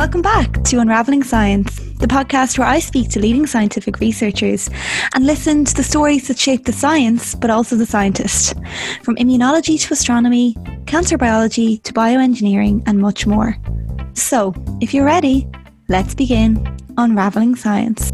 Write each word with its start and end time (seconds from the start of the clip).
Welcome 0.00 0.22
back 0.22 0.64
to 0.64 0.78
Unraveling 0.78 1.22
Science, 1.24 1.78
the 1.98 2.06
podcast 2.06 2.58
where 2.58 2.66
I 2.66 2.78
speak 2.78 3.10
to 3.10 3.20
leading 3.20 3.46
scientific 3.46 4.00
researchers 4.00 4.70
and 5.14 5.26
listen 5.26 5.66
to 5.66 5.74
the 5.74 5.82
stories 5.82 6.26
that 6.28 6.38
shape 6.38 6.64
the 6.64 6.72
science, 6.72 7.34
but 7.34 7.50
also 7.50 7.76
the 7.76 7.84
scientist. 7.84 8.54
From 9.02 9.16
immunology 9.16 9.78
to 9.78 9.92
astronomy, 9.92 10.56
cancer 10.86 11.18
biology 11.18 11.76
to 11.80 11.92
bioengineering, 11.92 12.82
and 12.86 12.98
much 12.98 13.26
more. 13.26 13.58
So, 14.14 14.54
if 14.80 14.94
you're 14.94 15.04
ready, 15.04 15.46
let's 15.88 16.14
begin 16.14 16.78
Unraveling 16.96 17.54
Science. 17.54 18.10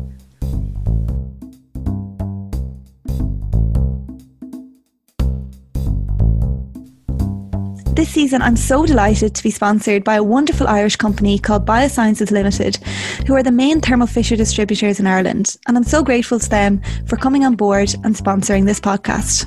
This 7.97 8.11
season, 8.11 8.43
I'm 8.43 8.57
so 8.57 8.85
delighted 8.85 9.35
to 9.35 9.43
be 9.43 9.51
sponsored 9.51 10.05
by 10.05 10.17
a 10.17 10.23
wonderful 10.23 10.69
Irish 10.69 10.97
company 10.97 11.39
called 11.39 11.65
Biosciences 11.65 12.31
Limited, 12.31 12.77
who 13.27 13.35
are 13.35 13.43
the 13.43 13.51
main 13.51 13.81
Thermo 13.81 14.05
Fisher 14.05 14.37
distributors 14.37 15.01
in 15.01 15.07
Ireland. 15.07 15.57
And 15.67 15.79
I'm 15.79 15.83
so 15.83 16.05
grateful 16.05 16.39
to 16.39 16.49
them 16.51 16.83
for 17.07 17.17
coming 17.17 17.43
on 17.43 17.57
board 17.57 17.95
and 18.05 18.15
sponsoring 18.15 18.67
this 18.67 18.81
podcast. 18.81 19.47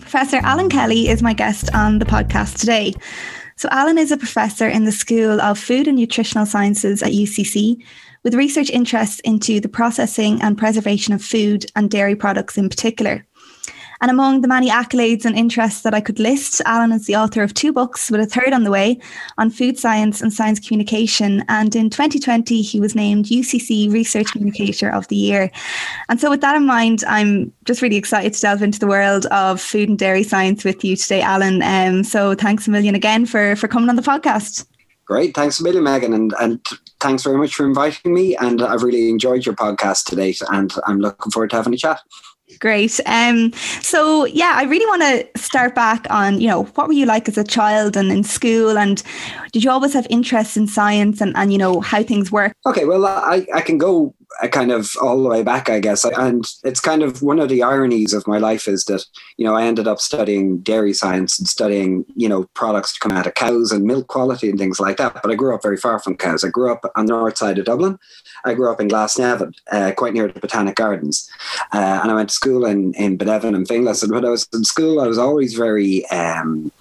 Professor 0.00 0.38
Alan 0.38 0.68
Kelly 0.68 1.08
is 1.08 1.22
my 1.22 1.32
guest 1.32 1.72
on 1.72 2.00
the 2.00 2.04
podcast 2.04 2.58
today. 2.58 2.94
So, 3.54 3.68
Alan 3.70 3.96
is 3.96 4.10
a 4.10 4.16
professor 4.16 4.66
in 4.66 4.86
the 4.86 4.92
School 4.92 5.40
of 5.40 5.56
Food 5.56 5.86
and 5.86 5.96
Nutritional 5.96 6.46
Sciences 6.46 7.00
at 7.00 7.12
UCC 7.12 7.80
with 8.24 8.34
research 8.34 8.70
interests 8.70 9.20
into 9.20 9.60
the 9.60 9.68
processing 9.68 10.40
and 10.42 10.58
preservation 10.58 11.14
of 11.14 11.22
food 11.22 11.66
and 11.76 11.90
dairy 11.90 12.16
products 12.16 12.58
in 12.58 12.68
particular. 12.68 13.26
And 14.02 14.10
among 14.10 14.40
the 14.40 14.48
many 14.48 14.70
accolades 14.70 15.26
and 15.26 15.36
interests 15.36 15.82
that 15.82 15.92
I 15.92 16.00
could 16.00 16.18
list, 16.18 16.62
Alan 16.64 16.90
is 16.90 17.06
the 17.06 17.16
author 17.16 17.42
of 17.42 17.52
two 17.52 17.70
books, 17.70 18.10
with 18.10 18.20
a 18.20 18.26
third 18.26 18.54
on 18.54 18.64
the 18.64 18.70
way, 18.70 18.98
on 19.36 19.50
food 19.50 19.78
science 19.78 20.22
and 20.22 20.32
science 20.32 20.58
communication. 20.58 21.44
And 21.50 21.76
in 21.76 21.90
2020, 21.90 22.62
he 22.62 22.80
was 22.80 22.94
named 22.94 23.26
UCC 23.26 23.92
Research 23.92 24.32
Communicator 24.32 24.88
of 24.88 25.06
the 25.08 25.16
Year. 25.16 25.50
And 26.08 26.18
so, 26.18 26.30
with 26.30 26.40
that 26.40 26.56
in 26.56 26.64
mind, 26.64 27.04
I'm 27.06 27.52
just 27.66 27.82
really 27.82 27.96
excited 27.96 28.32
to 28.32 28.40
delve 28.40 28.62
into 28.62 28.78
the 28.78 28.86
world 28.86 29.26
of 29.26 29.60
food 29.60 29.90
and 29.90 29.98
dairy 29.98 30.22
science 30.22 30.64
with 30.64 30.82
you 30.82 30.96
today, 30.96 31.20
Alan. 31.20 31.62
Um, 31.62 32.02
so, 32.02 32.34
thanks 32.34 32.66
a 32.66 32.70
million 32.70 32.94
again 32.94 33.26
for, 33.26 33.54
for 33.56 33.68
coming 33.68 33.90
on 33.90 33.96
the 33.96 34.02
podcast. 34.02 34.64
Great. 35.10 35.34
Thanks 35.34 35.58
a 35.58 35.64
million, 35.64 35.82
Megan. 35.82 36.12
And, 36.14 36.32
and 36.40 36.64
thanks 37.00 37.24
very 37.24 37.36
much 37.36 37.56
for 37.56 37.66
inviting 37.66 38.14
me. 38.14 38.36
And 38.36 38.62
I've 38.62 38.84
really 38.84 39.08
enjoyed 39.08 39.44
your 39.44 39.56
podcast 39.56 40.04
today. 40.04 40.32
And 40.52 40.72
I'm 40.86 41.00
looking 41.00 41.32
forward 41.32 41.50
to 41.50 41.56
having 41.56 41.74
a 41.74 41.76
chat. 41.76 42.00
Great. 42.60 43.00
Um, 43.06 43.52
so 43.80 44.24
yeah, 44.26 44.52
I 44.54 44.62
really 44.64 44.86
want 44.86 45.02
to 45.02 45.40
start 45.40 45.74
back 45.74 46.06
on, 46.10 46.40
you 46.40 46.46
know, 46.46 46.62
what 46.62 46.86
were 46.86 46.92
you 46.92 47.06
like 47.06 47.28
as 47.28 47.36
a 47.36 47.42
child 47.42 47.96
and 47.96 48.12
in 48.12 48.22
school 48.22 48.78
and 48.78 49.02
did 49.52 49.64
you 49.64 49.70
always 49.70 49.94
have 49.94 50.06
interest 50.10 50.56
in 50.56 50.66
science 50.66 51.20
and, 51.20 51.36
and 51.36 51.52
you 51.52 51.58
know, 51.58 51.80
how 51.80 52.02
things 52.02 52.30
work? 52.30 52.52
Okay, 52.66 52.84
well 52.84 53.06
I, 53.06 53.46
I 53.54 53.60
can 53.60 53.78
go 53.78 54.14
kind 54.48 54.70
of 54.70 54.90
all 55.02 55.22
the 55.22 55.28
way 55.28 55.42
back, 55.42 55.68
I 55.68 55.80
guess. 55.80 56.04
And 56.04 56.46
it's 56.64 56.80
kind 56.80 57.02
of 57.02 57.22
one 57.22 57.40
of 57.40 57.48
the 57.48 57.62
ironies 57.62 58.14
of 58.14 58.26
my 58.26 58.38
life 58.38 58.68
is 58.68 58.84
that, 58.84 59.04
you 59.36 59.44
know, 59.44 59.54
I 59.54 59.64
ended 59.64 59.86
up 59.86 60.00
studying 60.00 60.58
dairy 60.58 60.92
science 60.92 61.38
and 61.38 61.48
studying, 61.48 62.04
you 62.14 62.28
know, 62.28 62.44
products 62.54 62.94
to 62.94 63.00
come 63.00 63.16
out 63.16 63.26
of 63.26 63.34
cows 63.34 63.72
and 63.72 63.84
milk 63.84 64.06
quality 64.06 64.48
and 64.48 64.58
things 64.58 64.80
like 64.80 64.96
that. 64.96 65.14
But 65.14 65.30
I 65.30 65.34
grew 65.34 65.54
up 65.54 65.62
very 65.62 65.76
far 65.76 65.98
from 65.98 66.16
cows. 66.16 66.44
I 66.44 66.48
grew 66.48 66.72
up 66.72 66.90
on 66.96 67.06
the 67.06 67.12
north 67.12 67.38
side 67.38 67.58
of 67.58 67.64
Dublin. 67.66 67.98
I 68.44 68.54
grew 68.54 68.70
up 68.70 68.80
in 68.80 68.88
Glasnevin, 68.88 69.52
uh, 69.72 69.92
quite 69.96 70.14
near 70.14 70.28
the 70.28 70.40
Botanic 70.40 70.76
Gardens. 70.76 71.28
Uh, 71.72 72.00
and 72.02 72.10
I 72.10 72.14
went 72.14 72.30
to 72.30 72.34
school 72.34 72.64
in, 72.64 72.94
in 72.94 73.18
Beneavin 73.18 73.54
and 73.54 73.68
Finglas. 73.68 74.02
And 74.02 74.12
when 74.12 74.24
I 74.24 74.30
was 74.30 74.46
in 74.52 74.64
school, 74.64 75.00
I 75.00 75.06
was 75.06 75.18
always 75.18 75.54
very 75.54 76.08
um, 76.10 76.72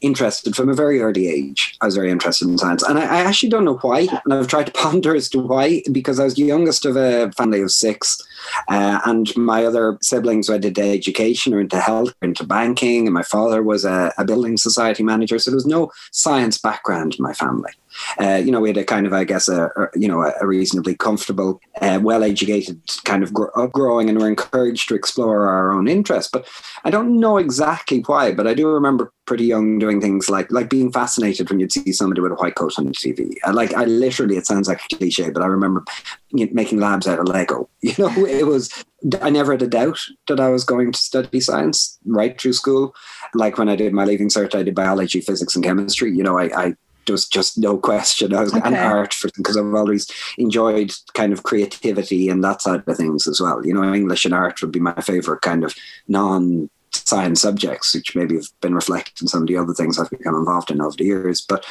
interested 0.00 0.54
from 0.54 0.68
a 0.68 0.74
very 0.74 1.00
early 1.00 1.28
age. 1.28 1.76
I 1.80 1.86
was 1.86 1.96
very 1.96 2.10
interested 2.16 2.48
in 2.48 2.58
science. 2.58 2.82
And 2.82 2.98
I, 2.98 3.02
I 3.02 3.20
actually 3.28 3.50
don't 3.50 3.68
know 3.68 3.78
why. 3.86 4.00
And 4.24 4.34
I've 4.34 4.52
tried 4.54 4.66
to 4.66 4.72
ponder 4.72 5.14
as 5.14 5.28
to 5.30 5.38
why, 5.38 5.82
because 5.92 6.18
I 6.18 6.24
was 6.24 6.34
the 6.34 6.50
youngest 6.54 6.84
of 6.86 6.96
a 6.96 7.30
family 7.32 7.60
of 7.60 7.70
six. 7.70 8.20
Uh, 8.68 9.00
and 9.04 9.26
my 9.36 9.64
other 9.68 9.98
siblings 10.00 10.48
went 10.48 10.64
into 10.64 10.82
education 10.82 11.54
or 11.54 11.60
into 11.60 11.80
health 11.80 12.12
or 12.20 12.28
into 12.28 12.44
banking. 12.44 13.06
And 13.06 13.14
my 13.14 13.22
father 13.34 13.62
was 13.62 13.84
a, 13.84 14.12
a 14.18 14.24
building 14.24 14.56
society 14.56 15.02
manager. 15.02 15.38
So 15.38 15.50
there 15.50 15.56
was 15.56 15.74
no 15.78 15.90
science 16.10 16.58
background 16.58 17.16
in 17.18 17.22
my 17.22 17.32
family. 17.32 17.72
Uh, 18.20 18.36
you 18.36 18.50
know, 18.50 18.60
we 18.60 18.68
had 18.68 18.76
a 18.76 18.84
kind 18.84 19.06
of, 19.06 19.12
I 19.12 19.24
guess, 19.24 19.48
a, 19.48 19.66
a 19.76 19.88
you 19.94 20.08
know, 20.08 20.22
a 20.40 20.46
reasonably 20.46 20.94
comfortable, 20.94 21.60
uh, 21.80 21.98
well-educated 22.02 22.80
kind 23.04 23.22
of 23.22 23.32
gr- 23.32 23.46
and 23.56 24.18
we're 24.18 24.28
encouraged 24.28 24.88
to 24.88 24.94
explore 24.94 25.48
our 25.48 25.72
own 25.72 25.88
interests. 25.88 26.30
But 26.32 26.48
I 26.84 26.90
don't 26.90 27.18
know 27.20 27.38
exactly 27.38 28.00
why, 28.00 28.32
but 28.32 28.46
I 28.46 28.54
do 28.54 28.68
remember 28.68 29.12
pretty 29.26 29.44
young 29.44 29.78
doing 29.78 30.00
things 30.00 30.30
like 30.30 30.50
like 30.52 30.70
being 30.70 30.92
fascinated 30.92 31.50
when 31.50 31.58
you'd 31.58 31.72
see 31.72 31.92
somebody 31.92 32.20
with 32.20 32.32
a 32.32 32.36
white 32.36 32.54
coat 32.54 32.78
on 32.78 32.86
the 32.86 32.92
TV. 32.92 33.34
I, 33.44 33.50
like 33.50 33.74
I 33.74 33.84
literally, 33.84 34.36
it 34.36 34.46
sounds 34.46 34.68
like 34.68 34.80
a 34.84 34.96
cliche, 34.96 35.30
but 35.30 35.42
I 35.42 35.46
remember 35.46 35.84
making 36.32 36.80
labs 36.80 37.06
out 37.06 37.18
of 37.18 37.28
Lego. 37.28 37.68
You 37.82 37.94
know, 37.98 38.26
it 38.26 38.46
was 38.46 38.84
I 39.22 39.30
never 39.30 39.52
had 39.52 39.62
a 39.62 39.68
doubt 39.68 40.00
that 40.26 40.40
I 40.40 40.48
was 40.48 40.64
going 40.64 40.90
to 40.90 40.98
study 40.98 41.40
science 41.40 41.98
right 42.04 42.40
through 42.40 42.54
school. 42.54 42.94
Like 43.34 43.58
when 43.58 43.68
I 43.68 43.76
did 43.76 43.92
my 43.92 44.04
leaving 44.04 44.28
cert, 44.28 44.54
I 44.54 44.62
did 44.62 44.74
biology, 44.74 45.20
physics, 45.20 45.54
and 45.54 45.64
chemistry. 45.64 46.10
You 46.16 46.24
know, 46.24 46.38
I, 46.38 46.44
I 46.66 46.76
there 47.06 47.14
was 47.14 47.28
just 47.28 47.56
no 47.56 47.78
question. 47.78 48.34
I 48.34 48.42
was 48.42 48.54
okay. 48.54 48.66
an 48.66 48.74
art 48.74 49.14
for 49.14 49.30
because 49.36 49.56
I've 49.56 49.74
always 49.74 50.10
enjoyed 50.38 50.92
kind 51.14 51.32
of 51.32 51.44
creativity 51.44 52.28
and 52.28 52.42
that 52.44 52.62
side 52.62 52.82
of 52.86 52.96
things 52.96 53.26
as 53.26 53.40
well. 53.40 53.64
You 53.64 53.74
know, 53.74 53.94
English 53.94 54.24
and 54.24 54.34
art 54.34 54.60
would 54.60 54.72
be 54.72 54.80
my 54.80 54.94
favorite 55.00 55.40
kind 55.40 55.64
of 55.64 55.74
non 56.08 56.68
science 56.92 57.42
subjects, 57.42 57.94
which 57.94 58.16
maybe 58.16 58.36
have 58.36 58.48
been 58.60 58.74
reflected 58.74 59.20
in 59.20 59.28
some 59.28 59.42
of 59.42 59.48
the 59.48 59.56
other 59.56 59.74
things 59.74 59.98
I've 59.98 60.10
become 60.10 60.34
involved 60.34 60.70
in 60.70 60.80
over 60.80 60.96
the 60.96 61.04
years. 61.04 61.40
But 61.40 61.64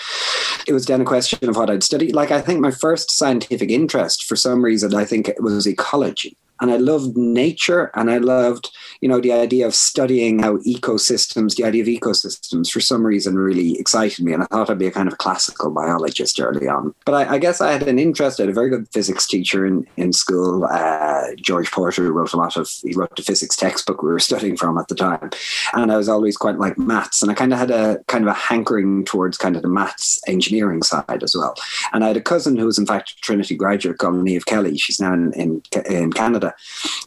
it 0.67 0.73
was 0.73 0.85
then 0.85 1.01
a 1.01 1.05
question 1.05 1.49
of 1.49 1.57
what 1.57 1.69
I'd 1.69 1.83
study. 1.83 2.11
Like 2.11 2.31
I 2.31 2.41
think 2.41 2.59
my 2.59 2.71
first 2.71 3.11
scientific 3.11 3.69
interest, 3.69 4.23
for 4.23 4.35
some 4.35 4.63
reason, 4.63 4.95
I 4.95 5.05
think 5.05 5.27
it 5.27 5.41
was 5.41 5.67
ecology 5.67 6.37
and 6.61 6.71
I 6.71 6.77
loved 6.77 7.17
nature 7.17 7.91
and 7.95 8.09
I 8.09 8.17
loved, 8.17 8.71
you 9.01 9.09
know, 9.09 9.19
the 9.19 9.33
idea 9.33 9.67
of 9.67 9.75
studying 9.75 10.39
how 10.39 10.57
ecosystems, 10.57 11.55
the 11.55 11.65
idea 11.65 11.81
of 11.81 11.87
ecosystems 11.87 12.71
for 12.71 12.79
some 12.79 13.05
reason 13.05 13.35
really 13.35 13.77
excited 13.79 14.23
me. 14.23 14.33
And 14.33 14.43
I 14.43 14.45
thought 14.47 14.69
I'd 14.69 14.79
be 14.79 14.87
a 14.87 14.91
kind 14.91 15.07
of 15.07 15.17
classical 15.17 15.69
biologist 15.71 16.39
early 16.39 16.67
on. 16.67 16.93
But 17.05 17.13
I, 17.13 17.35
I 17.35 17.37
guess 17.39 17.59
I 17.59 17.73
had 17.73 17.83
an 17.83 17.99
interest. 17.99 18.39
I 18.39 18.43
had 18.43 18.49
a 18.49 18.53
very 18.53 18.69
good 18.69 18.87
physics 18.93 19.27
teacher 19.27 19.65
in, 19.65 19.85
in 19.97 20.13
school, 20.13 20.65
uh, 20.65 21.35
George 21.37 21.71
Porter, 21.71 22.03
who 22.03 22.11
wrote 22.11 22.33
a 22.33 22.37
lot 22.37 22.55
of, 22.55 22.69
he 22.83 22.93
wrote 22.93 23.15
the 23.15 23.21
physics 23.21 23.55
textbook 23.55 24.01
we 24.01 24.09
were 24.09 24.19
studying 24.19 24.55
from 24.55 24.77
at 24.77 24.87
the 24.87 24.95
time. 24.95 25.29
And 25.73 25.91
I 25.91 25.97
was 25.97 26.07
always 26.07 26.37
quite 26.37 26.57
like 26.57 26.77
maths. 26.77 27.21
And 27.21 27.29
I 27.29 27.33
kind 27.33 27.51
of 27.51 27.59
had 27.59 27.71
a 27.71 27.99
kind 28.07 28.23
of 28.23 28.29
a 28.29 28.33
hankering 28.33 29.03
towards 29.03 29.37
kind 29.37 29.55
of 29.55 29.61
the 29.61 29.67
maths 29.67 30.21
engineering 30.27 30.83
side 30.83 31.21
as 31.21 31.35
well. 31.35 31.55
And 31.91 32.03
I 32.03 32.07
had 32.07 32.17
a 32.17 32.21
cousin 32.21 32.55
who 32.55 32.65
was 32.65 32.77
in 32.77 32.85
fact 32.85 33.11
a 33.11 33.15
Trinity 33.21 33.55
graduate 33.55 33.97
called 33.97 34.23
Neve 34.23 34.45
Kelly. 34.45 34.77
She's 34.77 35.01
now 35.01 35.13
in, 35.13 35.33
in, 35.33 35.61
in 35.89 36.13
Canada 36.13 36.44
Canada, 36.45 36.55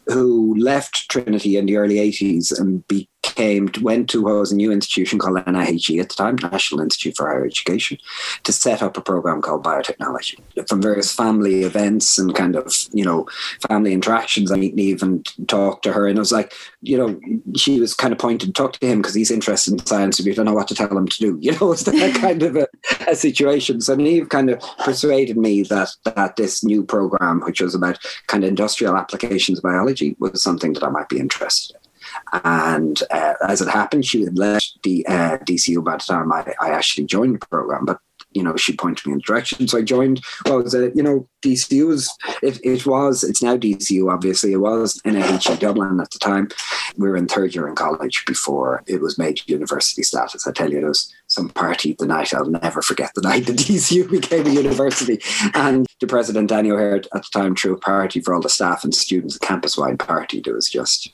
who 0.06 0.56
left 0.58 1.08
Trinity 1.08 1.56
in 1.56 1.66
the 1.66 1.76
early 1.76 1.96
80s 1.96 2.58
and 2.58 2.86
be, 2.88 3.08
came 3.38 3.70
went 3.80 4.10
to 4.10 4.22
what 4.22 4.34
was 4.34 4.50
a 4.50 4.56
new 4.56 4.72
institution 4.72 5.18
called 5.18 5.36
NIHE 5.46 6.00
at 6.00 6.08
the 6.08 6.14
time, 6.16 6.36
National 6.42 6.80
Institute 6.80 7.16
for 7.16 7.28
Higher 7.28 7.46
Education, 7.46 7.96
to 8.42 8.50
set 8.50 8.82
up 8.82 8.96
a 8.96 9.00
program 9.00 9.40
called 9.40 9.62
biotechnology. 9.62 10.38
From 10.68 10.82
various 10.82 11.14
family 11.14 11.62
events 11.62 12.18
and 12.18 12.34
kind 12.34 12.56
of 12.56 12.74
you 12.92 13.04
know 13.04 13.28
family 13.68 13.92
interactions, 13.92 14.50
I 14.50 14.56
meet 14.56 14.74
Neve 14.74 15.04
and 15.04 15.24
talk 15.46 15.82
to 15.82 15.92
her, 15.92 16.08
and 16.08 16.18
it 16.18 16.20
was 16.26 16.32
like 16.32 16.52
you 16.82 16.98
know 16.98 17.20
she 17.54 17.78
was 17.78 17.94
kind 17.94 18.12
of 18.12 18.18
pointed 18.18 18.48
to 18.48 18.52
talk 18.52 18.72
to 18.72 18.86
him 18.86 19.00
because 19.00 19.14
he's 19.14 19.30
interested 19.30 19.72
in 19.72 19.86
science, 19.86 20.18
and 20.18 20.26
we 20.26 20.34
don't 20.34 20.46
know 20.46 20.58
what 20.58 20.68
to 20.68 20.74
tell 20.74 20.96
him 20.96 21.06
to 21.06 21.18
do. 21.18 21.38
You 21.48 21.56
know, 21.58 21.72
it's 21.72 21.84
that 21.84 22.14
kind 22.20 22.42
of 22.42 22.56
a, 22.56 22.66
a 23.06 23.14
situation. 23.14 23.80
So 23.80 23.94
Neve 23.94 24.28
kind 24.28 24.50
of 24.50 24.60
persuaded 24.84 25.38
me 25.38 25.62
that 25.62 25.88
that 26.04 26.36
this 26.36 26.62
new 26.62 26.84
program, 26.84 27.40
which 27.40 27.60
was 27.60 27.74
about 27.74 27.98
kind 28.26 28.44
of 28.44 28.48
industrial 28.48 28.96
applications 28.96 29.58
of 29.58 29.64
biology, 29.64 30.16
was 30.18 30.42
something 30.42 30.74
that 30.74 30.84
I 30.84 30.90
might 30.90 31.08
be 31.08 31.18
interested 31.18 31.76
in. 31.76 31.87
And 32.32 33.00
uh, 33.10 33.34
as 33.46 33.60
it 33.60 33.68
happened, 33.68 34.06
she 34.06 34.22
had 34.24 34.38
left 34.38 34.78
the 34.82 35.06
uh, 35.06 35.38
DCU 35.38 35.82
by 35.84 35.96
the 35.96 36.04
time 36.04 36.32
I, 36.32 36.54
I 36.60 36.70
actually 36.70 37.06
joined 37.06 37.34
the 37.34 37.46
program. 37.46 37.84
But 37.84 37.98
you 38.32 38.42
know, 38.42 38.56
she 38.56 38.76
pointed 38.76 39.06
me 39.06 39.12
in 39.12 39.18
the 39.18 39.22
direction. 39.22 39.66
So 39.66 39.78
I 39.78 39.82
joined, 39.82 40.22
well, 40.44 40.62
was 40.62 40.74
it, 40.74 40.94
you 40.94 41.02
know, 41.02 41.26
DCU 41.42 41.88
was, 41.88 42.14
it, 42.42 42.60
it 42.62 42.86
was, 42.86 43.24
it's 43.24 43.42
now 43.42 43.56
DCU, 43.56 44.12
obviously. 44.12 44.52
It 44.52 44.58
was 44.58 45.00
NIHE 45.04 45.58
Dublin 45.58 45.98
at 46.00 46.10
the 46.10 46.18
time. 46.18 46.48
We 46.96 47.08
were 47.08 47.16
in 47.16 47.26
third 47.26 47.54
year 47.54 47.66
in 47.66 47.74
college 47.74 48.24
before 48.26 48.82
it 48.86 49.00
was 49.00 49.18
made 49.18 49.40
university 49.48 50.02
status. 50.02 50.46
I 50.46 50.52
tell 50.52 50.70
you, 50.70 50.80
there 50.80 50.88
was 50.88 51.12
some 51.26 51.48
party 51.48 51.96
the 51.98 52.06
night, 52.06 52.34
I'll 52.34 52.46
never 52.46 52.82
forget 52.82 53.12
the 53.14 53.22
night 53.22 53.46
the 53.46 53.52
DCU 53.52 54.10
became 54.10 54.46
a 54.46 54.50
university. 54.50 55.20
And 55.54 55.86
the 56.00 56.06
president, 56.06 56.50
Daniel 56.50 56.76
O'Hare, 56.76 56.96
at 56.96 57.10
the 57.12 57.28
time 57.32 57.54
threw 57.54 57.74
a 57.74 57.78
party 57.78 58.20
for 58.20 58.34
all 58.34 58.40
the 58.40 58.48
staff 58.48 58.84
and 58.84 58.94
students, 58.94 59.36
a 59.36 59.40
campus 59.40 59.76
wide 59.76 59.98
party. 59.98 60.40
There 60.40 60.54
was 60.54 60.68
just, 60.68 61.12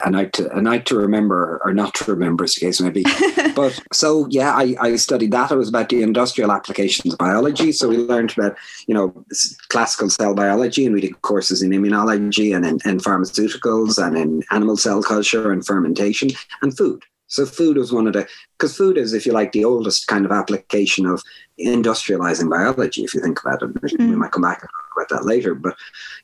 a 0.00 0.10
night 0.10 0.32
to 0.34 0.50
a 0.56 0.60
night 0.60 0.86
to 0.86 0.96
remember 0.96 1.60
or 1.64 1.72
not 1.72 1.94
to 1.94 2.10
remember 2.10 2.44
as 2.44 2.54
the 2.54 2.60
case 2.60 2.80
may 2.80 2.90
be. 2.90 3.04
but 3.54 3.78
so 3.92 4.26
yeah, 4.30 4.52
I, 4.52 4.74
I 4.80 4.96
studied 4.96 5.32
that. 5.32 5.50
It 5.50 5.56
was 5.56 5.68
about 5.68 5.88
the 5.88 6.02
industrial 6.02 6.52
applications 6.52 7.12
of 7.12 7.18
biology. 7.18 7.72
So 7.72 7.88
we 7.88 7.98
learned 7.98 8.36
about, 8.36 8.56
you 8.86 8.94
know, 8.94 9.24
classical 9.68 10.10
cell 10.10 10.34
biology 10.34 10.86
and 10.86 10.94
we 10.94 11.00
did 11.00 11.20
courses 11.22 11.62
in 11.62 11.70
immunology 11.70 12.54
and 12.54 12.64
in, 12.64 12.78
in 12.84 12.98
pharmaceuticals 12.98 14.04
and 14.04 14.16
in 14.16 14.42
animal 14.50 14.76
cell 14.76 15.02
culture 15.02 15.52
and 15.52 15.64
fermentation 15.64 16.30
and 16.62 16.76
food. 16.76 17.02
So 17.26 17.46
food 17.46 17.76
was 17.76 17.92
one 17.92 18.06
of 18.06 18.12
the 18.12 18.28
because 18.52 18.76
food 18.76 18.96
is, 18.96 19.12
if 19.12 19.26
you 19.26 19.32
like, 19.32 19.52
the 19.52 19.64
oldest 19.64 20.06
kind 20.06 20.24
of 20.24 20.30
application 20.30 21.06
of 21.06 21.22
industrializing 21.58 22.50
biology. 22.50 23.02
If 23.02 23.14
you 23.14 23.20
think 23.20 23.40
about 23.40 23.62
it, 23.62 23.74
mm. 23.74 23.98
we 23.98 24.16
might 24.16 24.32
come 24.32 24.42
back 24.42 24.62
about 24.96 25.08
that 25.10 25.26
later. 25.26 25.54
But 25.54 25.76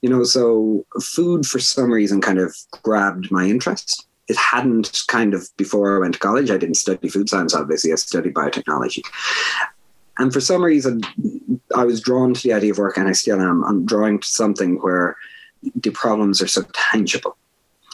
you 0.03 0.09
know, 0.09 0.25
so 0.25 0.85
food 1.03 1.47
for 1.47 1.59
some 1.59 1.93
reason 1.93 2.21
kind 2.21 2.39
of 2.39 2.57
grabbed 2.83 3.31
my 3.31 3.45
interest. 3.45 4.07
It 4.29 4.37
hadn't 4.37 5.03
kind 5.09 5.35
of 5.35 5.49
before 5.57 5.97
I 5.97 6.01
went 6.01 6.15
to 6.15 6.21
college. 6.21 6.51
I 6.51 6.57
didn't 6.57 6.77
study 6.77 7.09
food 7.09 7.29
science. 7.29 7.55
Obviously, 7.55 7.93
I 7.93 7.97
studied 7.97 8.35
biotechnology. 8.35 9.03
And 10.19 10.33
for 10.33 10.41
some 10.41 10.63
reason, 10.63 11.01
I 11.75 11.85
was 11.85 12.01
drawn 12.01 12.35
to 12.35 12.43
the 12.43 12.53
idea 12.53 12.73
of 12.73 12.79
work, 12.79 12.97
and 12.97 13.09
I 13.09 13.13
still 13.13 13.41
am. 13.41 13.65
I'm 13.65 13.87
drawing 13.87 14.21
to 14.21 14.29
something 14.29 14.77
where 14.83 15.17
the 15.75 15.91
problems 15.91 16.41
are 16.41 16.47
so 16.47 16.63
tangible 16.93 17.37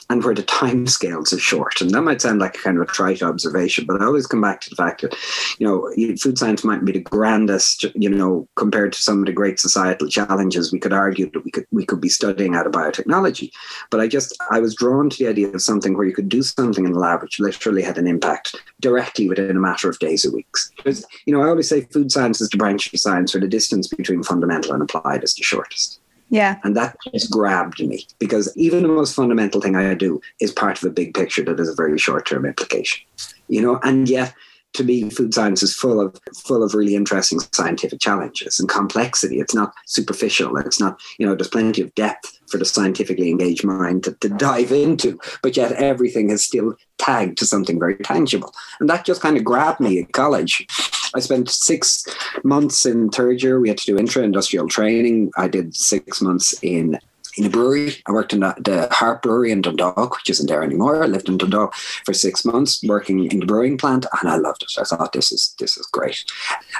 and 0.09 0.25
where 0.25 0.35
the 0.35 0.43
time 0.43 0.87
scales 0.87 1.33
are 1.33 1.39
short. 1.39 1.81
And 1.81 1.91
that 1.91 2.03
might 2.03 2.21
sound 2.21 2.39
like 2.39 2.57
a 2.57 2.63
kind 2.63 2.77
of 2.77 2.89
a 2.89 2.93
trite 2.93 3.23
observation, 3.23 3.87
but 3.87 4.01
I 4.01 4.05
always 4.05 4.27
come 4.27 4.41
back 4.41 4.61
to 4.63 4.71
the 4.71 4.77
fact 4.77 5.03
that, 5.03 5.17
you 5.59 5.67
know, 5.67 5.91
food 6.17 6.39
science 6.39 6.65
might 6.65 6.85
be 6.85 6.93
the 6.93 7.01
grandest, 7.01 7.85
you 7.95 8.09
know, 8.09 8.49
compared 8.55 8.93
to 8.93 9.03
some 9.03 9.21
of 9.21 9.27
the 9.27 9.33
great 9.33 9.59
societal 9.59 10.09
challenges. 10.09 10.73
We 10.73 10.79
could 10.79 10.93
argue 10.93 11.31
that 11.31 11.45
we 11.45 11.51
could 11.51 11.67
we 11.73 11.85
could 11.85 12.01
be 12.01 12.09
studying 12.09 12.55
out 12.55 12.67
of 12.67 12.73
biotechnology. 12.73 13.51
But 13.91 14.01
I 14.01 14.07
just 14.07 14.37
I 14.51 14.61
was 14.61 14.75
drawn 14.75 15.11
to 15.11 15.19
the 15.19 15.29
idea 15.29 15.49
of 15.49 15.63
something 15.63 15.97
where 15.97 16.07
you 16.07 16.15
could 16.15 16.29
do 16.29 16.43
something 16.43 16.85
in 16.85 16.93
the 16.93 16.99
lab 16.99 17.23
which 17.23 17.41
literally 17.41 17.83
had 17.83 17.99
an 17.99 18.07
impact 18.07 18.57
directly 18.81 19.29
within 19.29 19.57
a 19.57 19.61
matter 19.61 19.89
of 19.89 19.99
days 19.99 20.25
or 20.25 20.33
weeks. 20.33 20.71
Because, 20.77 21.05
you 21.27 21.33
know, 21.33 21.43
I 21.43 21.49
always 21.49 21.69
say 21.69 21.83
food 21.83 22.13
science 22.13 22.41
is 22.41 22.51
the 22.51 22.59
branch 22.59 22.93
of 22.93 23.01
science 23.01 23.35
where 23.35 23.41
the 23.41 23.49
distance 23.49 23.89
between 23.89 24.23
fundamental 24.23 24.73
and 24.73 24.83
applied 24.83 25.25
is 25.25 25.35
the 25.35 25.43
shortest. 25.43 26.01
Yeah. 26.29 26.59
And 26.65 26.77
that 26.77 26.97
just 27.13 27.31
grabbed 27.31 27.81
me 27.81 28.07
because 28.19 28.55
even 28.57 28.83
the 28.83 28.89
most 28.89 29.15
fundamental 29.15 29.61
thing 29.61 29.77
I 29.77 29.95
do 29.95 30.21
is 30.41 30.51
part 30.51 30.77
of 30.77 30.85
a 30.85 30.93
big 30.93 31.15
picture 31.15 31.45
that 31.45 31.59
has 31.59 31.69
a 31.69 31.75
very 31.75 31.99
short 31.99 32.27
term 32.27 32.45
implication. 32.45 33.07
You 33.49 33.63
know, 33.63 33.79
and 33.83 34.09
yet 34.09 34.35
to 34.77 34.85
me, 34.85 35.11
food 35.11 35.35
science 35.35 35.63
is 35.63 35.75
full 35.75 36.01
of 36.01 36.19
full 36.35 36.63
of 36.63 36.75
really 36.75 36.95
interesting 36.95 37.41
scientific 37.53 38.01
challenges 38.01 38.61
and 38.61 38.69
complexity. 38.69 39.41
It's 39.41 39.55
not 39.55 39.73
superficial. 39.87 40.57
It's 40.59 40.81
not, 40.81 41.01
you 41.19 41.27
know, 41.27 41.35
there's 41.35 41.49
plenty 41.49 41.83
of 41.83 41.95
depth 41.95 42.39
for 42.49 42.59
the 42.59 42.65
scientifically 42.65 43.31
engaged 43.31 43.65
mind 43.65 44.05
to, 44.05 44.13
to 44.15 44.29
dive 44.29 44.71
into, 44.71 45.19
but 45.43 45.57
yet 45.57 45.73
everything 45.73 46.31
is 46.31 46.45
still 46.45 46.75
tagged 46.99 47.39
to 47.39 47.47
something 47.47 47.79
very 47.79 47.97
tangible. 47.97 48.55
And 48.81 48.89
that 48.89 49.05
just 49.05 49.23
kind 49.23 49.37
of 49.37 49.45
grabbed 49.45 49.81
me 49.81 49.99
in 49.99 50.07
college. 50.07 50.67
I 51.15 51.21
spent 51.21 51.49
six 51.49 52.05
months 52.45 52.85
in 52.85 53.09
third 53.11 53.43
year. 53.43 53.59
We 53.59 53.69
had 53.69 53.79
to 53.79 53.87
do 53.87 53.99
intra 53.99 54.23
industrial 54.23 54.69
training. 54.69 55.33
I 55.37 55.49
did 55.49 55.75
six 55.75 56.21
months 56.21 56.55
in 56.63 56.99
in 57.37 57.47
a 57.47 57.51
brewery. 57.51 57.95
I 58.07 58.13
worked 58.13 58.33
in 58.33 58.41
the, 58.41 58.55
the 58.59 58.89
Harp 58.91 59.23
Brewery 59.23 59.51
in 59.51 59.63
Dundalk, 59.63 60.17
which 60.17 60.31
isn't 60.31 60.47
there 60.47 60.63
anymore. 60.63 61.03
I 61.03 61.07
lived 61.07 61.29
in 61.29 61.39
Dundalk 61.39 61.75
for 61.75 62.13
six 62.13 62.45
months 62.45 62.83
working 62.85 63.31
in 63.31 63.41
the 63.41 63.47
brewing 63.47 63.77
plant, 63.77 64.07
and 64.21 64.31
I 64.31 64.37
loved 64.37 64.63
it. 64.63 64.73
I 64.79 64.85
thought 64.85 65.13
this 65.13 65.33
is 65.33 65.55
this 65.59 65.77
is 65.77 65.87
great, 65.87 66.25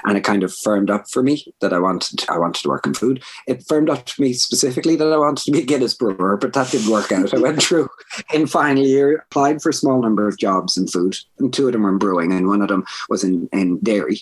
and 0.05 0.17
it 0.17 0.23
kind 0.23 0.43
of 0.43 0.53
firmed 0.53 0.89
up 0.89 1.09
for 1.09 1.23
me 1.23 1.53
that 1.61 1.73
I 1.73 1.79
wanted 1.79 2.25
I 2.29 2.37
wanted 2.37 2.61
to 2.63 2.69
work 2.69 2.85
in 2.85 2.93
food. 2.93 3.23
It 3.47 3.65
firmed 3.67 3.89
up 3.89 4.05
to 4.05 4.21
me 4.21 4.33
specifically 4.33 4.95
that 4.95 5.13
I 5.13 5.17
wanted 5.17 5.45
to 5.45 5.51
be 5.51 5.61
a 5.61 5.65
Guinness 5.65 5.93
brewer, 5.93 6.37
but 6.37 6.53
that 6.53 6.71
didn't 6.71 6.91
work 6.91 7.11
out. 7.11 7.33
I 7.33 7.37
went 7.39 7.61
through 7.61 7.89
in 8.33 8.47
final 8.47 8.83
year, 8.83 9.25
applied 9.29 9.61
for 9.61 9.69
a 9.69 9.73
small 9.73 10.01
number 10.01 10.27
of 10.27 10.37
jobs 10.37 10.77
in 10.77 10.87
food, 10.87 11.17
and 11.39 11.53
two 11.53 11.67
of 11.67 11.73
them 11.73 11.83
were 11.83 11.89
in 11.89 11.97
brewing, 11.97 12.31
and 12.31 12.47
one 12.47 12.61
of 12.61 12.69
them 12.69 12.85
was 13.09 13.23
in 13.23 13.47
in 13.53 13.79
dairy. 13.79 14.21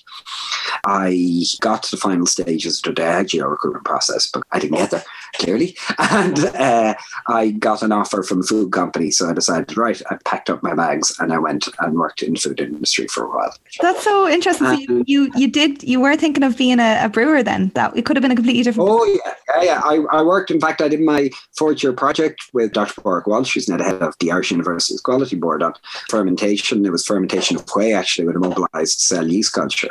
I 0.86 1.44
got 1.62 1.84
to 1.84 1.92
the 1.92 1.98
final 1.98 2.26
stages 2.26 2.80
of 2.80 2.96
the 2.96 3.02
Diageo 3.02 3.50
recruitment 3.50 3.86
process, 3.86 4.30
but 4.32 4.44
I 4.52 4.60
didn't 4.60 4.78
get 4.78 4.92
there 4.92 5.04
clearly. 5.38 5.76
And 6.16 6.40
uh, 6.40 6.94
I 7.28 7.52
got 7.52 7.82
an 7.82 7.92
offer 7.92 8.24
from 8.24 8.42
a 8.42 8.44
food 8.44 8.72
company. 8.72 9.12
So 9.12 9.30
I 9.30 9.34
decided, 9.34 9.76
right, 9.78 10.02
I 10.10 10.18
packed 10.24 10.50
up 10.50 10.62
my 10.62 10.74
bags 10.74 11.16
and 11.20 11.34
I 11.34 11.40
went 11.40 11.68
and 11.80 11.98
worked 11.98 12.22
in 12.22 12.34
the 12.34 12.40
food 12.40 12.60
industry 12.60 13.08
for 13.08 13.26
a 13.26 13.30
while. 13.30 13.54
That's 13.82 14.04
so 14.04 14.28
interesting. 14.28 14.68
Um, 14.68 14.76
so 14.76 14.82
you, 14.82 15.04
you, 15.08 15.32
you 15.36 15.48
did, 15.48 15.84
you 15.84 16.00
were 16.00 16.16
thinking 16.16 16.44
of 16.44 16.58
being 16.58 16.80
a, 16.80 17.06
a, 17.06 17.10
brewer 17.10 17.44
then. 17.44 17.70
That 17.76 17.98
it 17.98 18.06
could 18.06 18.16
have 18.16 18.22
been 18.22 18.32
a 18.32 18.36
completely 18.36 18.64
different. 18.64 18.90
Oh, 18.90 19.06
yeah. 19.06 19.34
Yeah. 19.56 19.64
yeah. 19.64 19.82
I, 19.84 20.20
I 20.20 20.22
worked, 20.22 20.52
in 20.52 20.60
fact, 20.60 20.82
I 20.82 20.88
did 20.88 21.02
my 21.02 21.30
fourth 21.58 21.84
year 21.84 21.94
project 21.94 22.42
with 22.54 22.74
Dr. 22.74 23.02
Padraig 23.02 23.28
Walsh, 23.28 23.54
who's 23.54 23.68
now 23.68 23.78
the 23.78 23.84
head 23.84 24.02
of 24.02 24.16
the 24.20 24.32
Irish 24.32 24.52
University's 24.52 25.02
Quality 25.02 25.36
Board 25.36 25.64
on 25.64 25.74
fermentation. 26.10 26.86
It 26.86 26.92
was 26.92 27.06
fermentation 27.06 27.58
of 27.58 27.68
whey, 27.76 27.94
actually, 27.94 28.26
with 28.26 28.36
immobilized 28.36 29.00
cell 29.00 29.28
yeast 29.28 29.54
culture. 29.54 29.90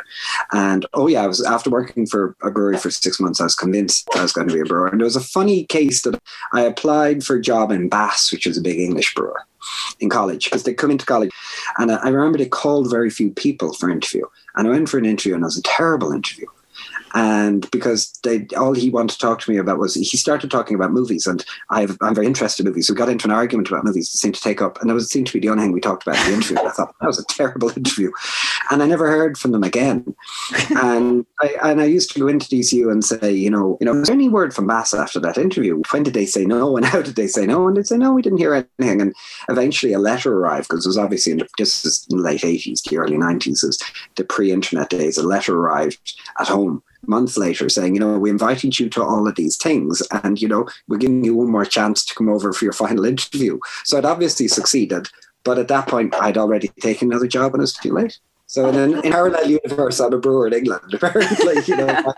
And 0.51 0.85
oh, 0.93 1.07
yeah, 1.07 1.23
I 1.23 1.27
was 1.27 1.43
after 1.43 1.69
working 1.69 2.05
for 2.05 2.35
a 2.41 2.51
brewery 2.51 2.77
for 2.77 2.91
six 2.91 3.19
months, 3.19 3.41
I 3.41 3.45
was 3.45 3.55
convinced 3.55 4.07
I 4.15 4.21
was 4.21 4.33
going 4.33 4.47
to 4.47 4.53
be 4.53 4.59
a 4.59 4.65
brewer. 4.65 4.87
And 4.87 4.99
there 4.99 5.05
was 5.05 5.15
a 5.15 5.21
funny 5.35 5.65
case 5.65 6.01
that 6.03 6.17
I 6.53 6.61
applied 6.61 7.25
for 7.25 7.35
a 7.35 7.41
job 7.41 7.69
in 7.69 7.89
Bass, 7.89 8.31
which 8.31 8.47
was 8.47 8.57
a 8.57 8.61
big 8.69 8.79
English 8.79 9.13
brewer 9.15 9.41
in 9.99 10.09
college, 10.09 10.45
because 10.45 10.63
they 10.63 10.73
come 10.73 10.91
into 10.91 11.05
college. 11.05 11.31
And 11.77 11.91
I 11.91 12.07
remember 12.07 12.37
they 12.37 12.47
called 12.47 12.89
very 12.89 13.09
few 13.09 13.31
people 13.31 13.73
for 13.73 13.89
interview. 13.89 14.25
And 14.55 14.65
I 14.65 14.71
went 14.71 14.87
for 14.87 14.97
an 14.97 15.05
interview 15.05 15.33
and 15.35 15.43
it 15.43 15.51
was 15.51 15.57
a 15.57 15.63
terrible 15.77 16.13
interview 16.13 16.47
and 17.15 17.71
because 17.71 18.11
they 18.23 18.45
all 18.57 18.73
he 18.73 18.89
wanted 18.89 19.13
to 19.13 19.19
talk 19.19 19.39
to 19.39 19.49
me 19.49 19.57
about 19.57 19.79
was 19.79 19.95
he 19.95 20.03
started 20.17 20.51
talking 20.51 20.75
about 20.75 20.91
movies, 20.91 21.25
and 21.25 21.45
i 21.69 21.83
am 21.83 22.13
very 22.13 22.27
interested 22.27 22.63
in 22.63 22.69
movies. 22.69 22.89
We 22.89 22.95
got 22.95 23.07
into 23.07 23.27
an 23.27 23.31
argument 23.31 23.69
about 23.69 23.85
movies. 23.85 24.13
It 24.13 24.17
seemed 24.17 24.35
to 24.35 24.41
take 24.41 24.61
up, 24.61 24.81
and 24.81 24.89
that 24.89 24.93
was 24.93 25.09
seemed 25.09 25.27
to 25.27 25.33
be 25.33 25.39
the 25.39 25.47
only 25.47 25.63
thing 25.63 25.71
we 25.71 25.79
talked 25.79 26.05
about 26.05 26.19
in 26.19 26.31
the 26.31 26.33
interview. 26.33 26.57
I 26.59 26.71
thought 26.71 26.93
that 26.99 27.07
was 27.07 27.17
a 27.17 27.25
terrible 27.25 27.69
interview, 27.77 28.11
and 28.69 28.83
I 28.83 28.85
never 28.85 29.07
heard 29.07 29.37
from 29.37 29.53
them 29.53 29.63
again. 29.63 30.13
and 30.71 31.25
I 31.41 31.55
and 31.63 31.79
I 31.79 31.85
used 31.85 32.11
to 32.11 32.19
go 32.19 32.27
into 32.27 32.49
DCU 32.49 32.91
and 32.91 33.03
say, 33.03 33.31
you 33.31 33.49
know, 33.49 33.77
you 33.79 33.85
know, 33.85 33.93
was 33.93 34.09
there 34.09 34.13
any 34.13 34.27
word 34.27 34.53
from 34.53 34.67
Bass 34.67 34.93
after 34.93 35.21
that 35.21 35.37
interview? 35.37 35.81
When 35.91 36.03
did 36.03 36.15
they 36.15 36.25
say 36.25 36.45
no, 36.45 36.75
and 36.77 36.85
how 36.85 37.01
did 37.01 37.15
they 37.15 37.27
say 37.27 37.45
no? 37.45 37.65
And 37.65 37.77
they'd 37.77 37.87
say 37.87 37.97
no, 37.97 38.11
we 38.11 38.23
didn't 38.23 38.39
hear 38.39 38.53
anything. 38.53 38.99
And 38.99 39.15
eventually, 39.47 39.93
a 39.93 39.99
letter 39.99 40.37
arrived 40.37 40.67
because 40.67 40.85
it 40.85 40.89
was 40.89 40.97
obviously 40.97 41.31
in 41.31 41.37
the, 41.37 41.47
this 41.57 41.85
is 41.85 42.05
in 42.09 42.17
the 42.17 42.23
late 42.23 42.43
eighties, 42.43 42.81
the 42.81 42.97
early 42.97 43.17
nineties, 43.17 43.63
is 43.63 43.81
the 44.17 44.25
pre-internet 44.25 44.89
days. 44.89 45.17
A 45.17 45.23
letter 45.23 45.57
arrived 45.57 46.19
at 46.41 46.49
home 46.49 46.83
months 47.07 47.37
later 47.37 47.69
saying, 47.69 47.93
you 47.93 47.99
know, 47.99 48.17
we 48.17 48.29
invited 48.29 48.79
you 48.79 48.89
to 48.89 49.03
all 49.03 49.27
of 49.27 49.35
these 49.35 49.57
things 49.57 50.01
and, 50.23 50.41
you 50.41 50.47
know, 50.47 50.67
we're 50.87 50.97
giving 50.97 51.23
you 51.23 51.35
one 51.35 51.51
more 51.51 51.65
chance 51.65 52.05
to 52.05 52.15
come 52.15 52.29
over 52.29 52.53
for 52.53 52.65
your 52.65 52.73
final 52.73 53.05
interview. 53.05 53.59
So 53.83 53.97
I'd 53.97 54.05
obviously 54.05 54.47
succeeded. 54.47 55.07
But 55.43 55.59
at 55.59 55.67
that 55.67 55.87
point, 55.87 56.15
I'd 56.15 56.37
already 56.37 56.69
taken 56.79 57.11
another 57.11 57.27
job 57.27 57.53
and 57.53 57.61
it 57.61 57.63
was 57.63 57.73
too 57.73 57.93
late. 57.93 58.19
So 58.47 58.69
in 58.69 58.75
an 58.75 58.93
in 59.03 59.11
parallel 59.11 59.49
universe, 59.49 59.99
I'm 59.99 60.13
a 60.13 60.19
brewer 60.19 60.47
in 60.47 60.53
England, 60.53 60.81
apparently, 60.93 61.55
you 61.65 61.77
know. 61.77 62.13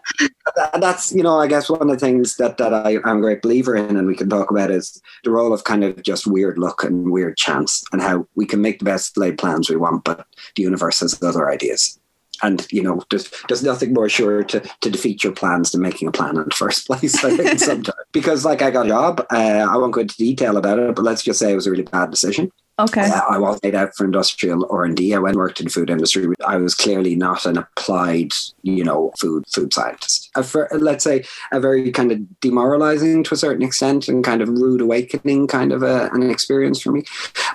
and 0.73 0.83
that's, 0.83 1.13
you 1.13 1.23
know, 1.23 1.39
I 1.39 1.47
guess 1.47 1.69
one 1.69 1.81
of 1.81 1.87
the 1.87 1.97
things 1.97 2.35
that, 2.35 2.57
that 2.57 2.73
I'm 2.73 3.17
a 3.17 3.21
great 3.21 3.41
believer 3.41 3.75
in 3.75 3.95
and 3.95 4.07
we 4.07 4.15
can 4.15 4.29
talk 4.29 4.51
about 4.51 4.69
is 4.69 5.01
the 5.23 5.31
role 5.31 5.53
of 5.53 5.63
kind 5.63 5.83
of 5.83 6.01
just 6.03 6.27
weird 6.27 6.57
luck 6.57 6.83
and 6.83 7.11
weird 7.11 7.37
chance 7.37 7.83
and 7.93 8.01
how 8.01 8.27
we 8.35 8.45
can 8.45 8.61
make 8.61 8.79
the 8.79 8.85
best 8.85 9.17
laid 9.17 9.37
plans 9.37 9.69
we 9.69 9.77
want, 9.77 10.03
but 10.03 10.27
the 10.55 10.63
universe 10.63 10.99
has 10.99 11.21
other 11.23 11.49
ideas 11.49 11.96
and 12.43 12.67
you 12.71 12.81
know 12.81 13.01
there's 13.09 13.31
there's 13.47 13.63
nothing 13.63 13.93
more 13.93 14.09
sure 14.09 14.43
to, 14.43 14.59
to 14.81 14.89
defeat 14.89 15.23
your 15.23 15.33
plans 15.33 15.71
than 15.71 15.81
making 15.81 16.07
a 16.07 16.11
plan 16.11 16.37
in 16.37 16.43
the 16.43 16.55
first 16.55 16.87
place 16.87 17.23
i 17.23 17.35
think 17.35 17.59
sometimes. 17.59 17.97
Because 18.11 18.45
like 18.45 18.61
i 18.61 18.71
got 18.71 18.85
a 18.85 18.89
job 18.89 19.25
uh, 19.31 19.67
i 19.69 19.77
won't 19.77 19.93
go 19.93 20.01
into 20.01 20.15
detail 20.17 20.57
about 20.57 20.79
it 20.79 20.95
but 20.95 21.03
let's 21.03 21.23
just 21.23 21.39
say 21.39 21.51
it 21.51 21.55
was 21.55 21.67
a 21.67 21.71
really 21.71 21.83
bad 21.83 22.11
decision. 22.11 22.51
Okay. 22.79 23.09
Uh, 23.09 23.21
i 23.29 23.37
was 23.39 23.59
made 23.63 23.73
out 23.73 23.95
for 23.95 24.05
industrial 24.05 24.67
r&d 24.69 25.13
i 25.13 25.17
went 25.17 25.33
and 25.33 25.39
worked 25.39 25.59
in 25.59 25.65
the 25.65 25.71
food 25.71 25.89
industry. 25.89 26.27
I 26.45 26.57
was 26.57 26.75
clearly 26.75 27.15
not 27.15 27.45
an 27.45 27.57
applied 27.57 28.31
you 28.61 28.83
know 28.83 29.11
food 29.19 29.45
food 29.51 29.73
scientist. 29.73 30.29
For, 30.43 30.69
let's 30.71 31.03
say 31.03 31.25
a 31.51 31.59
very 31.59 31.91
kind 31.91 32.11
of 32.11 32.39
demoralizing 32.39 33.23
to 33.23 33.33
a 33.33 33.37
certain 33.37 33.63
extent 33.63 34.07
and 34.07 34.23
kind 34.23 34.41
of 34.41 34.49
rude 34.49 34.81
awakening 34.81 35.47
kind 35.47 35.71
of 35.71 35.81
a, 35.83 36.09
an 36.13 36.29
experience 36.29 36.81
for 36.81 36.91
me. 36.91 37.03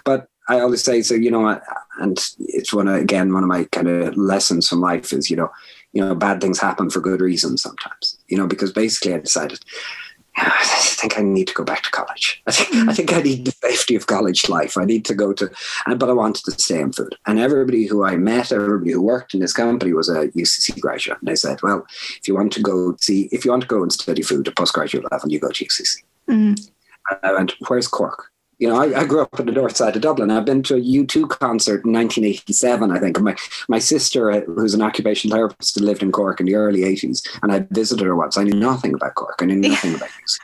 But 0.04 0.28
I 0.48 0.60
always 0.60 0.82
say 0.82 1.02
so. 1.02 1.14
You 1.14 1.30
know, 1.30 1.60
and 2.00 2.18
it's 2.38 2.72
one 2.72 2.88
of, 2.88 2.96
again 2.96 3.32
one 3.32 3.42
of 3.42 3.49
my 3.49 3.64
kind 3.64 3.88
of 3.88 4.16
lessons 4.16 4.68
from 4.68 4.80
life 4.80 5.12
is 5.12 5.30
you 5.30 5.37
know, 5.37 5.50
you 5.92 6.04
know, 6.04 6.14
bad 6.14 6.40
things 6.40 6.58
happen 6.58 6.90
for 6.90 7.00
good 7.00 7.20
reasons 7.20 7.62
sometimes. 7.62 8.18
You 8.28 8.38
know, 8.38 8.46
because 8.46 8.72
basically 8.72 9.14
I 9.14 9.18
decided. 9.18 9.61
I 10.37 10.64
think 10.64 11.18
I 11.18 11.22
need 11.22 11.49
to 11.49 11.54
go 11.54 11.64
back 11.64 11.82
to 11.82 11.90
college. 11.90 12.42
I 12.46 12.52
think, 12.52 12.75
I 12.75 12.92
mm. 12.92 12.96
think 12.96 13.12
I 13.12 13.20
need 13.20 13.44
the 13.44 13.52
safety 13.52 13.94
of 13.96 14.06
college 14.06 14.49
life. 14.49 14.78
I 14.78 14.84
need 14.87 15.04
to 15.06 15.14
go 15.14 15.34
to, 15.34 15.50
but 15.96 16.08
I 16.08 16.12
wanted 16.12 16.44
to 16.44 16.52
stay 16.52 16.80
in 16.80 16.92
food. 16.92 17.14
And 17.26 17.38
everybody 17.38 17.87
who 17.87 18.04
I 18.04 18.16
met, 18.16 18.50
everybody 18.50 18.92
who 18.92 19.02
worked 19.02 19.34
in 19.34 19.40
this 19.40 19.52
company 19.52 19.92
was 19.92 20.08
a 20.08 20.28
UCC 20.28 20.80
graduate. 20.80 21.18
And 21.20 21.28
they 21.28 21.34
said, 21.34 21.61
well, 21.62 21.84
if 22.18 22.26
you 22.26 22.34
want 22.34 22.52
to 22.54 22.62
go 22.62 22.96
see, 22.99 23.28
if 23.32 23.44
you 23.44 23.50
want 23.50 23.62
to 23.62 23.68
go 23.68 23.82
and 23.82 23.92
study 23.92 24.22
food 24.22 24.49
at 24.49 24.56
postgraduate 24.56 25.11
level, 25.12 25.30
you 25.30 25.38
go 25.38 25.50
to 25.50 25.64
UCC. 25.64 26.02
Mm. 26.30 26.70
And 27.11 27.18
I 27.22 27.32
went, 27.34 27.52
where's 27.68 27.88
Cork? 27.88 28.31
You 28.62 28.69
know, 28.69 28.81
I, 28.81 29.00
I, 29.00 29.04
grew 29.04 29.23
up 29.23 29.40
on 29.40 29.47
the 29.47 29.50
north 29.50 29.75
side 29.75 29.97
of 29.97 30.02
Dublin. 30.02 30.31
I've 30.31 30.45
been 30.45 30.62
to 30.62 30.76
a 30.76 30.81
U2 30.81 31.28
concert 31.31 31.85
in 31.85 31.92
1987, 31.92 32.92
I 32.92 33.00
think. 33.00 33.21
My 33.21 33.35
my 33.66 33.81
sister, 33.81 34.31
uh, 34.31 34.42
who's 34.42 34.73
an 34.73 34.83
occupational 34.83 35.37
therapist, 35.37 35.81
lived 35.81 36.00
in 36.00 36.12
Cork 36.12 36.38
in 36.38 36.47
the 36.47 36.54
early 36.54 36.83
80s, 36.83 37.26
and 37.42 37.50
I 37.50 37.66
visited 37.73 38.04
her 38.04 38.14
once. 38.14 38.38
I 38.38 38.45
knew 38.45 38.54
nothing 38.54 38.95
about 38.95 39.16
Cork. 39.16 39.40
I 39.40 39.47
knew 39.47 39.57
nothing 39.69 39.97
about 39.97 40.11
music. 40.16 40.42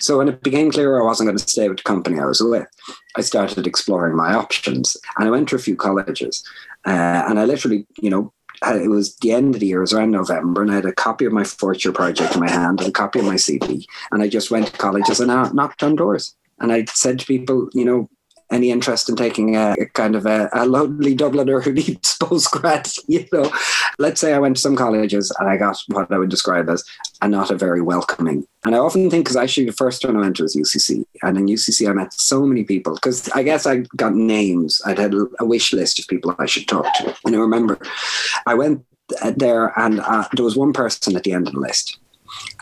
So 0.00 0.18
when 0.18 0.28
it 0.28 0.42
became 0.42 0.72
clear 0.72 1.00
I 1.00 1.06
wasn't 1.06 1.28
going 1.28 1.38
to 1.38 1.48
stay 1.48 1.66
with 1.70 1.78
the 1.78 1.84
company 1.84 2.20
I 2.20 2.26
was 2.26 2.42
with, 2.42 2.68
I 3.16 3.22
started 3.22 3.66
exploring 3.66 4.14
my 4.14 4.34
options, 4.34 4.94
and 5.16 5.26
I 5.26 5.30
went 5.30 5.48
to 5.48 5.56
a 5.56 5.58
few 5.66 5.74
colleges, 5.74 6.46
uh, 6.86 7.24
and 7.26 7.40
I 7.40 7.46
literally, 7.46 7.86
you 7.98 8.10
know, 8.10 8.30
it 8.62 8.90
was 8.90 9.16
the 9.16 9.32
end 9.32 9.54
of 9.54 9.62
the 9.62 9.68
year, 9.68 9.78
it 9.78 9.88
was 9.88 9.94
around 9.94 10.10
November, 10.10 10.60
and 10.60 10.70
I 10.70 10.74
had 10.74 10.84
a 10.84 10.92
copy 10.92 11.24
of 11.24 11.32
my 11.32 11.44
fourth 11.44 11.82
year 11.82 11.94
project 11.94 12.34
in 12.34 12.40
my 12.40 12.50
hand 12.50 12.80
and 12.80 12.90
a 12.90 12.92
copy 12.92 13.20
of 13.20 13.24
my 13.24 13.36
CV. 13.36 13.86
And 14.12 14.22
I 14.22 14.28
just 14.28 14.50
went 14.50 14.66
to 14.66 14.72
colleges 14.72 15.18
and 15.18 15.54
knocked 15.54 15.82
on 15.82 15.96
doors. 15.96 16.34
And 16.60 16.72
I 16.72 16.84
said 16.86 17.18
to 17.20 17.26
people, 17.26 17.68
you 17.72 17.84
know, 17.84 18.08
any 18.50 18.70
interest 18.70 19.08
in 19.08 19.16
taking 19.16 19.56
a, 19.56 19.74
a 19.80 19.86
kind 19.86 20.14
of 20.14 20.26
a, 20.26 20.48
a, 20.52 20.66
lonely 20.66 21.16
Dubliner 21.16 21.62
who 21.62 21.72
needs 21.82 22.16
postgrad? 22.18 22.98
You 23.08 23.26
know, 23.32 23.52
let's 23.98 24.20
say 24.20 24.32
I 24.32 24.38
went 24.38 24.56
to 24.56 24.62
some 24.62 24.76
colleges 24.76 25.32
and 25.38 25.48
I 25.48 25.56
got 25.56 25.76
what 25.88 26.10
I 26.10 26.18
would 26.18 26.30
describe 26.30 26.68
as 26.68 26.84
a 27.22 27.28
not 27.28 27.50
a 27.50 27.56
very 27.56 27.80
welcoming. 27.80 28.46
And 28.64 28.74
I 28.74 28.78
often 28.78 29.10
think 29.10 29.24
because 29.24 29.36
actually 29.36 29.66
the 29.66 29.72
first 29.72 30.04
one 30.04 30.16
I 30.16 30.20
went 30.20 30.36
to 30.36 30.42
was 30.42 30.56
UCC, 30.56 31.04
and 31.22 31.36
in 31.36 31.46
UCC 31.46 31.88
I 31.88 31.92
met 31.92 32.12
so 32.14 32.46
many 32.46 32.64
people 32.64 32.94
because 32.94 33.28
I 33.30 33.42
guess 33.42 33.66
I 33.66 33.78
got 33.96 34.14
names. 34.14 34.80
I'd 34.86 34.98
had 34.98 35.14
a 35.38 35.44
wish 35.44 35.72
list 35.72 35.98
of 35.98 36.06
people 36.08 36.34
I 36.38 36.46
should 36.46 36.66
talk 36.66 36.86
to, 36.94 37.14
and 37.24 37.36
I 37.36 37.38
remember 37.38 37.78
I 38.46 38.54
went 38.54 38.84
there 39.36 39.78
and 39.78 40.00
uh, 40.00 40.26
there 40.32 40.44
was 40.44 40.56
one 40.56 40.72
person 40.72 41.14
at 41.14 41.24
the 41.24 41.32
end 41.32 41.46
of 41.46 41.54
the 41.54 41.60
list 41.60 41.98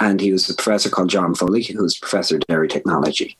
and 0.00 0.20
he 0.20 0.32
was 0.32 0.48
a 0.50 0.54
professor 0.54 0.90
called 0.90 1.08
John 1.08 1.34
Foley, 1.34 1.62
who 1.62 1.82
was 1.82 1.96
professor 1.96 2.36
of 2.36 2.42
dairy 2.48 2.68
technology. 2.68 3.36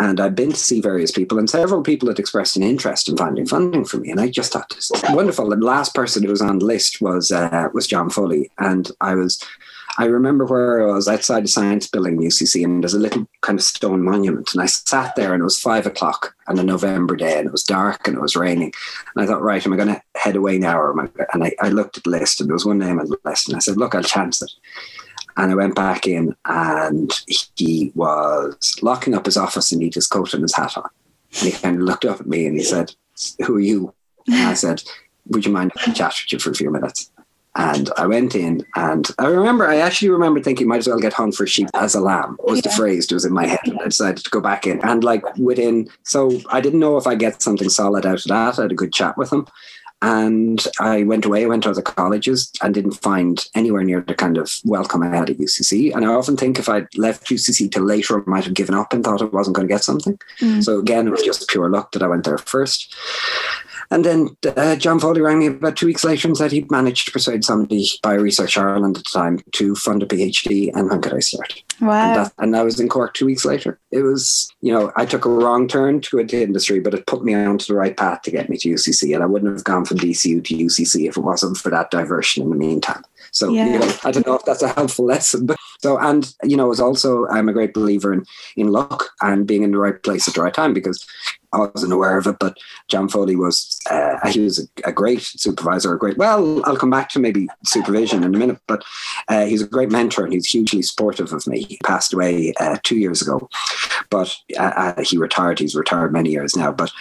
And 0.00 0.20
I've 0.20 0.34
been 0.34 0.50
to 0.50 0.56
see 0.56 0.80
various 0.80 1.10
people, 1.10 1.38
and 1.38 1.50
several 1.50 1.82
people 1.82 2.08
had 2.08 2.18
expressed 2.18 2.56
an 2.56 2.62
interest 2.62 3.08
in 3.08 3.16
finding 3.16 3.46
funding 3.46 3.84
for 3.84 3.98
me. 3.98 4.10
And 4.10 4.20
I 4.20 4.28
just 4.28 4.52
thought 4.52 4.70
this 4.70 4.90
is 4.90 5.02
wonderful. 5.10 5.48
The 5.48 5.56
last 5.56 5.94
person 5.94 6.22
who 6.22 6.30
was 6.30 6.42
on 6.42 6.60
the 6.60 6.64
list 6.64 7.00
was 7.00 7.32
uh, 7.32 7.68
was 7.72 7.86
John 7.86 8.10
Foley, 8.10 8.50
and 8.58 8.90
I 9.00 9.14
was. 9.14 9.42
I 10.00 10.04
remember 10.04 10.46
where 10.46 10.88
I 10.88 10.92
was 10.92 11.08
outside 11.08 11.42
the 11.42 11.48
science 11.48 11.88
building 11.88 12.14
in 12.14 12.28
UCC, 12.28 12.62
and 12.62 12.84
there's 12.84 12.94
a 12.94 13.00
little 13.00 13.26
kind 13.40 13.58
of 13.58 13.64
stone 13.64 14.04
monument. 14.04 14.52
And 14.52 14.62
I 14.62 14.66
sat 14.66 15.16
there, 15.16 15.34
and 15.34 15.40
it 15.40 15.44
was 15.44 15.58
five 15.58 15.86
o'clock 15.86 16.36
on 16.46 16.56
a 16.56 16.62
November 16.62 17.16
day, 17.16 17.36
and 17.36 17.48
it 17.48 17.52
was 17.52 17.64
dark 17.64 18.06
and 18.06 18.16
it 18.16 18.20
was 18.20 18.36
raining. 18.36 18.72
And 19.16 19.24
I 19.24 19.26
thought, 19.26 19.42
right, 19.42 19.64
am 19.66 19.72
I 19.72 19.76
going 19.76 19.88
to 19.88 20.02
head 20.14 20.36
away 20.36 20.56
now? 20.58 20.78
Or 20.78 20.92
am 20.92 21.00
I, 21.00 21.24
and 21.32 21.42
I, 21.42 21.52
I 21.60 21.70
looked 21.70 21.96
at 21.96 22.04
the 22.04 22.10
list, 22.10 22.40
and 22.40 22.48
there 22.48 22.54
was 22.54 22.64
one 22.64 22.78
name 22.78 23.00
on 23.00 23.08
the 23.08 23.18
list, 23.24 23.48
and 23.48 23.56
I 23.56 23.58
said, 23.58 23.76
look, 23.76 23.96
I'll 23.96 24.04
chance 24.04 24.40
it. 24.40 24.52
And 25.38 25.52
I 25.52 25.54
went 25.54 25.76
back 25.76 26.06
in 26.06 26.34
and 26.44 27.12
he 27.54 27.92
was 27.94 28.76
locking 28.82 29.14
up 29.14 29.24
his 29.24 29.36
office 29.36 29.70
and 29.72 29.80
he 29.80 29.86
had 29.86 29.94
his 29.94 30.08
coat 30.08 30.34
and 30.34 30.42
his 30.42 30.54
hat 30.54 30.76
on. 30.76 30.90
And 31.40 31.52
he 31.52 31.52
kind 31.52 31.76
of 31.76 31.82
looked 31.82 32.04
up 32.04 32.20
at 32.20 32.26
me 32.26 32.46
and 32.46 32.56
he 32.56 32.64
said, 32.64 32.92
Who 33.46 33.56
are 33.56 33.60
you? 33.60 33.94
And 34.26 34.48
I 34.48 34.54
said, 34.54 34.82
Would 35.28 35.46
you 35.46 35.52
mind 35.52 35.72
if 35.76 35.88
I 35.88 35.92
chat 35.92 36.14
with 36.20 36.32
you 36.32 36.38
for 36.40 36.50
a 36.50 36.54
few 36.54 36.70
minutes? 36.70 37.10
And 37.54 37.90
I 37.96 38.06
went 38.06 38.34
in 38.34 38.64
and 38.76 39.08
I 39.18 39.26
remember, 39.26 39.66
I 39.66 39.78
actually 39.78 40.10
remember 40.10 40.40
thinking, 40.40 40.68
might 40.68 40.78
as 40.78 40.88
well 40.88 41.00
get 41.00 41.12
hung 41.12 41.32
for 41.32 41.46
sheep 41.46 41.68
as 41.74 41.94
a 41.94 42.00
lamb 42.00 42.36
was 42.40 42.58
yeah. 42.58 42.62
the 42.62 42.76
phrase 42.76 43.06
that 43.06 43.14
was 43.14 43.24
in 43.24 43.32
my 43.32 43.46
head. 43.46 43.60
And 43.64 43.80
I 43.80 43.84
decided 43.84 44.24
to 44.24 44.30
go 44.30 44.40
back 44.40 44.66
in. 44.66 44.80
And 44.84 45.02
like 45.02 45.24
within, 45.36 45.88
so 46.04 46.30
I 46.50 46.60
didn't 46.60 46.78
know 46.78 46.96
if 46.98 47.06
I 47.06 47.16
get 47.16 47.42
something 47.42 47.68
solid 47.68 48.06
out 48.06 48.20
of 48.20 48.24
that. 48.24 48.58
I 48.58 48.62
had 48.62 48.72
a 48.72 48.76
good 48.76 48.92
chat 48.92 49.16
with 49.16 49.32
him. 49.32 49.46
And 50.00 50.64
I 50.78 51.02
went 51.02 51.24
away, 51.24 51.42
I 51.42 51.48
went 51.48 51.64
to 51.64 51.70
other 51.70 51.82
colleges 51.82 52.52
and 52.62 52.72
didn't 52.72 52.92
find 52.92 53.44
anywhere 53.54 53.82
near 53.82 54.00
the 54.00 54.14
kind 54.14 54.38
of 54.38 54.52
welcome 54.64 55.02
I 55.02 55.08
had 55.08 55.30
at 55.30 55.38
UCC. 55.38 55.92
And 55.94 56.04
I 56.04 56.08
often 56.08 56.36
think 56.36 56.58
if 56.58 56.68
I'd 56.68 56.86
left 56.96 57.26
UCC 57.26 57.72
till 57.72 57.82
later, 57.82 58.20
I 58.20 58.30
might 58.30 58.44
have 58.44 58.54
given 58.54 58.76
up 58.76 58.92
and 58.92 59.02
thought 59.02 59.22
I 59.22 59.24
wasn't 59.24 59.56
going 59.56 59.66
to 59.66 59.74
get 59.74 59.82
something. 59.82 60.18
Mm. 60.40 60.62
So 60.62 60.78
again, 60.78 61.08
it 61.08 61.10
was 61.10 61.22
just 61.22 61.48
pure 61.48 61.68
luck 61.68 61.92
that 61.92 62.02
I 62.02 62.06
went 62.06 62.24
there 62.24 62.38
first. 62.38 62.94
And 63.90 64.04
then 64.04 64.36
uh, 64.56 64.76
John 64.76 65.00
Foley 65.00 65.20
rang 65.20 65.38
me 65.38 65.46
about 65.46 65.76
two 65.76 65.86
weeks 65.86 66.04
later 66.04 66.28
and 66.28 66.36
said 66.36 66.52
he'd 66.52 66.70
managed 66.70 67.06
to 67.06 67.12
persuade 67.12 67.44
somebody 67.44 67.88
by 68.02 68.14
Research 68.14 68.58
Ireland 68.58 68.98
at 68.98 69.04
the 69.04 69.10
time 69.10 69.40
to 69.52 69.74
fund 69.74 70.02
a 70.02 70.06
PhD. 70.06 70.70
And 70.74 70.90
when 70.90 71.00
could 71.00 71.14
I 71.14 71.20
start? 71.20 71.62
Wow. 71.80 72.08
And, 72.08 72.16
that, 72.16 72.32
and 72.38 72.56
I 72.56 72.62
was 72.62 72.78
in 72.80 72.88
Cork 72.88 73.14
two 73.14 73.26
weeks 73.26 73.44
later. 73.44 73.78
It 73.90 74.02
was, 74.02 74.52
you 74.60 74.72
know, 74.72 74.92
I 74.96 75.06
took 75.06 75.24
a 75.24 75.30
wrong 75.30 75.68
turn 75.68 76.00
to 76.02 76.18
into 76.18 76.42
industry, 76.42 76.80
but 76.80 76.94
it 76.94 77.06
put 77.06 77.24
me 77.24 77.34
onto 77.34 77.66
the 77.66 77.78
right 77.78 77.96
path 77.96 78.22
to 78.22 78.30
get 78.30 78.48
me 78.48 78.58
to 78.58 78.68
UCC. 78.68 79.14
And 79.14 79.22
I 79.22 79.26
wouldn't 79.26 79.52
have 79.52 79.64
gone 79.64 79.84
from 79.84 79.98
DCU 79.98 80.44
to 80.44 80.54
UCC 80.54 81.08
if 81.08 81.16
it 81.16 81.20
wasn't 81.20 81.56
for 81.56 81.70
that 81.70 81.90
diversion 81.90 82.42
in 82.42 82.50
the 82.50 82.56
meantime. 82.56 83.02
So, 83.30 83.50
yeah. 83.50 83.66
you 83.66 83.78
know, 83.78 83.92
I 84.04 84.10
don't 84.10 84.26
know 84.26 84.34
if 84.34 84.44
that's 84.44 84.62
a 84.62 84.68
helpful 84.68 85.06
lesson, 85.06 85.46
but 85.46 85.56
so, 85.78 85.98
and, 85.98 86.32
you 86.42 86.56
know, 86.56 86.70
it's 86.70 86.80
also, 86.80 87.26
I'm 87.28 87.48
a 87.48 87.52
great 87.52 87.72
believer 87.72 88.12
in, 88.12 88.24
in 88.56 88.68
luck 88.68 89.10
and 89.22 89.46
being 89.46 89.62
in 89.62 89.70
the 89.70 89.78
right 89.78 90.02
place 90.02 90.26
at 90.28 90.34
the 90.34 90.42
right 90.42 90.54
time 90.54 90.74
because 90.74 91.06
I 91.52 91.60
wasn't 91.60 91.92
aware 91.92 92.18
of 92.18 92.26
it, 92.26 92.36
but 92.38 92.58
John 92.88 93.08
Foley 93.08 93.34
was 93.34 93.78
uh, 93.90 94.28
he 94.28 94.40
was 94.40 94.58
a, 94.58 94.88
a, 94.88 94.92
great 94.92 95.22
supervisor, 95.22 95.94
a 95.94 95.98
great. 95.98 96.18
Well, 96.18 96.62
I'll 96.66 96.76
come 96.76 96.90
back 96.90 97.08
to 97.10 97.18
maybe 97.18 97.48
supervision 97.64 98.22
in 98.22 98.34
a 98.34 98.38
minute, 98.38 98.58
but 98.66 98.84
uh, 99.28 99.46
he's 99.46 99.62
a 99.62 99.66
great 99.66 99.90
mentor 99.90 100.24
and 100.24 100.32
he's 100.32 100.50
hugely 100.50 100.82
supportive 100.82 101.32
of 101.32 101.46
me. 101.46 101.62
He 101.62 101.78
passed 101.84 102.12
away 102.12 102.52
uh, 102.60 102.76
two 102.82 102.98
years 102.98 103.22
ago, 103.22 103.48
but 104.10 104.34
uh, 104.58 104.62
uh, 104.76 105.02
he 105.02 105.16
retired. 105.16 105.58
He's 105.58 105.74
retired 105.74 106.12
many 106.12 106.30
years 106.30 106.54
now, 106.54 106.70
but 106.70 106.92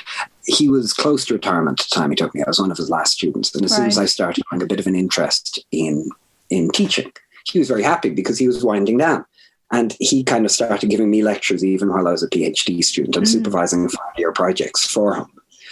he 0.45 0.69
was 0.69 0.93
close 0.93 1.25
to 1.25 1.33
retirement 1.33 1.81
at 1.81 1.89
the 1.89 1.95
time 1.95 2.11
he 2.11 2.15
took 2.15 2.33
me. 2.33 2.41
I 2.41 2.49
was 2.49 2.59
one 2.59 2.71
of 2.71 2.77
his 2.77 2.89
last 2.89 3.13
students, 3.13 3.53
and 3.53 3.65
as 3.65 3.71
right. 3.71 3.77
soon 3.77 3.87
as 3.87 3.97
I 3.97 4.05
started 4.05 4.45
having 4.49 4.63
a 4.63 4.67
bit 4.67 4.79
of 4.79 4.87
an 4.87 4.95
interest 4.95 5.59
in 5.71 6.09
in 6.49 6.69
teaching, 6.69 7.11
he 7.51 7.59
was 7.59 7.67
very 7.67 7.83
happy 7.83 8.09
because 8.09 8.37
he 8.37 8.47
was 8.47 8.63
winding 8.63 8.97
down. 8.97 9.25
And 9.71 9.95
he 9.99 10.23
kind 10.23 10.45
of 10.45 10.51
started 10.51 10.89
giving 10.89 11.09
me 11.09 11.23
lectures 11.23 11.63
even 11.63 11.89
while 11.89 12.07
I 12.07 12.11
was 12.11 12.23
a 12.23 12.29
PhD 12.29 12.83
student 12.83 13.17
and 13.17 13.25
mm. 13.25 13.29
supervising 13.29 13.89
five 13.89 14.13
year 14.17 14.31
projects 14.31 14.85
for 14.85 15.15
him. 15.15 15.27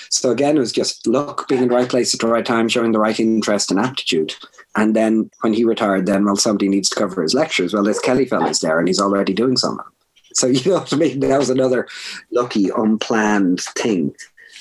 So 0.09 0.31
again, 0.31 0.57
it 0.57 0.59
was 0.59 0.71
just 0.71 1.07
luck, 1.07 1.47
being 1.47 1.63
in 1.63 1.69
the 1.69 1.75
right 1.75 1.89
place 1.89 2.13
at 2.13 2.19
the 2.19 2.27
right 2.27 2.45
time, 2.45 2.67
showing 2.67 2.91
the 2.91 2.99
right 2.99 3.19
interest 3.19 3.71
and 3.71 3.79
aptitude. 3.79 4.35
And 4.75 4.95
then 4.95 5.31
when 5.41 5.53
he 5.53 5.63
retired, 5.63 6.05
then, 6.05 6.25
well, 6.25 6.35
somebody 6.35 6.67
needs 6.67 6.89
to 6.89 6.95
cover 6.95 7.23
his 7.23 7.33
lectures. 7.33 7.73
Well, 7.73 7.83
this 7.83 7.99
Kelly 7.99 8.25
fellow's 8.25 8.59
there 8.59 8.77
and 8.77 8.87
he's 8.87 8.99
already 8.99 9.33
doing 9.33 9.57
some 9.57 9.79
of 9.79 9.85
them. 9.85 9.93
So, 10.33 10.47
you 10.47 10.71
know 10.71 10.79
what 10.79 10.93
I 10.93 10.97
mean? 10.97 11.21
That 11.21 11.39
was 11.39 11.49
another 11.49 11.87
lucky, 12.31 12.69
unplanned 12.69 13.61
thing 13.61 14.13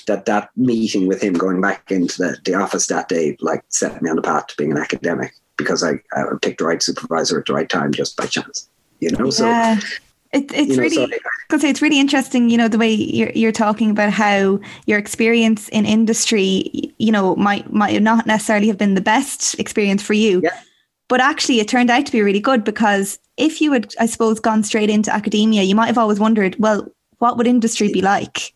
that 0.07 0.25
that 0.25 0.49
meeting 0.55 1.07
with 1.07 1.21
him 1.21 1.33
going 1.33 1.59
back 1.59 1.91
into 1.91 2.17
the, 2.17 2.37
the 2.45 2.53
office 2.53 2.87
that 2.87 3.09
day, 3.09 3.35
like 3.41 3.63
set 3.69 4.01
me 4.01 4.09
on 4.09 4.15
the 4.15 4.21
path 4.21 4.47
to 4.47 4.55
being 4.57 4.71
an 4.71 4.77
academic 4.77 5.33
because 5.57 5.83
I, 5.83 5.93
I 6.13 6.23
picked 6.41 6.59
the 6.59 6.65
right 6.65 6.81
supervisor 6.81 7.39
at 7.39 7.45
the 7.45 7.53
right 7.53 7.69
time 7.69 7.93
just 7.93 8.17
by 8.17 8.25
chance 8.25 8.69
you 8.99 9.11
know 9.11 9.25
yeah. 9.25 9.79
so 9.79 9.87
it, 10.31 10.51
it's 10.53 10.69
you 10.71 10.75
know, 10.75 10.81
really 10.81 11.13
because 11.47 11.61
so 11.61 11.67
it's 11.67 11.81
really 11.81 11.99
interesting 11.99 12.49
you 12.49 12.57
know 12.57 12.67
the 12.67 12.77
way 12.77 12.91
you're, 12.91 13.31
you're 13.31 13.51
talking 13.51 13.91
about 13.91 14.11
how 14.11 14.59
your 14.85 14.97
experience 14.97 15.69
in 15.69 15.85
industry 15.85 16.93
you 16.97 17.11
know 17.11 17.35
might 17.35 17.71
might 17.71 18.01
not 18.01 18.25
necessarily 18.25 18.67
have 18.67 18.77
been 18.77 18.95
the 18.95 19.01
best 19.01 19.57
experience 19.59 20.03
for 20.03 20.13
you 20.13 20.41
yeah. 20.43 20.59
but 21.07 21.21
actually 21.21 21.59
it 21.59 21.67
turned 21.67 21.89
out 21.89 22.05
to 22.05 22.11
be 22.11 22.21
really 22.21 22.39
good 22.39 22.63
because 22.63 23.19
if 23.37 23.61
you 23.61 23.71
had 23.71 23.93
i 23.99 24.05
suppose 24.05 24.39
gone 24.39 24.63
straight 24.63 24.89
into 24.89 25.13
academia 25.13 25.63
you 25.63 25.75
might 25.75 25.87
have 25.87 25.97
always 25.97 26.19
wondered 26.19 26.55
well 26.59 26.87
what 27.19 27.37
would 27.37 27.47
industry 27.47 27.91
be 27.91 28.01
like 28.01 28.53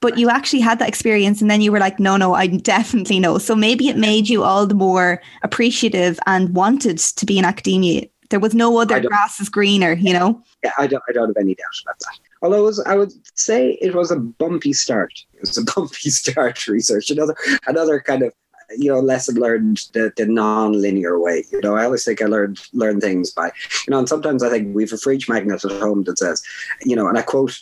but 0.00 0.18
you 0.18 0.28
actually 0.28 0.60
had 0.60 0.78
that 0.78 0.88
experience 0.88 1.40
and 1.40 1.50
then 1.50 1.60
you 1.60 1.70
were 1.70 1.78
like 1.78 1.98
no 1.98 2.16
no 2.16 2.34
i 2.34 2.46
definitely 2.46 3.20
know 3.20 3.38
so 3.38 3.54
maybe 3.54 3.88
it 3.88 3.96
made 3.96 4.28
you 4.28 4.42
all 4.42 4.66
the 4.66 4.74
more 4.74 5.20
appreciative 5.42 6.18
and 6.26 6.54
wanted 6.54 6.98
to 6.98 7.26
be 7.26 7.38
in 7.38 7.44
academia 7.44 8.06
there 8.30 8.40
was 8.40 8.54
no 8.54 8.78
other 8.78 9.00
grass 9.00 9.40
is 9.40 9.48
greener, 9.48 9.92
you 9.92 10.12
know? 10.12 10.42
Yeah, 10.62 10.72
I 10.78 10.86
don't, 10.86 11.02
I 11.08 11.12
don't 11.12 11.28
have 11.28 11.36
any 11.36 11.54
doubt 11.56 11.66
about 11.82 11.98
that. 11.98 12.18
Although 12.42 12.62
was, 12.62 12.80
I 12.80 12.94
would 12.94 13.12
say 13.36 13.72
it 13.82 13.94
was 13.94 14.10
a 14.10 14.16
bumpy 14.16 14.72
start. 14.72 15.12
It 15.34 15.40
was 15.40 15.58
a 15.58 15.64
bumpy 15.74 16.10
start 16.10 16.56
to 16.56 16.72
research. 16.72 17.10
Another, 17.10 17.34
another 17.66 18.00
kind 18.00 18.22
of 18.22 18.32
you 18.76 18.88
know 18.92 19.00
lesson 19.00 19.36
learned 19.36 19.78
the, 19.92 20.12
the 20.16 20.26
non-linear 20.26 21.18
way 21.18 21.44
you 21.50 21.60
know? 21.60 21.76
I 21.76 21.84
always 21.84 22.04
think 22.04 22.22
i 22.22 22.26
learned 22.26 22.60
learn 22.72 23.00
things 23.00 23.30
by 23.30 23.46
you 23.86 23.90
know 23.90 23.98
and 23.98 24.08
sometimes 24.08 24.42
i 24.42 24.50
think 24.50 24.74
we 24.74 24.82
have 24.82 24.92
a 24.92 24.98
fridge 24.98 25.28
magnet 25.28 25.64
at 25.64 25.80
home 25.80 26.04
that 26.04 26.18
says 26.18 26.42
you 26.82 26.96
know 26.96 27.08
and 27.08 27.18
i 27.18 27.22
quote 27.22 27.58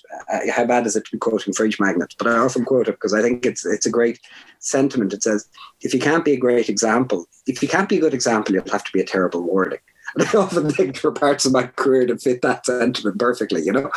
how 0.51 0.65
bad 0.65 0.87
is 0.87 0.97
it 0.97 1.05
to 1.07 1.13
be 1.13 1.19
quoting 1.19 1.53
fridge 1.53 1.81
magnets? 1.81 2.15
But 2.19 2.29
i 2.29 2.39
often 2.39 2.65
quote 2.65 2.89
it 2.89 2.93
because 2.93 3.15
i 3.15 3.23
think 3.23 3.47
it's 3.47 3.65
it's 3.65 3.87
a 3.87 3.91
great 3.91 4.21
sentiment. 4.61 5.13
It 5.13 5.23
says 5.23 5.49
if 5.83 5.95
you 5.95 6.01
can't 6.01 6.25
be 6.25 6.33
a 6.33 6.39
great 6.39 6.69
example 6.69 7.27
if 7.47 7.63
you 7.63 7.69
can't 7.69 7.89
be 7.89 7.99
a 7.99 8.01
good 8.01 8.15
example 8.15 8.55
you'll 8.55 8.71
have 8.71 8.85
to 8.85 8.93
be 8.93 9.01
a 9.01 9.05
terrible 9.05 9.43
warning. 9.43 9.79
And 10.15 10.27
I 10.27 10.39
often 10.39 10.71
think 10.71 10.97
for 10.97 11.13
parts 11.13 11.45
of 11.45 11.53
my 11.53 11.65
career 11.67 12.07
to 12.07 12.17
fit 12.17 12.41
that 12.41 12.65
sentiment 12.65 13.19
perfectly, 13.19 13.63
you 13.63 13.73
know, 13.73 13.91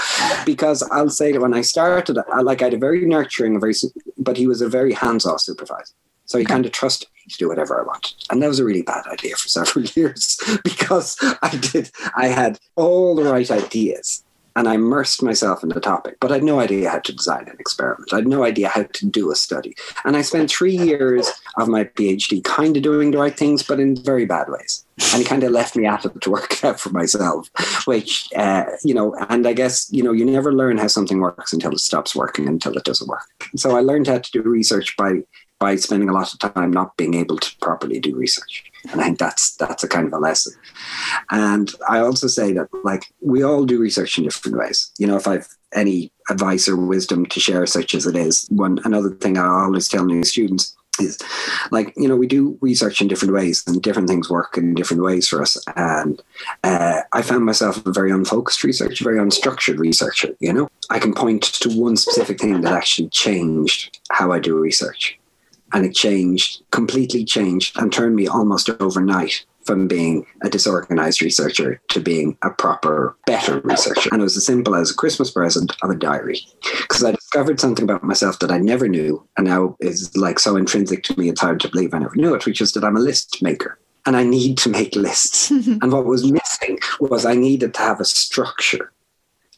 because 0.46 0.84
I'll 0.92 1.10
say 1.10 1.32
that 1.32 1.40
when 1.40 1.54
I 1.54 1.62
started, 1.62 2.18
I, 2.34 2.42
like 2.42 2.62
I 2.62 2.66
had 2.66 2.74
a 2.74 2.78
very 2.78 3.06
nurturing, 3.06 3.62
very, 3.62 3.74
but 4.18 4.36
he 4.36 4.46
was 4.46 4.62
a 4.62 4.68
very 4.68 4.92
hands-off 4.92 5.40
supervisor. 5.40 5.94
So 6.26 6.38
he 6.38 6.46
kind 6.46 6.66
of 6.66 6.72
trusted 6.72 7.10
me 7.16 7.32
to 7.32 7.38
do 7.38 7.50
whatever 7.50 7.80
I 7.80 7.86
wanted. 7.86 8.14
And 8.30 8.42
that 8.42 8.48
was 8.48 8.60
a 8.60 8.66
really 8.66 8.84
bad 8.84 9.06
idea 9.08 9.36
for 9.36 9.48
several 9.48 9.86
years 9.96 10.40
because 10.64 11.18
I 11.42 11.58
did, 11.58 11.92
I 12.16 12.28
had 12.28 12.60
all 12.76 13.16
the 13.16 13.24
right 13.24 13.50
ideas 13.50 14.24
and 14.56 14.68
I 14.68 14.76
immersed 14.76 15.24
myself 15.24 15.64
in 15.64 15.70
the 15.70 15.80
topic, 15.80 16.18
but 16.20 16.32
I 16.32 16.36
had 16.36 16.44
no 16.44 16.60
idea 16.60 16.90
how 16.90 17.00
to 17.00 17.16
design 17.16 17.48
an 17.48 17.56
experiment. 17.60 18.12
I 18.12 18.18
had 18.18 18.28
no 18.28 18.44
idea 18.44 18.68
how 18.70 18.84
to 18.84 19.06
do 19.06 19.32
a 19.32 19.36
study. 19.36 19.76
And 20.04 20.18
I 20.18 20.22
spent 20.22 20.52
three 20.52 20.76
years 20.76 21.32
of 21.58 21.68
my 21.68 21.86
PhD 21.86 22.44
kind 22.44 22.76
of 22.76 22.84
doing 22.84 23.12
the 23.12 23.18
right 23.18 23.36
things, 23.36 23.64
but 23.64 23.80
in 23.80 23.96
very 23.96 24.26
bad 24.26 24.50
ways. 24.50 24.86
And 25.14 25.22
he 25.22 25.24
kind 25.24 25.44
of 25.44 25.52
left 25.52 25.76
me 25.76 25.86
at 25.86 26.06
it 26.06 26.20
to 26.22 26.32
work 26.32 26.52
it 26.52 26.64
out 26.66 26.80
for 26.82 26.90
myself, 26.90 27.50
which, 27.86 28.30
uh, 28.36 28.66
you 28.84 28.94
know, 28.94 29.16
and 29.30 29.48
I 29.48 29.54
guess, 29.54 29.88
you 29.92 30.04
know, 30.04 30.12
you 30.12 30.26
never 30.26 30.54
learn 30.54 30.78
how 30.78 30.88
something 30.88 31.20
works 31.20 31.54
until 31.54 31.72
it 31.72 31.80
stops 31.80 32.16
working, 32.16 32.48
until 32.48 32.76
it 32.78 32.84
doesn't 32.84 33.08
work. 33.08 33.28
So 33.56 33.78
I 33.78 33.82
learned 33.82 34.08
how 34.08 34.20
to 34.20 34.32
do 34.32 34.42
research 34.42 34.98
by 34.98 35.22
by 35.62 35.76
spending 35.76 36.10
a 36.10 36.14
lot 36.14 36.34
of 36.34 36.40
time 36.40 36.72
not 36.72 36.98
being 36.98 37.14
able 37.14 37.38
to 37.38 37.56
properly 37.62 38.00
do 38.00 38.16
research. 38.16 38.64
And 38.92 39.00
I 39.00 39.06
think 39.06 39.20
that's 39.20 39.56
that's 39.58 39.84
a 39.84 39.88
kind 39.88 40.08
of 40.08 40.14
a 40.14 40.18
lesson. 40.18 40.54
And 41.30 41.72
I 41.88 42.00
also 42.00 42.28
say 42.28 42.52
that 42.54 42.68
like 42.84 43.04
we 43.22 43.44
all 43.44 43.64
do 43.64 43.80
research 43.80 44.18
in 44.18 44.24
different 44.24 44.58
ways. 44.58 44.92
You 44.98 45.06
know, 45.06 45.18
if 45.18 45.28
I've 45.28 45.48
any 45.74 46.12
advice 46.30 46.68
or 46.68 46.76
wisdom 46.76 47.28
to 47.28 47.40
share, 47.40 47.66
such 47.68 47.94
as 47.94 48.08
it 48.08 48.16
is, 48.16 48.48
one 48.50 48.80
another 48.84 49.12
thing 49.12 49.38
I 49.38 49.46
always 49.46 49.88
tell 49.88 50.04
new 50.04 50.24
students 50.24 50.76
is 51.00 51.18
like 51.72 51.94
you 51.96 52.08
know 52.08 52.18
we 52.18 52.28
do 52.28 52.58
research 52.60 53.00
in 53.00 53.08
different 53.08 53.34
ways 53.34 53.64
and 53.66 53.82
different 53.82 54.10
things 54.10 54.30
work 54.30 54.58
in 54.58 54.74
different 54.74 55.02
ways 55.02 55.26
for 55.26 55.42
us 55.42 55.58
and 55.78 56.22
uh, 56.66 57.00
i 57.14 57.22
found 57.22 57.46
myself 57.46 57.84
a 57.86 57.92
very 57.94 58.12
unfocused 58.12 58.62
researcher 58.66 59.02
very 59.02 59.18
unstructured 59.18 59.80
researcher 59.80 60.36
you 60.42 60.52
know 60.52 60.70
i 60.90 61.00
can 61.00 61.14
point 61.14 61.44
to 61.44 61.70
one 61.70 61.96
specific 61.96 62.42
thing 62.42 62.60
that 62.60 62.74
actually 62.74 63.08
changed 63.08 64.02
how 64.12 64.34
i 64.34 64.38
do 64.38 64.54
research 64.60 65.18
and 65.74 65.86
it 65.86 65.94
changed 65.94 66.64
completely 66.72 67.24
changed 67.24 67.78
and 67.78 67.92
turned 67.92 68.16
me 68.16 68.28
almost 68.28 68.70
overnight 68.80 69.46
from 69.66 69.88
being 69.88 70.26
a 70.42 70.50
disorganized 70.50 71.22
researcher 71.22 71.80
to 71.90 72.00
being 72.00 72.38
a 72.42 72.50
proper, 72.50 73.16
better 73.26 73.60
researcher. 73.60 74.10
And 74.12 74.22
it 74.22 74.24
was 74.24 74.38
as 74.38 74.46
simple 74.46 74.76
as 74.76 74.92
a 74.92 74.96
Christmas 74.96 75.32
present 75.32 75.76
of 75.84 75.90
a 75.90 75.96
diary. 75.96 76.40
Because 76.82 77.04
I 77.04 77.12
discovered 77.12 77.60
something 77.60 77.84
about 77.84 78.04
myself 78.04 78.40
that 78.40 78.52
I 78.52 78.58
never 78.58 78.88
knew, 78.88 79.26
and 79.38 79.48
now 79.48 79.78
is 79.80 80.16
like 80.18 80.40
so 80.40 80.56
intrinsic 80.56 81.04
to 81.04 81.20
me, 81.20 81.30
it's 81.30 81.42
hard 81.42 81.60
to 81.62 81.70
believe 81.70 81.94
I 81.94 82.00
never 82.00 82.16
knew 82.16 82.34
it, 82.34 82.46
which 82.46 82.62
is 82.62 82.72
that 82.74 82.84
I'm 82.84 82.98
a 82.98 83.02
list 83.02 83.42
maker. 83.42 83.78
And 84.06 84.18
I 84.18 84.24
need 84.24 84.58
to 84.60 84.70
make 84.70 84.96
lists. 84.96 85.52
and 85.52 85.92
what 85.92 86.06
was 86.06 86.32
missing 86.32 86.80
was 87.00 87.26
I 87.26 87.36
needed 87.36 87.74
to 87.76 87.82
have 87.82 88.00
a 88.00 88.06
structure 88.06 88.92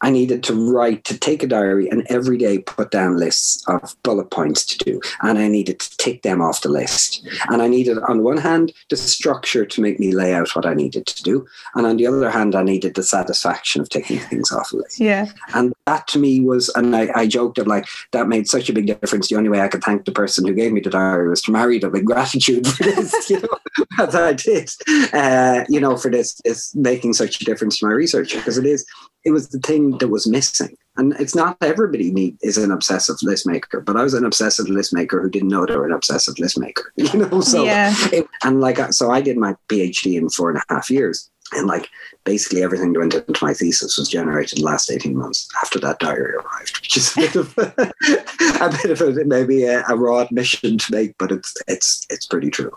I 0.04 0.10
needed 0.10 0.44
to 0.44 0.54
write, 0.54 1.06
to 1.06 1.18
take 1.18 1.44
a 1.44 1.48
diary 1.48 1.90
and 1.90 2.06
every 2.10 2.38
day 2.38 2.60
put 2.60 2.92
down 2.92 3.18
lists 3.18 3.64
of 3.70 3.96
bullet 4.04 4.30
points 4.32 4.66
to 4.66 4.78
do. 4.78 5.00
And 5.22 5.40
I 5.40 5.48
needed 5.48 5.80
to 5.80 5.98
tick 5.98 6.24
them 6.24 6.42
off 6.42 6.62
the 6.62 6.68
list. 6.68 7.26
And 7.50 7.62
I 7.62 7.70
needed, 7.70 7.98
on 8.10 8.22
one 8.22 8.38
hand, 8.38 8.74
the 8.90 8.98
structure 8.98 9.66
to 9.66 9.82
make 9.82 10.02
me 10.02 10.12
lay 10.12 10.34
out 10.34 10.54
what 10.58 10.66
I 10.66 10.74
needed 10.74 11.08
to 11.08 11.24
do. 11.24 11.48
And 11.76 11.86
on 11.86 11.96
the 11.96 12.06
other 12.06 12.30
hand, 12.30 12.54
I 12.54 12.64
needed 12.64 12.96
the 12.96 13.04
satisfaction 13.04 13.82
of 13.82 13.88
taking 13.88 14.20
things 14.20 14.52
off 14.52 14.72
the 14.72 14.78
list. 14.78 15.00
Yeah. 15.00 15.32
And 15.54 15.74
that 15.86 16.06
to 16.10 16.20
me 16.20 16.42
was, 16.42 16.68
and 16.76 16.94
I, 16.94 17.10
I 17.16 17.26
joked 17.26 17.56
that 17.56 17.68
like, 17.68 17.86
that 18.12 18.28
made 18.28 18.50
such 18.50 18.68
a 18.70 18.74
big 18.74 18.88
difference. 18.88 19.30
The 19.30 19.38
only 19.38 19.50
way 19.50 19.62
I 19.62 19.70
could 19.70 19.86
thank 19.86 20.04
the 20.04 20.12
person 20.12 20.46
who 20.46 20.54
gave 20.54 20.74
me 20.74 20.82
the 20.82 20.90
diary 20.90 21.30
was 21.30 21.42
to 21.44 21.52
marry 21.52 21.80
them 21.80 21.96
in 21.96 22.04
gratitude 22.04 22.68
for 22.68 22.84
this, 22.84 23.30
you 23.30 23.40
know, 23.40 23.58
as 24.00 24.14
I 24.14 24.34
did, 24.34 24.70
uh, 25.14 25.64
you 25.70 25.80
know, 25.80 25.96
for 25.96 26.12
this, 26.12 26.42
this 26.44 26.76
making 26.76 27.14
such 27.14 27.40
a 27.42 27.46
difference 27.46 27.80
to 27.80 27.86
my 27.86 27.94
research 27.94 28.34
because 28.34 28.58
it 28.58 28.66
is 28.66 28.86
it 29.26 29.32
was 29.32 29.50
the 29.50 29.60
thing 29.60 29.98
that 30.00 30.10
was 30.10 30.28
missing. 30.28 30.76
And 30.96 31.14
it's 31.20 31.34
not 31.34 31.58
everybody 31.62 32.12
need, 32.12 32.38
is 32.44 32.58
an 32.58 32.72
obsessive 32.72 33.16
list 33.24 33.48
maker, 33.48 33.82
but 33.82 33.98
I 33.98 34.04
was 34.04 34.14
an 34.14 34.26
obsessive 34.26 34.70
list 34.70 34.94
maker 34.94 35.22
who 35.22 35.30
didn't 35.30 35.48
know 35.48 35.66
they 35.66 35.76
were 35.76 35.88
an 35.88 35.92
obsessive 35.92 36.38
list 36.38 36.60
maker, 36.60 36.94
you 36.96 37.12
know? 37.14 37.42
So, 37.42 37.64
yeah. 37.64 37.94
it, 38.12 38.28
and 38.44 38.62
like, 38.62 38.78
so 38.94 39.10
I 39.10 39.22
did 39.22 39.38
my 39.38 39.56
PhD 39.70 40.18
in 40.18 40.30
four 40.30 40.52
and 40.52 40.60
a 40.60 40.74
half 40.74 40.92
years 40.92 41.32
and 41.56 41.68
like 41.68 41.90
basically 42.24 42.64
everything 42.64 42.94
that 42.94 43.00
went 43.00 43.14
into 43.14 43.46
my 43.46 43.54
thesis 43.54 43.98
was 43.98 44.10
generated 44.10 44.58
in 44.58 44.64
the 44.64 44.70
last 44.70 44.90
18 44.90 45.16
months 45.16 45.48
after 45.62 45.80
that 45.80 46.00
diary 46.00 46.36
arrived, 46.36 46.80
which 46.82 46.98
is 46.98 47.12
a 47.14 47.22
bit 47.22 47.36
of 47.36 47.58
a, 47.58 48.78
bit 48.82 48.92
of 48.92 49.02
a, 49.02 49.26
maybe 49.26 49.64
a, 49.64 49.84
a, 49.90 49.96
raw 49.96 50.20
admission 50.20 50.78
to 50.78 50.92
make, 50.92 51.18
but 51.18 51.32
it's 51.32 51.54
it's 51.68 52.06
it's 52.10 52.26
pretty 52.26 52.50
true. 52.50 52.72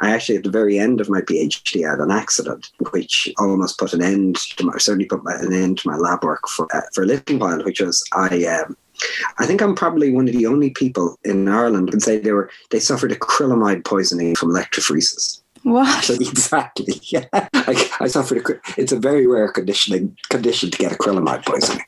I 0.00 0.10
actually 0.10 0.36
at 0.36 0.44
the 0.44 0.50
very 0.50 0.78
end 0.78 1.00
of 1.00 1.10
my 1.10 1.20
PhD 1.20 1.88
had 1.88 2.00
an 2.00 2.10
accident 2.10 2.70
which 2.90 3.32
almost 3.38 3.78
put 3.78 3.92
an 3.92 4.02
end 4.02 4.36
to 4.56 4.64
my 4.64 4.78
certainly 4.78 5.06
put 5.06 5.22
an 5.24 5.52
end 5.52 5.78
to 5.78 5.88
my 5.88 5.96
lab 5.96 6.24
work 6.24 6.48
for 6.48 6.66
uh, 6.74 6.82
for 6.94 7.02
a 7.02 7.06
little 7.06 7.38
while, 7.38 7.62
which 7.64 7.80
was 7.80 8.04
I 8.12 8.44
um, 8.44 8.76
I 9.38 9.46
think 9.46 9.60
I'm 9.60 9.74
probably 9.74 10.10
one 10.10 10.28
of 10.28 10.34
the 10.34 10.46
only 10.46 10.70
people 10.70 11.18
in 11.24 11.48
Ireland 11.48 11.90
can 11.90 12.00
say 12.00 12.18
they 12.18 12.32
were 12.32 12.50
they 12.70 12.80
suffered 12.80 13.12
acrylamide 13.12 13.84
poisoning 13.84 14.34
from 14.36 14.50
electrophoresis. 14.50 15.42
What? 15.66 16.08
exactly. 16.20 16.94
Yeah. 17.06 17.26
I, 17.32 17.90
I 18.00 18.06
suffered 18.08 18.38
a. 18.38 18.80
It's 18.80 18.92
a 18.92 18.98
very 18.98 19.26
rare 19.26 19.50
conditioning 19.50 20.16
condition 20.28 20.70
to 20.70 20.78
get 20.78 20.92
acrylamide 20.92 21.44
poisoning, 21.44 21.84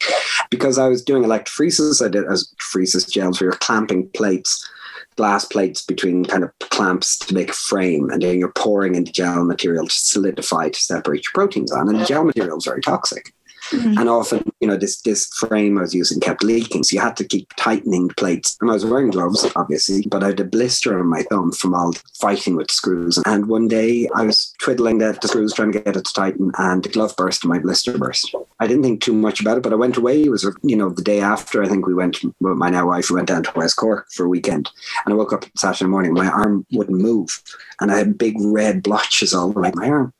because 0.51 0.79
I 0.79 0.89
was 0.89 1.03
doing 1.03 1.23
electrophoresis. 1.23 2.05
I 2.05 2.09
did 2.09 2.25
as 2.31 2.53
freezes 2.59 3.05
gels. 3.05 3.41
We 3.41 3.47
were 3.47 3.53
clamping 3.53 4.09
plates, 4.11 4.69
glass 5.17 5.45
plates 5.45 5.85
between 5.85 6.25
kind 6.25 6.45
of 6.45 6.51
clamps 6.71 7.19
to 7.19 7.35
make 7.35 7.51
a 7.51 7.55
frame, 7.55 8.11
and 8.11 8.23
then 8.23 8.39
you're 8.39 8.53
pouring 8.53 8.95
into 8.95 9.13
gel 9.13 9.45
material 9.45 9.87
to 9.87 9.95
solidify 9.95 10.71
to 10.71 10.81
separate 10.81 11.25
your 11.25 11.33
proteins 11.35 11.73
on. 11.73 11.89
And 11.89 12.01
the 12.01 12.05
gel 12.05 12.25
material 12.25 12.59
is 12.59 12.65
very 12.65 12.81
toxic. 12.81 13.33
Mm-hmm. 13.71 13.99
And 13.99 14.09
often, 14.09 14.51
you 14.61 14.69
know, 14.69 14.77
this 14.77 15.01
this 15.03 15.27
frame 15.27 15.79
I 15.79 15.83
was 15.83 15.95
using 15.95 16.21
kept 16.21 16.43
leaking, 16.43 16.85
so 16.85 16.95
you 16.95 17.01
had 17.01 17.17
to 17.19 17.25
keep 17.25 17.53
tightening 17.57 18.09
the 18.09 18.15
plates. 18.15 18.57
And 18.61 18.71
I 18.71 18.75
was 18.75 18.85
wearing 18.85 19.11
gloves, 19.11 19.47
obviously, 19.57 20.05
but 20.09 20.23
I 20.23 20.29
had 20.29 20.40
a 20.40 20.45
blister 20.45 20.99
on 20.99 21.07
my 21.07 21.23
thumb 21.25 21.53
from 21.53 21.75
all 21.75 21.92
fighting 22.21 22.57
with 22.57 22.71
screws. 22.71 23.19
And 23.27 23.47
one 23.47 23.69
day 23.69 24.09
I 24.14 24.25
was 24.25 24.55
twiddling 24.61 24.99
the, 24.99 25.19
the 25.21 25.29
screws 25.29 25.53
trying 25.53 25.73
to 25.73 25.81
get 25.81 25.97
it 25.97 26.05
to 26.05 26.12
tighten, 26.12 26.51
and 26.59 26.83
the 26.83 26.88
glove 26.88 27.14
burst 27.16 27.45
and 27.45 27.53
my 27.53 27.59
blister 27.59 27.97
burst. 27.99 28.35
I 28.61 28.66
didn't 28.66 28.83
think 28.83 29.03
too 29.03 29.12
much 29.12 29.40
about 29.40 29.59
it, 29.59 29.62
but 29.62 29.73
I 29.73 29.77
went 29.77 29.97
away. 29.97 30.23
It 30.23 30.31
was, 30.31 30.47
you 30.62 30.77
know, 30.77 30.90
the 30.90 31.03
day 31.03 31.21
after. 31.21 31.62
I 31.62 31.69
think 31.69 31.87
we 31.87 31.95
went 31.95 32.19
my 32.40 32.71
now 32.71 32.88
wife. 32.88 33.11
We 33.11 33.16
went 33.16 33.29
down 33.29 33.45
to 33.45 33.53
West 33.55 33.77
Cork 33.77 34.09
for 34.12 34.27
a 34.27 34.29
weekend, 34.29 34.71
and 35.05 35.12
I 35.12 35.16
woke 35.16 35.33
up 35.33 35.45
Saturday 35.57 35.88
morning. 35.88 36.14
My 36.14 36.29
arm 36.29 36.66
wouldn't 36.73 37.01
move, 37.01 37.42
and 37.81 37.90
I 37.90 37.99
had 37.99 38.19
big 38.19 38.37
red 38.38 38.83
blotches 38.83 39.35
all 39.35 39.51
over 39.51 39.61
my 39.61 39.88
arm. 39.88 40.12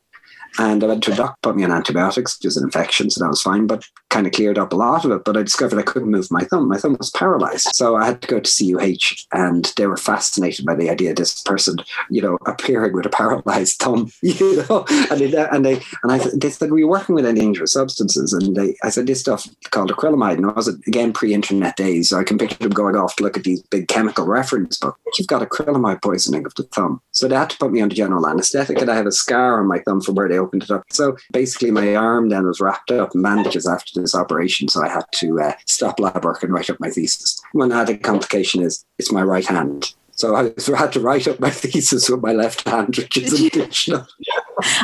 And 0.59 0.83
I 0.83 0.87
went 0.87 1.05
to 1.05 1.13
a 1.13 1.17
doctor, 1.17 1.39
put 1.43 1.57
me 1.57 1.65
on 1.65 1.73
antibiotics, 1.73 2.39
just 2.39 2.57
an 2.57 2.65
infection, 2.65 3.11
so 3.11 3.23
that 3.23 3.31
was 3.31 3.43
fine, 3.43 3.67
but 3.67 3.85
kind 4.11 4.27
of 4.27 4.33
cleared 4.33 4.59
up 4.59 4.73
a 4.73 4.77
lot 4.77 5.05
of 5.05 5.11
it. 5.11 5.25
But 5.25 5.37
I 5.37 5.43
discovered 5.43 5.79
I 5.79 5.83
couldn't 5.83 6.11
move 6.11 6.31
my 6.31 6.45
thumb. 6.45 6.69
My 6.69 6.79
thumb 6.79 6.97
was 6.99 7.11
paralyzed. 7.11 7.69
So 7.75 7.97
I 7.97 8.07
had 8.07 8.23
to 8.23 8.29
go 8.29 8.41
to 8.41 8.51
CUH 8.51 9.27
and 9.33 9.73
they 9.77 9.87
were 9.87 9.97
fascinated 9.97 10.65
by 10.65 10.75
the 10.75 10.91
idea 10.91 11.11
of 11.11 11.17
this 11.17 11.43
person, 11.43 11.77
you 12.11 12.23
know, 12.23 12.39
appearing 12.47 12.95
with 12.95 13.07
a 13.07 13.11
paralyzed 13.11 13.77
thumb, 13.81 14.11
you 14.23 14.65
know. 14.69 14.85
And 15.11 15.21
they, 15.21 15.37
and 15.37 15.65
they, 15.65 15.81
and 16.03 16.13
I, 16.13 16.19
they 16.35 16.51
said, 16.51 16.71
Were 16.71 16.79
you 16.79 16.89
working 16.89 17.15
with 17.15 17.27
any 17.27 17.41
dangerous 17.41 17.73
substances? 17.73 18.33
And 18.33 18.57
they, 18.57 18.77
I 18.83 18.91
said, 18.91 19.07
This 19.07 19.21
stuff 19.21 19.49
called 19.71 19.91
acrylamide. 19.91 20.37
And 20.37 20.47
I 20.47 20.53
was, 20.53 20.69
again, 20.69 21.13
pre 21.13 21.35
internet 21.35 21.77
days. 21.77 22.09
So 22.09 22.19
I 22.19 22.25
can 22.25 22.39
picture 22.39 22.59
them 22.59 22.71
going 22.71 22.97
off 22.97 23.17
to 23.17 23.23
look 23.23 23.37
at 23.37 23.45
these 23.45 23.63
big 23.63 23.89
chemical 23.89 24.27
reference 24.27 24.79
books. 24.79 25.19
You've 25.19 25.29
got 25.29 25.43
acrylamide 25.43 26.03
poisoning 26.03 26.47
of 26.47 26.55
the 26.55 26.65
thumb. 26.65 27.01
So 27.13 27.29
they 27.29 27.37
had 27.37 27.51
to 27.51 27.59
put 27.59 27.73
me 27.73 27.81
under 27.81 27.95
general 27.95 28.27
anesthetic 28.29 28.81
and 28.81 28.91
I 28.91 28.97
have 28.97 29.07
a 29.07 29.13
scar 29.13 29.61
on 29.61 29.67
my 29.67 29.81
thumb 29.81 30.01
from 30.01 30.15
where 30.15 30.29
they 30.29 30.39
opened 30.39 30.65
it 30.65 30.71
up. 30.71 30.85
So 30.91 31.17
basically, 31.33 31.71
my 31.71 31.95
arm 31.95 32.29
then 32.29 32.47
was 32.47 32.61
wrapped 32.61 32.91
up 32.91 33.15
in 33.15 33.23
bandages 33.23 33.67
after 33.67 33.98
this 34.01 34.15
operation. 34.15 34.69
So 34.69 34.83
I 34.83 34.89
had 34.89 35.05
to 35.17 35.41
uh, 35.41 35.53
stop 35.67 36.01
lab 36.01 36.25
work 36.25 36.43
and 36.43 36.53
write 36.53 36.71
up 36.71 36.81
my 36.81 36.91
thesis. 36.91 37.41
One 37.53 37.73
added 37.73 38.03
complication 38.03 38.63
is 38.63 38.85
it's 38.99 39.13
my 39.13 39.23
right 39.23 39.47
hand. 39.47 39.93
So 40.19 40.35
I 40.35 40.53
had 40.77 40.93
to 40.93 41.01
write 41.01 41.29
up 41.29 41.41
my 41.41 41.51
thesis 41.63 42.11
with 42.11 42.23
my 42.23 42.33
left 42.33 42.69
hand, 42.69 42.97
which 42.97 43.17
is 43.17 43.41
additional. 43.41 44.07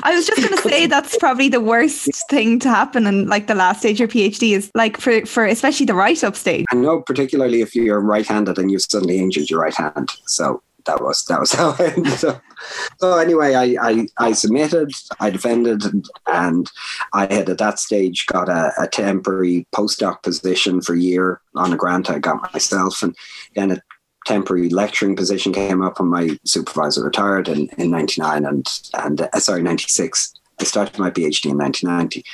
I 0.05 0.15
was 0.15 0.27
just 0.27 0.41
going 0.41 0.57
to 0.57 0.69
say 0.69 0.87
that's 0.87 1.19
probably 1.19 1.49
the 1.49 1.61
worst 1.61 2.09
thing 2.31 2.61
to 2.61 2.69
happen 2.69 3.07
in 3.07 3.27
like 3.27 3.49
the 3.49 3.57
last 3.57 3.81
stage 3.81 4.01
of 4.01 4.15
your 4.15 4.31
PhD 4.31 4.53
is 4.53 4.71
like 4.75 4.99
for, 4.99 5.27
for 5.27 5.45
especially 5.45 5.87
the 5.87 5.95
write 5.95 6.23
up 6.23 6.37
stage. 6.37 6.65
I 6.71 6.77
know, 6.77 7.01
particularly 7.01 7.61
if 7.61 7.75
you're 7.75 8.01
right 8.01 8.27
handed 8.27 8.59
and 8.59 8.71
you've 8.71 8.83
suddenly 8.83 9.19
injured 9.19 9.51
your 9.51 9.61
right 9.61 9.75
hand. 9.75 10.11
So 10.27 10.63
that 10.87 11.03
was 11.03 11.25
that 11.25 11.41
was 11.41 11.53
how 11.55 11.75
I 11.79 11.93
ended 11.97 12.25
up. 12.25 12.43
So 12.99 13.19
anyway, 13.19 13.55
I, 13.55 13.77
I, 13.81 14.07
I 14.19 14.33
submitted, 14.33 14.91
I 15.21 15.31
defended, 15.31 15.83
and, 16.27 16.71
I 17.13 17.33
had 17.33 17.49
at 17.49 17.59
that 17.59 17.79
stage 17.79 18.27
got 18.27 18.49
a, 18.49 18.73
a, 18.81 18.89
temporary 18.89 19.67
postdoc 19.75 20.23
position 20.23 20.81
for 20.81 20.95
a 20.95 20.99
year 20.99 21.41
on 21.55 21.73
a 21.73 21.77
grant 21.77 22.11
I 22.11 22.19
got 22.19 22.53
myself, 22.53 23.03
and 23.03 23.15
then 23.55 23.71
a 23.71 23.83
temporary 24.27 24.69
lecturing 24.69 25.17
position 25.17 25.53
came 25.53 25.83
up, 25.83 26.01
and 26.01 26.11
my 26.11 26.39
supervisor 26.45 27.05
retired 27.05 27.49
in, 27.49 27.69
in 27.79 27.91
'99 27.91 28.45
and 28.45 28.67
and 28.95 29.21
uh, 29.21 29.41
sorry 29.41 29.63
'96. 29.63 30.35
I 30.61 30.65
started 30.65 30.99
my 30.99 31.11
PhD 31.11 31.51
in 31.51 31.59
1990, 31.59 32.25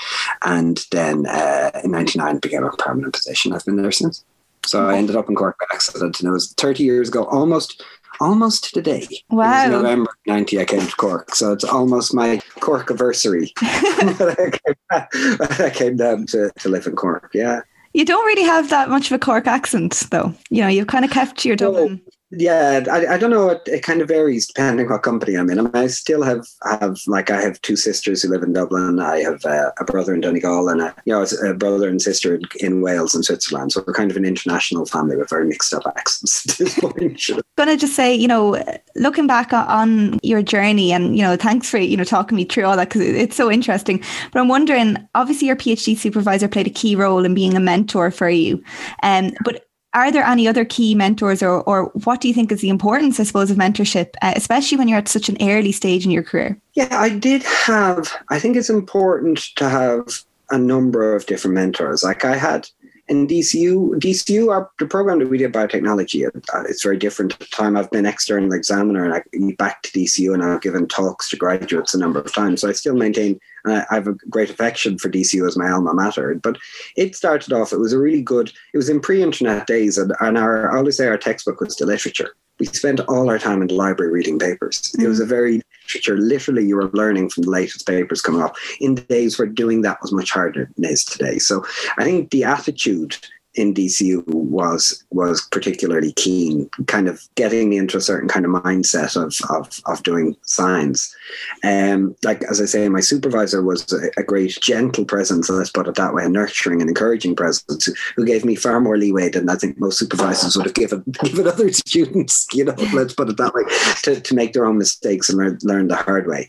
and 0.43 0.81
then 0.91 1.27
uh, 1.27 1.71
in 1.83 1.91
'99 1.91 2.39
became 2.39 2.65
a 2.65 2.71
permanent 2.73 3.15
position. 3.15 3.53
I've 3.53 3.65
been 3.65 3.77
there 3.77 3.93
since. 3.93 4.25
So 4.67 4.89
I 4.89 4.97
ended 4.97 5.17
up 5.17 5.29
in 5.29 5.35
Cork 5.35 5.59
by 5.59 5.67
accident, 5.75 6.21
and 6.21 6.29
it 6.29 6.33
was 6.33 6.53
30 6.53 6.85
years 6.85 7.09
ago, 7.09 7.25
almost 7.25 7.83
almost 8.21 8.73
today. 8.73 9.07
Wow. 9.31 9.69
November 9.69 10.11
90, 10.27 10.61
I 10.61 10.65
came 10.65 10.87
to 10.87 10.97
Cork. 10.97 11.35
So 11.35 11.53
it's 11.53 11.65
almost 11.65 12.15
my 12.15 12.41
Cork 12.61 12.91
anniversary. 12.91 13.53
I 13.61 15.71
came 15.75 15.97
down 15.97 16.27
to, 16.27 16.51
to 16.59 16.69
live 16.69 16.87
in 16.87 16.97
Cork. 16.97 17.31
Yeah. 17.35 17.61
You 17.93 18.05
don't 18.05 18.25
really 18.27 18.45
have 18.45 18.71
that 18.71 18.89
much 18.89 19.11
of 19.11 19.17
a 19.17 19.19
Cork 19.19 19.47
accent, 19.47 19.95
though. 20.11 20.33
You 20.51 20.63
know, 20.63 20.69
you've 20.69 20.87
kind 20.87 21.05
of 21.05 21.11
kept 21.11 21.45
your 21.45 21.57
Dublin. 21.57 22.01
Yeah, 22.33 22.85
I, 22.91 23.15
I 23.15 23.19
don't 23.19 23.31
know. 23.31 23.49
It, 23.49 23.63
it 23.67 23.83
kind 23.83 24.01
of 24.01 24.07
varies 24.07 24.47
depending 24.47 24.87
on 24.87 24.93
what 24.93 25.03
company 25.03 25.35
I'm 25.35 25.51
in. 25.51 25.59
I 25.59 25.63
mean, 25.63 25.75
I 25.75 25.89
still 25.89 26.23
have 26.23 26.47
have 26.63 27.01
like 27.09 27.29
I 27.29 27.41
have 27.41 27.61
two 27.63 27.75
sisters 27.75 28.23
who 28.23 28.29
live 28.29 28.45
in 28.45 28.53
Dublin. 28.53 29.01
I 29.01 29.19
have 29.19 29.45
uh, 29.45 29.73
a 29.81 29.85
brother 29.85 30.15
in 30.15 30.21
Donegal 30.21 30.69
and 30.69 30.81
a 30.81 30.95
you 31.05 31.13
know 31.13 31.27
a 31.45 31.55
brother 31.55 31.89
and 31.89 32.01
sister 32.01 32.39
in 32.61 32.83
Wales 32.83 33.17
and 33.17 33.25
Switzerland. 33.25 33.73
So 33.73 33.83
we're 33.85 33.95
kind 33.95 34.13
of 34.13 34.17
an 34.17 34.25
international 34.25 34.87
family 34.87 35.17
with 35.17 35.29
very 35.29 35.45
mixed 35.45 35.75
up 35.75 35.83
accents 35.87 36.49
at 36.49 36.57
this 36.57 36.79
point. 36.79 37.21
I'm 37.31 37.43
Gonna 37.59 37.77
just 37.77 37.97
say, 37.97 38.15
you 38.15 38.29
know, 38.29 38.63
looking 38.95 39.27
back 39.27 39.53
on 39.53 40.21
your 40.23 40.41
journey, 40.41 40.93
and 40.93 41.17
you 41.17 41.25
know, 41.25 41.37
thanks 41.37 41.69
for 41.69 41.79
you 41.79 41.97
know 41.97 42.05
talking 42.05 42.37
me 42.37 42.45
through 42.45 42.65
all 42.65 42.77
that 42.77 42.91
because 42.91 43.03
it's 43.03 43.35
so 43.35 43.51
interesting. 43.51 44.05
But 44.33 44.39
I'm 44.39 44.49
wondering, 44.49 44.97
obviously, 45.17 45.49
your 45.49 45.57
PhD 45.57 45.97
supervisor 45.97 46.47
played 46.47 46.69
a 46.69 46.71
key 46.71 46.95
role 46.95 47.25
in 47.25 47.35
being 47.35 47.57
a 47.57 47.61
mentor 47.61 48.13
for 48.13 48.31
you, 48.31 48.63
um, 49.03 49.33
but 49.45 49.67
are 49.93 50.13
there 50.13 50.25
any 50.25 50.47
other 50.47 50.65
key 50.65 50.95
mentors 50.95 51.43
or, 51.43 51.63
or 51.63 51.87
what 52.05 52.21
do 52.21 52.29
you 52.29 52.35
think 52.35 52.53
is 52.53 52.61
the 52.61 52.69
importance 52.69 53.19
i 53.19 53.23
suppose 53.23 53.51
of 53.51 53.57
mentorship 53.57 54.15
uh, 54.23 54.33
especially 54.37 54.79
when 54.79 54.89
you're 54.89 54.99
at 54.99 55.09
such 55.09 55.29
an 55.29 55.37
early 55.41 55.73
stage 55.73 56.05
in 56.05 56.11
your 56.11 56.23
career? 56.23 56.59
Yeah 56.75 56.89
i 57.01 57.09
did 57.09 57.43
have 57.43 58.13
i 58.29 58.39
think 58.39 58.57
it's 58.57 58.71
important 58.71 59.39
to 59.57 59.69
have 59.69 60.23
a 60.51 60.59
number 60.59 61.15
of 61.15 61.27
different 61.27 61.55
mentors. 61.55 62.03
Like 62.03 62.25
i 62.25 62.37
had 62.37 62.69
in 63.11 63.27
DCU, 63.27 63.97
DCU, 63.97 64.53
our 64.53 64.71
the 64.79 64.87
program 64.87 65.19
that 65.19 65.29
we 65.29 65.37
did 65.37 65.53
biotechnology, 65.53 66.25
uh, 66.27 66.63
it's 66.69 66.83
very 66.85 66.97
different. 66.97 67.33
At 67.33 67.41
the 67.41 67.47
time, 67.47 67.77
I've 67.77 67.91
been 67.91 68.07
external 68.07 68.53
examiner 68.53 69.05
and 69.05 69.13
I 69.13 69.53
back 69.59 69.83
to 69.83 69.91
DCU, 69.91 70.33
and 70.33 70.45
I've 70.45 70.61
given 70.61 70.87
talks 70.87 71.29
to 71.31 71.37
graduates 71.37 71.93
a 71.93 71.99
number 71.99 72.21
of 72.21 72.33
times. 72.33 72.61
So 72.61 72.69
I 72.69 72.73
still 72.73 72.95
maintain 72.95 73.41
I 73.67 73.85
have 73.91 74.07
a 74.07 74.15
great 74.31 74.49
affection 74.49 74.97
for 74.97 75.11
DCU 75.11 75.47
as 75.47 75.57
my 75.57 75.71
alma 75.71 75.93
mater. 75.93 76.37
But 76.37 76.57
it 76.97 77.17
started 77.17 77.53
off; 77.53 77.73
it 77.73 77.79
was 77.79 77.93
a 77.93 77.99
really 77.99 78.23
good. 78.23 78.53
It 78.73 78.77
was 78.77 78.89
in 78.89 79.01
pre-internet 79.01 79.67
days, 79.67 79.99
and, 79.99 80.13
and 80.21 80.39
our 80.39 80.73
I 80.73 80.79
always 80.79 80.97
say 80.97 81.09
our 81.09 81.19
textbook 81.19 81.61
was 81.61 81.75
the 81.75 81.87
literature. 81.87 82.31
We 82.61 82.67
spent 82.67 83.01
all 83.01 83.29
our 83.29 83.39
time 83.39 83.63
in 83.63 83.69
the 83.69 83.75
library 83.75 84.13
reading 84.13 84.39
papers. 84.39 84.93
Mm. 84.99 85.05
It 85.05 85.09
was 85.09 85.19
a 85.19 85.27
very 85.27 85.63
literature. 85.83 86.19
Literally, 86.19 86.67
you 86.67 86.77
were 86.77 86.91
learning 86.93 87.31
from 87.31 87.45
the 87.45 87.51
latest 87.51 87.87
papers 87.87 88.21
coming 88.21 88.43
up 88.43 88.55
in 88.81 88.95
days 88.95 89.39
where 89.39 89.49
doing 89.49 89.81
that 89.83 90.01
was 90.03 90.13
much 90.13 90.31
harder 90.31 90.71
than 90.77 90.85
it 90.85 90.93
is 90.93 91.05
today. 91.05 91.39
So 91.39 91.65
I 91.97 92.05
think 92.05 92.31
the 92.31 92.45
attitude 92.45 93.17
in 93.61 93.75
DCU 93.75 94.27
was 94.27 95.05
was 95.11 95.47
particularly 95.53 96.13
keen, 96.13 96.71
kind 96.87 97.09
of 97.09 97.23
getting 97.35 97.69
me 97.69 97.77
into 97.77 97.99
a 97.99 98.01
certain 98.01 98.29
kind 98.29 98.47
of 98.47 98.53
mindset 98.53 99.17
of 99.17 99.39
of, 99.51 99.81
of 99.85 100.03
doing 100.03 100.35
science. 100.43 101.15
Um, 101.63 102.17
like 102.25 102.43
as 102.45 102.61
I 102.61 102.65
say, 102.65 102.89
my 102.89 103.01
supervisor 103.01 103.63
was 103.63 103.93
a, 103.93 104.11
a, 104.19 104.23
great, 104.23 104.59
gentle 104.63 105.05
presence. 105.05 105.51
Let's 105.51 105.71
put 105.71 105.89
it 105.89 105.97
that 105.97 106.15
way, 106.15 106.25
a 106.25 106.29
nurturing 106.29 106.81
and 106.81 106.89
encouraging 106.89 107.37
presence, 107.37 107.89
who 108.17 108.25
gave 108.25 108.45
me 108.47 108.55
far 108.55 108.81
more 108.81 108.97
leeway 108.97 109.29
than 109.29 109.51
I 109.51 109.57
think 109.57 109.79
most 109.79 109.99
supervisors 109.99 110.57
would 110.57 110.67
have 110.67 110.75
given 110.75 111.05
given 111.23 111.47
other 111.47 111.71
students. 111.71 112.47
You 112.53 112.65
know, 112.65 112.75
let's 112.95 113.13
put 113.13 113.29
it 113.29 113.37
that 113.37 113.53
way, 113.53 113.65
to, 114.05 114.21
to 114.21 114.35
make 114.35 114.55
their 114.55 114.65
own 114.65 114.79
mistakes 114.79 115.29
and 115.29 115.39
learn, 115.39 115.59
learn 115.63 115.89
the 115.89 115.97
hard 115.97 116.27
way. 116.27 116.49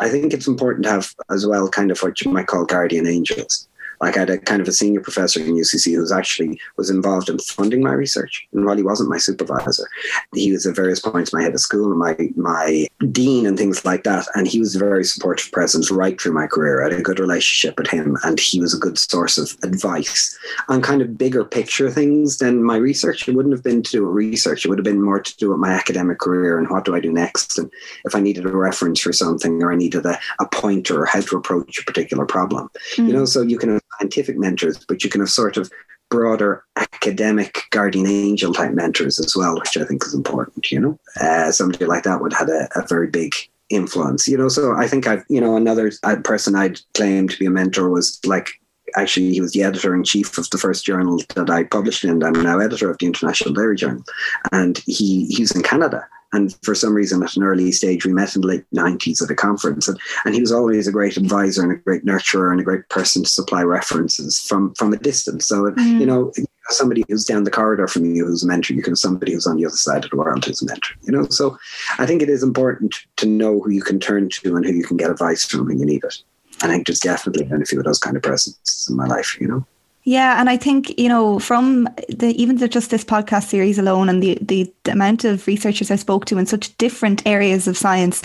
I 0.00 0.08
think 0.08 0.32
it's 0.32 0.48
important 0.48 0.84
to 0.84 0.90
have 0.90 1.14
as 1.30 1.46
well, 1.46 1.68
kind 1.68 1.92
of 1.92 2.00
what 2.00 2.20
you 2.20 2.32
might 2.32 2.48
call 2.48 2.64
guardian 2.64 3.06
angels 3.06 3.67
like 4.00 4.16
I 4.16 4.20
had 4.20 4.30
a 4.30 4.38
kind 4.38 4.60
of 4.60 4.68
a 4.68 4.72
senior 4.72 5.00
professor 5.00 5.40
in 5.40 5.54
UCC 5.54 5.94
who 5.94 6.00
was 6.00 6.12
actually 6.12 6.60
was 6.76 6.90
involved 6.90 7.28
in 7.28 7.38
funding 7.38 7.82
my 7.82 7.92
research. 7.92 8.46
And 8.52 8.64
while 8.64 8.76
he 8.76 8.82
wasn't 8.82 9.10
my 9.10 9.18
supervisor, 9.18 9.88
he 10.34 10.52
was 10.52 10.66
at 10.66 10.76
various 10.76 11.00
points 11.00 11.32
my 11.32 11.42
head 11.42 11.54
of 11.54 11.60
school 11.60 11.90
and 11.90 11.98
my 11.98 12.16
my 12.36 12.86
dean 13.10 13.46
and 13.46 13.58
things 13.58 13.84
like 13.84 14.04
that. 14.04 14.26
And 14.34 14.46
he 14.46 14.60
was 14.60 14.76
a 14.76 14.78
very 14.78 15.04
supportive 15.04 15.50
presence 15.52 15.90
right 15.90 16.20
through 16.20 16.32
my 16.32 16.46
career. 16.46 16.80
I 16.80 16.90
had 16.90 17.00
a 17.00 17.02
good 17.02 17.20
relationship 17.20 17.78
with 17.78 17.88
him 17.88 18.16
and 18.24 18.38
he 18.38 18.60
was 18.60 18.74
a 18.74 18.78
good 18.78 18.98
source 18.98 19.38
of 19.38 19.56
advice 19.62 20.36
on 20.68 20.82
kind 20.82 21.02
of 21.02 21.18
bigger 21.18 21.44
picture 21.44 21.90
things 21.90 22.38
than 22.38 22.62
my 22.62 22.76
research. 22.76 23.28
It 23.28 23.34
wouldn't 23.34 23.54
have 23.54 23.64
been 23.64 23.82
to 23.82 23.90
do 23.90 24.06
with 24.06 24.14
research. 24.14 24.64
It 24.64 24.68
would 24.68 24.78
have 24.78 24.84
been 24.84 25.02
more 25.02 25.20
to 25.20 25.36
do 25.36 25.50
with 25.50 25.58
my 25.58 25.72
academic 25.72 26.18
career 26.18 26.58
and 26.58 26.68
what 26.68 26.84
do 26.84 26.94
I 26.94 27.00
do 27.00 27.12
next 27.12 27.58
and 27.58 27.70
if 28.04 28.14
I 28.14 28.20
needed 28.20 28.46
a 28.46 28.50
reference 28.50 29.00
for 29.00 29.12
something 29.12 29.62
or 29.62 29.72
I 29.72 29.76
needed 29.76 30.06
a, 30.06 30.18
a 30.40 30.46
pointer 30.46 31.02
or 31.02 31.06
how 31.06 31.20
to 31.20 31.36
approach 31.36 31.78
a 31.78 31.84
particular 31.84 32.26
problem. 32.26 32.70
Mm. 32.96 33.06
You 33.08 33.12
know, 33.12 33.24
so 33.24 33.42
you 33.42 33.58
can 33.58 33.80
scientific 33.98 34.38
mentors, 34.38 34.84
but 34.86 35.02
you 35.02 35.10
can 35.10 35.20
have 35.20 35.30
sort 35.30 35.56
of 35.56 35.70
broader 36.10 36.64
academic 36.76 37.62
guardian 37.70 38.06
angel 38.06 38.54
type 38.54 38.72
mentors 38.72 39.18
as 39.18 39.36
well, 39.36 39.58
which 39.58 39.76
I 39.76 39.84
think 39.84 40.04
is 40.04 40.14
important. 40.14 40.70
You 40.70 40.80
know, 40.80 40.98
uh, 41.20 41.52
somebody 41.52 41.84
like 41.84 42.04
that 42.04 42.20
would 42.20 42.32
have 42.32 42.48
a, 42.48 42.68
a 42.74 42.86
very 42.86 43.08
big 43.08 43.34
influence. 43.70 44.26
You 44.26 44.38
know, 44.38 44.48
so 44.48 44.74
I 44.74 44.88
think 44.88 45.06
I've 45.06 45.24
you 45.28 45.40
know 45.40 45.56
another 45.56 45.92
person 46.24 46.54
I'd 46.54 46.80
claim 46.94 47.28
to 47.28 47.38
be 47.38 47.46
a 47.46 47.50
mentor 47.50 47.88
was 47.90 48.18
like 48.24 48.50
actually 48.96 49.32
he 49.32 49.40
was 49.40 49.52
the 49.52 49.62
editor 49.62 49.94
in 49.94 50.04
chief 50.04 50.38
of 50.38 50.48
the 50.50 50.58
first 50.58 50.84
journal 50.84 51.20
that 51.34 51.50
I 51.50 51.64
published 51.64 52.04
in. 52.04 52.22
I'm 52.22 52.32
now 52.32 52.58
editor 52.58 52.90
of 52.90 52.98
the 52.98 53.06
International 53.06 53.54
Dairy 53.54 53.76
Journal, 53.76 54.04
and 54.52 54.78
he 54.86 55.26
he's 55.26 55.54
in 55.54 55.62
Canada. 55.62 56.06
And 56.32 56.54
for 56.62 56.74
some 56.74 56.94
reason, 56.94 57.22
at 57.22 57.36
an 57.36 57.42
early 57.42 57.72
stage, 57.72 58.04
we 58.04 58.12
met 58.12 58.34
in 58.34 58.42
the 58.42 58.48
late 58.48 58.64
90s 58.74 59.22
at 59.22 59.30
a 59.30 59.34
conference. 59.34 59.88
And, 59.88 59.98
and 60.24 60.34
he 60.34 60.40
was 60.40 60.52
always 60.52 60.86
a 60.86 60.92
great 60.92 61.16
advisor 61.16 61.62
and 61.62 61.72
a 61.72 61.76
great 61.76 62.04
nurturer 62.04 62.50
and 62.50 62.60
a 62.60 62.64
great 62.64 62.88
person 62.90 63.24
to 63.24 63.30
supply 63.30 63.62
references 63.62 64.38
from, 64.38 64.74
from 64.74 64.92
a 64.92 64.98
distance. 64.98 65.46
So, 65.46 65.70
mm. 65.70 66.00
you 66.00 66.06
know, 66.06 66.30
somebody 66.68 67.04
who's 67.08 67.24
down 67.24 67.44
the 67.44 67.50
corridor 67.50 67.88
from 67.88 68.14
you 68.14 68.26
who's 68.26 68.42
a 68.42 68.46
mentor, 68.46 68.74
you 68.74 68.82
can 68.82 68.92
have 68.92 68.98
somebody 68.98 69.32
who's 69.32 69.46
on 69.46 69.56
the 69.56 69.64
other 69.64 69.76
side 69.76 70.04
of 70.04 70.10
the 70.10 70.16
world 70.16 70.44
who's 70.44 70.60
a 70.62 70.66
mentor, 70.66 70.94
you 71.02 71.12
know? 71.12 71.26
So 71.28 71.56
I 71.98 72.04
think 72.04 72.20
it 72.20 72.28
is 72.28 72.42
important 72.42 72.94
to 73.16 73.26
know 73.26 73.60
who 73.60 73.70
you 73.70 73.82
can 73.82 73.98
turn 73.98 74.28
to 74.28 74.56
and 74.56 74.66
who 74.66 74.72
you 74.72 74.84
can 74.84 74.98
get 74.98 75.10
advice 75.10 75.46
from 75.46 75.66
when 75.66 75.78
you 75.78 75.86
need 75.86 76.04
it. 76.04 76.22
I 76.62 76.66
think 76.66 76.86
there's 76.86 77.00
definitely 77.00 77.44
been 77.44 77.62
a 77.62 77.66
few 77.66 77.78
of 77.78 77.84
those 77.84 77.98
kind 77.98 78.16
of 78.16 78.22
presences 78.22 78.86
in 78.90 78.96
my 78.96 79.06
life, 79.06 79.38
you 79.40 79.48
know? 79.48 79.66
Yeah, 80.08 80.40
and 80.40 80.48
I 80.48 80.56
think 80.56 80.98
you 80.98 81.06
know 81.06 81.38
from 81.38 81.86
the 82.08 82.28
even 82.40 82.56
the, 82.56 82.66
just 82.66 82.90
this 82.90 83.04
podcast 83.04 83.48
series 83.48 83.78
alone, 83.78 84.08
and 84.08 84.22
the, 84.22 84.38
the 84.40 84.72
the 84.84 84.92
amount 84.92 85.26
of 85.26 85.46
researchers 85.46 85.90
I 85.90 85.96
spoke 85.96 86.24
to 86.26 86.38
in 86.38 86.46
such 86.46 86.74
different 86.78 87.20
areas 87.26 87.68
of 87.68 87.76
science, 87.76 88.22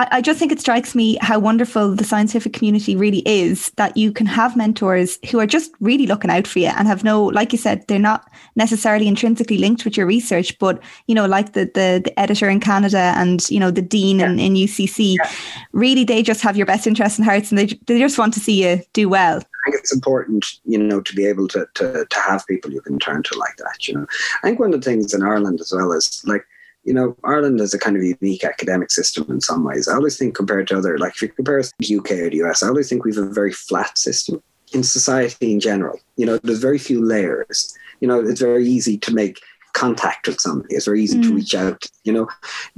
I, 0.00 0.20
just 0.20 0.40
think 0.40 0.50
it 0.50 0.58
strikes 0.58 0.96
me 0.96 1.18
how 1.20 1.38
wonderful 1.38 1.94
the 1.94 2.02
scientific 2.02 2.54
community 2.54 2.96
really 2.96 3.22
is 3.24 3.70
that 3.76 3.96
you 3.96 4.10
can 4.10 4.26
have 4.26 4.56
mentors 4.56 5.18
who 5.30 5.38
are 5.38 5.46
just 5.46 5.70
really 5.78 6.08
looking 6.08 6.30
out 6.30 6.48
for 6.48 6.58
you 6.58 6.72
and 6.76 6.88
have 6.88 7.04
no, 7.04 7.26
like 7.26 7.52
you 7.52 7.58
said, 7.58 7.84
they're 7.86 8.00
not 8.00 8.28
necessarily 8.56 9.06
intrinsically 9.06 9.58
linked 9.58 9.84
with 9.84 9.96
your 9.96 10.06
research, 10.06 10.58
but 10.58 10.82
you 11.06 11.14
know, 11.14 11.26
like 11.26 11.52
the 11.52 11.66
the, 11.66 12.02
the 12.04 12.18
editor 12.18 12.48
in 12.48 12.58
Canada 12.58 13.12
and 13.16 13.48
you 13.48 13.60
know 13.60 13.70
the 13.70 13.80
dean 13.80 14.18
yeah. 14.18 14.30
in, 14.30 14.40
in 14.40 14.54
UCC, 14.54 15.16
yeah. 15.18 15.30
really 15.72 16.02
they 16.02 16.22
just 16.22 16.42
have 16.42 16.56
your 16.56 16.66
best 16.66 16.88
interest 16.88 17.20
in 17.20 17.24
hearts 17.24 17.52
and 17.52 17.58
they 17.58 17.66
they 17.86 18.00
just 18.00 18.18
want 18.18 18.34
to 18.34 18.40
see 18.40 18.64
you 18.64 18.82
do 18.92 19.08
well. 19.08 19.40
I 19.66 19.70
think 19.70 19.80
it's 19.80 19.94
important, 19.94 20.46
you 20.64 20.78
know, 20.78 21.00
to 21.00 21.14
be 21.14 21.26
able 21.26 21.48
to, 21.48 21.66
to 21.74 22.06
to 22.08 22.20
have 22.20 22.46
people 22.46 22.72
you 22.72 22.80
can 22.80 22.98
turn 22.98 23.22
to 23.22 23.38
like 23.38 23.56
that. 23.58 23.86
You 23.86 23.94
know, 23.94 24.06
I 24.42 24.48
think 24.48 24.60
one 24.60 24.74
of 24.74 24.80
the 24.80 24.90
things 24.90 25.14
in 25.14 25.22
Ireland 25.22 25.60
as 25.60 25.72
well 25.72 25.92
is 25.92 26.22
like 26.26 26.44
you 26.84 26.92
know, 26.92 27.16
Ireland 27.24 27.60
is 27.60 27.74
a 27.74 27.78
kind 27.78 27.96
of 27.96 28.02
unique 28.02 28.44
academic 28.44 28.90
system 28.90 29.26
in 29.28 29.40
some 29.40 29.64
ways. 29.64 29.86
I 29.86 29.94
always 29.94 30.18
think 30.18 30.34
compared 30.34 30.66
to 30.68 30.78
other, 30.78 30.98
like 30.98 31.14
if 31.14 31.22
you 31.22 31.28
compare 31.28 31.60
us 31.60 31.70
to 31.70 31.74
the 31.78 31.98
UK 31.98 32.10
or 32.12 32.30
the 32.30 32.42
US, 32.42 32.62
I 32.62 32.68
always 32.68 32.88
think 32.88 33.04
we 33.04 33.14
have 33.14 33.24
a 33.24 33.32
very 33.32 33.52
flat 33.52 33.96
system 33.96 34.42
in 34.72 34.82
society 34.82 35.52
in 35.52 35.60
general. 35.60 35.98
You 36.16 36.26
know, 36.26 36.38
there's 36.38 36.58
very 36.58 36.78
few 36.78 37.04
layers. 37.04 37.72
You 38.00 38.08
know, 38.08 38.20
it's 38.20 38.40
very 38.40 38.66
easy 38.66 38.98
to 38.98 39.14
make 39.14 39.40
contact 39.74 40.26
with 40.26 40.40
somebody. 40.40 40.74
It's 40.74 40.84
very 40.86 41.02
easy 41.02 41.18
mm. 41.18 41.22
to 41.22 41.34
reach 41.34 41.54
out. 41.54 41.86
You 42.04 42.12
know, 42.12 42.28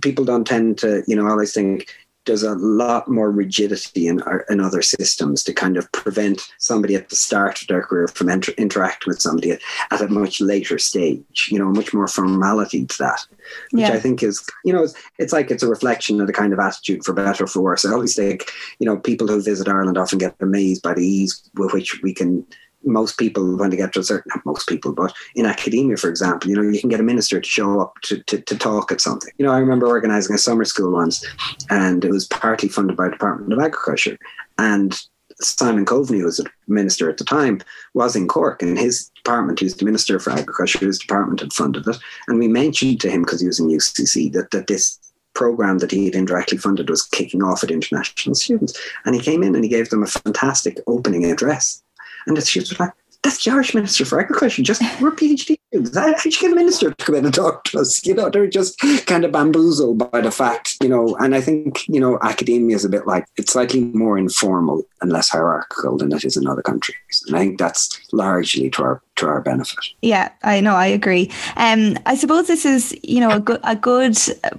people 0.02 0.24
don't 0.24 0.46
tend 0.46 0.78
to, 0.78 1.02
you 1.06 1.16
know, 1.16 1.26
I 1.26 1.30
always 1.30 1.54
think 1.54 1.88
there's 2.26 2.42
a 2.42 2.54
lot 2.54 3.08
more 3.08 3.30
rigidity 3.30 4.06
in, 4.06 4.22
our, 4.22 4.46
in 4.48 4.60
other 4.60 4.82
systems 4.82 5.42
to 5.42 5.52
kind 5.52 5.76
of 5.76 5.90
prevent 5.92 6.40
somebody 6.58 6.94
at 6.94 7.08
the 7.08 7.16
start 7.16 7.60
of 7.60 7.68
their 7.68 7.82
career 7.82 8.08
from 8.08 8.28
inter- 8.28 8.54
interacting 8.56 9.10
with 9.10 9.20
somebody 9.20 9.52
at, 9.52 9.60
at, 9.90 10.00
a 10.00 10.08
much 10.08 10.40
later 10.40 10.78
stage. 10.78 11.48
You 11.50 11.58
know, 11.58 11.70
much 11.70 11.92
more 11.92 12.08
formality 12.08 12.86
to 12.86 12.98
that, 12.98 13.26
which 13.70 13.82
yeah. 13.82 13.92
I 13.92 14.00
think 14.00 14.22
is, 14.22 14.46
you 14.64 14.72
know, 14.72 14.82
it's, 14.82 14.94
it's 15.18 15.32
like 15.32 15.50
it's 15.50 15.62
a 15.62 15.68
reflection 15.68 16.20
of 16.20 16.26
the 16.26 16.32
kind 16.32 16.52
of 16.52 16.58
attitude 16.58 17.04
for 17.04 17.12
better 17.12 17.44
or 17.44 17.46
for 17.46 17.60
worse. 17.60 17.84
I 17.84 17.92
always 17.92 18.16
think, 18.16 18.50
you 18.78 18.86
know, 18.86 18.96
people 18.96 19.28
who 19.28 19.42
visit 19.42 19.68
Ireland 19.68 19.98
often 19.98 20.18
get 20.18 20.36
amazed 20.40 20.82
by 20.82 20.94
the 20.94 21.06
ease 21.06 21.50
with 21.54 21.72
which 21.72 22.02
we 22.02 22.14
can 22.14 22.46
most 22.84 23.18
people 23.18 23.56
when 23.56 23.70
they 23.70 23.76
get 23.76 23.92
to 23.92 24.00
a 24.00 24.04
certain 24.04 24.30
not 24.34 24.44
most 24.44 24.68
people 24.68 24.92
but 24.92 25.12
in 25.34 25.46
academia 25.46 25.96
for 25.96 26.08
example 26.08 26.48
you 26.48 26.56
know 26.56 26.62
you 26.62 26.80
can 26.80 26.90
get 26.90 27.00
a 27.00 27.04
minister 27.04 27.40
to 27.40 27.48
show 27.48 27.80
up 27.80 27.94
to, 28.02 28.22
to, 28.24 28.40
to 28.42 28.56
talk 28.56 28.92
at 28.92 29.00
something 29.00 29.32
you 29.38 29.44
know 29.44 29.52
i 29.52 29.58
remember 29.58 29.86
organizing 29.86 30.34
a 30.34 30.38
summer 30.38 30.64
school 30.64 30.92
once 30.92 31.24
and 31.70 32.04
it 32.04 32.10
was 32.10 32.26
partly 32.28 32.68
funded 32.68 32.96
by 32.96 33.04
the 33.04 33.12
department 33.12 33.52
of 33.52 33.58
agriculture 33.58 34.18
and 34.58 35.00
simon 35.40 35.84
coveney 35.84 36.22
was 36.22 36.38
a 36.38 36.44
minister 36.68 37.10
at 37.10 37.18
the 37.18 37.24
time 37.24 37.60
was 37.94 38.14
in 38.14 38.28
cork 38.28 38.62
and 38.62 38.78
his 38.78 39.10
department 39.16 39.58
who's 39.58 39.74
the 39.74 39.84
minister 39.84 40.18
for 40.18 40.30
agriculture 40.30 40.78
his 40.86 40.98
department 40.98 41.40
had 41.40 41.52
funded 41.52 41.86
it 41.86 41.96
and 42.28 42.38
we 42.38 42.46
mentioned 42.46 43.00
to 43.00 43.10
him 43.10 43.22
because 43.22 43.40
he 43.40 43.46
was 43.46 43.58
in 43.58 43.68
ucc 43.68 44.32
that, 44.32 44.50
that 44.52 44.66
this 44.68 44.98
program 45.34 45.78
that 45.78 45.90
he 45.90 46.06
had 46.06 46.14
indirectly 46.14 46.56
funded 46.56 46.88
was 46.88 47.02
kicking 47.02 47.42
off 47.42 47.62
at 47.62 47.70
international 47.70 48.34
students. 48.34 48.78
And 49.04 49.14
he 49.14 49.20
came 49.20 49.42
in 49.42 49.54
and 49.54 49.64
he 49.64 49.70
gave 49.70 49.90
them 49.90 50.02
a 50.02 50.06
fantastic 50.06 50.78
opening 50.86 51.24
address. 51.24 51.82
And 52.26 52.42
she 52.46 52.60
was 52.60 52.78
like, 52.78 52.90
that's 53.22 53.44
the 53.44 53.50
Irish 53.50 53.74
Minister 53.74 54.04
for 54.04 54.20
Agriculture. 54.20 54.62
Just 54.62 54.82
we're 55.00 55.10
PhD 55.10 55.58
How'd 55.74 56.24
you 56.24 56.30
get 56.30 56.52
a 56.52 56.54
minister 56.54 56.90
to 56.92 57.04
come 57.04 57.16
in 57.16 57.24
and 57.24 57.34
talk 57.34 57.64
to 57.64 57.80
us? 57.80 58.04
You 58.06 58.14
know, 58.14 58.30
they're 58.30 58.46
just 58.46 58.78
kind 59.06 59.24
of 59.24 59.32
bamboozled 59.32 60.10
by 60.10 60.20
the 60.20 60.30
fact, 60.30 60.76
you 60.82 60.88
know, 60.88 61.16
and 61.16 61.34
I 61.34 61.40
think, 61.40 61.86
you 61.88 62.00
know, 62.00 62.18
academia 62.22 62.76
is 62.76 62.84
a 62.84 62.88
bit 62.88 63.06
like 63.06 63.26
it's 63.36 63.52
slightly 63.52 63.80
more 63.80 64.16
informal 64.16 64.86
and 65.00 65.12
less 65.12 65.28
hierarchical 65.28 65.98
than 65.98 66.12
it 66.12 66.24
is 66.24 66.36
in 66.36 66.46
other 66.46 66.62
countries. 66.62 67.24
And 67.26 67.36
I 67.36 67.40
think 67.40 67.58
that's 67.58 68.00
largely 68.12 68.70
to 68.70 68.82
our 68.82 69.02
to 69.16 69.26
our 69.28 69.40
benefit. 69.40 69.78
Yeah, 70.02 70.30
I 70.42 70.60
know, 70.60 70.74
I 70.74 70.86
agree. 70.86 71.30
Um, 71.56 71.96
I 72.04 72.16
suppose 72.16 72.48
this 72.48 72.66
is, 72.66 72.96
you 73.04 73.20
know, 73.20 73.30
a 73.30 73.40
good 73.40 73.60
a 73.62 73.76
good 73.76 74.16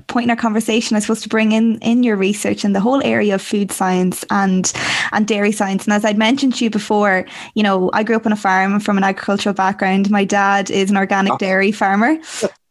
point 0.08 0.26
in 0.26 0.30
our 0.30 0.36
conversation. 0.36 0.96
I 0.96 1.00
suppose 1.00 1.22
to 1.22 1.30
bring 1.30 1.52
in 1.52 1.80
in 1.80 2.04
your 2.04 2.16
research 2.16 2.64
in 2.64 2.74
the 2.74 2.80
whole 2.80 3.04
area 3.04 3.36
of 3.36 3.42
food 3.42 3.72
science 3.72 4.24
and 4.30 4.72
and 5.12 5.28
dairy 5.28 5.52
science. 5.52 5.86
And 5.86 5.94
as 5.94 6.06
I'd 6.06 6.18
mentioned 6.18 6.56
to 6.56 6.64
you 6.64 6.70
before, 6.70 7.26
you 7.54 7.64
know, 7.64 7.90
I 7.94 8.04
grew 8.04 8.16
up 8.16 8.26
on 8.26 8.32
a 8.32 8.38
farm 8.38 8.80
from 8.80 8.98
an 8.98 9.04
agricultural 9.04 9.54
background. 9.54 10.10
My 10.10 10.24
dad 10.24 10.72
is 10.72 10.90
an 10.90 10.98
organic 11.06 11.34
oh. 11.34 11.38
dairy 11.38 11.72
farmer. 11.72 12.18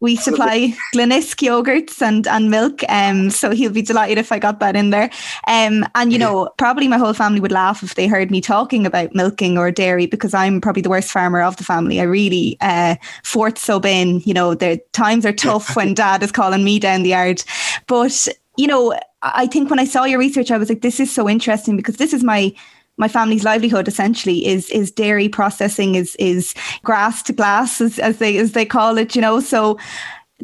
We 0.00 0.16
supply 0.16 0.74
Glenisk 0.94 1.40
yogurts 1.40 2.02
and, 2.02 2.26
and 2.26 2.50
milk. 2.50 2.82
Um, 2.90 3.30
so 3.30 3.52
he'll 3.52 3.72
be 3.72 3.80
delighted 3.80 4.18
if 4.18 4.32
I 4.32 4.38
got 4.38 4.60
that 4.60 4.76
in 4.76 4.90
there. 4.90 5.08
Um, 5.46 5.86
and, 5.94 6.12
you 6.12 6.18
know, 6.18 6.50
probably 6.58 6.88
my 6.88 6.98
whole 6.98 7.14
family 7.14 7.40
would 7.40 7.52
laugh 7.52 7.82
if 7.82 7.94
they 7.94 8.06
heard 8.06 8.30
me 8.30 8.40
talking 8.40 8.84
about 8.84 9.14
milking 9.14 9.56
or 9.56 9.70
dairy 9.70 10.06
because 10.06 10.34
I'm 10.34 10.60
probably 10.60 10.82
the 10.82 10.90
worst 10.90 11.10
farmer 11.10 11.40
of 11.40 11.56
the 11.56 11.64
family. 11.64 12.00
I 12.00 12.04
really 12.04 12.58
uh, 12.60 12.96
fourth 13.22 13.56
sub 13.56 13.86
in, 13.86 14.20
you 14.26 14.34
know, 14.34 14.54
the 14.54 14.78
times 14.92 15.24
are 15.24 15.32
tough 15.32 15.74
when 15.76 15.94
dad 15.94 16.22
is 16.22 16.32
calling 16.32 16.64
me 16.64 16.78
down 16.78 17.02
the 17.02 17.10
yard. 17.10 17.42
But, 17.86 18.28
you 18.58 18.66
know, 18.66 18.98
I 19.22 19.46
think 19.46 19.70
when 19.70 19.78
I 19.78 19.86
saw 19.86 20.04
your 20.04 20.18
research, 20.18 20.50
I 20.50 20.58
was 20.58 20.68
like, 20.68 20.82
this 20.82 21.00
is 21.00 21.10
so 21.10 21.30
interesting 21.30 21.76
because 21.78 21.96
this 21.96 22.12
is 22.12 22.22
my 22.22 22.54
my 22.96 23.08
family's 23.08 23.44
livelihood 23.44 23.88
essentially 23.88 24.46
is 24.46 24.70
is 24.70 24.90
dairy 24.90 25.28
processing 25.28 25.94
is 25.94 26.14
is 26.16 26.54
grass 26.82 27.22
to 27.22 27.32
glass 27.32 27.80
as, 27.80 27.98
as 27.98 28.18
they 28.18 28.36
as 28.38 28.52
they 28.52 28.64
call 28.64 28.98
it 28.98 29.14
you 29.14 29.20
know 29.20 29.40
so 29.40 29.78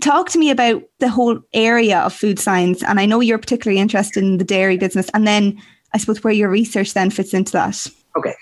talk 0.01 0.29
to 0.29 0.39
me 0.39 0.51
about 0.51 0.83
the 0.99 1.09
whole 1.09 1.41
area 1.53 2.01
of 2.01 2.13
food 2.13 2.39
science 2.39 2.83
and 2.83 3.01
i 3.01 3.07
know 3.07 3.21
you're 3.21 3.39
particularly 3.39 3.81
interested 3.81 4.23
in 4.23 4.39
the 4.39 4.45
dairy 4.45 4.77
business 4.77 5.09
and 5.15 5.27
then 5.27 5.61
i 5.95 5.99
suppose 5.99 6.23
where 6.23 6.33
your 6.33 6.51
research 6.51 6.95
then 6.95 7.11
fits 7.11 7.35
into 7.35 7.53
that 7.53 7.87
okay 8.17 8.35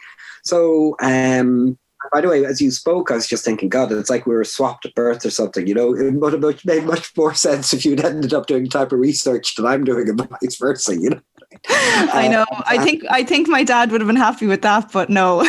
so 0.43 0.97
um 1.03 1.77
by 2.13 2.21
the 2.21 2.29
way, 2.29 2.45
as 2.45 2.61
you 2.61 2.71
spoke, 2.71 3.11
I 3.11 3.17
was 3.17 3.27
just 3.27 3.45
thinking, 3.45 3.69
God, 3.69 3.93
it's 3.93 4.09
like 4.09 4.27
we 4.27 4.35
were 4.35 4.45
swapped 4.45 4.87
at 4.87 4.95
birth 4.95 5.27
or 5.27 5.31
something. 5.31 5.67
You 5.67 5.75
know, 5.75 5.95
it 5.95 6.13
would 6.13 6.33
have 6.33 6.65
made 6.65 6.85
much 6.85 7.15
more 7.17 7.35
sense 7.47 7.75
if 7.75 7.85
you'd 7.85 8.05
ended 8.05 8.33
up 8.33 8.47
doing 8.47 8.65
the 8.65 8.69
type 8.69 8.93
of 8.93 9.01
research 9.01 9.57
that 9.57 9.67
I'm 9.67 9.85
doing, 9.85 10.09
and 10.09 10.19
vice 10.19 10.57
versa. 10.57 10.97
You 10.97 11.11
know. 11.11 11.21
I 11.69 12.29
know. 12.29 12.45
Uh, 12.51 12.63
I 12.67 12.85
think 12.85 13.05
I 13.11 13.23
think 13.23 13.49
my 13.49 13.65
dad 13.65 13.91
would 13.91 14.01
have 14.01 14.09
been 14.09 14.17
happy 14.17 14.47
with 14.47 14.63
that, 14.63 14.93
but 14.93 15.09
no. 15.09 15.47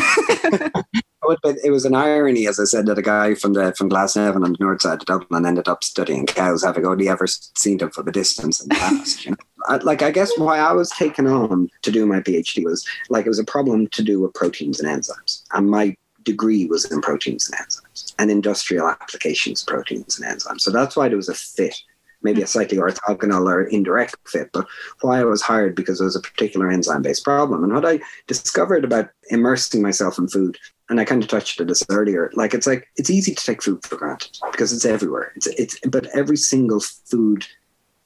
but 1.42 1.56
it 1.62 1.70
was 1.70 1.84
an 1.84 1.94
irony, 1.94 2.46
as 2.46 2.58
I 2.58 2.64
said, 2.64 2.86
that 2.86 2.98
a 2.98 3.02
guy 3.02 3.34
from 3.34 3.52
the 3.52 3.74
from 3.76 3.90
Glasnevin 3.90 4.44
on 4.44 4.52
the 4.52 4.56
north 4.58 4.82
side 4.82 5.00
of 5.00 5.06
Dublin 5.06 5.46
ended 5.46 5.68
up 5.68 5.84
studying 5.84 6.26
cows, 6.26 6.64
having 6.64 6.86
only 6.86 7.08
ever 7.08 7.26
seen 7.26 7.78
them 7.78 7.90
from 7.90 8.08
a 8.08 8.12
distance 8.12 8.60
in 8.60 8.68
the 8.68 8.74
past. 8.76 9.24
You 9.24 9.32
know? 9.32 9.36
I, 9.66 9.76
like 9.76 10.02
I 10.02 10.10
guess 10.10 10.30
why 10.38 10.58
I 10.58 10.72
was 10.72 10.90
taken 10.90 11.26
on 11.26 11.68
to 11.82 11.90
do 11.90 12.06
my 12.06 12.20
PhD 12.20 12.64
was 12.64 12.86
like 13.10 13.26
it 13.26 13.30
was 13.30 13.38
a 13.38 13.44
problem 13.44 13.86
to 13.88 14.02
do 14.02 14.20
with 14.20 14.34
proteins 14.34 14.80
and 14.80 14.88
enzymes, 14.88 15.42
and 15.52 15.70
my 15.70 15.94
degree 16.24 16.66
was 16.66 16.90
in 16.90 17.00
proteins 17.00 17.50
and 17.50 17.58
enzymes 17.60 18.14
and 18.18 18.30
industrial 18.30 18.88
applications 18.88 19.64
proteins 19.64 20.18
and 20.18 20.30
enzymes. 20.30 20.60
So 20.60 20.70
that's 20.70 20.96
why 20.96 21.08
there 21.08 21.16
was 21.16 21.28
a 21.28 21.34
fit 21.34 21.74
maybe 22.22 22.40
a 22.40 22.44
mm-hmm. 22.44 22.48
slightly 22.48 22.78
orthogonal 22.78 23.50
or 23.50 23.64
indirect 23.64 24.16
fit, 24.26 24.50
but 24.52 24.66
why 25.00 25.20
I 25.20 25.24
was 25.24 25.42
hired 25.42 25.74
because 25.74 26.00
it 26.00 26.04
was 26.04 26.16
a 26.16 26.20
particular 26.20 26.70
enzyme 26.70 27.02
based 27.02 27.24
problem. 27.24 27.64
And 27.64 27.72
what 27.72 27.86
I 27.86 28.00
discovered 28.26 28.84
about 28.84 29.10
immersing 29.30 29.82
myself 29.82 30.18
in 30.18 30.28
food, 30.28 30.58
and 30.88 31.00
I 31.00 31.04
kind 31.04 31.22
of 31.22 31.28
touched 31.28 31.60
on 31.60 31.66
this 31.66 31.84
earlier, 31.88 32.30
like 32.34 32.54
it's 32.54 32.66
like 32.66 32.88
it's 32.96 33.10
easy 33.10 33.34
to 33.34 33.44
take 33.44 33.62
food 33.62 33.84
for 33.84 33.96
granted 33.96 34.36
because 34.50 34.72
it's 34.72 34.84
everywhere. 34.84 35.32
It's 35.36 35.46
it's 35.46 35.80
but 35.88 36.06
every 36.14 36.36
single 36.36 36.80
food 36.80 37.46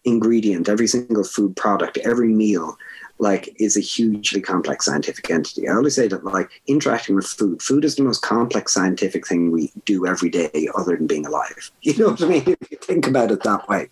ingredient, 0.04 0.68
every 0.68 0.86
single 0.86 1.24
food 1.24 1.56
product, 1.56 1.98
every 1.98 2.28
meal 2.28 2.76
like 3.18 3.54
is 3.60 3.76
a 3.76 3.80
hugely 3.80 4.40
complex 4.40 4.86
scientific 4.86 5.30
entity. 5.30 5.68
I 5.68 5.74
always 5.74 5.94
say 5.94 6.08
that 6.08 6.24
like 6.24 6.48
interacting 6.66 7.14
with 7.14 7.26
food, 7.26 7.62
food 7.62 7.84
is 7.84 7.96
the 7.96 8.02
most 8.02 8.22
complex 8.22 8.72
scientific 8.72 9.26
thing 9.26 9.50
we 9.50 9.72
do 9.84 10.06
every 10.06 10.30
day 10.30 10.68
other 10.76 10.96
than 10.96 11.06
being 11.06 11.26
alive. 11.26 11.70
You 11.84 11.98
know 11.98 12.10
what 12.10 12.22
I 12.22 12.26
mean? 12.26 12.56
If 12.60 12.70
you 12.70 12.78
think 12.78 13.06
about 13.06 13.30
it 13.30 13.42
that 13.42 13.68
way. 13.68 13.88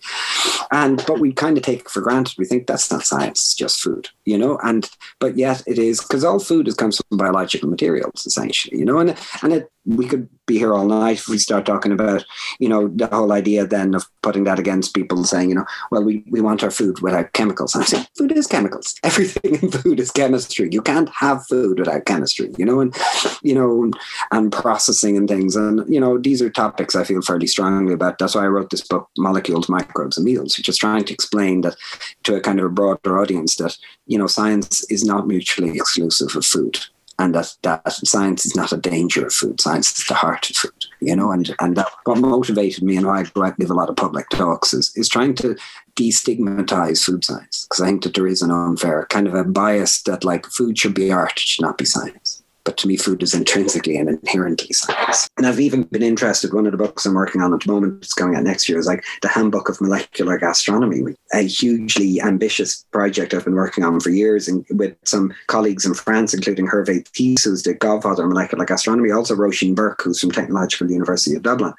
And 0.71 1.03
but 1.05 1.19
we 1.19 1.31
kind 1.31 1.57
of 1.57 1.63
take 1.63 1.81
it 1.81 1.89
for 1.89 2.01
granted. 2.01 2.35
We 2.39 2.45
think 2.45 2.65
that's 2.65 2.91
not 2.91 3.03
science, 3.03 3.39
it's 3.39 3.55
just 3.55 3.81
food, 3.81 4.09
you 4.25 4.37
know? 4.37 4.57
And 4.63 4.89
but 5.19 5.37
yet 5.37 5.63
it 5.67 5.77
is 5.77 6.01
because 6.01 6.23
all 6.23 6.39
food 6.39 6.67
is 6.67 6.73
comes 6.73 6.97
from 6.97 7.17
biological 7.17 7.69
materials, 7.69 8.25
essentially, 8.25 8.79
you 8.79 8.85
know, 8.85 8.97
and 8.97 9.15
and 9.43 9.53
it 9.53 9.71
we 9.85 10.07
could 10.07 10.29
be 10.45 10.57
here 10.57 10.73
all 10.73 10.85
night 10.85 11.17
if 11.17 11.27
we 11.27 11.37
start 11.37 11.65
talking 11.65 11.91
about, 11.91 12.25
you 12.59 12.69
know, 12.69 12.87
the 12.87 13.07
whole 13.07 13.31
idea 13.31 13.65
then 13.65 13.93
of 13.93 14.05
putting 14.21 14.43
that 14.45 14.59
against 14.59 14.93
people 14.93 15.23
saying, 15.23 15.49
you 15.49 15.55
know, 15.55 15.65
well, 15.91 16.03
we, 16.03 16.23
we 16.29 16.41
want 16.41 16.63
our 16.63 16.71
food 16.71 17.01
without 17.01 17.33
chemicals. 17.33 17.75
And 17.75 17.83
I 17.83 17.87
say, 17.87 18.05
food 18.17 18.31
is 18.31 18.47
chemicals. 18.47 18.95
Everything 19.03 19.55
in 19.55 19.71
food 19.71 19.99
is 19.99 20.11
chemistry. 20.11 20.69
You 20.71 20.81
can't 20.81 21.09
have 21.09 21.45
food 21.47 21.79
without 21.79 22.05
chemistry, 22.05 22.49
you 22.57 22.65
know, 22.65 22.79
and, 22.79 22.95
you 23.41 23.55
know, 23.55 23.91
and 24.31 24.51
processing 24.51 25.17
and 25.17 25.27
things. 25.27 25.55
And, 25.55 25.91
you 25.93 25.99
know, 25.99 26.17
these 26.17 26.41
are 26.41 26.49
topics 26.49 26.95
I 26.95 27.03
feel 27.03 27.21
fairly 27.21 27.47
strongly 27.47 27.93
about. 27.93 28.19
That's 28.19 28.35
why 28.35 28.43
I 28.43 28.47
wrote 28.47 28.69
this 28.69 28.85
book, 28.87 29.09
Molecules, 29.17 29.69
Microbes 29.69 30.17
and 30.17 30.25
Meals, 30.25 30.57
which 30.57 30.69
is 30.69 30.77
trying 30.77 31.03
to 31.05 31.13
explain 31.13 31.61
that 31.61 31.75
to 32.23 32.35
a 32.35 32.41
kind 32.41 32.59
of 32.59 32.65
a 32.65 32.69
broader 32.69 33.19
audience 33.19 33.55
that, 33.57 33.77
you 34.07 34.17
know, 34.17 34.27
science 34.27 34.89
is 34.89 35.03
not 35.03 35.27
mutually 35.27 35.71
exclusive 35.71 36.35
of 36.35 36.45
food 36.45 36.79
and 37.19 37.35
that, 37.35 37.55
that 37.61 37.91
science 37.91 38.45
is 38.45 38.55
not 38.55 38.71
a 38.71 38.77
danger 38.77 39.25
of 39.25 39.33
food. 39.33 39.61
Science 39.61 39.97
is 39.97 40.05
the 40.07 40.13
heart 40.13 40.49
of 40.49 40.55
food, 40.55 40.85
you 40.99 41.15
know, 41.15 41.31
and, 41.31 41.55
and 41.59 41.75
that 41.75 41.87
what 42.05 42.17
motivated 42.17 42.83
me 42.83 42.97
and 42.97 43.05
why 43.05 43.23
I 43.35 43.51
give 43.59 43.69
a 43.69 43.75
lot 43.75 43.89
of 43.89 43.95
public 43.95 44.29
talks 44.29 44.73
is, 44.73 44.91
is 44.95 45.09
trying 45.09 45.35
to 45.35 45.55
destigmatize 45.95 47.03
food 47.03 47.23
science. 47.23 47.67
Because 47.69 47.81
I 47.81 47.87
think 47.87 48.03
that 48.03 48.15
there 48.15 48.27
is 48.27 48.41
an 48.41 48.51
unfair 48.51 49.05
kind 49.09 49.27
of 49.27 49.35
a 49.35 49.43
bias 49.43 50.01
that 50.03 50.23
like 50.23 50.47
food 50.47 50.77
should 50.77 50.95
be 50.95 51.11
art, 51.11 51.33
it 51.33 51.39
should 51.39 51.61
not 51.61 51.77
be 51.77 51.85
science 51.85 52.32
but 52.65 52.77
to 52.77 52.87
me, 52.87 52.95
food 52.95 53.21
is 53.21 53.33
intrinsically 53.33 53.97
and 53.97 54.09
inherently 54.09 54.71
science. 54.73 55.29
And 55.37 55.45
I've 55.45 55.59
even 55.59 55.83
been 55.83 56.03
interested. 56.03 56.53
One 56.53 56.65
of 56.65 56.71
the 56.71 56.77
books 56.77 57.05
I'm 57.05 57.13
working 57.13 57.41
on 57.41 57.53
at 57.53 57.61
the 57.61 57.71
moment, 57.71 58.03
it's 58.03 58.13
going 58.13 58.35
out 58.35 58.43
next 58.43 58.69
year, 58.69 58.79
is 58.79 58.87
like 58.87 59.03
the 59.21 59.27
Handbook 59.27 59.69
of 59.69 59.81
Molecular 59.81 60.37
Gastronomy, 60.37 61.15
a 61.33 61.41
hugely 61.41 62.21
ambitious 62.21 62.85
project 62.91 63.33
I've 63.33 63.45
been 63.45 63.55
working 63.55 63.83
on 63.83 63.99
for 63.99 64.09
years, 64.09 64.47
and 64.47 64.65
with 64.71 64.95
some 65.03 65.33
colleagues 65.47 65.85
in 65.85 65.93
France, 65.93 66.33
including 66.33 66.67
Hervé 66.67 67.05
This, 67.13 67.43
who's 67.43 67.63
the 67.63 67.73
godfather 67.73 68.23
of 68.23 68.29
molecular 68.29 68.65
gastronomy, 68.65 69.11
also 69.11 69.35
Roisin 69.35 69.75
Burke, 69.75 70.01
who's 70.01 70.19
from 70.19 70.31
Technological 70.31 70.89
University 70.89 71.35
of 71.35 71.43
Dublin. 71.43 71.73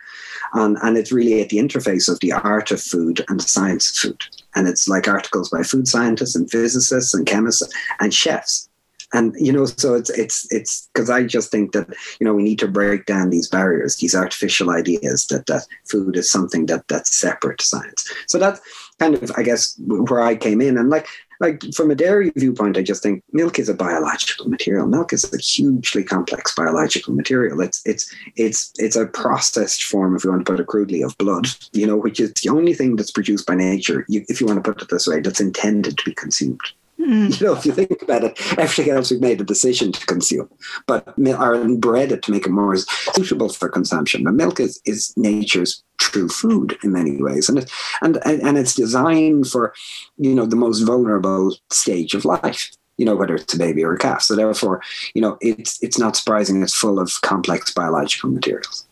And, 0.53 0.77
and 0.83 0.97
it's 0.97 1.11
really 1.11 1.40
at 1.40 1.49
the 1.49 1.59
interface 1.59 2.09
of 2.09 2.20
the 2.20 2.33
art 2.33 2.70
of 2.70 2.81
food 2.81 3.25
and 3.29 3.40
the 3.40 3.44
science 3.44 3.90
of 3.90 3.97
food. 3.97 4.23
And 4.55 4.68
it's 4.68 4.87
like 4.87 5.09
articles 5.09 5.49
by 5.49 5.62
food 5.62 5.88
scientists 5.88 6.37
and 6.37 6.49
physicists 6.49 7.14
and 7.14 7.27
chemists 7.27 7.66
and 7.99 8.14
chefs 8.14 8.68
and 9.14 9.33
you 9.38 9.53
know 9.53 9.64
so 9.64 9.94
it's 9.94 10.11
it's 10.11 10.53
it's 10.53 10.90
because 10.92 11.09
i 11.09 11.22
just 11.22 11.50
think 11.50 11.72
that 11.72 11.88
you 12.18 12.27
know 12.27 12.35
we 12.35 12.42
need 12.42 12.59
to 12.59 12.68
break 12.68 13.07
down 13.07 13.31
these 13.31 13.48
barriers 13.48 13.96
these 13.96 14.14
artificial 14.14 14.70
ideas 14.70 15.27
that 15.29 15.46
that 15.46 15.66
food 15.88 16.16
is 16.16 16.31
something 16.31 16.66
that 16.66 16.87
that's 16.88 17.14
separate 17.14 17.59
to 17.59 17.64
science. 17.64 18.12
So 18.27 18.38
that's 18.38 18.61
kind 18.98 19.14
of 19.14 19.31
i 19.37 19.42
guess 19.42 19.81
where 19.87 20.20
i 20.20 20.35
came 20.37 20.61
in. 20.61 20.77
And 20.77 20.90
like 20.90 21.07
like 21.40 21.62
from 21.74 21.90
a 21.90 21.94
dairy 21.94 22.31
viewpoint 22.37 22.77
i 22.77 22.83
just 22.83 23.03
think 23.03 23.22
milk 23.33 23.59
is 23.59 23.68
a 23.68 23.74
biological 23.74 24.48
material. 24.48 24.87
Milk 24.87 25.12
is 25.12 25.33
a 25.33 25.38
hugely 25.38 26.05
complex 26.05 26.55
biological 26.55 27.14
material. 27.14 27.61
It's 27.61 27.83
it's 27.85 28.12
it's 28.37 28.72
it's 28.79 28.96
a 28.96 29.07
processed 29.07 29.85
form 29.85 30.16
if 30.16 30.24
you 30.24 30.31
want 30.31 30.44
to 30.44 30.50
put 30.50 30.61
it 30.61 30.66
crudely 30.66 31.03
of 31.03 31.16
blood 31.18 31.46
you 31.72 31.87
know 31.87 31.96
which 31.96 32.18
is 32.20 32.33
the 32.35 32.50
only 32.50 32.74
thing 32.74 32.96
that's 32.96 33.11
produced 33.11 33.46
by 33.46 33.55
nature 33.55 34.05
you, 34.09 34.24
if 34.29 34.40
you 34.40 34.46
want 34.46 34.62
to 34.62 34.68
put 34.68 34.83
it 34.83 34.88
this 34.88 35.07
way 35.07 35.20
that's 35.20 35.40
intended 35.40 35.96
to 35.98 36.05
be 36.05 36.14
consumed 36.14 36.61
Mm. 36.98 37.40
You 37.40 37.46
know, 37.46 37.57
if 37.57 37.66
you 37.66 37.72
think 37.72 38.02
about 38.02 38.24
it, 38.24 38.38
everything 38.59 38.90
else 38.90 39.11
we've 39.11 39.20
made 39.20 39.40
a 39.40 39.44
decision 39.44 39.92
to 39.92 40.07
consume, 40.07 40.48
but 40.87 41.14
are 41.37 41.68
bred 41.76 42.12
it 42.12 42.22
to 42.22 42.30
make 42.30 42.46
it 42.46 42.50
more 42.50 42.76
suitable 42.76 43.48
for 43.48 43.68
consumption. 43.68 44.24
But 44.24 44.35
milk 44.35 44.61
is, 44.61 44.80
is 44.85 45.12
nature's 45.16 45.83
true 45.98 46.28
food 46.28 46.78
in 46.83 46.92
many 46.92 47.20
ways, 47.20 47.48
and 47.48 47.59
it, 47.59 47.70
and 48.00 48.16
and 48.26 48.57
it's 48.57 48.74
designed 48.74 49.48
for 49.48 49.74
you 50.18 50.35
know 50.35 50.46
the 50.46 50.57
most 50.57 50.80
vulnerable 50.80 51.57
stage 51.70 52.14
of 52.14 52.24
life. 52.24 52.70
You 52.96 53.04
know, 53.04 53.16
whether 53.16 53.35
it's 53.35 53.54
a 53.54 53.59
baby 53.59 53.85
or 53.85 53.94
a 53.94 53.98
calf. 53.98 54.22
So 54.22 54.37
therefore, 54.37 54.80
you 55.14 55.20
know, 55.20 55.37
it's 55.40 55.83
it's 55.83 55.98
not 55.98 56.16
surprising 56.16 56.62
it's 56.62 56.76
full 56.76 57.00
of 57.00 57.20
complex 57.22 57.72
biological 57.72 58.30
materials 58.30 58.84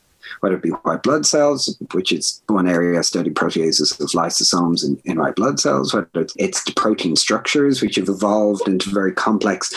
whether 0.42 0.56
it 0.56 0.62
be 0.62 0.70
white 0.70 1.04
blood 1.04 1.24
cells, 1.24 1.76
which 1.92 2.10
is 2.10 2.42
one 2.48 2.68
area 2.68 2.98
I 2.98 3.02
study 3.02 3.30
proteases 3.30 3.98
of 4.00 4.08
lysosomes 4.08 4.84
in, 4.84 5.00
in 5.04 5.20
white 5.20 5.36
blood 5.36 5.60
cells, 5.60 5.94
whether 5.94 6.08
it's 6.36 6.64
the 6.64 6.72
protein 6.72 7.14
structures, 7.14 7.80
which 7.80 7.94
have 7.94 8.08
evolved 8.08 8.66
into 8.66 8.90
very 8.90 9.12
complex 9.12 9.72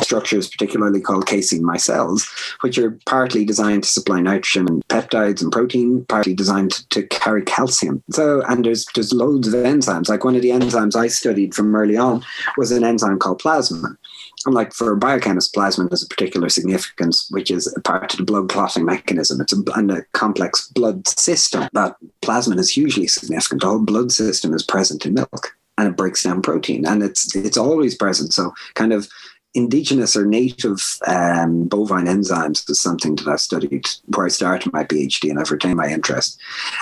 structures, 0.00 0.48
particularly 0.48 1.00
called 1.00 1.26
casein 1.26 1.62
micelles, 1.62 2.24
which 2.60 2.78
are 2.78 2.98
partly 3.06 3.44
designed 3.44 3.82
to 3.82 3.88
supply 3.88 4.20
nitrogen 4.20 4.68
and 4.68 4.86
peptides 4.86 5.42
and 5.42 5.50
protein, 5.50 6.04
partly 6.08 6.34
designed 6.34 6.70
to, 6.70 6.88
to 6.88 7.02
carry 7.08 7.42
calcium. 7.42 8.00
So, 8.10 8.42
and 8.48 8.64
there's 8.64 8.86
there's 8.94 9.12
loads 9.12 9.48
of 9.48 9.54
enzymes. 9.54 10.08
Like 10.08 10.24
one 10.24 10.36
of 10.36 10.42
the 10.42 10.50
enzymes 10.50 10.94
I 10.94 11.08
studied 11.08 11.52
from 11.52 11.74
early 11.74 11.96
on 11.96 12.24
was 12.56 12.70
an 12.70 12.84
enzyme 12.84 13.18
called 13.18 13.42
plasmin 13.42 13.96
like 14.44 14.72
for 14.72 14.98
biochemists, 14.98 15.54
plasmin 15.54 15.90
has 15.90 16.02
a 16.02 16.08
particular 16.08 16.48
significance, 16.48 17.28
which 17.30 17.50
is 17.50 17.72
a 17.76 17.80
part 17.80 18.12
of 18.12 18.18
the 18.18 18.24
blood 18.24 18.48
clotting 18.48 18.84
mechanism. 18.84 19.40
It's 19.40 19.52
a, 19.52 19.62
and 19.74 19.90
a 19.90 20.02
complex 20.12 20.68
blood 20.68 21.08
system, 21.08 21.68
but 21.72 21.96
plasmin 22.22 22.58
is 22.58 22.70
hugely 22.70 23.06
significant. 23.06 23.62
Whole 23.62 23.80
blood 23.80 24.12
system 24.12 24.54
is 24.54 24.62
present 24.62 25.06
in 25.06 25.14
milk 25.14 25.56
and 25.78 25.88
it 25.88 25.96
breaks 25.96 26.22
down 26.22 26.42
protein 26.42 26.86
and 26.86 27.02
it's 27.02 27.34
it's 27.34 27.56
always 27.56 27.94
present. 27.94 28.32
So 28.32 28.52
kind 28.74 28.92
of 28.92 29.08
indigenous 29.54 30.14
or 30.14 30.26
native 30.26 30.98
um, 31.06 31.66
bovine 31.66 32.04
enzymes 32.04 32.68
is 32.68 32.80
something 32.80 33.16
that 33.16 33.26
I've 33.26 33.40
studied 33.40 33.86
where 34.14 34.26
I 34.26 34.28
started 34.28 34.72
my 34.72 34.84
PhD 34.84 35.30
and 35.30 35.38
I've 35.38 35.50
retained 35.50 35.78
my 35.78 35.88
interest 35.88 36.38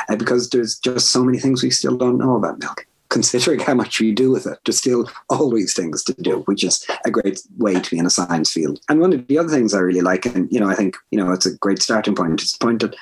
uh, 0.08 0.16
because 0.16 0.50
there's 0.50 0.78
just 0.80 1.12
so 1.12 1.24
many 1.24 1.38
things 1.38 1.62
we 1.62 1.70
still 1.70 1.96
don't 1.96 2.18
know 2.18 2.34
about 2.34 2.58
milk 2.58 2.86
considering 3.10 3.60
how 3.60 3.74
much 3.74 4.00
we 4.00 4.12
do 4.12 4.30
with 4.30 4.46
it, 4.46 4.58
there's 4.64 4.78
still 4.78 5.10
always 5.28 5.74
things 5.74 6.02
to 6.04 6.14
do, 6.14 6.40
which 6.46 6.64
is 6.64 6.86
a 7.04 7.10
great 7.10 7.40
way 7.58 7.74
to 7.74 7.90
be 7.90 7.98
in 7.98 8.06
a 8.06 8.10
science 8.10 8.52
field. 8.52 8.80
And 8.88 9.00
one 9.00 9.12
of 9.12 9.26
the 9.26 9.38
other 9.38 9.48
things 9.48 9.74
I 9.74 9.78
really 9.78 10.00
like, 10.00 10.26
and 10.26 10.50
you 10.50 10.58
know, 10.58 10.68
I 10.68 10.74
think 10.74 10.96
you 11.10 11.18
know, 11.18 11.32
it's 11.32 11.46
a 11.46 11.56
great 11.58 11.82
starting 11.82 12.14
point. 12.14 12.42
It's 12.42 12.56
the 12.56 12.64
point 12.64 12.80
that 12.80 12.96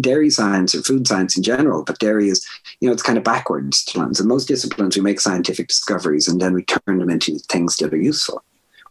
dairy 0.00 0.30
science 0.30 0.74
or 0.74 0.82
food 0.82 1.06
science 1.06 1.36
in 1.36 1.42
general, 1.42 1.84
but 1.84 1.98
dairy 1.98 2.28
is, 2.28 2.46
you 2.80 2.88
know, 2.88 2.92
it's 2.92 3.02
kind 3.02 3.18
of 3.18 3.24
backwards 3.24 3.84
to 3.86 3.98
learn. 3.98 4.14
So 4.14 4.24
most 4.24 4.48
disciplines, 4.48 4.96
we 4.96 5.02
make 5.02 5.20
scientific 5.20 5.68
discoveries 5.68 6.28
and 6.28 6.40
then 6.40 6.54
we 6.54 6.64
turn 6.64 6.98
them 6.98 7.10
into 7.10 7.38
things 7.38 7.76
that 7.78 7.92
are 7.92 7.96
useful. 7.96 8.42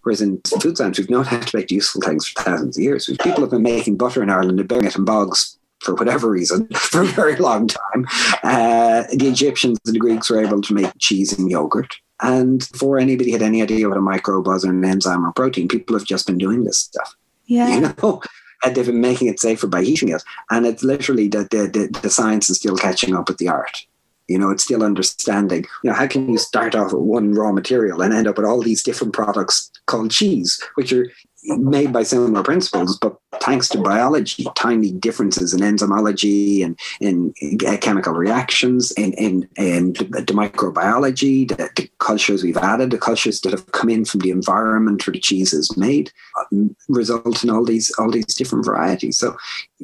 Whereas 0.03 0.21
in 0.21 0.41
food 0.59 0.77
science, 0.77 0.97
we've 0.97 1.09
not 1.09 1.27
had 1.27 1.47
to 1.47 1.57
make 1.57 1.71
useful 1.71 2.01
things 2.01 2.27
for 2.27 2.43
thousands 2.43 2.77
of 2.77 2.83
years. 2.83 3.09
People 3.23 3.41
have 3.41 3.51
been 3.51 3.63
making 3.63 3.95
butter 3.95 4.21
in 4.21 4.29
Ireland 4.29 4.59
and 4.59 4.67
burying 4.67 4.87
it 4.87 4.97
in 4.97 5.05
bogs 5.05 5.57
for 5.83 5.95
whatever 5.95 6.29
reason 6.29 6.67
for 6.73 7.01
a 7.01 7.05
very 7.05 7.35
long 7.35 7.67
time. 7.67 8.05
Uh, 8.43 9.03
the 9.11 9.27
Egyptians 9.27 9.79
and 9.85 9.95
the 9.95 9.99
Greeks 9.99 10.29
were 10.29 10.43
able 10.43 10.61
to 10.61 10.73
make 10.73 10.91
cheese 10.99 11.37
and 11.37 11.49
yogurt. 11.49 11.95
And 12.21 12.67
before 12.71 12.97
anybody 12.97 13.31
had 13.31 13.41
any 13.41 13.61
idea 13.61 13.89
what 13.89 13.97
a 13.97 14.01
microbe 14.01 14.47
was 14.47 14.63
or 14.63 14.69
an 14.69 14.85
enzyme 14.85 15.25
or 15.25 15.33
protein, 15.33 15.67
people 15.67 15.97
have 15.97 16.07
just 16.07 16.25
been 16.25 16.37
doing 16.37 16.63
this 16.63 16.79
stuff. 16.79 17.15
Yeah. 17.45 17.67
You 17.75 17.81
know, 17.81 18.21
and 18.63 18.75
they've 18.75 18.85
been 18.85 19.01
making 19.01 19.27
it 19.27 19.39
safer 19.39 19.67
by 19.67 19.83
heating 19.83 20.09
it. 20.09 20.23
And 20.49 20.65
it's 20.65 20.83
literally 20.83 21.27
that 21.29 21.49
the, 21.49 21.67
the, 21.67 21.99
the 22.01 22.09
science 22.09 22.49
is 22.49 22.57
still 22.57 22.77
catching 22.77 23.15
up 23.15 23.27
with 23.27 23.37
the 23.37 23.49
art. 23.49 23.85
You 24.29 24.39
know, 24.39 24.51
it's 24.51 24.63
still 24.63 24.83
understanding. 24.83 25.65
You 25.83 25.89
know, 25.89 25.95
how 25.95 26.07
can 26.07 26.29
you 26.29 26.37
start 26.37 26.75
off 26.75 26.93
with 26.93 27.01
one 27.01 27.33
raw 27.33 27.51
material 27.51 28.01
and 28.01 28.13
end 28.13 28.27
up 28.27 28.37
with 28.37 28.45
all 28.45 28.61
these 28.61 28.81
different 28.81 29.13
products 29.13 29.69
called 29.85 30.11
cheese, 30.11 30.61
which 30.75 30.93
are 30.93 31.11
made 31.45 31.91
by 31.91 32.03
similar 32.03 32.43
principles, 32.43 32.97
but 32.99 33.17
thanks 33.41 33.67
to 33.69 33.81
biology, 33.81 34.45
tiny 34.55 34.91
differences 34.91 35.53
in 35.53 35.59
enzymology 35.59 36.63
and 36.63 36.79
in, 37.01 37.33
chemical 37.79 38.13
reactions, 38.13 38.91
in, 38.93 39.13
in, 39.13 39.47
in 39.57 39.93
the, 39.93 40.33
microbiology, 40.33 41.47
the, 41.49 41.69
the, 41.75 41.89
cultures 41.99 42.43
we've 42.43 42.57
added, 42.57 42.91
the 42.91 42.97
cultures 42.97 43.41
that 43.41 43.51
have 43.51 43.71
come 43.71 43.89
in 43.89 44.05
from 44.05 44.19
the 44.21 44.29
environment 44.29 45.05
where 45.05 45.13
the 45.13 45.19
cheese 45.19 45.53
is 45.53 45.75
made, 45.77 46.11
um, 46.51 46.75
result 46.89 47.43
in 47.43 47.49
all 47.49 47.63
these 47.63 47.93
all 47.97 48.11
these 48.11 48.35
different 48.35 48.65
varieties. 48.65 49.17
So, 49.17 49.37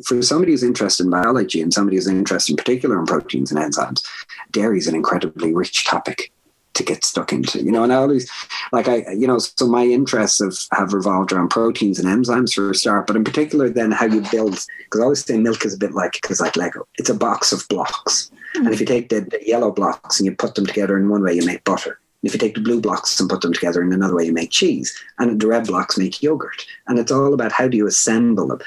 for 0.05 0.21
somebody 0.21 0.51
who's 0.51 0.63
interested 0.63 1.05
in 1.05 1.11
biology 1.11 1.61
and 1.61 1.73
somebody 1.73 1.95
who's 1.95 2.07
interested 2.07 2.53
in 2.53 2.57
particular 2.57 2.99
in 2.99 3.05
proteins 3.05 3.51
and 3.51 3.59
enzymes, 3.59 4.05
dairy 4.51 4.77
is 4.77 4.87
an 4.87 4.95
incredibly 4.95 5.53
rich 5.53 5.85
topic 5.85 6.31
to 6.79 6.83
get 6.83 7.05
stuck 7.05 7.31
into, 7.31 7.61
you 7.61 7.71
know. 7.71 7.83
And 7.83 7.93
I 7.93 7.97
always 7.97 8.29
like 8.71 8.87
I, 8.87 9.11
you 9.11 9.27
know, 9.27 9.37
so 9.37 9.67
my 9.67 9.83
interests 9.83 10.39
have 10.39 10.57
have 10.77 10.93
revolved 10.93 11.31
around 11.31 11.49
proteins 11.49 11.99
and 11.99 12.07
enzymes 12.07 12.53
for 12.53 12.71
a 12.71 12.75
start, 12.75 13.05
but 13.05 13.15
in 13.15 13.23
particular, 13.23 13.69
then 13.69 13.91
how 13.91 14.05
you 14.05 14.21
build. 14.31 14.65
Because 14.85 14.99
I 14.99 15.03
always 15.03 15.23
say 15.23 15.37
milk 15.37 15.65
is 15.65 15.75
a 15.75 15.77
bit 15.77 15.93
like 15.93 16.13
because 16.13 16.41
like 16.41 16.57
Lego, 16.57 16.87
it's 16.97 17.09
a 17.09 17.15
box 17.15 17.51
of 17.51 17.67
blocks, 17.69 18.31
mm-hmm. 18.55 18.65
and 18.65 18.73
if 18.73 18.79
you 18.79 18.85
take 18.85 19.09
the, 19.09 19.21
the 19.21 19.39
yellow 19.45 19.71
blocks 19.71 20.19
and 20.19 20.25
you 20.25 20.35
put 20.35 20.55
them 20.55 20.65
together 20.65 20.97
in 20.97 21.09
one 21.09 21.23
way, 21.23 21.33
you 21.33 21.45
make 21.45 21.63
butter 21.63 21.98
if 22.23 22.33
you 22.33 22.39
take 22.39 22.55
the 22.55 22.61
blue 22.61 22.81
blocks 22.81 23.19
and 23.19 23.29
put 23.29 23.41
them 23.41 23.53
together 23.53 23.81
in 23.81 23.93
another 23.93 24.15
way, 24.15 24.25
you 24.25 24.33
make 24.33 24.51
cheese. 24.51 24.93
And 25.19 25.39
the 25.39 25.47
red 25.47 25.67
blocks 25.67 25.97
make 25.97 26.21
yogurt. 26.21 26.65
And 26.87 26.99
it's 26.99 27.11
all 27.11 27.33
about 27.33 27.51
how 27.51 27.67
do 27.67 27.77
you 27.77 27.87
assemble 27.87 28.47
them. 28.47 28.59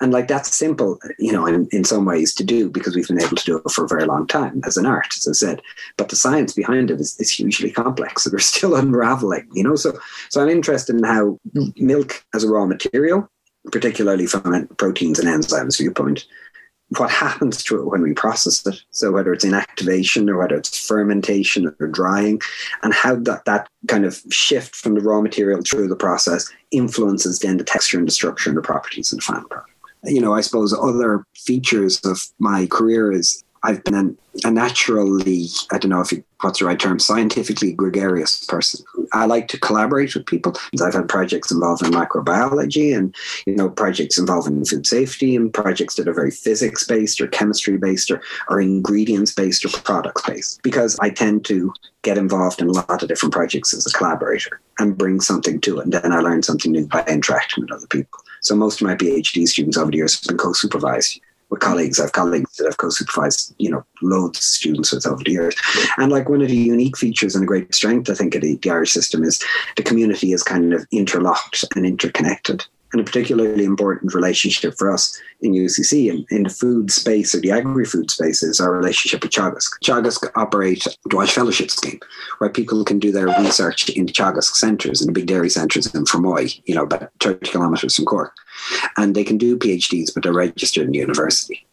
And 0.00 0.12
like 0.12 0.28
that's 0.28 0.54
simple, 0.54 0.98
you 1.18 1.32
know, 1.32 1.46
in, 1.46 1.68
in 1.72 1.84
some 1.84 2.04
ways 2.04 2.34
to 2.34 2.44
do 2.44 2.68
because 2.68 2.94
we've 2.94 3.08
been 3.08 3.22
able 3.22 3.36
to 3.36 3.44
do 3.44 3.56
it 3.58 3.70
for 3.70 3.84
a 3.84 3.88
very 3.88 4.04
long 4.04 4.26
time 4.26 4.60
as 4.64 4.76
an 4.76 4.86
art, 4.86 5.14
as 5.16 5.26
I 5.26 5.32
said. 5.32 5.62
But 5.96 6.10
the 6.10 6.16
science 6.16 6.52
behind 6.52 6.90
it 6.90 7.00
is, 7.00 7.18
is 7.18 7.30
hugely 7.30 7.70
complex. 7.70 8.24
So 8.24 8.30
we're 8.32 8.38
still 8.40 8.76
unraveling, 8.76 9.48
you 9.52 9.64
know. 9.64 9.76
So 9.76 9.98
so 10.28 10.42
I'm 10.42 10.50
interested 10.50 10.96
in 10.96 11.04
how 11.04 11.38
milk 11.76 12.24
as 12.34 12.44
a 12.44 12.48
raw 12.48 12.66
material, 12.66 13.28
particularly 13.72 14.26
from 14.26 14.66
proteins 14.76 15.18
and 15.18 15.28
enzymes 15.28 15.78
viewpoint, 15.78 16.26
what 16.96 17.10
happens 17.10 17.62
to 17.64 17.78
it 17.78 17.86
when 17.86 18.00
we 18.00 18.14
process 18.14 18.66
it. 18.66 18.82
So 18.90 19.12
whether 19.12 19.32
it's 19.32 19.44
inactivation 19.44 20.28
or 20.30 20.38
whether 20.38 20.56
it's 20.56 20.86
fermentation 20.86 21.74
or 21.78 21.86
drying, 21.88 22.40
and 22.82 22.94
how 22.94 23.16
that, 23.16 23.44
that 23.44 23.68
kind 23.88 24.04
of 24.06 24.22
shift 24.30 24.74
from 24.74 24.94
the 24.94 25.02
raw 25.02 25.20
material 25.20 25.60
through 25.62 25.88
the 25.88 25.96
process 25.96 26.50
influences 26.70 27.40
then 27.40 27.56
the 27.56 27.64
texture 27.64 27.98
and 27.98 28.06
the 28.06 28.12
structure 28.12 28.50
and 28.50 28.56
the 28.56 28.62
properties 28.62 29.12
of 29.12 29.18
the 29.18 29.22
final 29.22 29.48
product. 29.48 29.70
You 30.04 30.20
know, 30.20 30.34
I 30.34 30.40
suppose 30.40 30.72
other 30.72 31.24
features 31.36 32.00
of 32.04 32.22
my 32.38 32.66
career 32.66 33.12
is 33.12 33.42
I've 33.62 33.82
been 33.84 33.94
an, 33.94 34.18
a 34.44 34.50
naturally, 34.50 35.46
I 35.72 35.78
don't 35.78 35.90
know 35.90 36.00
if 36.00 36.12
what's 36.40 36.60
the 36.60 36.66
right 36.66 36.78
term, 36.78 36.98
scientifically 36.98 37.72
gregarious 37.72 38.44
person. 38.44 38.84
I 39.12 39.26
like 39.26 39.48
to 39.48 39.58
collaborate 39.58 40.14
with 40.14 40.26
people. 40.26 40.54
I've 40.82 40.94
had 40.94 41.08
projects 41.08 41.50
involving 41.50 41.90
microbiology 41.90 42.96
and, 42.96 43.14
you 43.46 43.56
know, 43.56 43.68
projects 43.68 44.18
involving 44.18 44.64
food 44.64 44.86
safety 44.86 45.34
and 45.34 45.52
projects 45.52 45.96
that 45.96 46.06
are 46.06 46.12
very 46.12 46.30
physics 46.30 46.84
based 46.84 47.20
or 47.20 47.26
chemistry 47.26 47.76
based 47.76 48.10
or, 48.10 48.22
or 48.48 48.60
ingredients 48.60 49.34
based 49.34 49.64
or 49.64 49.68
products 49.68 50.22
based 50.22 50.62
because 50.62 50.96
I 51.00 51.10
tend 51.10 51.44
to 51.46 51.72
get 52.02 52.18
involved 52.18 52.60
in 52.60 52.68
a 52.68 52.72
lot 52.72 53.02
of 53.02 53.08
different 53.08 53.32
projects 53.32 53.74
as 53.74 53.86
a 53.86 53.90
collaborator 53.90 54.60
and 54.78 54.96
bring 54.96 55.20
something 55.20 55.60
to 55.62 55.78
it. 55.78 55.84
And 55.84 55.92
then 55.92 56.12
I 56.12 56.20
learn 56.20 56.42
something 56.42 56.70
new 56.70 56.86
by 56.86 57.04
interacting 57.08 57.64
with 57.64 57.72
other 57.72 57.88
people. 57.88 58.20
So 58.40 58.54
most 58.54 58.80
of 58.80 58.86
my 58.86 58.94
PhD 58.94 59.48
students 59.48 59.76
over 59.76 59.90
the 59.90 59.96
years 59.96 60.14
have 60.14 60.28
been 60.28 60.38
co-supervised 60.38 61.20
with 61.50 61.60
colleagues. 61.60 62.00
I've 62.00 62.12
colleagues 62.12 62.56
that 62.56 62.66
I've 62.66 62.76
co-supervised, 62.76 63.54
you 63.58 63.70
know, 63.70 63.84
loads 64.02 64.38
of 64.38 64.44
students 64.44 64.92
with 64.92 65.06
over 65.06 65.22
the 65.22 65.32
years. 65.32 65.54
And 65.96 66.12
like 66.12 66.28
one 66.28 66.42
of 66.42 66.48
the 66.48 66.56
unique 66.56 66.96
features 66.96 67.34
and 67.34 67.44
a 67.44 67.46
great 67.46 67.74
strength, 67.74 68.10
I 68.10 68.14
think, 68.14 68.34
of 68.34 68.42
the, 68.42 68.56
the 68.56 68.70
Irish 68.70 68.92
system 68.92 69.24
is 69.24 69.42
the 69.76 69.82
community 69.82 70.32
is 70.32 70.42
kind 70.42 70.72
of 70.74 70.86
interlocked 70.90 71.64
and 71.74 71.86
interconnected 71.86 72.66
and 72.92 73.00
a 73.00 73.04
particularly 73.04 73.64
important 73.64 74.14
relationship 74.14 74.76
for 74.76 74.92
us 74.92 75.18
in 75.40 75.52
UCC 75.52 76.10
and 76.10 76.26
in 76.30 76.44
the 76.44 76.50
food 76.50 76.90
space 76.90 77.34
or 77.34 77.40
the 77.40 77.50
agri-food 77.50 78.10
space 78.10 78.42
is 78.42 78.60
our 78.60 78.72
relationship 78.72 79.22
with 79.22 79.30
Teagasc. 79.30 79.70
Teagasc 79.84 80.30
operate 80.36 80.86
the 81.04 81.16
Walsh 81.16 81.32
Fellowship 81.32 81.70
Scheme, 81.70 82.00
where 82.38 82.50
people 82.50 82.84
can 82.84 82.98
do 82.98 83.12
their 83.12 83.26
research 83.26 83.88
in 83.90 84.06
the 84.06 84.42
centres 84.42 85.00
and 85.00 85.08
the 85.08 85.12
big 85.12 85.26
dairy 85.26 85.50
centres 85.50 85.92
in 85.94 86.04
Fermoy, 86.04 86.60
you 86.66 86.74
know, 86.74 86.84
about 86.84 87.10
30 87.20 87.50
kilometres 87.50 87.96
from 87.96 88.04
Cork. 88.06 88.34
And 88.96 89.14
they 89.14 89.24
can 89.24 89.38
do 89.38 89.58
PhDs, 89.58 90.12
but 90.12 90.22
they're 90.22 90.32
registered 90.32 90.86
in 90.86 90.94
university. 90.94 91.64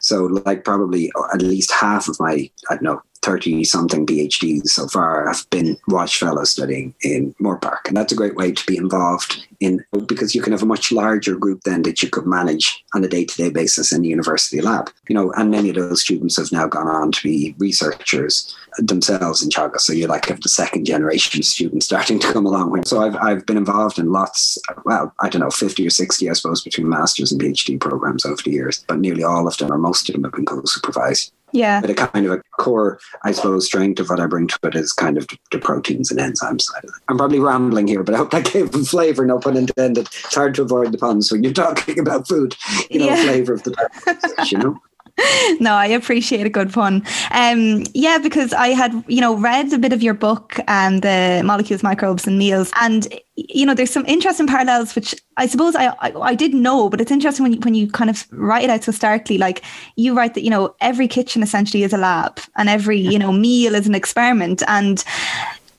So, 0.00 0.24
like, 0.46 0.64
probably 0.64 1.10
at 1.34 1.42
least 1.42 1.72
half 1.72 2.08
of 2.08 2.18
my, 2.20 2.50
I 2.70 2.74
don't 2.74 2.82
know, 2.82 3.02
30 3.22 3.64
something 3.64 4.06
PhDs 4.06 4.68
so 4.68 4.86
far 4.88 5.26
have 5.26 5.48
been 5.50 5.76
Fellow 6.08 6.44
studying 6.44 6.94
in 7.02 7.34
Moorepark. 7.40 7.86
And 7.86 7.96
that's 7.96 8.12
a 8.12 8.16
great 8.16 8.36
way 8.36 8.52
to 8.52 8.66
be 8.66 8.76
involved 8.76 9.46
in 9.60 9.84
because 10.06 10.34
you 10.34 10.42
can 10.42 10.52
have 10.52 10.62
a 10.62 10.66
much 10.66 10.92
larger 10.92 11.36
group 11.36 11.62
then 11.64 11.82
that 11.82 12.02
you 12.02 12.08
could 12.08 12.26
manage 12.26 12.84
on 12.94 13.04
a 13.04 13.08
day 13.08 13.24
to 13.24 13.36
day 13.36 13.50
basis 13.50 13.92
in 13.92 14.02
the 14.02 14.08
university 14.08 14.60
lab. 14.60 14.90
You 15.08 15.14
know, 15.14 15.32
and 15.32 15.50
many 15.50 15.70
of 15.70 15.76
those 15.76 16.02
students 16.02 16.36
have 16.36 16.52
now 16.52 16.66
gone 16.66 16.88
on 16.88 17.12
to 17.12 17.22
be 17.22 17.54
researchers 17.58 18.56
themselves 18.78 19.42
in 19.42 19.50
Teagasc. 19.50 19.80
So 19.80 19.92
you 19.92 20.06
like 20.06 20.26
have 20.26 20.40
the 20.40 20.48
second 20.48 20.84
generation 20.84 21.42
students 21.42 21.86
starting 21.86 22.18
to 22.20 22.32
come 22.32 22.46
along. 22.46 22.84
So 22.84 23.02
I've, 23.02 23.16
I've 23.16 23.46
been 23.46 23.56
involved 23.56 23.98
in 23.98 24.12
lots, 24.12 24.58
well, 24.84 25.12
I 25.20 25.28
don't 25.28 25.40
know, 25.40 25.50
50 25.50 25.86
or 25.86 25.90
60, 25.90 26.30
I 26.30 26.32
suppose, 26.32 26.62
between 26.62 26.88
master's 26.88 27.32
and 27.32 27.40
PhD 27.40 27.80
programs 27.80 28.24
over 28.24 28.40
the 28.42 28.52
years, 28.52 28.84
but 28.86 28.98
nearly 28.98 29.24
all 29.24 29.46
of 29.46 29.56
them 29.56 29.72
or 29.72 29.78
most 29.78 30.08
of 30.08 30.14
them 30.14 30.24
have 30.24 30.32
been 30.32 30.46
co 30.46 30.62
supervised. 30.64 31.32
Yeah. 31.52 31.80
But 31.80 31.90
a 31.90 31.94
kind 31.94 32.26
of 32.26 32.32
a 32.32 32.42
core, 32.58 32.98
I 33.24 33.32
suppose, 33.32 33.66
strength 33.66 34.00
of 34.00 34.10
what 34.10 34.20
I 34.20 34.26
bring 34.26 34.48
to 34.48 34.58
it 34.64 34.74
is 34.74 34.92
kind 34.92 35.16
of 35.16 35.26
the 35.50 35.58
proteins 35.58 36.10
and 36.10 36.20
enzymes 36.20 36.62
side 36.62 36.84
of 36.84 36.90
it. 36.90 37.02
I'm 37.08 37.16
probably 37.16 37.40
rambling 37.40 37.86
here, 37.86 38.02
but 38.02 38.14
I 38.14 38.18
hope 38.18 38.30
that 38.30 38.44
gave 38.52 38.72
them 38.72 38.84
flavor, 38.84 39.24
no 39.24 39.38
pun 39.38 39.56
intended. 39.56 40.06
It's 40.06 40.34
hard 40.34 40.54
to 40.56 40.62
avoid 40.62 40.92
the 40.92 40.98
puns 40.98 41.32
when 41.32 41.42
you're 41.42 41.52
talking 41.52 41.98
about 41.98 42.28
food, 42.28 42.56
you 42.90 43.00
know, 43.00 43.06
yeah. 43.06 43.22
flavor 43.22 43.54
of 43.54 43.62
the 43.62 44.46
you 44.50 44.58
know? 44.58 44.80
no, 45.60 45.72
I 45.72 45.86
appreciate 45.86 46.46
a 46.46 46.50
good 46.50 46.72
pun. 46.72 47.04
Um, 47.32 47.84
yeah, 47.94 48.18
because 48.18 48.52
I 48.52 48.68
had, 48.68 48.92
you 49.08 49.20
know, 49.20 49.36
read 49.36 49.72
a 49.72 49.78
bit 49.78 49.92
of 49.92 50.02
your 50.02 50.14
book, 50.14 50.58
um, 50.68 51.00
the 51.00 51.42
molecules, 51.44 51.82
microbes, 51.82 52.26
and 52.26 52.38
meals, 52.38 52.70
and 52.80 53.08
you 53.34 53.64
know, 53.64 53.74
there's 53.74 53.90
some 53.90 54.04
interesting 54.06 54.46
parallels, 54.46 54.94
which 54.94 55.14
I 55.36 55.46
suppose 55.46 55.76
I, 55.76 55.88
I, 56.00 56.12
I 56.20 56.34
didn't 56.34 56.60
know, 56.60 56.88
but 56.88 57.00
it's 57.00 57.10
interesting 57.10 57.44
when 57.44 57.52
you, 57.52 57.60
when 57.60 57.74
you 57.74 57.88
kind 57.90 58.10
of 58.10 58.26
write 58.32 58.64
it 58.64 58.70
out 58.70 58.84
so 58.84 58.92
starkly. 58.92 59.38
Like 59.38 59.62
you 59.96 60.14
write 60.14 60.34
that, 60.34 60.42
you 60.42 60.50
know, 60.50 60.74
every 60.80 61.08
kitchen 61.08 61.42
essentially 61.42 61.82
is 61.82 61.92
a 61.92 61.98
lab, 61.98 62.40
and 62.56 62.68
every 62.68 62.98
you 62.98 63.18
know 63.18 63.32
meal 63.32 63.74
is 63.74 63.86
an 63.86 63.94
experiment, 63.94 64.62
and 64.68 65.04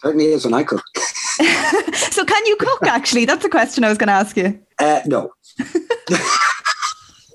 certainly 0.02 0.28
is 0.28 0.46
when 0.46 0.54
I 0.54 0.64
cook. 0.64 0.84
so, 1.94 2.26
can 2.26 2.46
you 2.46 2.58
cook? 2.58 2.88
Actually, 2.88 3.26
that's 3.26 3.46
a 3.46 3.50
question 3.50 3.84
I 3.84 3.90
was 3.90 3.98
going 3.98 4.08
to 4.08 4.14
ask 4.14 4.36
you. 4.36 4.60
Uh, 4.80 5.02
no. 5.06 5.32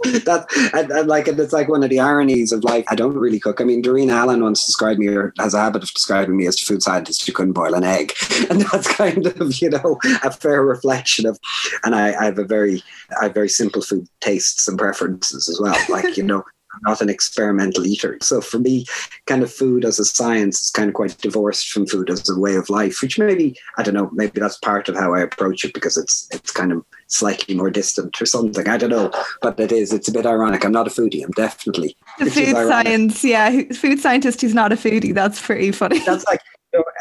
that 0.25 0.47
and, 0.75 0.91
and, 0.91 1.09
like 1.09 1.29
and 1.29 1.39
it's 1.41 1.53
like 1.53 1.69
one 1.69 1.83
of 1.83 1.91
the 1.91 2.01
ironies 2.01 2.53
of 2.53 2.63
like 2.65 2.85
I 2.91 2.95
don't 2.95 3.17
really 3.17 3.41
cook. 3.41 3.61
I 3.61 3.65
mean, 3.65 3.83
Darina 3.83 4.13
Allen 4.13 4.43
once 4.43 4.67
described 4.67 5.01
me 5.01 5.09
or 5.09 5.33
has 5.39 5.55
a 5.55 5.61
habit 5.61 5.83
of 5.83 5.93
describing 5.93 6.37
me 6.37 6.47
as 6.47 6.61
a 6.61 6.65
food 6.65 6.83
scientist 6.83 7.27
who 7.27 7.33
couldn't 7.33 7.53
boil 7.53 7.75
an 7.75 7.85
egg, 7.85 8.13
and 8.51 8.61
that's 8.63 8.89
kind 8.89 9.27
of 9.27 9.61
you 9.61 9.71
know 9.71 9.99
a 10.23 10.31
fair 10.31 10.63
reflection 10.63 11.27
of. 11.27 11.39
And 11.85 11.95
I, 11.95 12.15
I 12.15 12.25
have 12.27 12.39
a 12.39 12.45
very 12.45 12.83
I 13.21 13.25
have 13.25 13.35
very 13.35 13.49
simple 13.49 13.83
food 13.83 14.07
tastes 14.21 14.69
and 14.69 14.79
preferences 14.79 15.49
as 15.49 15.61
well. 15.61 15.77
Like 15.89 16.17
you 16.17 16.23
know, 16.23 16.45
not 16.83 17.01
an 17.01 17.09
experimental 17.09 17.87
eater. 17.87 18.19
So 18.23 18.41
for 18.41 18.59
me, 18.59 18.87
kind 19.27 19.43
of 19.43 19.53
food 19.53 19.85
as 19.85 19.99
a 19.99 20.05
science 20.05 20.61
is 20.61 20.71
kind 20.71 20.89
of 20.89 20.95
quite 20.95 21.17
divorced 21.19 21.69
from 21.69 21.87
food 21.87 22.11
as 22.11 22.29
a 22.29 22.39
way 22.39 22.57
of 22.57 22.71
life, 22.71 23.01
which 23.03 23.19
maybe 23.19 23.57
I 23.77 23.83
don't 23.83 23.95
know, 23.95 24.11
maybe 24.13 24.41
that's 24.41 24.59
part 24.59 24.89
of 24.89 24.97
how 24.97 25.15
I 25.15 25.21
approach 25.21 25.65
it 25.65 25.75
because 25.75 25.97
it's 25.97 26.29
it's 26.33 26.51
kind 26.51 26.73
of 26.73 26.85
slightly 27.07 27.55
more 27.55 27.71
distant 27.71 28.21
or 28.21 28.27
something. 28.27 28.69
I 28.69 28.77
don't 28.77 28.91
know, 28.91 29.11
but 29.43 29.59
it 29.61 29.73
is. 29.73 29.93
It's 29.93 30.09
a 30.09 30.13
bit 30.13 30.27
ironic. 30.27 30.65
I'm 30.65 30.73
not 30.73 30.87
a 30.87 30.91
foodie. 30.91 31.25
I'm 31.25 31.31
definitely 31.33 31.97
the 32.19 32.31
food 32.31 32.55
science. 32.55 33.25
Yeah, 33.25 33.63
food 33.75 34.01
scientist 34.01 34.41
who's 34.41 34.55
not 34.55 34.73
a 34.73 34.77
foodie. 34.77 35.15
That's 35.15 35.41
pretty 35.41 35.73
funny. 35.73 36.01
That's 36.01 36.25
like 36.27 36.41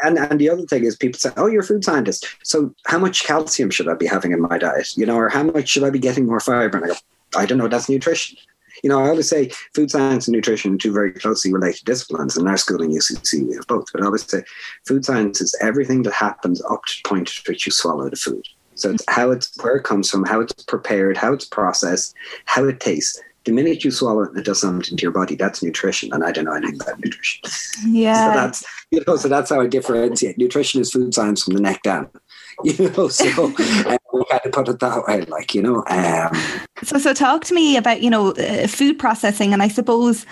and 0.02 0.18
and 0.18 0.40
the 0.40 0.50
other 0.50 0.62
thing 0.62 0.84
is 0.84 0.96
people 0.96 1.18
say, 1.18 1.30
"Oh, 1.36 1.46
you're 1.46 1.62
a 1.62 1.66
food 1.66 1.84
scientist. 1.84 2.26
So 2.42 2.74
how 2.86 2.98
much 2.98 3.24
calcium 3.24 3.70
should 3.70 3.88
I 3.88 3.94
be 3.94 4.06
having 4.06 4.32
in 4.32 4.40
my 4.40 4.58
diet? 4.58 4.96
You 4.96 5.06
know, 5.06 5.16
or 5.16 5.28
how 5.28 5.42
much 5.42 5.68
should 5.68 5.84
I 5.84 5.90
be 5.90 5.98
getting 5.98 6.26
more 6.26 6.40
fiber?" 6.40 6.78
And 6.78 6.86
I 6.86 6.88
go, 6.88 6.94
"I 7.36 7.46
don't 7.46 7.58
know. 7.58 7.68
That's 7.68 7.88
nutrition." 7.88 8.38
You 8.84 8.90
know, 8.90 9.02
I 9.02 9.08
always 9.08 9.30
say 9.30 9.48
food 9.74 9.90
science 9.90 10.28
and 10.28 10.34
nutrition 10.34 10.74
are 10.74 10.76
two 10.76 10.92
very 10.92 11.10
closely 11.10 11.50
related 11.50 11.86
disciplines. 11.86 12.36
In 12.36 12.46
our 12.46 12.58
school 12.58 12.82
in 12.82 12.90
UCC, 12.90 13.48
we 13.48 13.54
have 13.54 13.66
both. 13.66 13.86
But 13.90 14.02
I 14.02 14.04
always 14.04 14.28
say 14.28 14.44
food 14.86 15.06
science 15.06 15.40
is 15.40 15.56
everything 15.62 16.02
that 16.02 16.12
happens 16.12 16.62
up 16.70 16.84
to 16.84 16.92
the 17.02 17.08
point 17.08 17.30
at 17.30 17.48
which 17.48 17.64
you 17.64 17.72
swallow 17.72 18.10
the 18.10 18.16
food. 18.16 18.46
So 18.74 18.90
it's 18.90 19.04
how 19.08 19.30
it's 19.30 19.50
where 19.62 19.76
it 19.76 19.84
comes 19.84 20.10
from, 20.10 20.26
how 20.26 20.40
it's 20.40 20.52
prepared, 20.64 21.16
how 21.16 21.32
it's 21.32 21.46
processed, 21.46 22.14
how 22.44 22.66
it 22.66 22.78
tastes. 22.78 23.18
the 23.46 23.52
minute 23.52 23.84
you 23.84 23.90
swallow 23.90 24.24
it 24.24 24.30
and 24.30 24.38
it 24.38 24.44
does 24.44 24.60
something 24.60 24.96
to 24.98 25.02
your 25.02 25.12
body, 25.12 25.34
that's 25.34 25.62
nutrition. 25.62 26.12
And 26.12 26.22
I 26.22 26.30
don't 26.30 26.44
know 26.44 26.52
anything 26.52 26.80
about 26.82 27.00
nutrition. 27.00 27.40
Yeah. 27.86 28.28
so 28.34 28.38
that's 28.38 28.64
you 28.90 29.02
know, 29.06 29.16
so 29.16 29.28
that's 29.28 29.48
how 29.50 29.62
I 29.62 29.66
differentiate. 29.66 30.36
Nutrition 30.36 30.82
is 30.82 30.92
food 30.92 31.14
science 31.14 31.42
from 31.42 31.54
the 31.54 31.60
neck 31.60 31.82
down. 31.82 32.10
You 32.62 32.88
know, 32.90 33.08
so 33.08 33.26
uh, 33.46 33.48
we 34.12 34.22
had 34.30 34.44
to 34.44 34.50
put 34.50 34.68
it 34.68 34.78
that 34.78 35.04
way, 35.08 35.22
like, 35.22 35.56
you 35.56 35.62
know. 35.62 35.82
Um, 35.88 36.30
so 36.84 36.98
so 36.98 37.14
talk 37.14 37.44
to 37.44 37.54
me 37.54 37.76
about, 37.76 38.02
you 38.02 38.10
know, 38.10 38.32
uh, 38.32 38.66
food 38.66 38.98
processing 38.98 39.52
and 39.52 39.62
I 39.62 39.68
suppose 39.68 40.26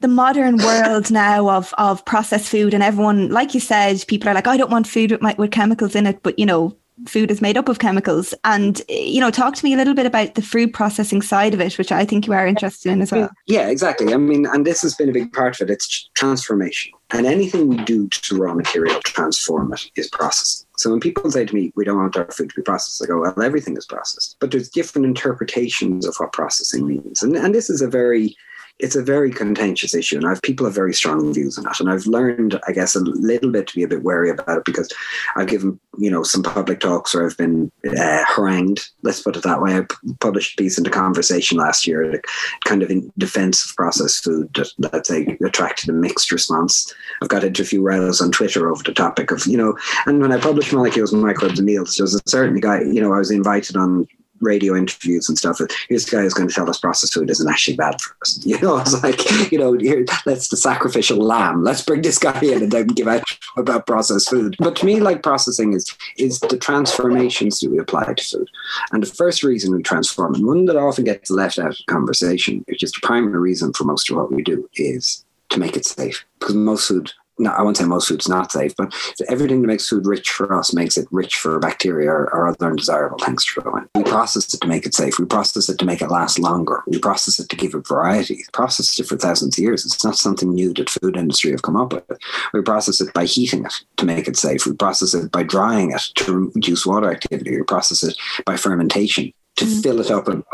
the 0.00 0.08
modern 0.08 0.56
world 0.56 1.10
now 1.22 1.48
of 1.50 1.74
of 1.78 2.04
processed 2.04 2.48
food 2.48 2.74
and 2.74 2.82
everyone 2.82 3.30
like 3.30 3.54
you 3.54 3.60
said 3.60 4.04
people 4.08 4.28
are 4.28 4.34
like 4.34 4.46
I 4.46 4.56
don't 4.56 4.70
want 4.70 4.86
food 4.86 5.10
with, 5.10 5.22
my, 5.22 5.34
with 5.38 5.50
chemicals 5.50 5.94
in 5.94 6.06
it 6.06 6.22
but 6.22 6.38
you 6.38 6.46
know 6.46 6.76
food 7.06 7.30
is 7.30 7.40
made 7.40 7.56
up 7.56 7.68
of 7.68 7.78
chemicals. 7.78 8.34
And, 8.44 8.82
you 8.88 9.20
know, 9.20 9.30
talk 9.30 9.54
to 9.54 9.64
me 9.64 9.74
a 9.74 9.76
little 9.76 9.94
bit 9.94 10.06
about 10.06 10.34
the 10.34 10.42
food 10.42 10.72
processing 10.72 11.22
side 11.22 11.54
of 11.54 11.60
it, 11.60 11.78
which 11.78 11.92
I 11.92 12.04
think 12.04 12.26
you 12.26 12.32
are 12.32 12.46
interested 12.46 12.92
in 12.92 13.02
as 13.02 13.12
well. 13.12 13.30
Yeah, 13.46 13.68
exactly. 13.68 14.12
I 14.12 14.16
mean, 14.16 14.46
and 14.46 14.66
this 14.66 14.82
has 14.82 14.94
been 14.94 15.08
a 15.08 15.12
big 15.12 15.32
part 15.32 15.60
of 15.60 15.68
it. 15.68 15.72
It's 15.72 16.10
transformation. 16.14 16.92
And 17.10 17.26
anything 17.26 17.68
we 17.68 17.76
do 17.84 18.08
to 18.08 18.36
raw 18.36 18.54
material 18.54 19.00
transform 19.02 19.72
it 19.72 19.90
is 19.96 20.08
processing. 20.08 20.66
So 20.80 20.88
when 20.88 20.98
people 20.98 21.30
say 21.30 21.44
to 21.44 21.54
me, 21.54 21.74
we 21.76 21.84
don't 21.84 21.98
want 21.98 22.16
our 22.16 22.30
food 22.30 22.48
to 22.48 22.56
be 22.56 22.62
processed, 22.62 23.02
I 23.02 23.06
go, 23.06 23.20
well, 23.20 23.42
everything 23.42 23.76
is 23.76 23.84
processed. 23.84 24.36
But 24.40 24.50
there's 24.50 24.70
different 24.70 25.04
interpretations 25.04 26.06
of 26.06 26.16
what 26.16 26.32
processing 26.32 26.86
means. 26.86 27.22
And, 27.22 27.36
and 27.36 27.54
this 27.54 27.68
is 27.68 27.82
a 27.82 27.86
very 27.86 28.34
it's 28.82 28.96
a 28.96 29.02
very 29.02 29.30
contentious 29.30 29.94
issue, 29.94 30.16
and 30.16 30.26
I've 30.26 30.42
people 30.42 30.66
have 30.66 30.74
very 30.74 30.94
strong 30.94 31.32
views 31.32 31.58
on 31.58 31.66
it. 31.66 31.80
And 31.80 31.90
I've 31.90 32.06
learned, 32.06 32.60
I 32.66 32.72
guess, 32.72 32.94
a 32.94 33.00
little 33.00 33.50
bit 33.50 33.66
to 33.68 33.74
be 33.74 33.82
a 33.82 33.88
bit 33.88 34.02
wary 34.02 34.30
about 34.30 34.58
it 34.58 34.64
because 34.64 34.90
I've 35.36 35.48
given, 35.48 35.78
you 35.98 36.10
know, 36.10 36.22
some 36.22 36.42
public 36.42 36.80
talks 36.80 37.14
where 37.14 37.26
I've 37.26 37.36
been 37.36 37.70
uh, 37.86 38.24
harangued. 38.26 38.80
Let's 39.02 39.22
put 39.22 39.36
it 39.36 39.42
that 39.42 39.60
way. 39.60 39.76
I 39.76 39.86
published 40.20 40.58
a 40.58 40.62
piece 40.62 40.78
in 40.78 40.84
the 40.84 40.90
conversation 40.90 41.58
last 41.58 41.86
year, 41.86 42.20
kind 42.64 42.82
of 42.82 42.90
in 42.90 43.12
defense 43.18 43.68
of 43.68 43.76
processed 43.76 44.24
food 44.24 44.50
that, 44.54 44.70
that 44.90 45.08
they 45.08 45.36
attracted 45.46 45.90
a 45.90 45.92
mixed 45.92 46.32
response. 46.32 46.92
I've 47.22 47.28
got 47.28 47.44
into 47.44 47.62
a 47.62 47.66
few 47.66 47.82
rows 47.82 48.20
on 48.20 48.32
Twitter 48.32 48.70
over 48.70 48.82
the 48.82 48.94
topic 48.94 49.30
of, 49.30 49.46
you 49.46 49.56
know, 49.56 49.76
and 50.06 50.20
when 50.20 50.32
I 50.32 50.40
published 50.40 50.72
Molecules, 50.72 51.12
Microbes, 51.12 51.58
and 51.58 51.66
Meals, 51.66 51.96
there 51.96 52.04
was 52.04 52.14
a 52.14 52.20
certain 52.26 52.60
guy, 52.60 52.80
you 52.82 53.00
know, 53.00 53.12
I 53.12 53.18
was 53.18 53.30
invited 53.30 53.76
on 53.76 54.06
radio 54.40 54.76
interviews 54.76 55.28
and 55.28 55.38
stuff. 55.38 55.60
This 55.88 56.08
guy 56.08 56.22
is 56.22 56.34
going 56.34 56.48
to 56.48 56.54
tell 56.54 56.68
us 56.68 56.78
processed 56.78 57.14
food 57.14 57.30
isn't 57.30 57.48
actually 57.48 57.76
bad 57.76 58.00
for 58.00 58.16
us. 58.22 58.38
You 58.50 58.58
know, 58.60 58.78
it's 58.78 59.00
like, 59.02 59.52
you 59.52 59.58
know, 59.58 59.74
here, 59.74 60.04
let's 60.26 60.48
the 60.48 60.56
sacrificial 60.56 61.18
lamb. 61.18 61.62
Let's 61.62 61.82
bring 61.82 62.02
this 62.02 62.18
guy 62.18 62.38
in 62.40 62.64
and 62.64 62.72
then 62.72 62.88
give 62.88 63.06
out 63.06 63.22
about 63.56 63.86
processed 63.86 64.28
food. 64.28 64.56
But 64.58 64.74
to 64.76 64.86
me, 64.86 64.98
like 64.98 65.22
processing 65.22 65.72
is 65.72 65.96
is 66.16 66.40
the 66.40 66.58
transformations 66.58 67.60
that 67.60 67.70
we 67.70 67.78
apply 67.78 68.12
to 68.12 68.24
food. 68.24 68.48
And 68.92 69.02
the 69.02 69.14
first 69.14 69.44
reason 69.44 69.72
we 69.72 69.82
transform, 69.82 70.34
and 70.34 70.46
one 70.46 70.64
that 70.64 70.76
often 70.76 71.04
gets 71.04 71.30
left 71.30 71.58
out 71.58 71.70
of 71.70 71.86
conversation, 71.86 72.64
which 72.66 72.82
is 72.82 72.92
the 72.92 73.06
primary 73.06 73.38
reason 73.38 73.72
for 73.72 73.84
most 73.84 74.10
of 74.10 74.16
what 74.16 74.32
we 74.32 74.42
do, 74.42 74.68
is 74.74 75.24
to 75.50 75.60
make 75.60 75.76
it 75.76 75.84
safe. 75.84 76.24
Because 76.38 76.54
most 76.54 76.88
food 76.88 77.12
no, 77.40 77.50
I 77.50 77.62
won't 77.62 77.76
say 77.76 77.84
most 77.84 78.08
food's 78.08 78.28
not 78.28 78.52
safe, 78.52 78.76
but 78.76 78.94
everything 79.28 79.62
that 79.62 79.68
makes 79.68 79.88
food 79.88 80.06
rich 80.06 80.30
for 80.30 80.54
us 80.56 80.74
makes 80.74 80.96
it 80.96 81.08
rich 81.10 81.36
for 81.36 81.58
bacteria 81.58 82.10
or, 82.10 82.32
or 82.34 82.48
other 82.48 82.66
undesirable 82.66 83.18
things 83.18 83.44
to 83.46 83.62
go 83.62 83.76
in. 83.76 83.88
We 83.94 84.04
process 84.04 84.52
it 84.52 84.60
to 84.60 84.68
make 84.68 84.86
it 84.86 84.94
safe. 84.94 85.18
We 85.18 85.24
process 85.24 85.68
it 85.68 85.78
to 85.78 85.84
make 85.84 86.02
it 86.02 86.10
last 86.10 86.38
longer. 86.38 86.82
We 86.86 86.98
process 86.98 87.38
it 87.38 87.48
to 87.48 87.56
give 87.56 87.74
it 87.74 87.88
variety. 87.88 88.44
Processed 88.52 89.00
it 89.00 89.06
for 89.06 89.16
thousands 89.16 89.58
of 89.58 89.62
years. 89.62 89.84
It's 89.84 90.04
not 90.04 90.16
something 90.16 90.52
new 90.52 90.74
that 90.74 90.90
food 90.90 91.16
industry 91.16 91.50
have 91.50 91.62
come 91.62 91.76
up 91.76 91.92
with. 91.92 92.04
We 92.52 92.62
process 92.62 93.00
it 93.00 93.12
by 93.14 93.24
heating 93.24 93.64
it 93.64 93.74
to 93.96 94.04
make 94.04 94.28
it 94.28 94.36
safe. 94.36 94.66
We 94.66 94.74
process 94.74 95.14
it 95.14 95.32
by 95.32 95.42
drying 95.42 95.92
it 95.92 96.02
to 96.16 96.52
reduce 96.54 96.84
water 96.84 97.10
activity. 97.10 97.56
We 97.56 97.62
process 97.62 98.02
it 98.02 98.16
by 98.44 98.56
fermentation 98.56 99.32
to 99.60 99.66
mm. 99.66 99.82
fill 99.82 100.00
it 100.00 100.10
up 100.10 100.26
with 100.26 100.44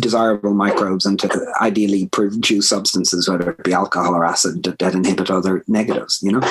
desirable 0.00 0.52
microbes 0.52 1.06
and 1.06 1.18
to 1.20 1.54
ideally 1.60 2.08
produce 2.08 2.68
substances, 2.68 3.28
whether 3.28 3.50
it 3.50 3.62
be 3.62 3.72
alcohol 3.72 4.14
or 4.14 4.24
acid, 4.24 4.64
that, 4.64 4.80
that, 4.80 4.94
inhibit 4.94 5.30
other 5.30 5.64
negatives, 5.68 6.20
you 6.22 6.32
know? 6.32 6.42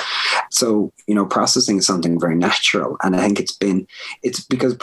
So, 0.50 0.94
you 1.08 1.16
know, 1.16 1.26
processing 1.26 1.78
is 1.78 1.86
something 1.86 2.18
very 2.18 2.36
natural. 2.36 2.98
And 3.04 3.16
I 3.16 3.20
think 3.20 3.40
it's 3.40 3.52
been, 3.52 3.86
it's 4.24 4.40
because, 4.40 4.78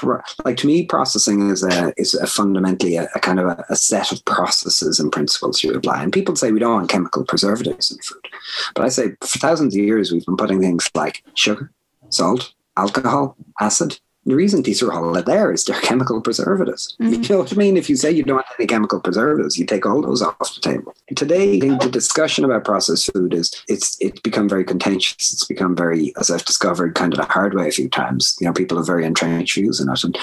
like, 0.45 0.59
to 0.59 0.67
me, 0.67 0.85
processing 0.85 1.49
is 1.49 1.65
a, 1.65 1.95
is 1.97 2.13
a 2.15 2.27
fundamentally 2.27 2.97
a, 2.97 3.09
a 3.15 3.21
kind 3.21 3.41
of 3.41 3.47
a, 3.47 3.65
a, 3.71 3.77
set 3.77 4.13
of 4.13 4.25
processes 4.27 5.01
and 5.01 5.11
principles 5.11 5.65
you 5.65 5.73
apply. 5.73 6.03
And 6.03 6.13
people 6.13 6.37
say 6.37 6.53
we 6.53 6.61
don't 6.61 6.75
want 6.75 6.91
chemical 6.91 7.25
preservatives 7.25 7.91
in 7.91 7.99
food. 7.99 8.29
But 8.75 8.85
I 8.85 8.89
say 8.91 9.17
for 9.23 9.39
thousands 9.39 9.75
of 9.75 9.83
years, 9.83 10.13
we've 10.13 10.27
been 10.27 10.37
putting 10.37 10.61
things 10.61 10.91
like 10.95 11.23
sugar, 11.35 11.73
salt, 12.11 12.53
alcohol, 12.77 13.37
acid, 13.59 13.99
the 14.25 14.37
reason 14.37 14.63
these 14.63 14.83
are 14.83 14.93
all 14.93 15.13
there 15.23 15.53
is 15.53 15.65
they're 15.65 15.81
chemical 15.83 16.21
preservatives. 16.21 16.97
Mm-hmm. 17.01 17.23
You 17.23 17.29
know 17.29 17.39
what 17.39 17.53
I 17.53 17.57
mean? 17.57 17.77
If 17.77 17.91
you 17.91 17.97
say 17.97 18.11
you 18.11 18.23
don't 18.23 18.37
want 18.37 18.47
any 18.59 18.67
chemical 18.67 19.01
preservatives, 19.01 19.59
you 19.59 19.67
take 19.67 19.85
all 19.85 20.01
those 20.01 20.23
off 20.23 20.39
the 20.39 20.61
table. 20.61 20.95
Today, 21.17 21.57
I 21.57 21.61
think 21.61 21.83
the 21.83 21.91
discussion 21.91 22.45
about 22.45 22.65
processed 22.65 23.13
food 23.13 23.35
is 23.35 23.53
it's 23.69 23.97
it's 24.01 24.21
become 24.21 24.49
very 24.49 24.65
contentious. 24.65 25.33
It's 25.33 25.45
become 25.45 25.77
very, 25.77 26.13
as 26.19 26.31
I've 26.31 26.45
discovered, 26.45 26.95
kind 26.95 27.13
of 27.13 27.19
the 27.19 27.27
hard 27.27 27.55
way 27.55 27.69
a 27.69 27.73
few 27.73 27.89
times. 27.89 28.37
You 28.41 28.47
know, 28.47 28.53
people 28.53 28.77
have 28.77 28.87
very 28.87 29.05
entrenched 29.05 29.55
views 29.55 29.81
in 29.81 29.89
it, 29.89 30.05
and 30.05 30.17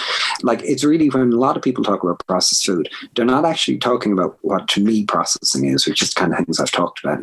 like 0.43 0.61
it's 0.63 0.83
really 0.83 1.09
when 1.09 1.33
a 1.33 1.37
lot 1.37 1.57
of 1.57 1.63
people 1.63 1.83
talk 1.83 2.03
about 2.03 2.25
processed 2.27 2.65
food, 2.65 2.89
they're 3.15 3.25
not 3.25 3.45
actually 3.45 3.77
talking 3.77 4.13
about 4.13 4.37
what 4.41 4.67
to 4.69 4.83
me 4.83 5.03
processing 5.05 5.65
is, 5.65 5.85
which 5.85 6.01
is 6.01 6.13
kind 6.13 6.33
of 6.33 6.39
things 6.39 6.59
I've 6.59 6.71
talked 6.71 7.03
about. 7.03 7.19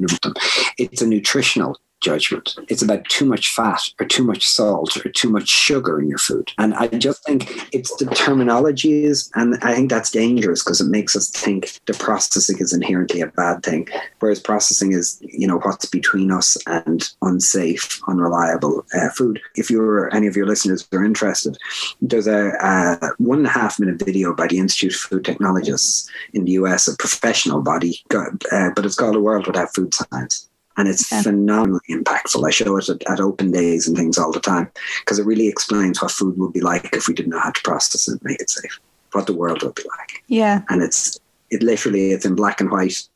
It's 0.79 1.03
a 1.03 1.07
nutritional 1.07 1.79
judgment. 2.07 2.55
It's 2.69 2.83
about 2.83 3.05
too 3.07 3.27
much 3.27 3.49
fat 3.49 3.83
or 3.99 4.07
too 4.07 4.23
much 4.23 4.47
salt 4.47 4.97
or 5.05 5.11
too 5.11 5.29
much 5.29 5.49
sugar 5.49 6.01
in 6.01 6.09
your 6.09 6.19
food. 6.19 6.53
And 6.57 6.73
I 6.75 6.87
just 6.87 7.25
think 7.25 7.69
it's 7.73 7.95
the 7.97 8.07
terminology 8.07 9.05
is, 9.05 9.29
and 9.35 9.57
I 9.63 9.75
think 9.75 9.91
that's 9.91 10.13
dangerous 10.13 10.63
because 10.63 10.81
it 10.81 10.89
makes 10.89 11.17
us 11.17 11.31
think 11.31 11.81
the 11.87 11.95
processing 11.95 12.59
is 12.61 12.73
inherently 12.73 13.23
a 13.23 13.27
bad 13.27 13.65
thing, 13.65 13.89
whereas 14.21 14.39
processing 14.39 14.93
is, 14.93 15.19
you 15.21 15.49
know, 15.49 15.59
what's 15.59 15.87
between 15.87 16.31
us 16.31 16.57
and 16.69 17.11
unsafe, 17.23 18.01
unreliable 18.07 18.87
uh, 18.95 19.11
food. 19.11 19.41
If 19.57 19.69
you're 19.69 20.15
any 20.15 20.29
of 20.29 20.37
your 20.37 20.47
listeners 20.47 20.87
are 20.93 21.05
interested, 21.05 21.59
there's 22.01 22.29
a, 22.29 22.51
a 22.61 23.11
one 23.19 23.39
and 23.39 23.49
a 23.49 23.51
half 23.51 23.81
minute 23.81 23.99
video 23.99 24.33
by 24.33 24.47
the 24.47 24.59
Institute 24.59 24.95
of 24.95 25.01
Food 25.01 25.25
Technologists 25.25 26.09
in 26.35 26.45
the 26.45 26.53
US, 26.53 26.87
a 26.87 26.97
professional 26.97 27.63
body, 27.63 28.01
uh, 28.15 28.71
but 28.77 28.87
it's 28.87 28.95
called 28.95 29.17
A 29.17 29.21
World 29.21 29.49
Without 29.49 29.75
Food 29.75 29.93
Science 29.93 30.49
and 30.77 30.89
it's 30.89 31.11
yeah. 31.11 31.23
phenomenally 31.23 31.81
impactful. 31.91 32.47
I 32.47 32.51
show 32.51 32.77
it 32.77 32.89
at, 32.89 33.03
at, 33.11 33.21
open 33.21 33.51
days 33.51 33.89
and 33.89 33.97
things 33.97 34.19
all 34.19 34.33
the 34.33 34.41
time 34.41 34.71
because 35.01 35.19
it 35.19 35.27
really 35.27 35.49
explains 35.49 36.01
what 36.01 36.11
food 36.11 36.37
would 36.39 36.53
be 36.53 36.61
like 36.61 36.95
if 36.95 37.09
we 37.09 37.15
didn't 37.15 37.31
know 37.31 37.41
how 37.41 37.51
to 37.51 37.63
process 37.63 38.09
it 38.09 38.13
and 38.13 38.23
make 38.23 38.41
it 38.41 38.51
safe, 38.51 38.79
what 39.13 39.27
the 39.27 39.35
world 39.35 39.63
would 39.63 39.75
be 39.75 39.85
like. 39.99 40.23
Yeah. 40.29 40.63
And 40.69 40.83
it's, 40.83 41.19
it 41.51 41.63
literally, 41.63 42.11
it's 42.11 42.27
in 42.27 42.35
black 42.35 42.61
and 42.61 42.71
white 42.71 43.09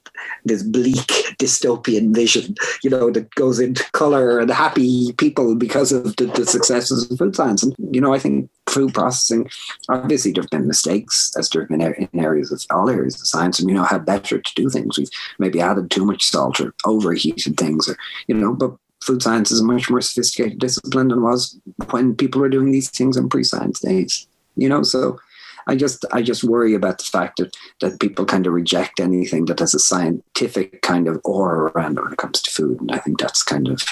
this 0.44 0.62
bleak 0.62 0.96
dystopian 1.38 2.14
vision, 2.14 2.54
you 2.82 2.90
know, 2.90 3.10
that 3.10 3.34
goes 3.34 3.60
into 3.60 3.84
color 3.92 4.38
and 4.38 4.50
happy 4.50 5.12
people 5.14 5.54
because 5.54 5.92
of 5.92 6.16
the, 6.16 6.26
the 6.26 6.46
successes 6.46 7.10
of 7.10 7.18
food 7.18 7.36
science. 7.36 7.62
And, 7.62 7.74
you 7.92 8.00
know, 8.00 8.14
I 8.14 8.18
think 8.18 8.50
food 8.68 8.94
processing, 8.94 9.48
obviously 9.88 10.32
there 10.32 10.42
have 10.42 10.50
been 10.50 10.66
mistakes 10.66 11.32
as 11.38 11.48
there 11.48 11.62
have 11.62 11.70
been 11.70 11.80
in 11.80 12.20
areas 12.20 12.52
of 12.52 12.64
all 12.70 12.88
areas 12.88 13.20
of 13.20 13.26
science 13.26 13.58
and, 13.58 13.68
you 13.68 13.74
know, 13.74 13.84
how 13.84 13.98
better 13.98 14.40
to 14.40 14.54
do 14.54 14.68
things. 14.68 14.98
We've 14.98 15.10
maybe 15.38 15.60
added 15.60 15.90
too 15.90 16.04
much 16.04 16.24
salt 16.24 16.60
or 16.60 16.74
overheated 16.84 17.56
things 17.56 17.88
or, 17.88 17.96
you 18.26 18.34
know, 18.34 18.54
but 18.54 18.72
food 19.02 19.22
science 19.22 19.50
is 19.50 19.60
a 19.60 19.64
much 19.64 19.88
more 19.88 20.00
sophisticated 20.00 20.58
discipline 20.58 21.08
than 21.08 21.22
was 21.22 21.58
when 21.90 22.14
people 22.14 22.40
were 22.40 22.48
doing 22.48 22.70
these 22.70 22.90
things 22.90 23.16
in 23.16 23.28
pre-science 23.28 23.80
days, 23.80 24.26
you 24.56 24.68
know, 24.68 24.82
so 24.82 25.18
I 25.66 25.76
just 25.76 26.04
I 26.12 26.22
just 26.22 26.44
worry 26.44 26.74
about 26.74 26.98
the 26.98 27.04
fact 27.04 27.38
that 27.38 27.56
that 27.80 28.00
people 28.00 28.24
kind 28.24 28.46
of 28.46 28.52
reject 28.52 29.00
anything 29.00 29.46
that 29.46 29.60
has 29.60 29.74
a 29.74 29.78
scientific 29.78 30.82
kind 30.82 31.08
of 31.08 31.20
aura 31.24 31.70
around 31.72 31.98
it 31.98 32.02
when 32.02 32.12
it 32.12 32.18
comes 32.18 32.42
to 32.42 32.50
food, 32.50 32.80
and 32.80 32.92
I 32.92 32.98
think 32.98 33.20
that's 33.20 33.42
kind 33.42 33.68
of 33.68 33.82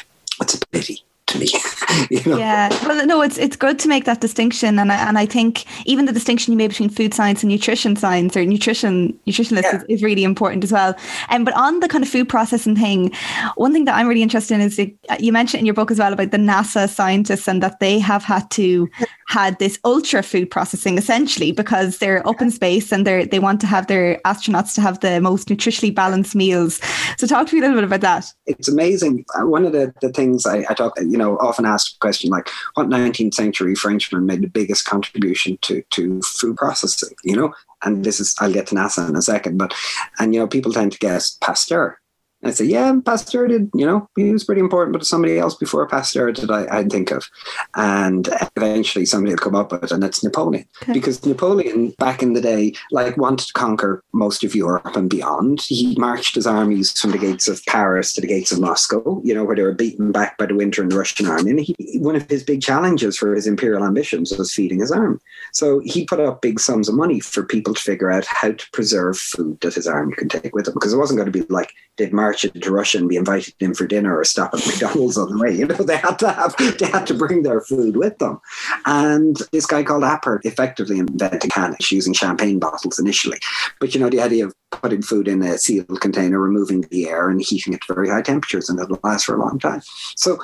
it's 0.41 0.55
a 0.55 0.67
pity 0.69 1.03
to 1.29 1.39
me. 1.39 1.49
you 2.11 2.23
know? 2.25 2.39
Yeah, 2.39 2.69
well, 2.87 3.07
no, 3.07 3.23
it's 3.23 3.39
it's 3.39 3.57
good 3.57 3.79
to 3.81 3.89
make 3.89 4.05
that 4.05 4.21
distinction, 4.21 4.79
and 4.79 4.91
I 4.91 4.97
and 4.97 5.17
I 5.17 5.27
think 5.27 5.65
even 5.87 6.07
the 6.07 6.13
distinction 6.13 6.53
you 6.53 6.57
made 6.57 6.69
between 6.69 6.89
food 6.89 7.15
science 7.15 7.43
and 7.43 7.51
nutrition 7.51 7.97
science 7.97 8.37
or 8.37 8.45
nutrition 8.45 9.19
nutritionist 9.27 9.63
yeah. 9.63 9.77
is, 9.77 9.85
is, 9.89 10.03
really 10.03 10.25
important 10.25 10.65
as 10.65 10.73
well. 10.73 10.95
And 11.29 11.41
um, 11.41 11.45
but 11.45 11.55
on 11.55 11.81
the 11.81 11.89
kind 11.89 12.03
of 12.03 12.11
food 12.11 12.29
processing 12.29 12.77
thing, 12.77 13.13
one 13.57 13.73
thing 13.73 13.85
that 13.85 13.95
I'm 13.95 14.09
really 14.09 14.23
interested 14.23 14.55
in 14.55 14.61
is 14.63 14.79
you 15.21 15.33
mentioned 15.33 15.61
in 15.61 15.67
your 15.67 15.75
book 15.75 15.91
as 15.91 15.99
well 15.99 16.13
about 16.13 16.31
the 16.31 16.39
NASA 16.39 16.89
scientists 16.89 17.49
and 17.49 17.63
that 17.63 17.81
they 17.81 17.99
have 17.99 18.25
had 18.25 18.51
to 18.53 18.89
had 19.29 19.59
this 19.59 19.79
ultra 19.85 20.23
food 20.23 20.51
processing 20.51 20.97
essentially 20.97 21.53
because 21.53 21.99
they're 21.99 22.27
up 22.27 22.41
in 22.41 22.51
space 22.51 22.91
and 22.91 23.07
they 23.07 23.27
they 23.27 23.39
want 23.39 23.61
to 23.61 23.67
have 23.67 23.87
their 23.87 24.19
astronauts 24.25 24.75
to 24.75 24.81
have 24.81 25.01
the 25.01 25.21
most 25.21 25.49
nutritionally 25.49 25.95
balanced 25.95 26.35
meals. 26.35 26.81
So 27.19 27.27
talk 27.27 27.47
to 27.49 27.55
me 27.55 27.61
a 27.61 27.63
little 27.63 27.77
bit 27.77 27.85
about 27.85 28.01
that. 28.01 28.33
It's 28.47 28.69
amazing. 28.69 29.25
Uh, 29.39 29.47
one 29.47 29.67
of 29.67 29.73
the, 29.73 29.93
the 30.01 30.11
things 30.13 30.47
I, 30.47 30.65
I 30.69 30.75
talk, 30.75 30.99
you 30.99 31.19
know, 31.19 31.37
often 31.39 31.67
asked 31.67 31.97
a 31.97 31.99
question 31.99 32.31
like, 32.31 32.49
what 32.75 32.89
19th 32.89 33.35
century 33.35 33.75
Frenchman 33.75 34.27
made 34.27 34.43
the 34.43 34.49
biggest 34.49 34.85
contribution 34.87 35.59
to, 35.63 35.83
to 35.91 36.21
food 36.23 36.57
processing, 36.57 37.17
you 37.23 37.37
know? 37.37 37.53
And 37.83 38.05
this 38.05 38.21
is, 38.21 38.35
I'll 38.41 38.53
get 38.53 38.67
to 38.69 38.75
NASA 38.75 39.09
in 39.09 39.17
a 39.17 39.23
second, 39.23 39.59
but, 39.59 39.75
and, 40.19 40.35
you 40.35 40.41
know, 40.41 40.49
people 40.49 40.73
tend 40.73 40.93
to 40.93 40.99
guess 40.99 41.37
Pasteur 41.41 41.99
And 42.41 42.51
I 42.51 42.55
say, 42.55 42.67
yeah, 42.67 42.95
Pasteur 43.05 43.49
did, 43.49 43.69
you 43.75 43.85
know, 43.85 44.09
he 44.17 44.31
was 44.33 44.45
pretty 44.45 44.61
important, 44.61 44.93
but 44.93 45.05
somebody 45.05 45.39
else 45.39 45.57
before 45.57 45.87
Pasteur 45.89 46.31
did 46.31 46.51
I, 46.51 46.67
I'd 46.71 46.91
think 46.91 47.11
of. 47.11 47.29
And 47.75 48.29
eventually 48.57 49.07
somebody 49.07 49.33
will 49.33 49.39
come 49.39 49.57
up 49.57 49.73
with 49.73 49.85
it, 49.85 49.91
and 49.91 50.05
it's 50.05 50.23
Napoleon. 50.23 50.65
Okay. 50.83 50.93
Because 50.93 51.27
Napoleon, 51.27 51.95
back 51.99 52.23
in 52.23 52.35
the 52.35 52.41
day, 52.41 52.75
like 52.93 53.17
wanted 53.17 53.47
to 53.49 53.53
conquer 53.55 54.05
most 54.13 54.45
of 54.45 54.55
Europe 54.55 54.95
and 54.95 55.11
beyond. 55.11 55.63
He 55.63 55.97
marched 55.99 56.37
his 56.37 56.47
armies 56.47 56.93
from 56.99 57.11
the 57.11 57.19
gates 57.19 57.49
of 57.49 57.65
Paris 57.67 58.13
to 58.13 58.21
the 58.21 58.29
gates 58.29 58.53
of 58.53 58.61
Moscow, 58.61 59.21
you 59.25 59.35
know, 59.35 59.43
where 59.45 59.57
they 59.57 59.63
were 59.63 59.75
beaten 59.75 60.13
back 60.13 60.39
by 60.39 60.47
the 60.47 60.55
winter 60.55 60.81
and 60.81 60.93
the 60.93 60.99
Russian 60.99 61.27
army. 61.27 61.51
And 61.51 61.61
he, 61.61 61.75
one 61.99 62.15
of 62.15 62.31
his 62.31 62.45
big 62.45 62.63
challenges 62.63 63.17
for 63.17 63.35
his 63.35 63.49
imperial 63.49 63.85
ambitions 63.85 64.37
was 64.39 64.55
feeding 64.55 64.79
his 64.79 64.93
army. 64.93 65.19
So 65.53 65.81
he 65.81 66.05
put 66.05 66.21
up 66.21 66.41
big 66.41 66.61
sums 66.61 66.89
of 66.89 66.95
money 66.95 67.19
for 67.19 67.43
people 67.43 67.75
to 67.75 67.83
figure 67.83 68.13
out 68.13 68.27
how 68.27 68.53
to 68.53 68.71
preserve 68.73 69.19
food 69.19 69.59
that 69.61 69.75
his 69.75 69.89
army 69.89 70.15
could 70.15 70.31
take 70.31 70.55
with 70.55 70.67
them, 70.67 70.75
because 70.75 70.93
it 70.93 70.99
wasn't 70.99 71.19
going 71.19 71.33
to 71.33 71.37
be 71.37 71.45
like 71.49 71.73
they'd 71.97 72.13
march 72.13 72.28
into 72.33 72.71
Russia 72.71 72.99
and 72.99 73.09
be 73.09 73.17
invited 73.17 73.55
in 73.61 73.75
for 73.75 73.87
dinner 73.87 74.17
or 74.17 74.25
stop 74.25 74.55
at 74.55 74.67
McDonald's 74.67 75.19
on 75.19 75.31
the 75.31 75.43
way. 75.43 75.55
You 75.55 75.67
know, 75.67 75.75
they 75.77 75.97
had 75.97 76.19
to 76.19 76.31
have 76.31 76.57
they 76.79 76.87
had 76.87 77.07
to 77.07 77.15
bring 77.15 77.43
their 77.43 77.61
food 77.61 77.97
with 77.97 78.19
them. 78.19 78.41
And 78.87 79.37
this 79.53 79.67
guy 79.67 79.83
called 79.83 80.03
Appert 80.03 80.45
effectively 80.45 80.99
invented 80.99 81.51
cannage 81.51 81.91
using 81.91 82.13
champagne 82.13 82.59
bottles 82.59 82.99
initially. 82.99 83.39
But 83.81 83.95
you 83.95 84.01
know, 84.01 84.11
the 84.11 84.21
idea 84.21 84.47
of 84.47 84.55
putting 84.71 85.03
food 85.03 85.29
in 85.29 85.43
a 85.43 85.59
sealed 85.59 86.01
container, 86.01 86.39
removing 86.39 86.83
the 86.91 87.09
air 87.09 87.31
and 87.31 87.41
heating 87.41 87.73
it 87.73 87.81
to 87.83 87.95
very 87.95 88.09
high 88.09 88.23
temperatures 88.23 88.69
and 88.69 88.79
it'll 88.79 89.01
last 89.03 89.25
for 89.25 89.35
a 89.35 89.41
long 89.41 89.59
time. 89.59 89.81
So 90.17 90.39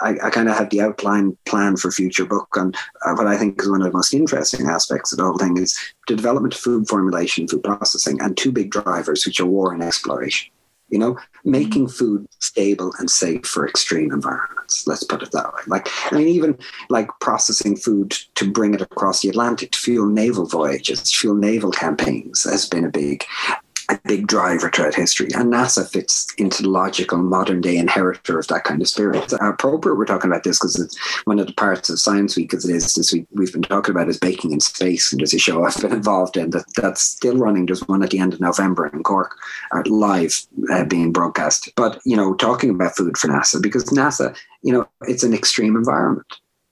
I, 0.00 0.16
I 0.22 0.30
kind 0.30 0.48
of 0.48 0.56
have 0.56 0.70
the 0.70 0.80
outline 0.80 1.36
plan 1.46 1.76
for 1.76 1.90
future 1.90 2.24
book 2.24 2.56
on 2.56 2.72
uh, 3.04 3.14
what 3.14 3.26
I 3.26 3.36
think 3.36 3.60
is 3.60 3.70
one 3.70 3.82
of 3.82 3.86
the 3.86 3.96
most 3.96 4.14
interesting 4.14 4.66
aspects 4.66 5.12
of 5.12 5.18
the 5.18 5.24
whole 5.24 5.38
thing 5.38 5.56
is 5.56 5.78
the 6.08 6.16
development 6.16 6.54
of 6.54 6.60
food 6.60 6.88
formulation, 6.88 7.48
food 7.48 7.62
processing, 7.62 8.20
and 8.20 8.36
two 8.36 8.52
big 8.52 8.70
drivers, 8.70 9.26
which 9.26 9.40
are 9.40 9.46
war 9.46 9.72
and 9.72 9.82
exploration 9.82 10.50
you 10.88 10.98
know, 10.98 11.18
making 11.44 11.86
mm-hmm. 11.86 11.96
food 11.96 12.26
stable 12.38 12.92
and 12.98 13.10
safe 13.10 13.44
for 13.44 13.68
extreme 13.68 14.12
environments. 14.12 14.86
Let's 14.86 15.04
put 15.04 15.22
it 15.22 15.32
that 15.32 15.52
way. 15.54 15.62
Like, 15.66 15.88
I 16.12 16.16
mean, 16.16 16.28
even 16.28 16.58
like 16.88 17.08
processing 17.20 17.76
food 17.76 18.10
to 18.34 18.50
bring 18.50 18.74
it 18.74 18.80
across 18.80 19.20
the 19.20 19.28
Atlantic 19.28 19.72
to 19.72 19.78
fuel 19.78 20.06
naval 20.06 20.46
voyages, 20.46 21.02
to 21.02 21.16
fuel 21.16 21.34
naval 21.34 21.70
campaigns 21.70 22.44
has 22.44 22.68
been 22.68 22.84
a 22.84 22.90
big 22.90 23.24
a 23.88 23.98
big 24.04 24.26
driver 24.26 24.70
throughout 24.70 24.94
history. 24.94 25.28
And 25.34 25.52
NASA 25.52 25.88
fits 25.88 26.32
into 26.38 26.62
the 26.62 26.68
logical 26.68 27.18
modern 27.18 27.60
day 27.60 27.76
inheritor 27.76 28.38
of 28.38 28.46
that 28.48 28.64
kind 28.64 28.80
of 28.80 28.88
spirit. 28.88 29.32
Appropriate 29.40 29.96
we're 29.96 30.04
talking 30.06 30.30
about 30.30 30.44
this 30.44 30.58
because 30.58 30.78
it's 30.78 30.98
one 31.24 31.38
of 31.38 31.46
the 31.46 31.52
parts 31.54 31.88
of 31.88 32.00
Science 32.00 32.36
Week 32.36 32.52
as 32.54 32.68
it 32.68 32.74
is 32.74 32.94
this 32.94 33.12
week 33.12 33.26
we've 33.32 33.52
been 33.52 33.62
talking 33.62 33.94
about 33.94 34.08
is 34.08 34.18
baking 34.18 34.52
in 34.52 34.60
space. 34.60 35.12
And 35.12 35.20
there's 35.20 35.34
a 35.34 35.38
show 35.38 35.64
I've 35.64 35.80
been 35.80 35.92
involved 35.92 36.36
in 36.36 36.50
that 36.50 36.64
that's 36.76 37.02
still 37.02 37.36
running. 37.36 37.66
There's 37.66 37.86
one 37.86 38.02
at 38.02 38.10
the 38.10 38.18
end 38.18 38.34
of 38.34 38.40
November 38.40 38.86
in 38.86 39.02
Cork, 39.02 39.36
uh, 39.72 39.82
live 39.86 40.46
uh, 40.72 40.84
being 40.84 41.12
broadcast. 41.12 41.70
But, 41.76 42.00
you 42.04 42.16
know, 42.16 42.34
talking 42.34 42.70
about 42.70 42.96
food 42.96 43.16
for 43.16 43.28
NASA 43.28 43.62
because 43.62 43.84
NASA, 43.84 44.36
you 44.62 44.72
know, 44.72 44.88
it's 45.02 45.22
an 45.22 45.34
extreme 45.34 45.76
environment 45.76 46.26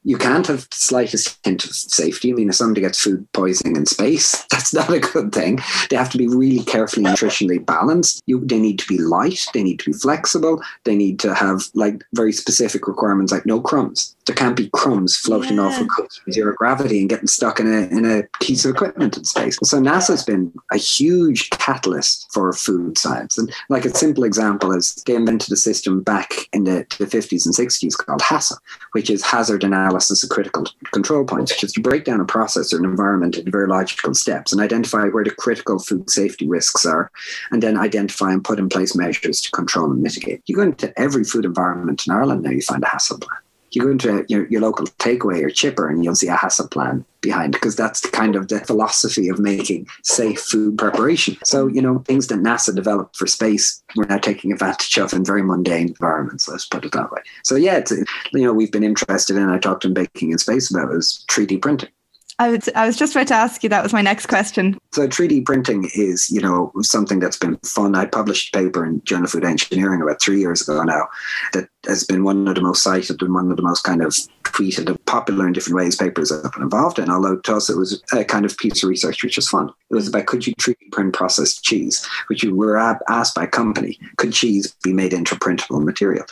you 0.05 0.19
can't 0.19 0.47
have 0.47 0.69
the 0.69 0.77
slightest 0.77 1.39
hint 1.45 1.65
of 1.65 1.71
safety. 1.71 2.31
I 2.31 2.35
mean, 2.35 2.51
if 2.51 2.55
somebody 2.55 2.83
gets 2.83 3.01
food 3.01 3.27
poisoning 3.33 3.77
in 3.77 3.87
space, 3.87 4.45
that's 4.51 4.75
not 4.75 4.93
a 4.93 5.01
good 5.01 5.33
thing. 5.33 5.59
They 5.91 5.97
have 5.97 6.11
to 6.11 6.19
be 6.19 6.29
really 6.29 6.63
carefully 6.65 7.05
nutritionally 7.05 7.65
balanced. 7.65 8.23
You, 8.27 8.45
they 8.45 8.59
need 8.59 8.79
to 8.81 8.87
be 8.87 8.99
light. 8.99 9.47
They 9.55 9.63
need 9.63 9.81
to 9.81 9.91
be 9.91 9.99
flexible. 9.99 10.63
They 10.85 10.95
need 10.95 11.19
to 11.21 11.35
have 11.35 11.63
like 11.75 12.05
very 12.15 12.33
specific 12.33 12.87
requirements, 12.87 13.33
like 13.33 13.47
no 13.47 13.61
crumbs 13.61 14.15
there 14.27 14.37
can't 14.37 14.57
be 14.57 14.71
crumbs 14.71 15.17
floating 15.17 15.57
yeah. 15.57 15.63
off 15.63 15.81
of 15.81 15.89
zero 16.33 16.55
gravity 16.55 17.01
and 17.01 17.09
getting 17.09 17.27
stuck 17.27 17.61
in 17.61 17.67
a 17.67 17.87
in 17.89 18.05
a 18.05 18.23
piece 18.41 18.65
of 18.65 18.75
equipment 18.75 19.17
in 19.17 19.25
space. 19.25 19.59
So 19.63 19.79
NASA's 19.79 20.25
been 20.25 20.53
a 20.73 20.77
huge 20.77 21.51
catalyst 21.51 22.33
for 22.33 22.53
food 22.53 22.97
science. 22.99 23.39
And 23.39 23.53
like 23.69 23.85
a 23.85 23.91
simple 23.95 24.25
example 24.25 24.73
is 24.73 24.95
they 25.07 25.15
invented 25.15 25.53
a 25.53 25.57
system 25.57 26.03
back 26.03 26.33
in 26.53 26.65
the, 26.65 26.87
the 26.99 27.07
50s 27.07 27.47
and 27.47 27.55
60s 27.55 27.97
called 27.97 28.21
HACCP, 28.21 28.59
which 28.93 29.11
is 29.11 29.23
hazard 29.23 29.65
analysis 29.65 30.23
of 30.23 30.31
critical 30.31 30.65
control 30.93 31.25
points, 31.25 31.53
which 31.53 31.65
is 31.65 31.73
to 31.73 31.81
break 31.81 32.05
down 32.05 32.21
a 32.21 32.25
process 32.25 32.73
or 32.73 32.79
an 32.79 32.85
environment 32.85 33.37
into 33.37 33.51
very 33.51 33.69
logical 33.69 34.15
steps 34.15 34.53
and 34.53 34.61
identify 34.61 35.05
where 35.07 35.25
the 35.25 35.31
critical 35.31 35.79
food 35.79 36.09
safety 36.11 36.49
risks 36.49 36.87
are, 36.87 37.11
and 37.51 37.63
then 37.63 37.77
identify 37.77 38.33
and 38.33 38.45
put 38.45 38.59
in 38.59 38.69
place 38.69 38.95
measures 38.95 39.41
to 39.41 39.51
control 39.51 39.91
and 39.91 40.03
mitigate. 40.03 40.43
You 40.47 40.57
go 40.57 40.63
into 40.63 40.99
every 40.99 41.25
food 41.25 41.45
environment 41.45 42.07
in 42.07 42.13
Ireland 42.13 42.43
now, 42.43 42.51
you 42.51 42.63
find 42.63 42.83
a 42.83 42.87
HACCP 42.87 43.21
plan 43.23 43.44
you 43.75 43.83
go 43.83 43.91
into 43.91 44.25
your, 44.29 44.47
your 44.49 44.61
local 44.61 44.87
takeaway 44.87 45.43
or 45.43 45.51
chipper 45.51 45.89
and 45.89 46.05
you'll 46.05 46.15
see 46.15 46.29
a 46.29 46.35
HACCP 46.35 46.71
plan 46.71 47.05
behind 47.21 47.53
because 47.53 47.75
that's 47.75 48.01
the 48.01 48.09
kind 48.09 48.37
of 48.37 48.49
the 48.49 48.61
philosophy 48.61 49.29
of 49.29 49.39
making 49.39 49.87
safe 50.03 50.41
food 50.41 50.77
preparation. 50.79 51.37
So, 51.45 51.67
you 51.67 51.81
know, 51.81 52.01
things 52.01 52.27
that 52.29 52.39
NASA 52.39 52.75
developed 52.75 53.17
for 53.17 53.27
space, 53.27 53.83
we're 53.97 54.07
now 54.07 54.19
taking 54.19 54.53
advantage 54.53 54.97
of 54.99 55.13
in 55.13 55.25
very 55.25 55.43
mundane 55.43 55.89
environments, 55.89 56.49
let's 56.49 56.67
put 56.67 56.85
it 56.85 56.93
that 56.93 57.11
way. 57.11 57.21
So, 57.43 57.57
yeah, 57.57 57.79
it's, 57.79 57.91
you 57.91 58.07
know, 58.45 58.53
we've 58.53 58.73
been 58.73 58.85
interested 58.85 59.37
in, 59.37 59.49
I 59.49 59.59
talked 59.59 59.85
in 59.85 59.95
Baking 59.95 60.33
in 60.33 60.39
Space 60.39 60.71
about 60.71 60.95
is 60.95 61.25
3D 61.31 61.63
printing. 61.63 61.91
I 62.39 62.51
was, 62.51 62.69
I 62.75 62.87
was 62.87 62.97
just 62.97 63.15
about 63.15 63.29
to 63.29 63.35
ask 63.35 63.63
you, 63.63 63.69
that 63.69 63.83
was 63.83 63.93
my 63.93 64.03
next 64.03 64.27
question. 64.27 64.77
So 64.93 65.07
3D 65.07 65.45
printing 65.45 65.89
is, 65.95 66.31
you 66.31 66.41
know, 66.41 66.73
something 66.81 67.21
that's 67.21 67.37
been 67.37 67.57
fun. 67.59 67.95
I 67.95 68.07
published 68.07 68.55
a 68.55 68.59
paper 68.59 68.85
in 68.85 69.03
Journal 69.05 69.27
of 69.27 69.31
Food 69.31 69.45
Engineering 69.45 70.03
about 70.03 70.21
three 70.21 70.41
years 70.41 70.61
ago 70.61 70.83
now 70.83 71.07
that 71.53 71.69
has 71.87 72.05
been 72.05 72.25
one 72.25 72.47
of 72.49 72.55
the 72.55 72.61
most 72.61 72.83
cited 72.83 73.23
and 73.23 73.35
one 73.35 73.51
of 73.51 73.57
the 73.57 73.63
most 73.63 73.83
kind 73.83 74.03
of 74.03 74.15
tweeted 74.45 74.89
and 74.89 75.05
popular 75.07 75.47
in 75.47 75.53
different 75.53 75.77
ways 75.77 75.97
papers 75.97 76.31
I've 76.31 76.53
been 76.53 76.63
involved 76.63 76.99
in. 76.99 77.11
Although 77.11 77.39
to 77.39 77.57
us 77.57 77.69
it 77.69 77.77
was 77.77 78.03
a 78.13 78.25
kind 78.25 78.45
of 78.45 78.57
piece 78.57 78.83
of 78.83 78.89
research 78.89 79.23
which 79.23 79.37
was 79.37 79.49
fun. 79.49 79.71
It 79.91 79.95
was 79.95 80.09
about 80.09 80.27
could 80.27 80.47
you 80.47 80.55
3D 80.57 80.93
print 80.93 81.15
processed 81.15 81.65
cheese, 81.65 82.07
which 82.29 82.43
you 82.43 82.55
were 82.55 82.77
asked 82.77 83.35
by 83.35 83.45
a 83.45 83.49
company, 83.49 83.99
could 84.17 84.33
cheese 84.33 84.75
be 84.83 84.93
made 84.93 85.13
into 85.13 85.37
printable 85.37 85.81
material? 85.81 86.25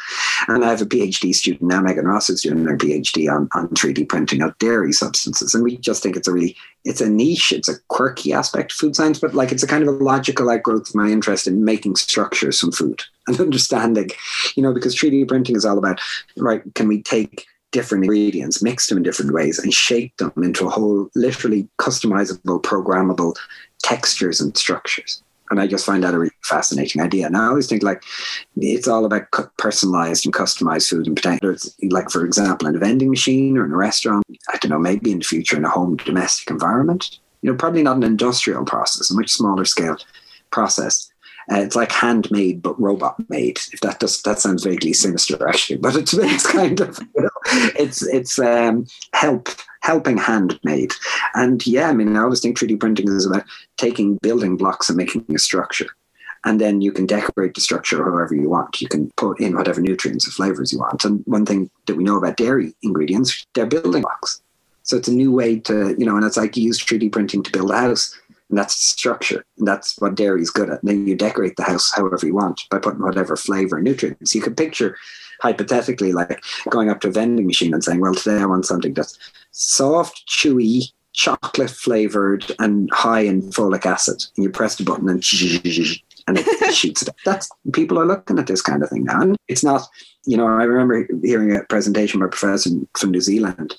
And 0.48 0.64
I 0.64 0.70
have 0.70 0.82
a 0.82 0.86
PhD 0.86 1.34
student 1.34 1.62
now, 1.62 1.80
Megan 1.80 2.06
Ross, 2.06 2.30
is 2.30 2.42
doing 2.42 2.64
her 2.64 2.76
PhD 2.76 3.32
on, 3.32 3.48
on 3.54 3.68
3D 3.68 4.08
printing 4.08 4.42
of 4.42 4.56
dairy 4.58 4.92
substances. 4.92 5.54
And 5.54 5.64
we 5.64 5.76
just 5.78 6.02
think 6.02 6.16
it's 6.16 6.28
a 6.28 6.32
really 6.32 6.56
it's 6.84 7.00
a 7.00 7.08
niche, 7.08 7.52
it's 7.52 7.68
a 7.68 7.78
quirky 7.88 8.32
aspect 8.32 8.72
of 8.72 8.76
food 8.76 8.96
science, 8.96 9.18
but 9.18 9.34
like 9.34 9.52
it's 9.52 9.62
a 9.62 9.66
kind 9.66 9.82
of 9.82 9.88
a 9.88 10.04
logical 10.04 10.50
outgrowth 10.50 10.88
of 10.88 10.94
my 10.94 11.08
interest 11.08 11.46
in 11.46 11.64
making 11.64 11.96
structures 11.96 12.58
from 12.58 12.72
food 12.72 13.02
and 13.26 13.40
understanding, 13.40 14.10
you 14.56 14.62
know, 14.62 14.72
because 14.72 14.96
3D 14.96 15.28
printing 15.28 15.56
is 15.56 15.64
all 15.64 15.78
about, 15.78 16.00
right, 16.36 16.62
can 16.74 16.88
we 16.88 17.02
take 17.02 17.46
different 17.70 18.04
ingredients, 18.04 18.62
mix 18.62 18.86
them 18.86 18.98
in 18.98 19.02
different 19.02 19.32
ways, 19.32 19.58
and 19.58 19.72
shape 19.72 20.16
them 20.18 20.32
into 20.36 20.66
a 20.66 20.70
whole, 20.70 21.08
literally 21.14 21.66
customizable, 21.80 22.62
programmable 22.62 23.34
textures 23.82 24.40
and 24.40 24.56
structures. 24.56 25.22
And 25.50 25.60
I 25.60 25.66
just 25.66 25.84
find 25.84 26.02
that 26.02 26.14
a 26.14 26.18
really 26.18 26.32
fascinating 26.44 27.02
idea. 27.02 27.26
And 27.26 27.36
I 27.36 27.46
always 27.46 27.68
think 27.68 27.82
like 27.82 28.02
it's 28.56 28.88
all 28.88 29.04
about 29.04 29.30
personalized 29.58 30.24
and 30.24 30.32
customized 30.32 30.88
food 30.88 31.06
and 31.06 31.14
potential. 31.14 31.54
Like 31.90 32.08
for 32.10 32.24
example, 32.24 32.68
in 32.68 32.76
a 32.76 32.78
vending 32.78 33.10
machine 33.10 33.58
or 33.58 33.66
in 33.66 33.72
a 33.72 33.76
restaurant, 33.76 34.24
I 34.48 34.58
don't 34.58 34.70
know, 34.70 34.78
maybe 34.78 35.12
in 35.12 35.18
the 35.18 35.24
future 35.24 35.56
in 35.56 35.64
a 35.64 35.70
home 35.70 35.96
domestic 35.96 36.50
environment. 36.50 37.18
You 37.42 37.50
know, 37.50 37.56
probably 37.56 37.82
not 37.82 37.96
an 37.96 38.02
industrial 38.02 38.64
process, 38.64 39.10
a 39.10 39.14
much 39.14 39.30
smaller 39.30 39.64
scale 39.64 39.96
process. 40.50 41.08
Uh, 41.50 41.56
it's 41.56 41.74
like 41.74 41.90
handmade 41.90 42.62
but 42.62 42.80
robot 42.80 43.16
made. 43.28 43.58
If 43.72 43.80
that 43.80 43.98
does 43.98 44.22
that 44.22 44.38
sounds 44.38 44.64
vaguely 44.64 44.92
sinister, 44.92 45.48
actually, 45.48 45.78
but 45.78 45.96
it's 45.96 46.14
it's 46.14 46.46
kind 46.46 46.80
of 46.80 46.98
you 47.16 47.22
know, 47.22 47.30
it's 47.78 48.02
it's 48.06 48.38
um, 48.38 48.86
help 49.12 49.48
helping 49.80 50.16
handmade. 50.16 50.92
And 51.34 51.66
yeah, 51.66 51.88
I 51.88 51.92
mean, 51.92 52.16
I 52.16 52.22
always 52.22 52.40
think 52.40 52.58
3D 52.58 52.78
printing 52.78 53.08
is 53.08 53.26
about 53.26 53.44
taking 53.76 54.18
building 54.18 54.56
blocks 54.56 54.88
and 54.88 54.96
making 54.96 55.24
a 55.34 55.38
structure. 55.38 55.88
And 56.44 56.60
then 56.60 56.80
you 56.80 56.92
can 56.92 57.06
decorate 57.06 57.54
the 57.54 57.60
structure 57.60 58.04
however 58.04 58.34
you 58.34 58.50
want. 58.50 58.80
You 58.80 58.88
can 58.88 59.10
put 59.16 59.40
in 59.40 59.56
whatever 59.56 59.80
nutrients 59.80 60.26
or 60.26 60.32
flavors 60.32 60.72
you 60.72 60.78
want. 60.78 61.04
And 61.04 61.22
one 61.26 61.46
thing 61.46 61.70
that 61.86 61.96
we 61.96 62.04
know 62.04 62.16
about 62.16 62.36
dairy 62.36 62.74
ingredients, 62.82 63.46
they're 63.54 63.66
building 63.66 64.02
blocks. 64.02 64.42
So 64.82 64.96
it's 64.96 65.08
a 65.08 65.14
new 65.14 65.30
way 65.30 65.60
to, 65.60 65.94
you 65.96 66.04
know, 66.04 66.16
and 66.16 66.24
it's 66.24 66.36
like 66.36 66.56
you 66.56 66.64
use 66.64 66.82
3D 66.84 67.12
printing 67.12 67.42
to 67.44 67.52
build 67.52 67.70
a 67.70 67.76
house 67.76 68.18
and 68.52 68.58
that's 68.58 68.74
structure. 68.74 69.44
And 69.58 69.66
that's 69.66 69.98
what 69.98 70.14
dairy 70.14 70.42
is 70.42 70.50
good 70.50 70.68
at. 70.68 70.82
And 70.82 70.88
then 70.90 71.06
you 71.06 71.16
decorate 71.16 71.56
the 71.56 71.62
house 71.62 71.90
however 71.90 72.26
you 72.26 72.34
want 72.34 72.68
by 72.70 72.78
putting 72.78 73.00
whatever 73.00 73.34
flavor 73.34 73.76
and 73.76 73.84
nutrients. 73.84 74.34
You 74.34 74.42
could 74.42 74.58
picture 74.58 74.98
hypothetically 75.40 76.12
like 76.12 76.38
going 76.68 76.90
up 76.90 77.00
to 77.00 77.08
a 77.08 77.12
vending 77.12 77.46
machine 77.46 77.72
and 77.72 77.82
saying, 77.82 78.00
well, 78.00 78.14
today 78.14 78.42
I 78.42 78.44
want 78.44 78.66
something 78.66 78.92
that's 78.92 79.18
soft, 79.52 80.28
chewy, 80.28 80.92
chocolate 81.14 81.70
flavored, 81.70 82.44
and 82.58 82.90
high 82.92 83.20
in 83.20 83.40
folic 83.52 83.86
acid. 83.86 84.22
And 84.36 84.44
you 84.44 84.50
press 84.50 84.76
the 84.76 84.84
button 84.84 85.08
and 85.08 85.22
and 86.26 86.38
it 86.38 86.74
shoots 86.74 87.02
it. 87.02 87.10
That's 87.24 87.50
people 87.72 87.98
are 87.98 88.06
looking 88.06 88.38
at 88.38 88.46
this 88.46 88.62
kind 88.62 88.82
of 88.82 88.90
thing 88.90 89.04
now. 89.04 89.20
And 89.20 89.36
it's 89.48 89.64
not, 89.64 89.82
you 90.24 90.36
know, 90.36 90.46
I 90.46 90.64
remember 90.64 91.06
hearing 91.22 91.54
a 91.54 91.64
presentation 91.64 92.20
by 92.20 92.26
a 92.26 92.28
professor 92.28 92.70
from 92.98 93.10
New 93.10 93.20
Zealand 93.20 93.74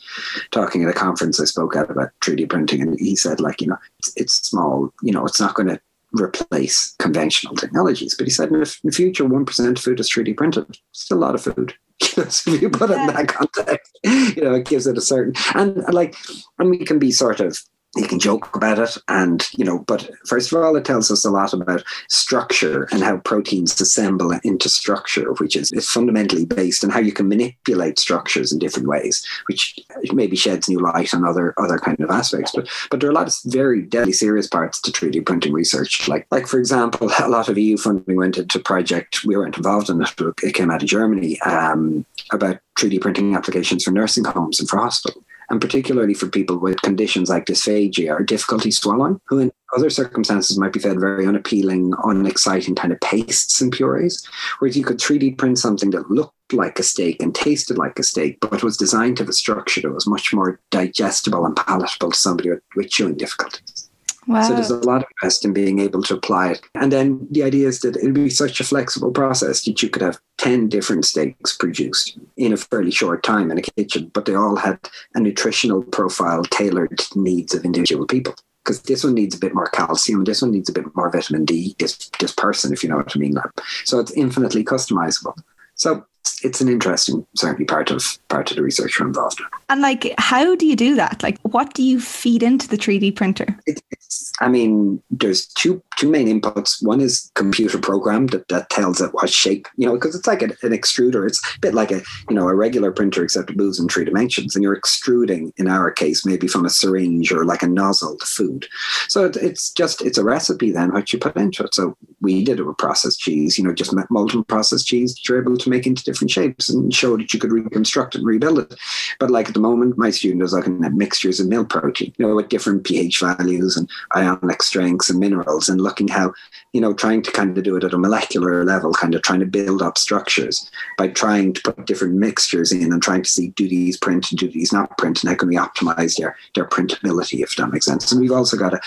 talking 0.51 0.83
at 0.83 0.89
a 0.89 0.93
conference 0.93 1.39
I 1.39 1.45
spoke 1.45 1.75
at 1.75 1.89
about 1.89 2.09
3D 2.21 2.49
printing, 2.49 2.81
and 2.81 2.99
he 2.99 3.15
said, 3.15 3.39
like, 3.39 3.61
you 3.61 3.67
know, 3.67 3.77
it's, 3.99 4.13
it's 4.15 4.33
small, 4.33 4.93
you 5.01 5.11
know, 5.11 5.25
it's 5.25 5.39
not 5.39 5.55
going 5.55 5.69
to 5.69 5.79
replace 6.13 6.95
conventional 6.99 7.55
technologies. 7.55 8.15
But 8.15 8.27
he 8.27 8.31
said 8.31 8.49
in 8.49 8.59
the 8.59 8.91
future, 8.91 9.25
1% 9.25 9.69
of 9.69 9.79
food 9.79 9.99
is 9.99 10.09
3D 10.09 10.37
printed. 10.37 10.77
Still 10.91 11.17
a 11.17 11.19
lot 11.19 11.35
of 11.35 11.41
food. 11.41 11.73
so 12.01 12.53
if 12.53 12.61
you 12.61 12.69
put 12.69 12.91
it 12.91 12.97
in 12.97 13.07
that 13.07 13.27
context, 13.27 13.97
you 14.03 14.43
know, 14.43 14.53
it 14.53 14.65
gives 14.65 14.87
it 14.87 14.97
a 14.97 15.01
certain, 15.01 15.33
and 15.55 15.83
like, 15.93 16.15
and 16.59 16.69
we 16.69 16.79
can 16.79 16.99
be 16.99 17.11
sort 17.11 17.39
of 17.39 17.57
you 17.95 18.07
can 18.07 18.19
joke 18.19 18.55
about 18.55 18.79
it 18.79 18.97
and 19.07 19.47
you 19.53 19.65
know 19.65 19.79
but 19.79 20.09
first 20.25 20.51
of 20.51 20.61
all 20.61 20.75
it 20.75 20.85
tells 20.85 21.11
us 21.11 21.25
a 21.25 21.29
lot 21.29 21.53
about 21.53 21.83
structure 22.09 22.87
and 22.91 23.03
how 23.03 23.17
proteins 23.17 23.79
assemble 23.79 24.31
into 24.43 24.67
structure 24.67 25.33
which 25.33 25.55
is, 25.55 25.71
is 25.73 25.89
fundamentally 25.89 26.45
based 26.45 26.83
on 26.83 26.89
how 26.89 26.99
you 26.99 27.11
can 27.11 27.27
manipulate 27.27 27.99
structures 27.99 28.51
in 28.51 28.59
different 28.59 28.87
ways 28.87 29.25
which 29.47 29.79
maybe 30.11 30.35
sheds 30.35 30.69
new 30.69 30.79
light 30.79 31.13
on 31.13 31.25
other 31.25 31.53
other 31.57 31.77
kind 31.77 31.99
of 31.99 32.09
aspects. 32.09 32.51
But 32.53 32.67
but 32.89 32.99
there 32.99 33.09
are 33.09 33.11
a 33.11 33.15
lot 33.15 33.27
of 33.27 33.35
very 33.45 33.81
deadly 33.81 34.13
serious 34.13 34.47
parts 34.47 34.81
to 34.81 34.91
3d 34.91 35.25
printing 35.25 35.53
research. 35.53 36.07
Like 36.07 36.27
like 36.31 36.47
for 36.47 36.59
example 36.59 37.11
a 37.19 37.29
lot 37.29 37.49
of 37.49 37.57
eu 37.57 37.77
funding 37.77 38.17
went 38.17 38.37
into 38.37 38.59
project 38.59 39.23
we 39.25 39.35
weren't 39.37 39.57
involved 39.57 39.89
in 39.89 40.01
it 40.01 40.13
it 40.43 40.53
came 40.53 40.71
out 40.71 40.83
of 40.83 40.89
germany 40.89 41.39
um, 41.41 42.05
about 42.31 42.59
3d 42.77 43.01
printing 43.01 43.35
applications 43.35 43.83
for 43.83 43.91
nursing 43.91 44.23
homes 44.23 44.59
and 44.59 44.69
for 44.69 44.77
hospitals 44.77 45.23
and 45.53 45.61
particularly 45.61 46.15
for 46.15 46.27
people 46.27 46.57
with 46.57 46.81
conditions 46.81 47.29
like 47.29 47.45
dysphagia 47.45 48.09
or 48.09 48.23
difficulty 48.23 48.71
swallowing, 48.71 49.21
who 49.27 49.37
in 49.37 49.51
other 49.77 49.91
circumstances 49.91 50.57
might 50.57 50.73
be 50.73 50.79
fed 50.79 50.99
very 50.99 51.27
unappealing, 51.27 51.93
unexciting 52.05 52.73
kind 52.73 52.91
of 52.91 52.99
pastes 53.01 53.61
and 53.61 53.71
purees. 53.71 54.27
Whereas 54.57 54.75
you 54.75 54.83
could 54.83 54.97
3D 54.97 55.37
print 55.37 55.59
something 55.59 55.91
that 55.91 56.09
looked 56.09 56.53
like 56.53 56.79
a 56.79 56.83
steak 56.83 57.21
and 57.21 57.35
tasted 57.35 57.77
like 57.77 57.99
a 57.99 58.03
steak, 58.03 58.39
but 58.39 58.63
was 58.63 58.77
designed 58.77 59.17
to 59.17 59.23
have 59.23 59.29
a 59.29 59.33
structure 59.33 59.81
that 59.81 59.93
was 59.93 60.07
much 60.07 60.33
more 60.33 60.59
digestible 60.71 61.45
and 61.45 61.55
palatable 61.55 62.09
to 62.09 62.17
somebody 62.17 62.49
with, 62.49 62.63
with 62.75 62.89
chewing 62.89 63.15
difficulties. 63.15 63.82
Wow. 64.27 64.41
So 64.41 64.53
there's 64.53 64.69
a 64.69 64.77
lot 64.77 65.03
of 65.03 65.07
interest 65.11 65.45
in 65.45 65.53
being 65.53 65.79
able 65.79 66.01
to 66.03 66.15
apply 66.15 66.51
it. 66.51 66.61
And 66.75 66.91
then 66.91 67.27
the 67.31 67.43
idea 67.43 67.67
is 67.67 67.81
that 67.81 67.97
it'll 67.97 68.11
be 68.11 68.29
such 68.29 68.59
a 68.59 68.63
flexible 68.63 69.11
process 69.11 69.63
that 69.65 69.81
you 69.81 69.89
could 69.89 70.01
have 70.01 70.19
10 70.37 70.69
different 70.69 71.05
steaks 71.05 71.55
produced 71.57 72.17
in 72.37 72.53
a 72.53 72.57
fairly 72.57 72.91
short 72.91 73.23
time 73.23 73.51
in 73.51 73.57
a 73.57 73.61
kitchen, 73.61 74.11
but 74.13 74.25
they 74.25 74.35
all 74.35 74.55
had 74.55 74.79
a 75.15 75.19
nutritional 75.19 75.83
profile 75.83 76.43
tailored 76.43 76.97
to 76.97 77.19
needs 77.19 77.53
of 77.53 77.65
individual 77.65 78.05
people. 78.05 78.35
Because 78.63 78.81
this 78.83 79.03
one 79.03 79.13
needs 79.13 79.35
a 79.35 79.39
bit 79.39 79.53
more 79.53 79.67
calcium, 79.67 80.23
this 80.23 80.41
one 80.41 80.51
needs 80.51 80.69
a 80.69 80.73
bit 80.73 80.85
more 80.95 81.11
vitamin 81.11 81.43
D, 81.43 81.75
this, 81.79 82.09
this 82.19 82.31
person, 82.31 82.71
if 82.71 82.81
you 82.81 82.89
know 82.89 82.95
what 82.95 83.13
I 83.13 83.19
mean. 83.19 83.35
So 83.83 83.99
it's 83.99 84.11
infinitely 84.11 84.63
customizable. 84.63 85.37
So 85.75 86.05
it's 86.43 86.61
an 86.61 86.69
interesting, 86.69 87.25
certainly 87.35 87.65
part 87.65 87.91
of 87.91 88.03
part 88.29 88.49
of 88.51 88.57
the 88.57 88.63
research 88.63 88.99
we're 88.99 89.07
involved 89.07 89.39
in. 89.39 89.45
And 89.69 89.81
like, 89.81 90.13
how 90.17 90.55
do 90.55 90.65
you 90.65 90.75
do 90.75 90.95
that? 90.95 91.23
Like, 91.23 91.39
what 91.41 91.73
do 91.73 91.83
you 91.83 91.99
feed 91.99 92.43
into 92.43 92.67
the 92.67 92.77
3D 92.77 93.15
printer? 93.15 93.57
It, 93.65 93.81
it's, 93.91 94.31
I 94.41 94.47
mean, 94.47 95.01
there's 95.09 95.47
two 95.47 95.81
two 95.97 96.09
main 96.09 96.27
inputs. 96.27 96.83
One 96.85 97.01
is 97.01 97.31
computer 97.35 97.77
program 97.77 98.27
that, 98.27 98.47
that 98.49 98.69
tells 98.69 99.01
it 99.01 99.13
what 99.13 99.29
shape, 99.29 99.67
you 99.77 99.85
know, 99.85 99.93
because 99.93 100.15
it's 100.15 100.27
like 100.27 100.41
an, 100.41 100.51
an 100.63 100.71
extruder. 100.71 101.25
It's 101.25 101.41
a 101.55 101.59
bit 101.59 101.73
like 101.73 101.91
a 101.91 102.01
you 102.29 102.35
know 102.35 102.47
a 102.47 102.55
regular 102.55 102.91
printer, 102.91 103.23
except 103.23 103.49
it 103.49 103.57
moves 103.57 103.79
in 103.79 103.87
three 103.87 104.05
dimensions, 104.05 104.55
and 104.55 104.63
you're 104.63 104.75
extruding, 104.75 105.53
in 105.57 105.67
our 105.67 105.91
case, 105.91 106.25
maybe 106.25 106.47
from 106.47 106.65
a 106.65 106.69
syringe 106.69 107.31
or 107.31 107.45
like 107.45 107.63
a 107.63 107.67
nozzle 107.67 108.17
to 108.17 108.25
food. 108.25 108.67
So 109.07 109.25
it, 109.25 109.37
it's 109.37 109.71
just 109.71 110.01
it's 110.01 110.17
a 110.17 110.23
recipe 110.23 110.71
then 110.71 110.93
what 110.93 111.11
you 111.13 111.19
put 111.19 111.35
into 111.37 111.63
it. 111.63 111.73
So 111.73 111.95
we 112.21 112.43
did 112.43 112.59
it 112.59 112.63
with 112.63 112.77
processed 112.77 113.19
cheese, 113.19 113.57
you 113.57 113.63
know, 113.63 113.73
just 113.73 113.93
molten 114.09 114.43
processed 114.45 114.87
cheese 114.87 115.13
that 115.13 115.27
you're 115.27 115.41
able 115.41 115.57
to 115.57 115.69
make 115.69 115.85
into 115.85 116.03
different 116.13 116.31
shapes 116.31 116.69
and 116.69 116.93
show 116.93 117.17
that 117.17 117.33
you 117.33 117.39
could 117.39 117.51
reconstruct 117.51 118.13
and 118.13 118.25
rebuild 118.25 118.59
it. 118.59 118.75
But 119.19 119.31
like 119.31 119.47
at 119.47 119.55
the 119.55 119.59
moment, 119.59 119.97
my 119.97 120.11
student 120.11 120.43
is 120.43 120.53
looking 120.53 120.83
at 120.85 120.93
mixtures 120.93 121.39
of 121.39 121.47
milk 121.47 121.69
protein, 121.69 122.13
you 122.17 122.27
know, 122.27 122.35
with 122.35 122.49
different 122.49 122.83
pH 122.83 123.19
values 123.19 123.75
and 123.75 123.89
ionic 124.15 124.61
strengths 124.61 125.09
and 125.09 125.19
minerals, 125.19 125.69
and 125.69 125.81
looking 125.81 126.07
how, 126.07 126.33
you 126.73 126.81
know, 126.81 126.93
trying 126.93 127.23
to 127.23 127.31
kind 127.31 127.57
of 127.57 127.63
do 127.63 127.75
it 127.75 127.83
at 127.83 127.93
a 127.93 127.97
molecular 127.97 128.63
level, 128.63 128.93
kind 128.93 129.15
of 129.15 129.23
trying 129.23 129.39
to 129.39 129.45
build 129.45 129.81
up 129.81 129.97
structures 129.97 130.69
by 130.97 131.07
trying 131.07 131.53
to 131.53 131.61
put 131.61 131.85
different 131.85 132.13
mixtures 132.13 132.71
in 132.71 132.93
and 132.93 133.01
trying 133.01 133.23
to 133.23 133.29
see 133.29 133.49
do 133.49 133.67
these 133.67 133.97
print 133.97 134.29
and 134.29 134.39
do 134.39 134.49
these 134.49 134.71
not 134.71 134.95
print, 134.97 135.23
and 135.23 135.29
how 135.29 135.35
can 135.35 135.49
we 135.49 135.55
optimize 135.55 136.17
their 136.17 136.37
their 136.53 136.65
printability, 136.65 137.41
if 137.41 137.55
that 137.55 137.71
makes 137.71 137.85
sense. 137.85 138.11
And 138.11 138.21
we've 138.21 138.31
also 138.31 138.57
got 138.57 138.73
a, 138.73 138.81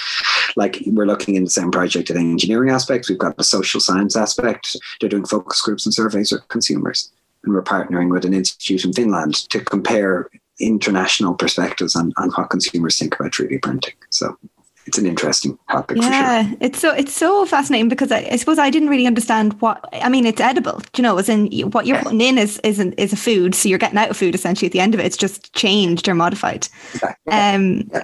like, 0.55 0.83
we're 0.87 1.07
looking 1.07 1.35
in 1.35 1.45
the 1.45 1.51
same 1.51 1.71
project 1.71 2.11
at 2.11 2.17
engineering 2.17 2.71
aspects. 2.71 3.09
We've 3.09 3.19
got 3.19 3.37
the 3.37 3.45
social 3.45 3.81
science 3.81 4.17
aspect. 4.17 4.77
They're 5.01 5.09
doing 5.09 5.27
focus 5.27 5.61
groups 5.61 5.87
and 5.87 5.95
surveys 5.95 6.33
with 6.33 6.47
consumers 6.49 7.11
and 7.45 7.55
we're 7.55 7.63
partnering 7.63 8.11
with 8.11 8.25
an 8.25 8.35
institute 8.35 8.85
in 8.85 8.93
Finland 8.93 9.35
to 9.51 9.61
compare 9.61 10.31
international 10.59 11.35
perspectives 11.35 11.95
on, 11.95 12.13
on 12.17 12.31
what 12.31 12.51
consumers 12.51 12.99
think 12.99 13.19
about 13.19 13.33
3D 13.33 13.63
printing. 13.63 13.95
So 14.11 14.37
it's 14.87 14.99
an 14.99 15.07
interesting 15.07 15.59
topic. 15.71 15.99
Yeah, 15.99 16.49
sure. 16.49 16.57
it's 16.61 16.79
so 16.79 16.95
it's 16.95 17.13
so 17.13 17.45
fascinating 17.45 17.89
because 17.89 18.13
I, 18.13 18.29
I, 18.31 18.37
suppose 18.37 18.59
I 18.59 18.71
didn't 18.71 18.89
really 18.89 19.07
understand 19.07 19.61
what 19.61 19.85
I 19.93 20.09
mean. 20.09 20.27
It's 20.27 20.41
edible, 20.41 20.81
you 20.97 21.03
know, 21.03 21.19
as 21.19 21.29
in 21.29 21.49
what 21.73 21.87
you're 21.87 22.01
putting 22.01 22.21
in 22.21 22.39
is 22.39 22.59
is, 22.61 22.79
an, 22.79 22.93
is 22.93 23.13
a 23.13 23.17
food, 23.17 23.55
so 23.55 23.69
you're 23.69 23.79
getting 23.79 23.99
out 23.99 24.11
of 24.11 24.17
food 24.17 24.35
essentially 24.35 24.67
at 24.67 24.73
the 24.73 24.81
end 24.81 24.95
of 24.95 25.01
it. 25.01 25.07
It's 25.07 25.17
just 25.17 25.53
changed 25.55 26.09
or 26.09 26.15
modified. 26.15 26.69
Exactly. 26.95 27.33
Um, 27.33 27.91
yeah. 27.93 28.03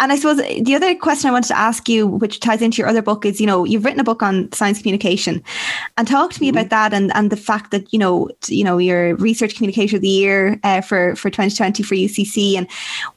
And 0.00 0.10
I 0.10 0.16
suppose 0.16 0.38
the 0.38 0.74
other 0.74 0.94
question 0.96 1.28
I 1.28 1.32
wanted 1.32 1.48
to 1.48 1.58
ask 1.58 1.88
you, 1.88 2.06
which 2.06 2.40
ties 2.40 2.60
into 2.60 2.78
your 2.78 2.88
other 2.88 3.02
book, 3.02 3.24
is 3.24 3.40
you 3.40 3.46
know 3.46 3.64
you've 3.64 3.84
written 3.84 4.00
a 4.00 4.04
book 4.04 4.22
on 4.22 4.50
science 4.52 4.78
communication, 4.78 5.42
and 5.96 6.08
talk 6.08 6.32
to 6.32 6.40
me 6.40 6.48
mm-hmm. 6.48 6.58
about 6.58 6.70
that 6.70 6.92
and 6.92 7.14
and 7.14 7.30
the 7.30 7.36
fact 7.36 7.70
that 7.70 7.92
you 7.92 7.98
know 7.98 8.28
you 8.48 8.64
know 8.64 8.78
your 8.78 9.14
research 9.16 9.54
communicator 9.54 9.96
of 9.96 10.02
the 10.02 10.08
year 10.08 10.58
uh, 10.64 10.80
for 10.80 11.14
for 11.14 11.30
2020 11.30 11.82
for 11.84 11.94
UCC, 11.94 12.56
and 12.56 12.68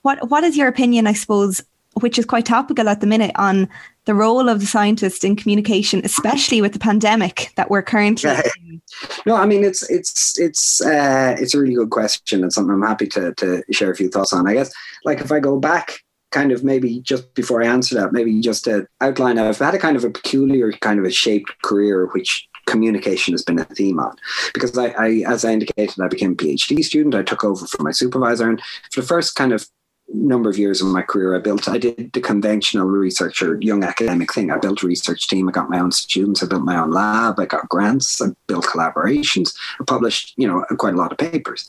what 0.03 0.29
what 0.29 0.43
is 0.43 0.55
your 0.55 0.67
opinion? 0.67 1.07
I 1.07 1.13
suppose 1.13 1.63
which 2.01 2.19
is 2.19 2.25
quite 2.25 2.45
topical 2.45 2.89
at 2.89 3.01
the 3.01 3.07
minute 3.07 3.31
on 3.35 3.67
the 4.05 4.13
role 4.13 4.47
of 4.47 4.59
the 4.59 4.65
scientist 4.65 5.23
in 5.23 5.35
communication, 5.35 6.01
especially 6.03 6.61
with 6.61 6.73
the 6.73 6.79
pandemic 6.79 7.51
that 7.55 7.69
we're 7.71 7.81
currently. 7.81 8.29
In. 8.29 8.81
No, 9.25 9.35
I 9.35 9.45
mean 9.45 9.63
it's 9.63 9.89
it's 9.89 10.39
it's 10.39 10.81
uh, 10.81 11.35
it's 11.39 11.53
a 11.53 11.59
really 11.59 11.75
good 11.75 11.89
question 11.89 12.43
and 12.43 12.53
something 12.53 12.73
I'm 12.73 12.83
happy 12.83 13.07
to 13.07 13.33
to 13.33 13.63
share 13.71 13.91
a 13.91 13.95
few 13.95 14.09
thoughts 14.09 14.31
on. 14.31 14.47
I 14.47 14.53
guess 14.53 14.71
like 15.05 15.21
if 15.21 15.31
I 15.31 15.39
go 15.39 15.59
back 15.59 16.03
kind 16.31 16.51
of 16.51 16.63
maybe 16.63 16.99
just 17.01 17.33
before 17.33 17.63
I 17.63 17.67
answer 17.67 17.95
that, 17.95 18.13
maybe 18.13 18.39
just 18.41 18.65
to 18.65 18.87
outline, 19.01 19.37
I've 19.37 19.59
had 19.59 19.75
a 19.75 19.79
kind 19.79 19.95
of 19.95 20.03
a 20.03 20.09
peculiar 20.09 20.71
kind 20.73 20.99
of 20.99 21.05
a 21.05 21.11
shaped 21.11 21.53
career, 21.63 22.07
which 22.07 22.47
communication 22.65 23.33
has 23.33 23.43
been 23.43 23.59
a 23.59 23.65
theme 23.65 23.99
on. 23.99 24.15
Because 24.53 24.77
I, 24.77 24.87
I 24.89 25.23
as 25.27 25.45
I 25.45 25.53
indicated, 25.53 25.99
I 26.01 26.07
became 26.07 26.33
a 26.33 26.35
PhD 26.35 26.83
student. 26.83 27.15
I 27.15 27.23
took 27.23 27.43
over 27.43 27.65
from 27.65 27.85
my 27.85 27.91
supervisor, 27.91 28.49
and 28.49 28.61
for 28.91 29.01
the 29.01 29.07
first 29.07 29.35
kind 29.35 29.53
of 29.53 29.67
number 30.09 30.49
of 30.49 30.57
years 30.57 30.81
of 30.81 30.87
my 30.87 31.01
career, 31.01 31.35
I 31.35 31.39
built, 31.39 31.67
I 31.67 31.77
did 31.77 32.11
the 32.13 32.21
conventional 32.21 32.85
researcher, 32.85 33.57
young 33.61 33.83
academic 33.83 34.33
thing. 34.33 34.51
I 34.51 34.57
built 34.57 34.83
a 34.83 34.87
research 34.87 35.27
team. 35.27 35.49
I 35.49 35.51
got 35.51 35.69
my 35.69 35.79
own 35.79 35.91
students. 35.91 36.41
I 36.41 36.47
built 36.47 36.63
my 36.63 36.77
own 36.77 36.91
lab. 36.91 37.39
I 37.39 37.45
got 37.45 37.67
grants. 37.67 38.21
I 38.21 38.27
built 38.47 38.65
collaborations. 38.65 39.55
I 39.79 39.83
published, 39.83 40.33
you 40.37 40.47
know, 40.47 40.63
quite 40.77 40.93
a 40.93 40.97
lot 40.97 41.11
of 41.11 41.17
papers. 41.17 41.67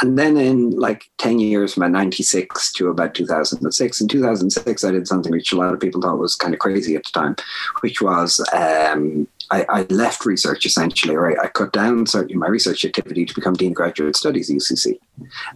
And 0.00 0.18
then 0.18 0.36
in 0.36 0.70
like 0.70 1.08
10 1.18 1.38
years, 1.38 1.74
from 1.74 1.92
96 1.92 2.72
to 2.72 2.88
about 2.88 3.14
2006, 3.14 4.00
in 4.00 4.08
2006, 4.08 4.84
I 4.84 4.90
did 4.90 5.06
something 5.06 5.32
which 5.32 5.52
a 5.52 5.56
lot 5.56 5.72
of 5.72 5.80
people 5.80 6.02
thought 6.02 6.18
was 6.18 6.34
kind 6.34 6.54
of 6.54 6.60
crazy 6.60 6.96
at 6.96 7.04
the 7.04 7.12
time, 7.12 7.36
which 7.80 8.02
was 8.02 8.40
um, 8.52 9.28
I, 9.50 9.64
I, 9.68 9.82
left 9.90 10.26
research 10.26 10.66
essentially, 10.66 11.14
or 11.14 11.30
I, 11.30 11.44
I, 11.44 11.48
cut 11.48 11.72
down 11.72 12.06
certainly 12.06 12.34
my 12.34 12.48
research 12.48 12.84
activity 12.84 13.24
to 13.24 13.34
become 13.34 13.54
Dean 13.54 13.70
of 13.70 13.76
Graduate 13.76 14.16
Studies 14.16 14.50
at 14.50 14.56
UCC. 14.56 14.98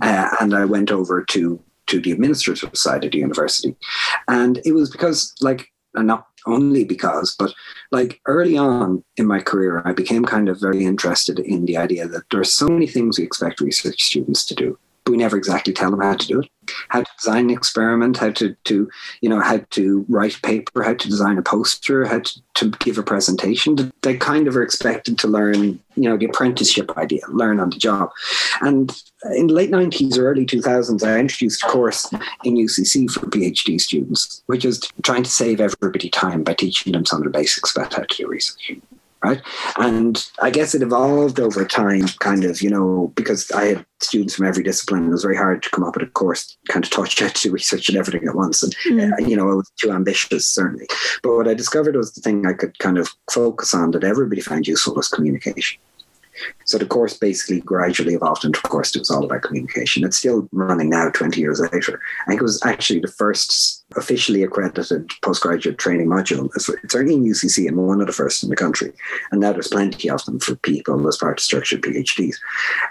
Uh, 0.00 0.30
and 0.40 0.54
I 0.54 0.64
went 0.64 0.92
over 0.92 1.24
to 1.24 1.60
to 1.90 2.00
the 2.00 2.12
administrative 2.12 2.76
side 2.76 3.04
of 3.04 3.12
the 3.12 3.18
university. 3.18 3.76
And 4.28 4.60
it 4.64 4.72
was 4.72 4.90
because, 4.90 5.34
like, 5.40 5.70
not 5.94 6.26
only 6.46 6.84
because, 6.84 7.34
but 7.38 7.52
like 7.90 8.20
early 8.26 8.56
on 8.56 9.04
in 9.16 9.26
my 9.26 9.40
career, 9.40 9.82
I 9.84 9.92
became 9.92 10.24
kind 10.24 10.48
of 10.48 10.60
very 10.60 10.84
interested 10.84 11.38
in 11.38 11.66
the 11.66 11.76
idea 11.76 12.06
that 12.08 12.22
there 12.30 12.40
are 12.40 12.44
so 12.44 12.68
many 12.68 12.86
things 12.86 13.18
we 13.18 13.24
expect 13.24 13.60
research 13.60 14.02
students 14.02 14.44
to 14.46 14.54
do, 14.54 14.78
we 15.10 15.16
never 15.16 15.36
exactly 15.36 15.72
tell 15.72 15.90
them 15.90 16.00
how 16.00 16.14
to 16.14 16.26
do 16.26 16.40
it 16.40 16.50
how 16.88 17.00
to 17.02 17.10
design 17.18 17.44
an 17.44 17.50
experiment, 17.50 18.16
how 18.16 18.30
to, 18.30 18.54
to 18.64 18.90
you 19.20 19.28
know, 19.28 19.40
how 19.40 19.58
to 19.70 20.04
write 20.08 20.36
a 20.36 20.40
paper, 20.40 20.82
how 20.82 20.94
to 20.94 21.08
design 21.08 21.38
a 21.38 21.42
poster, 21.42 22.04
how 22.04 22.20
to, 22.20 22.42
to 22.54 22.70
give 22.78 22.98
a 22.98 23.02
presentation. 23.02 23.92
They 24.02 24.16
kind 24.16 24.48
of 24.48 24.56
are 24.56 24.62
expected 24.62 25.18
to 25.18 25.28
learn, 25.28 25.80
you 25.94 26.08
know, 26.08 26.16
the 26.16 26.26
apprenticeship 26.26 26.96
idea, 26.96 27.20
learn 27.28 27.60
on 27.60 27.70
the 27.70 27.76
job. 27.76 28.10
And 28.60 28.90
in 29.36 29.48
the 29.48 29.54
late 29.54 29.70
90s 29.70 30.18
or 30.18 30.30
early 30.30 30.46
2000s, 30.46 31.06
I 31.06 31.18
introduced 31.18 31.62
a 31.62 31.66
course 31.66 32.12
in 32.44 32.56
UCC 32.56 33.10
for 33.10 33.26
PhD 33.26 33.80
students, 33.80 34.42
which 34.46 34.64
is 34.64 34.80
trying 35.02 35.22
to 35.22 35.30
save 35.30 35.60
everybody 35.60 36.08
time 36.08 36.42
by 36.42 36.54
teaching 36.54 36.92
them 36.92 37.06
some 37.06 37.18
of 37.18 37.24
the 37.24 37.30
basics 37.30 37.76
about 37.76 37.94
how 37.94 38.02
to 38.02 38.16
do 38.16 38.28
research 38.28 38.72
right? 39.24 39.42
And 39.78 40.26
I 40.40 40.50
guess 40.50 40.74
it 40.74 40.82
evolved 40.82 41.40
over 41.40 41.64
time, 41.64 42.06
kind 42.20 42.44
of, 42.44 42.62
you 42.62 42.70
know, 42.70 43.12
because 43.14 43.50
I 43.50 43.64
had 43.66 43.86
students 44.00 44.34
from 44.34 44.46
every 44.46 44.62
discipline. 44.62 45.06
It 45.06 45.10
was 45.10 45.22
very 45.22 45.36
hard 45.36 45.62
to 45.62 45.70
come 45.70 45.84
up 45.84 45.96
with 45.96 46.08
a 46.08 46.10
course, 46.10 46.56
kind 46.68 46.84
of 46.84 46.90
touch 46.90 47.20
out 47.22 47.34
to 47.36 47.50
research 47.50 47.88
and 47.88 47.98
everything 47.98 48.26
at 48.28 48.34
once. 48.34 48.62
And, 48.62 48.74
mm. 48.88 49.12
uh, 49.12 49.26
you 49.26 49.36
know, 49.36 49.50
I 49.50 49.54
was 49.54 49.70
too 49.78 49.90
ambitious, 49.90 50.46
certainly. 50.46 50.86
But 51.22 51.34
what 51.36 51.48
I 51.48 51.54
discovered 51.54 51.96
was 51.96 52.12
the 52.12 52.20
thing 52.20 52.46
I 52.46 52.52
could 52.52 52.78
kind 52.78 52.98
of 52.98 53.08
focus 53.30 53.74
on 53.74 53.90
that 53.92 54.04
everybody 54.04 54.40
found 54.40 54.66
useful 54.66 54.94
was 54.94 55.08
communication. 55.08 55.80
So 56.64 56.78
the 56.78 56.86
course 56.86 57.16
basically 57.16 57.60
gradually 57.60 58.14
evolved 58.14 58.44
into 58.44 58.60
a 58.64 58.68
course 58.68 58.92
that 58.92 59.00
was 59.00 59.10
all 59.10 59.24
about 59.24 59.42
communication. 59.42 60.04
It's 60.04 60.18
still 60.18 60.48
running 60.52 60.90
now, 60.90 61.10
20 61.10 61.40
years 61.40 61.60
later. 61.60 62.00
I 62.26 62.28
think 62.28 62.40
it 62.40 62.44
was 62.44 62.64
actually 62.64 63.00
the 63.00 63.08
first 63.08 63.84
officially 63.96 64.42
accredited 64.42 65.10
postgraduate 65.22 65.78
training 65.78 66.06
module. 66.06 66.50
It's, 66.54 66.70
certainly 66.88 67.14
in 67.14 67.24
UCC 67.24 67.66
and 67.66 67.76
one 67.76 68.00
of 68.00 68.06
the 68.06 68.12
first 68.12 68.42
in 68.42 68.50
the 68.50 68.56
country. 68.56 68.92
And 69.32 69.40
now 69.40 69.52
there's 69.52 69.68
plenty 69.68 70.08
of 70.08 70.24
them 70.24 70.38
for 70.38 70.54
people 70.56 71.08
as 71.08 71.16
part 71.16 71.38
of 71.38 71.44
structured 71.44 71.82
PhDs. 71.82 72.36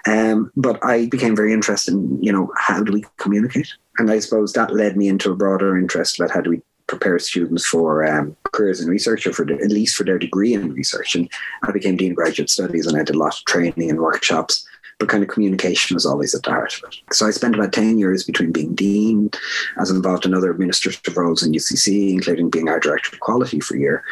Um, 0.06 0.52
but 0.56 0.84
I 0.84 1.08
became 1.08 1.36
very 1.36 1.54
interested 1.54 1.93
in, 1.93 2.22
you 2.22 2.32
know, 2.32 2.52
how 2.58 2.84
do 2.84 2.91
we 2.91 3.06
communicate? 3.18 3.74
And 3.97 4.12
I 4.12 4.20
suppose 4.20 4.54
that 4.54 4.74
led 4.74 4.97
me 4.97 5.08
into 5.08 5.32
a 5.32 5.36
broader 5.36 5.78
interest 5.78 6.20
about 6.20 6.32
how 6.32 6.41
do 6.41 6.50
we 6.50 6.62
prepare 6.90 7.18
students 7.20 7.66
for 7.66 8.06
um, 8.06 8.36
careers 8.52 8.82
in 8.82 8.90
research 8.90 9.26
or 9.26 9.32
for 9.32 9.46
the, 9.46 9.54
at 9.54 9.72
least 9.72 9.96
for 9.96 10.04
their 10.04 10.20
degree 10.20 10.54
in 10.54 10.74
research. 10.74 11.16
And 11.16 11.30
I 11.64 11.72
became 11.72 11.96
Dean 11.96 12.12
of 12.12 12.18
Graduate 12.18 12.50
Studies 12.50 12.88
and 12.88 13.00
I 13.00 13.04
did 13.04 13.16
a 13.16 13.20
lot 13.20 13.38
of 13.38 13.46
training 13.46 13.90
and 13.90 14.00
workshops 14.00 14.66
but 15.00 15.10
kind 15.10 15.24
of 15.24 15.30
communication 15.30 15.96
was 15.96 16.06
always 16.06 16.36
at 16.36 16.44
the 16.44 16.52
heart 16.52 16.78
of 16.78 16.84
it. 16.90 16.98
So 17.14 17.26
I 17.26 17.32
spent 17.32 17.56
about 17.56 17.74
10 17.74 17.98
years 17.98 18.26
between 18.26 18.52
being 18.52 18.76
dean, 18.76 19.32
as 19.80 19.90
involved 19.90 20.26
in 20.26 20.34
other 20.34 20.52
administrative 20.52 21.16
roles 21.16 21.42
in 21.42 21.54
UCC, 21.54 22.10
including 22.12 22.50
being 22.50 22.68
our 22.68 22.82
director 22.82 23.16
of 23.16 23.22
quality 23.22 23.62
for 23.62 23.78
a 23.78 23.80
year. 23.80 24.04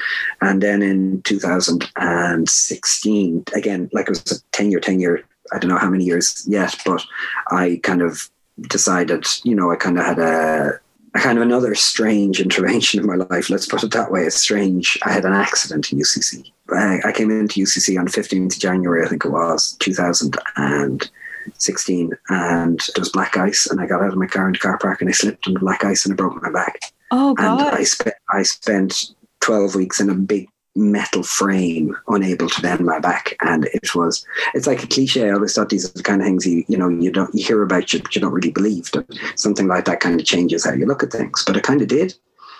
And 0.41 0.63
then 0.63 0.81
in 0.81 1.21
2016, 1.23 3.43
again, 3.53 3.89
like 3.91 4.07
it 4.07 4.11
was 4.11 4.31
a 4.31 4.39
10 4.53 4.71
year, 4.71 4.79
10 4.79 5.01
year, 5.01 5.25
I 5.51 5.59
don't 5.59 5.69
know 5.69 5.77
how 5.77 5.89
many 5.89 6.05
years 6.05 6.45
yet, 6.47 6.73
but 6.85 7.03
I 7.51 7.81
kind 7.83 8.01
of 8.01 8.29
decided, 8.61 9.25
you 9.43 9.55
know, 9.55 9.71
I 9.71 9.75
kind 9.75 9.99
of 9.99 10.05
had 10.05 10.19
a, 10.19 10.69
a 10.69 10.79
kind 11.19 11.37
of 11.37 11.43
another 11.43 11.75
strange 11.75 12.39
intervention 12.39 12.99
in 12.99 13.05
my 13.05 13.15
life. 13.15 13.49
Let's 13.49 13.65
put 13.65 13.83
it 13.83 13.91
that 13.91 14.11
way. 14.11 14.25
A 14.25 14.31
strange. 14.31 14.97
I 15.03 15.11
had 15.11 15.25
an 15.25 15.33
accident 15.33 15.91
in 15.91 15.99
UCC. 15.99 16.51
I, 16.71 16.99
I 17.05 17.11
came 17.11 17.31
into 17.31 17.61
UCC 17.61 17.99
on 17.99 18.07
15th 18.07 18.59
January, 18.59 19.05
I 19.05 19.07
think 19.07 19.25
it 19.25 19.31
was 19.31 19.75
2016, 19.79 22.17
and 22.29 22.79
there 22.79 23.01
was 23.01 23.09
black 23.09 23.37
ice, 23.37 23.67
and 23.67 23.79
I 23.79 23.87
got 23.87 24.01
out 24.01 24.09
of 24.09 24.17
my 24.17 24.27
car 24.27 24.47
into 24.47 24.59
car 24.59 24.77
park, 24.77 25.01
and 25.01 25.09
I 25.09 25.13
slipped 25.13 25.47
on 25.47 25.53
the 25.53 25.59
black 25.59 25.85
ice, 25.85 26.05
and 26.05 26.13
I 26.13 26.15
broke 26.15 26.41
my 26.41 26.51
back. 26.51 26.79
Oh 27.11 27.33
God! 27.33 27.67
And 27.67 27.77
I 27.77 27.83
spent 27.83 28.15
I 28.31 28.43
spent 28.43 29.13
12 29.39 29.75
weeks 29.75 30.01
in 30.01 30.09
a 30.09 30.13
big 30.13 30.49
metal 30.77 31.23
frame, 31.23 31.95
unable 32.07 32.47
to 32.47 32.61
bend 32.61 32.85
my 32.85 32.99
back. 32.99 33.35
And 33.41 33.65
it 33.73 33.95
was, 33.95 34.25
it's 34.53 34.67
like 34.67 34.83
a 34.83 34.87
cliche. 34.87 35.27
I 35.27 35.33
always 35.33 35.53
thought 35.53 35.69
these 35.69 35.89
are 35.89 35.93
the 35.93 36.03
kind 36.03 36.21
of 36.21 36.25
things 36.25 36.45
you, 36.45 36.63
you 36.67 36.77
know, 36.77 36.87
you 36.87 37.11
don't, 37.11 37.33
you 37.33 37.43
hear 37.43 37.63
about, 37.63 37.91
you, 37.91 38.01
but 38.01 38.15
you 38.15 38.21
don't 38.21 38.33
really 38.33 38.51
believe 38.51 38.91
that 38.91 39.05
something 39.35 39.67
like 39.67 39.85
that 39.85 39.99
kind 39.99 40.19
of 40.19 40.25
changes 40.25 40.65
how 40.65 40.73
you 40.73 40.85
look 40.85 41.03
at 41.03 41.11
things. 41.11 41.43
But 41.45 41.57
it 41.57 41.63
kind 41.63 41.81
of 41.81 41.87
did 41.87 42.13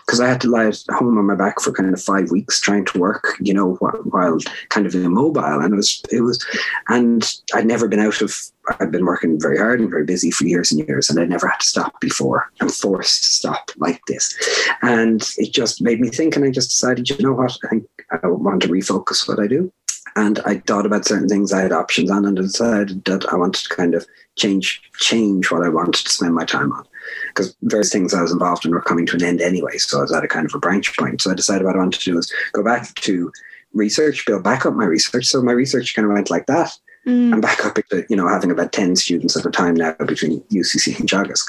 because 0.08 0.22
I 0.22 0.30
had 0.30 0.40
to 0.42 0.50
lie 0.50 0.68
at 0.68 0.82
home 0.90 1.18
on 1.18 1.26
my 1.26 1.36
back 1.36 1.60
for 1.60 1.74
kind 1.74 1.94
of 1.94 2.02
five 2.02 2.32
weeks 2.32 2.62
trying 2.62 2.86
to 2.86 2.98
work, 2.98 3.36
you 3.42 3.54
know, 3.54 3.76
while, 3.76 4.40
kind 4.70 4.88
of 4.88 4.96
immobile. 4.96 5.44
And 5.44 5.74
it 5.74 5.76
was, 5.76 6.02
it 6.10 6.22
was, 6.22 6.44
and 6.88 7.30
I'd 7.54 7.66
never 7.66 7.90
been 7.90 8.00
out 8.00 8.22
of, 8.22 8.34
I'd 8.80 8.92
been 8.92 9.06
working 9.06 9.38
very 9.38 9.58
hard 9.58 9.82
and 9.82 9.90
very 9.90 10.06
busy 10.06 10.32
for 10.32 10.46
years 10.46 10.72
and 10.72 10.88
years, 10.88 11.10
and 11.10 11.20
I 11.20 11.26
never 11.26 11.48
had 11.48 11.60
to 11.60 11.66
stop 11.66 12.00
before. 12.00 12.50
I'm 12.62 12.70
forced 12.70 13.24
to 13.26 13.30
stop 13.30 13.70
like 13.76 14.00
this. 14.08 14.34
And 14.82 15.22
it 15.38 15.52
just 15.52 15.82
made 15.82 16.00
me 16.00 16.08
think, 16.08 16.38
and 16.38 16.46
I 16.46 16.52
just 16.52 16.70
decided, 16.70 17.10
you 17.10 17.18
know 17.20 17.34
what, 17.34 17.58
I 17.66 17.68
think 17.68 17.86
I 18.24 18.28
want 18.28 18.62
to 18.62 18.70
refocus 18.70 19.28
what 19.28 19.40
I 19.40 19.48
do. 19.48 19.74
And 20.16 20.40
I 20.46 20.60
thought 20.60 20.86
about 20.86 21.06
certain 21.06 21.28
things 21.28 21.52
I 21.52 21.62
had 21.62 21.74
options 21.74 22.10
on, 22.10 22.26
and 22.26 22.40
I 22.40 22.44
decided 22.44 23.04
that 23.06 23.32
I 23.32 23.36
wanted 23.36 23.64
to 23.64 23.76
kind 23.76 23.94
of 23.94 24.08
change 24.38 24.82
change 24.98 25.52
what 25.52 25.64
I 25.64 25.70
wanted 25.70 26.06
to 26.06 26.12
spend 26.12 26.34
my 26.34 26.46
time 26.46 26.72
on 26.72 26.88
because 27.30 27.56
various 27.64 27.92
things 27.92 28.14
I 28.14 28.22
was 28.22 28.32
involved 28.32 28.66
in 28.66 28.72
were 28.72 28.82
coming 28.82 29.06
to 29.08 29.16
an 29.16 29.24
end 29.24 29.42
anyway. 29.42 29.78
So 29.78 30.00
I 30.00 30.02
was 30.02 30.14
at 30.14 30.24
a 30.24 30.28
kind 30.28 30.46
of 30.46 30.54
a 30.54 30.60
branch 30.60 30.96
point. 30.98 31.22
So 31.22 31.32
I 31.32 31.36
decided 31.36 31.66
what 31.66 31.76
I 31.76 31.80
wanted 31.80 32.00
to 32.00 32.06
do 32.12 32.16
was 32.16 32.32
go 32.54 32.64
back 32.64 32.94
to 32.96 33.32
research, 33.74 34.26
build 34.26 34.44
back 34.44 34.66
up 34.66 34.74
my 34.74 34.86
research. 34.86 35.26
So 35.26 35.42
my 35.42 35.52
research 35.52 35.96
kind 35.96 36.08
of 36.08 36.14
went 36.14 36.30
like 36.30 36.46
that. 36.48 36.72
Mm. 37.06 37.34
I'm 37.34 37.42
back 37.42 37.66
up 37.66 37.76
to, 37.76 38.06
you 38.10 38.18
know, 38.18 38.28
having 38.28 38.52
about 38.52 38.74
10 38.74 38.98
students 38.98 39.38
at 39.38 39.46
a 39.46 39.50
time 39.50 39.76
now 39.76 39.94
between 39.94 40.42
UCC 40.52 41.00
and 41.00 41.10
Teagasc, 41.10 41.46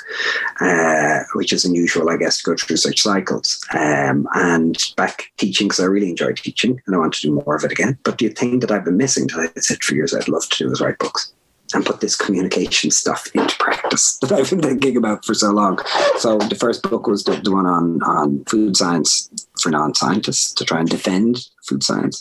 uh, 0.60 1.24
which 1.34 1.52
is 1.52 1.64
unusual, 1.64 2.10
I 2.10 2.16
guess, 2.16 2.38
to 2.38 2.50
go 2.50 2.56
through 2.56 2.76
such 2.76 3.02
cycles. 3.02 3.64
Um, 3.72 4.28
and 4.34 4.76
back 4.96 5.32
teaching 5.36 5.66
because 5.66 5.80
I 5.80 5.86
really 5.86 6.10
enjoy 6.10 6.32
teaching 6.34 6.80
and 6.86 6.94
I 6.94 6.98
want 6.98 7.14
to 7.14 7.22
do 7.22 7.32
more 7.44 7.56
of 7.56 7.64
it 7.64 7.72
again. 7.72 7.98
But 8.04 8.18
the 8.18 8.28
thing 8.28 8.60
that 8.60 8.70
I've 8.70 8.84
been 8.84 8.96
missing 8.96 9.26
that 9.28 9.50
I 9.56 9.60
said 9.60 9.82
for 9.82 9.96
years 9.96 10.14
I'd 10.14 10.28
love 10.28 10.48
to 10.48 10.64
do 10.64 10.70
is 10.70 10.80
write 10.80 10.98
books 10.98 11.32
and 11.74 11.84
put 11.84 12.00
this 12.00 12.16
communication 12.16 12.90
stuff 12.90 13.26
into 13.34 13.56
practice 13.58 14.18
that 14.18 14.32
I've 14.32 14.50
been 14.50 14.60
thinking 14.60 14.96
about 14.96 15.24
for 15.24 15.34
so 15.34 15.50
long. 15.50 15.78
So 16.16 16.38
the 16.38 16.56
first 16.56 16.82
book 16.82 17.06
was 17.06 17.24
the, 17.24 17.32
the 17.36 17.52
one 17.52 17.66
on 17.66 18.02
on 18.02 18.44
food 18.44 18.76
science 18.76 19.30
for 19.60 19.70
non-scientists 19.70 20.52
to 20.54 20.64
try 20.64 20.80
and 20.80 20.88
defend 20.88 21.46
food 21.64 21.82
science. 21.82 22.20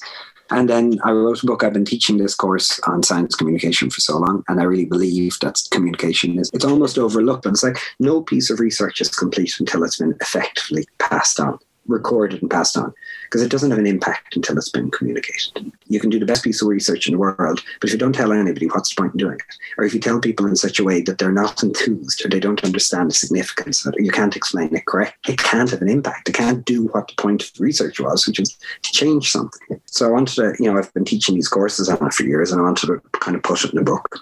And 0.49 0.69
then 0.69 0.97
I 1.03 1.11
wrote 1.11 1.43
a 1.43 1.45
book. 1.45 1.63
I've 1.63 1.73
been 1.73 1.83
teaching 1.83 2.17
this 2.17 2.33
course 2.33 2.79
on 2.87 3.03
science 3.03 3.35
communication 3.35 3.89
for 3.89 3.99
so 3.99 4.17
long, 4.17 4.43
and 4.47 4.61
I 4.61 4.63
really 4.63 4.85
believe 4.85 5.37
that 5.41 5.61
communication 5.71 6.39
is 6.39 6.49
it's 6.53 6.65
almost 6.65 6.97
overlooked, 6.97 7.43
but 7.43 7.53
it's 7.53 7.63
like 7.63 7.77
no 7.99 8.21
piece 8.21 8.49
of 8.49 8.59
research 8.59 9.01
is 9.01 9.09
complete 9.09 9.59
until 9.59 9.83
it's 9.83 9.97
been 9.97 10.15
effectively 10.21 10.85
passed 10.99 11.39
on 11.39 11.59
recorded 11.87 12.41
and 12.41 12.51
passed 12.51 12.77
on 12.77 12.93
because 13.27 13.41
it 13.41 13.51
doesn't 13.51 13.71
have 13.71 13.79
an 13.79 13.87
impact 13.87 14.35
until 14.35 14.57
it's 14.57 14.69
been 14.69 14.89
communicated. 14.89 15.71
You 15.87 15.99
can 15.99 16.09
do 16.09 16.19
the 16.19 16.25
best 16.25 16.43
piece 16.43 16.61
of 16.61 16.69
research 16.69 17.07
in 17.07 17.13
the 17.13 17.19
world, 17.19 17.61
but 17.79 17.89
if 17.89 17.91
you 17.91 17.97
don't 17.97 18.13
tell 18.13 18.31
anybody, 18.31 18.67
what's 18.67 18.93
the 18.93 19.01
point 19.01 19.13
in 19.13 19.17
doing 19.17 19.35
it? 19.35 19.55
Or 19.77 19.83
if 19.83 19.93
you 19.93 19.99
tell 19.99 20.19
people 20.19 20.45
in 20.45 20.55
such 20.55 20.79
a 20.79 20.83
way 20.83 21.01
that 21.01 21.17
they're 21.17 21.31
not 21.31 21.61
enthused 21.61 22.25
or 22.25 22.29
they 22.29 22.39
don't 22.39 22.63
understand 22.63 23.11
the 23.11 23.15
significance 23.15 23.85
or 23.85 23.93
you 23.97 24.11
can't 24.11 24.35
explain 24.35 24.73
it 24.73 24.85
correctly, 24.85 25.33
it 25.33 25.39
can't 25.39 25.69
have 25.69 25.81
an 25.81 25.89
impact. 25.89 26.29
It 26.29 26.35
can't 26.35 26.63
do 26.65 26.87
what 26.87 27.09
the 27.09 27.21
point 27.21 27.43
of 27.43 27.53
the 27.53 27.63
research 27.63 27.99
was, 27.99 28.25
which 28.25 28.39
is 28.39 28.57
to 28.83 28.91
change 28.91 29.29
something. 29.29 29.81
So 29.85 30.07
I 30.07 30.11
wanted 30.11 30.35
to, 30.35 30.63
you 30.63 30.71
know, 30.71 30.79
I've 30.79 30.93
been 30.93 31.05
teaching 31.05 31.35
these 31.35 31.49
courses 31.49 31.89
on 31.89 32.05
it 32.07 32.13
for 32.13 32.23
years 32.23 32.51
and 32.51 32.61
I 32.61 32.63
wanted 32.63 32.87
to 32.87 33.19
kind 33.19 33.35
of 33.35 33.43
put 33.43 33.65
it 33.65 33.73
in 33.73 33.79
a 33.79 33.83
book, 33.83 34.19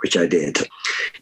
which 0.00 0.16
I 0.16 0.26
did. 0.26 0.58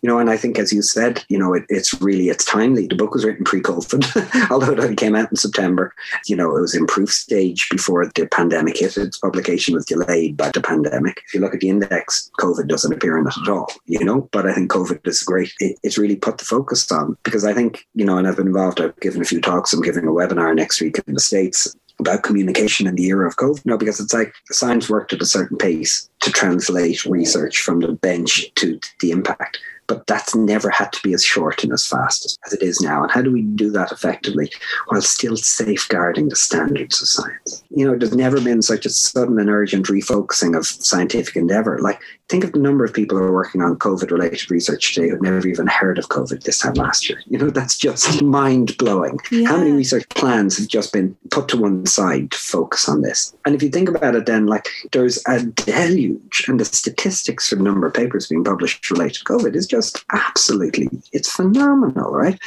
You 0.02 0.08
know, 0.08 0.18
and 0.18 0.30
I 0.30 0.36
think 0.36 0.58
as 0.58 0.72
you 0.72 0.82
said, 0.82 1.24
you 1.28 1.38
know, 1.38 1.54
it, 1.54 1.64
it's 1.68 2.00
really, 2.00 2.28
it's 2.28 2.44
timely. 2.44 2.86
The 2.86 2.94
book 2.94 3.12
was 3.12 3.24
written 3.24 3.44
pre-COVID, 3.44 4.50
although 4.50 4.72
it 4.72 4.96
came 4.96 5.14
out 5.14 5.30
in 5.30 5.36
September. 5.36 5.94
You 6.26 6.36
know, 6.36 6.56
it 6.56 6.60
was 6.60 6.74
in 6.74 6.86
proof 6.86 7.10
stage 7.26 7.68
before 7.70 8.06
the 8.14 8.26
pandemic 8.28 8.78
hit. 8.78 8.96
Its 8.96 9.18
publication 9.18 9.74
was 9.74 9.84
delayed 9.84 10.36
by 10.36 10.50
the 10.54 10.60
pandemic. 10.60 11.22
If 11.26 11.34
you 11.34 11.40
look 11.40 11.54
at 11.54 11.60
the 11.60 11.68
index, 11.68 12.30
COVID 12.38 12.68
doesn't 12.68 12.92
appear 12.92 13.18
in 13.18 13.26
it 13.26 13.34
at 13.42 13.48
all, 13.48 13.68
you 13.86 14.04
know, 14.04 14.28
but 14.32 14.46
I 14.46 14.54
think 14.54 14.70
COVID 14.70 15.06
is 15.06 15.22
great. 15.22 15.52
It, 15.58 15.76
it's 15.82 15.98
really 15.98 16.16
put 16.16 16.38
the 16.38 16.44
focus 16.44 16.90
on 16.92 17.16
because 17.24 17.44
I 17.44 17.52
think, 17.52 17.86
you 17.94 18.04
know, 18.04 18.16
and 18.16 18.28
I've 18.28 18.36
been 18.36 18.46
involved, 18.46 18.80
I've 18.80 18.98
given 19.00 19.20
a 19.20 19.24
few 19.24 19.40
talks, 19.40 19.72
I'm 19.72 19.82
giving 19.82 20.06
a 20.06 20.12
webinar 20.18 20.54
next 20.54 20.80
week 20.80 21.00
in 21.06 21.14
the 21.14 21.20
States 21.20 21.76
about 21.98 22.22
communication 22.22 22.86
in 22.86 22.94
the 22.94 23.06
era 23.06 23.26
of 23.26 23.36
COVID. 23.36 23.64
No, 23.64 23.76
because 23.76 23.98
it's 23.98 24.14
like 24.14 24.32
science 24.50 24.88
worked 24.88 25.12
at 25.12 25.22
a 25.22 25.26
certain 25.26 25.56
pace 25.56 26.08
to 26.20 26.30
translate 26.30 27.04
research 27.06 27.58
from 27.62 27.80
the 27.80 27.92
bench 27.92 28.52
to 28.56 28.78
the 29.00 29.10
impact 29.10 29.58
but 29.86 30.06
that's 30.06 30.34
never 30.34 30.70
had 30.70 30.92
to 30.92 31.02
be 31.02 31.14
as 31.14 31.24
short 31.24 31.64
and 31.64 31.72
as 31.72 31.86
fast 31.86 32.38
as, 32.46 32.52
it 32.52 32.62
is 32.62 32.80
now. 32.80 33.02
And 33.02 33.10
how 33.10 33.22
do 33.22 33.32
we 33.32 33.42
do 33.42 33.70
that 33.72 33.92
effectively 33.92 34.50
while 34.88 35.02
still 35.02 35.36
safeguarding 35.36 36.28
the 36.28 36.36
standards 36.36 37.00
of 37.00 37.08
science? 37.08 37.64
You 37.70 37.86
know, 37.86 37.96
there's 37.96 38.14
never 38.14 38.40
been 38.40 38.62
such 38.62 38.86
a 38.86 38.90
sudden 38.90 39.38
and 39.38 39.50
urgent 39.50 39.86
refocusing 39.86 40.56
of 40.56 40.66
scientific 40.66 41.36
endeavor. 41.36 41.78
Like, 41.78 42.00
think 42.28 42.44
of 42.44 42.52
the 42.52 42.58
number 42.58 42.84
of 42.84 42.92
people 42.92 43.16
who 43.16 43.24
are 43.24 43.32
working 43.32 43.62
on 43.62 43.76
COVID 43.76 44.10
related 44.10 44.50
research 44.50 44.94
today 44.94 45.08
who've 45.08 45.22
never 45.22 45.46
even 45.46 45.66
heard 45.66 45.98
of 45.98 46.08
COVID 46.08 46.42
this 46.42 46.58
time 46.58 46.74
last 46.74 47.08
year. 47.08 47.22
You 47.26 47.38
know, 47.38 47.50
that's 47.50 47.78
just 47.78 48.22
mind 48.38 48.76
blowing. 48.78 49.18
Yeah. 49.30 49.48
How 49.48 49.58
many 49.58 49.72
research 49.72 50.08
plans 50.10 50.58
have 50.58 50.68
just 50.68 50.92
been 50.92 51.16
put 51.30 51.48
to 51.48 51.56
one 51.56 51.86
side 51.86 52.32
to 52.32 52.38
focus 52.38 52.88
on 52.88 53.02
this? 53.02 53.34
And 53.44 53.54
if 53.54 53.62
you 53.62 53.68
think 53.68 53.88
about 53.88 54.16
it, 54.16 54.26
then 54.26 54.46
like 54.46 54.68
there's 54.92 55.22
a 55.26 55.44
deluge, 55.44 56.44
and 56.48 56.58
the 56.58 56.64
statistics 56.64 57.48
for 57.48 57.56
the 57.56 57.62
number 57.62 57.86
of 57.86 57.94
papers 57.94 58.26
being 58.26 58.44
published 58.44 58.90
related 58.90 59.14
to 59.14 59.24
COVID 59.24 59.54
is 59.54 59.66
just 59.66 60.04
absolutely 60.12 60.88
it's 61.12 61.32
phenomenal 61.32 62.12
right 62.12 62.38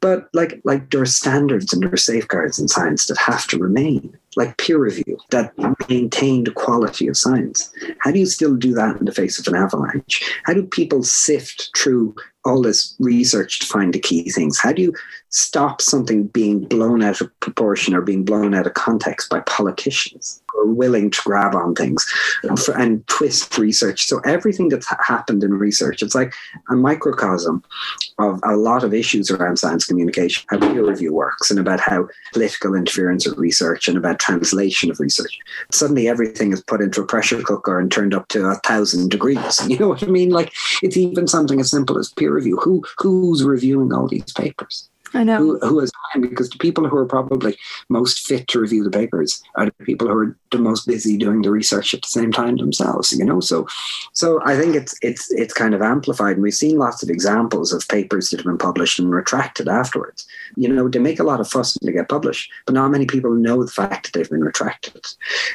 but 0.00 0.28
like 0.32 0.60
like 0.64 0.90
there 0.90 1.02
are 1.02 1.06
standards 1.06 1.72
and 1.72 1.82
there 1.82 1.92
are 1.92 1.96
safeguards 1.96 2.58
in 2.58 2.68
science 2.68 3.06
that 3.06 3.18
have 3.18 3.46
to 3.46 3.58
remain 3.58 4.16
like 4.36 4.58
peer 4.58 4.78
review 4.78 5.18
that 5.30 5.52
maintain 5.88 6.44
the 6.44 6.50
quality 6.50 7.08
of 7.08 7.16
science. 7.16 7.72
How 8.00 8.10
do 8.10 8.18
you 8.18 8.26
still 8.26 8.54
do 8.54 8.74
that 8.74 8.96
in 8.98 9.06
the 9.06 9.12
face 9.12 9.38
of 9.38 9.46
an 9.46 9.60
avalanche? 9.60 10.22
How 10.44 10.52
do 10.52 10.62
people 10.62 11.02
sift 11.02 11.70
through 11.76 12.14
all 12.44 12.62
this 12.62 12.94
research 13.00 13.58
to 13.60 13.66
find 13.66 13.92
the 13.92 13.98
key 13.98 14.30
things? 14.30 14.58
How 14.58 14.72
do 14.72 14.82
you 14.82 14.94
stop 15.30 15.82
something 15.82 16.26
being 16.28 16.60
blown 16.60 17.02
out 17.02 17.20
of 17.20 17.40
proportion 17.40 17.94
or 17.94 18.00
being 18.00 18.24
blown 18.24 18.54
out 18.54 18.66
of 18.66 18.74
context 18.74 19.28
by 19.28 19.40
politicians 19.40 20.42
who 20.50 20.60
are 20.60 20.72
willing 20.72 21.10
to 21.10 21.20
grab 21.24 21.54
on 21.54 21.74
things 21.74 22.06
and, 22.42 22.58
and 22.76 23.06
twist 23.06 23.58
research. 23.58 24.06
So 24.06 24.20
everything 24.20 24.68
that's 24.68 24.86
happened 25.06 25.44
in 25.44 25.54
research, 25.54 26.02
it's 26.02 26.14
like 26.14 26.32
a 26.70 26.74
microcosm 26.74 27.62
of 28.18 28.40
a 28.44 28.56
lot 28.56 28.84
of 28.84 28.94
issues 28.94 29.30
around 29.30 29.58
science 29.58 29.84
communication, 29.84 30.44
how 30.48 30.58
peer 30.58 30.88
review 30.88 31.12
works, 31.12 31.50
and 31.50 31.60
about 31.60 31.80
how 31.80 32.08
political 32.32 32.74
interference 32.74 33.26
with 33.26 33.36
research 33.38 33.88
and 33.88 33.98
about 33.98 34.18
translation 34.18 34.90
of 34.90 35.00
research. 35.00 35.38
Suddenly 35.70 36.08
everything 36.08 36.52
is 36.52 36.62
put 36.62 36.80
into 36.80 37.02
a 37.02 37.06
pressure 37.06 37.42
cooker 37.42 37.78
and 37.78 37.90
turned 37.90 38.14
up 38.14 38.28
to 38.28 38.46
a 38.46 38.54
thousand 38.56 39.10
degrees. 39.10 39.36
You 39.76 39.80
know 39.80 39.88
what 39.88 40.02
I 40.02 40.06
mean? 40.06 40.30
Like 40.30 40.52
it's 40.80 40.96
even 40.96 41.26
something 41.26 41.60
as 41.60 41.70
simple 41.70 41.98
as 41.98 42.10
peer 42.10 42.32
review. 42.32 42.56
Who 42.58 42.82
who's 42.98 43.42
reviewing 43.44 43.92
all 43.92 44.06
these 44.08 44.32
papers? 44.32 44.88
I 45.14 45.24
know. 45.24 45.38
Who, 45.38 45.58
who 45.60 45.80
is 45.80 45.92
because 46.20 46.50
the 46.50 46.58
people 46.58 46.88
who 46.88 46.96
are 46.96 47.06
probably 47.06 47.56
most 47.88 48.26
fit 48.26 48.48
to 48.48 48.60
review 48.60 48.84
the 48.84 48.90
papers 48.90 49.42
are 49.54 49.66
the 49.66 49.84
people 49.84 50.08
who 50.08 50.16
are 50.16 50.36
the 50.50 50.58
most 50.58 50.86
busy 50.86 51.16
doing 51.16 51.42
the 51.42 51.50
research 51.50 51.94
at 51.94 52.02
the 52.02 52.08
same 52.08 52.32
time 52.32 52.56
themselves. 52.56 53.12
You 53.12 53.24
know, 53.24 53.40
so 53.40 53.66
so 54.12 54.40
I 54.44 54.56
think 54.56 54.74
it's 54.74 54.94
it's 55.02 55.30
it's 55.32 55.54
kind 55.54 55.74
of 55.74 55.82
amplified, 55.82 56.34
and 56.34 56.42
we've 56.42 56.54
seen 56.54 56.78
lots 56.78 57.02
of 57.02 57.10
examples 57.10 57.72
of 57.72 57.86
papers 57.88 58.30
that 58.30 58.38
have 58.38 58.46
been 58.46 58.58
published 58.58 58.98
and 58.98 59.10
retracted 59.10 59.68
afterwards. 59.68 60.26
You 60.56 60.68
know, 60.68 60.88
they 60.88 60.98
make 60.98 61.20
a 61.20 61.24
lot 61.24 61.40
of 61.40 61.48
fuss 61.48 61.76
when 61.80 61.86
they 61.86 61.96
get 61.96 62.08
published, 62.08 62.50
but 62.64 62.74
not 62.74 62.90
many 62.90 63.06
people 63.06 63.32
know 63.32 63.62
the 63.62 63.70
fact 63.70 64.04
that 64.04 64.12
they've 64.12 64.30
been 64.30 64.44
retracted. 64.44 65.06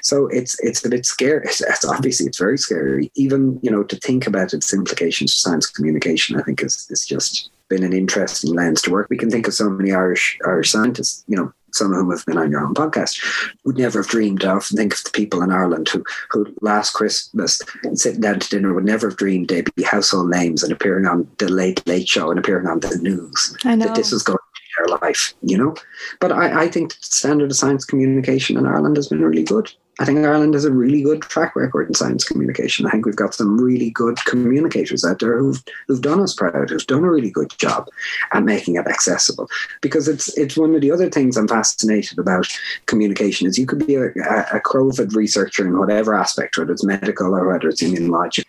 So 0.01 0.27
it's 0.27 0.59
it's 0.59 0.85
a 0.85 0.89
bit 0.89 1.05
scary. 1.05 1.41
It's, 1.51 1.61
it's 1.61 1.85
obviously 1.85 2.27
it's 2.27 2.37
very 2.37 2.57
scary. 2.57 3.11
Even 3.15 3.59
you 3.61 3.71
know 3.71 3.83
to 3.83 3.95
think 3.97 4.27
about 4.27 4.53
its 4.53 4.73
implications 4.73 5.33
for 5.33 5.39
science 5.39 5.69
communication, 5.69 6.39
I 6.39 6.43
think 6.43 6.63
is 6.63 6.87
is 6.89 7.05
just 7.05 7.51
been 7.72 7.84
an 7.84 7.93
interesting 7.93 8.53
lens 8.53 8.82
to 8.82 8.91
work. 8.91 9.07
We 9.09 9.17
can 9.17 9.32
think 9.32 9.47
of 9.47 9.53
so 9.53 9.69
many 9.69 9.93
Irish 9.93 10.38
Irish 10.45 10.69
scientists, 10.72 11.24
you 11.28 11.38
know, 11.38 11.53
some 11.72 11.91
of 11.91 11.97
whom 11.97 12.11
have 12.11 12.26
been 12.26 12.38
on 12.38 12.51
your 12.51 12.61
own 12.61 12.74
podcast, 12.74 13.17
would 13.63 13.78
never 13.78 13.99
have 13.99 14.09
dreamed. 14.09 14.43
I 14.43 14.51
often 14.51 14.76
think 14.76 14.93
of 14.93 15.03
the 15.03 15.11
people 15.11 15.41
in 15.41 15.51
Ireland 15.51 15.88
who, 15.88 16.03
who 16.30 16.53
last 16.61 16.91
Christmas 16.91 17.61
sitting 17.93 18.22
down 18.22 18.41
to 18.41 18.49
dinner 18.49 18.74
would 18.74 18.84
never 18.86 19.09
have 19.09 19.17
dreamed 19.17 19.47
they'd 19.47 19.74
be 19.76 19.84
household 19.84 20.30
names 20.30 20.63
and 20.63 20.72
appearing 20.72 21.07
on 21.07 21.28
the 21.38 21.47
Late 21.47 21.86
Late 21.88 22.09
Show 22.09 22.30
and 22.30 22.38
appearing 22.38 22.67
on 22.67 22.82
the 22.82 22.97
news. 22.97 23.57
I 23.63 23.76
know. 23.76 23.86
That 23.86 23.95
this 23.95 24.11
was 24.11 24.24
going 24.24 24.38
to 24.38 24.43
be 24.53 24.86
their 24.89 24.97
life, 24.99 25.34
you 25.41 25.57
know. 25.57 25.76
But 26.19 26.34
I, 26.34 26.63
I 26.63 26.67
think 26.67 26.91
the 26.91 26.97
standard 27.01 27.51
of 27.51 27.57
science 27.57 27.86
communication 27.86 28.57
in 28.57 28.65
Ireland 28.65 28.97
has 28.97 29.07
been 29.07 29.22
really 29.22 29.43
good. 29.43 29.72
I 29.99 30.05
think 30.05 30.19
Ireland 30.19 30.53
has 30.53 30.65
a 30.65 30.71
really 30.71 31.03
good 31.03 31.21
track 31.21 31.55
record 31.55 31.87
in 31.87 31.93
science 31.93 32.23
communication. 32.23 32.85
I 32.85 32.91
think 32.91 33.05
we've 33.05 33.15
got 33.15 33.35
some 33.35 33.59
really 33.59 33.91
good 33.91 34.17
communicators 34.25 35.03
out 35.03 35.19
there 35.19 35.37
who've, 35.37 35.61
who've 35.87 36.01
done 36.01 36.21
us 36.21 36.33
proud, 36.33 36.69
who've 36.69 36.87
done 36.87 37.03
a 37.03 37.11
really 37.11 37.29
good 37.29 37.53
job 37.57 37.87
at 38.31 38.43
making 38.43 38.77
it 38.77 38.87
accessible. 38.87 39.49
Because 39.81 40.07
it's 40.07 40.35
it's 40.37 40.57
one 40.57 40.73
of 40.73 40.81
the 40.81 40.91
other 40.91 41.09
things 41.09 41.37
I'm 41.37 41.47
fascinated 41.47 42.19
about 42.19 42.47
communication 42.85 43.47
is 43.47 43.59
you 43.59 43.65
could 43.65 43.85
be 43.85 43.95
a, 43.95 44.05
a, 44.05 44.61
COVID 44.61 45.13
researcher 45.15 45.67
in 45.67 45.77
whatever 45.77 46.13
aspect, 46.13 46.57
whether 46.57 46.71
it's 46.71 46.83
medical 46.83 47.35
or 47.35 47.47
whether 47.47 47.67
it's 47.67 47.83
immunology. 47.83 48.45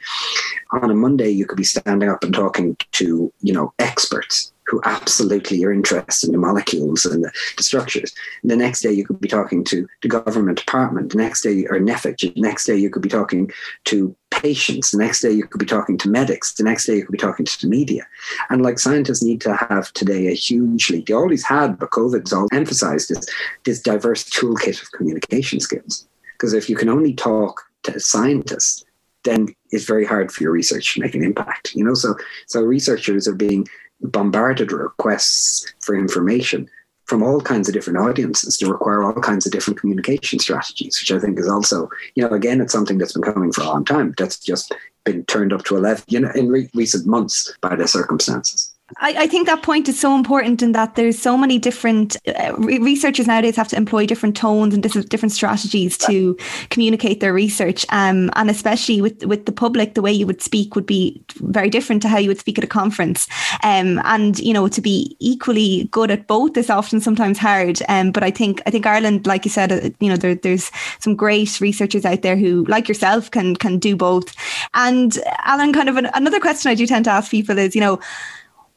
On 0.70 0.90
a 0.90 0.94
Monday, 0.94 1.28
you 1.28 1.44
could 1.44 1.56
be 1.56 1.64
standing 1.64 2.08
up 2.08 2.22
and 2.22 2.32
talking 2.32 2.76
to 2.92 3.32
you 3.40 3.52
know 3.52 3.72
experts 3.78 4.51
who 4.66 4.80
absolutely 4.84 5.64
are 5.64 5.72
interested 5.72 6.28
in 6.28 6.32
the 6.32 6.38
molecules 6.38 7.04
and 7.04 7.24
the, 7.24 7.32
the 7.56 7.62
structures. 7.62 8.14
And 8.42 8.50
the 8.50 8.56
next 8.56 8.80
day, 8.80 8.92
you 8.92 9.04
could 9.04 9.20
be 9.20 9.28
talking 9.28 9.64
to 9.64 9.88
the 10.02 10.08
government 10.08 10.58
department. 10.58 11.10
The 11.10 11.18
next 11.18 11.42
day, 11.42 11.64
or 11.66 11.78
NPHET. 11.78 12.34
The 12.34 12.40
next 12.40 12.66
day, 12.66 12.76
you 12.76 12.90
could 12.90 13.02
be 13.02 13.08
talking 13.08 13.50
to 13.84 14.14
patients. 14.30 14.90
The 14.90 14.98
next 14.98 15.20
day, 15.20 15.30
you 15.30 15.46
could 15.46 15.58
be 15.58 15.66
talking 15.66 15.98
to 15.98 16.08
medics. 16.08 16.54
The 16.54 16.64
next 16.64 16.86
day, 16.86 16.96
you 16.96 17.04
could 17.04 17.12
be 17.12 17.18
talking 17.18 17.44
to 17.44 17.60
the 17.60 17.68
media. 17.68 18.06
And 18.50 18.62
like 18.62 18.78
scientists 18.78 19.22
need 19.22 19.40
to 19.42 19.54
have 19.54 19.92
today 19.92 20.28
a 20.28 20.32
hugely, 20.32 21.04
they 21.06 21.12
always 21.12 21.44
had, 21.44 21.78
but 21.78 21.90
COVID's 21.90 22.32
all 22.32 22.48
emphasized 22.52 23.08
this, 23.10 23.26
this 23.64 23.80
diverse 23.80 24.24
toolkit 24.24 24.82
of 24.82 24.92
communication 24.92 25.60
skills. 25.60 26.06
Because 26.32 26.54
if 26.54 26.68
you 26.68 26.76
can 26.76 26.88
only 26.88 27.14
talk 27.14 27.62
to 27.84 28.00
scientists, 28.00 28.84
then 29.24 29.54
it's 29.70 29.84
very 29.84 30.04
hard 30.04 30.32
for 30.32 30.42
your 30.42 30.52
research 30.52 30.94
to 30.94 31.00
make 31.00 31.14
an 31.14 31.22
impact. 31.22 31.74
You 31.74 31.84
know, 31.84 31.94
so 31.94 32.16
so 32.46 32.62
researchers 32.62 33.28
are 33.28 33.34
being 33.34 33.66
bombarded 34.02 34.72
requests 34.72 35.72
for 35.80 35.96
information 35.96 36.68
from 37.06 37.22
all 37.22 37.40
kinds 37.40 37.68
of 37.68 37.74
different 37.74 37.98
audiences 37.98 38.56
to 38.56 38.70
require 38.70 39.02
all 39.02 39.12
kinds 39.14 39.44
of 39.44 39.52
different 39.52 39.78
communication 39.78 40.38
strategies, 40.38 40.98
which 41.00 41.12
I 41.12 41.18
think 41.18 41.38
is 41.38 41.48
also, 41.48 41.88
you 42.14 42.22
know, 42.22 42.30
again, 42.30 42.60
it's 42.60 42.72
something 42.72 42.96
that's 42.96 43.12
been 43.12 43.22
coming 43.22 43.52
for 43.52 43.62
a 43.62 43.66
long 43.66 43.84
time. 43.84 44.14
That's 44.16 44.38
just 44.38 44.74
been 45.04 45.24
turned 45.26 45.52
up 45.52 45.64
to 45.64 45.76
11, 45.76 46.04
you 46.08 46.20
know, 46.20 46.30
in 46.34 46.48
re- 46.48 46.70
recent 46.74 47.06
months 47.06 47.52
by 47.60 47.76
the 47.76 47.88
circumstances. 47.88 48.71
I, 48.98 49.14
I, 49.18 49.26
think 49.26 49.46
that 49.46 49.62
point 49.62 49.88
is 49.88 49.98
so 49.98 50.14
important 50.14 50.62
in 50.62 50.72
that 50.72 50.94
there's 50.94 51.18
so 51.18 51.36
many 51.36 51.58
different 51.58 52.16
uh, 52.28 52.54
researchers 52.56 53.26
nowadays 53.26 53.56
have 53.56 53.68
to 53.68 53.76
employ 53.76 54.06
different 54.06 54.36
tones 54.36 54.74
and 54.74 54.82
different 54.82 55.32
strategies 55.32 55.96
to 55.98 56.36
communicate 56.70 57.20
their 57.20 57.32
research. 57.32 57.86
Um, 57.90 58.30
and 58.34 58.50
especially 58.50 59.00
with, 59.00 59.24
with 59.24 59.46
the 59.46 59.52
public, 59.52 59.94
the 59.94 60.02
way 60.02 60.12
you 60.12 60.26
would 60.26 60.42
speak 60.42 60.74
would 60.74 60.86
be 60.86 61.22
very 61.36 61.70
different 61.70 62.02
to 62.02 62.08
how 62.08 62.18
you 62.18 62.28
would 62.28 62.38
speak 62.38 62.58
at 62.58 62.64
a 62.64 62.68
conference. 62.68 63.28
Um, 63.62 64.00
and, 64.04 64.38
you 64.38 64.52
know, 64.52 64.68
to 64.68 64.80
be 64.80 65.16
equally 65.20 65.84
good 65.90 66.10
at 66.10 66.26
both 66.26 66.56
is 66.56 66.70
often 66.70 67.00
sometimes 67.00 67.38
hard. 67.38 67.80
Um, 67.88 68.12
but 68.12 68.22
I 68.22 68.30
think, 68.30 68.62
I 68.66 68.70
think 68.70 68.86
Ireland, 68.86 69.26
like 69.26 69.44
you 69.44 69.50
said, 69.50 69.72
uh, 69.72 69.90
you 70.00 70.08
know, 70.08 70.16
there, 70.16 70.34
there's 70.34 70.70
some 70.98 71.16
great 71.16 71.60
researchers 71.60 72.04
out 72.04 72.22
there 72.22 72.36
who, 72.36 72.64
like 72.64 72.88
yourself, 72.88 73.30
can, 73.30 73.56
can 73.56 73.78
do 73.78 73.96
both. 73.96 74.34
And 74.74 75.18
Alan, 75.44 75.72
kind 75.72 75.88
of 75.88 75.96
an, 75.96 76.08
another 76.14 76.40
question 76.40 76.70
I 76.70 76.74
do 76.74 76.86
tend 76.86 77.04
to 77.06 77.10
ask 77.10 77.30
people 77.30 77.58
is, 77.58 77.74
you 77.74 77.80
know, 77.80 78.00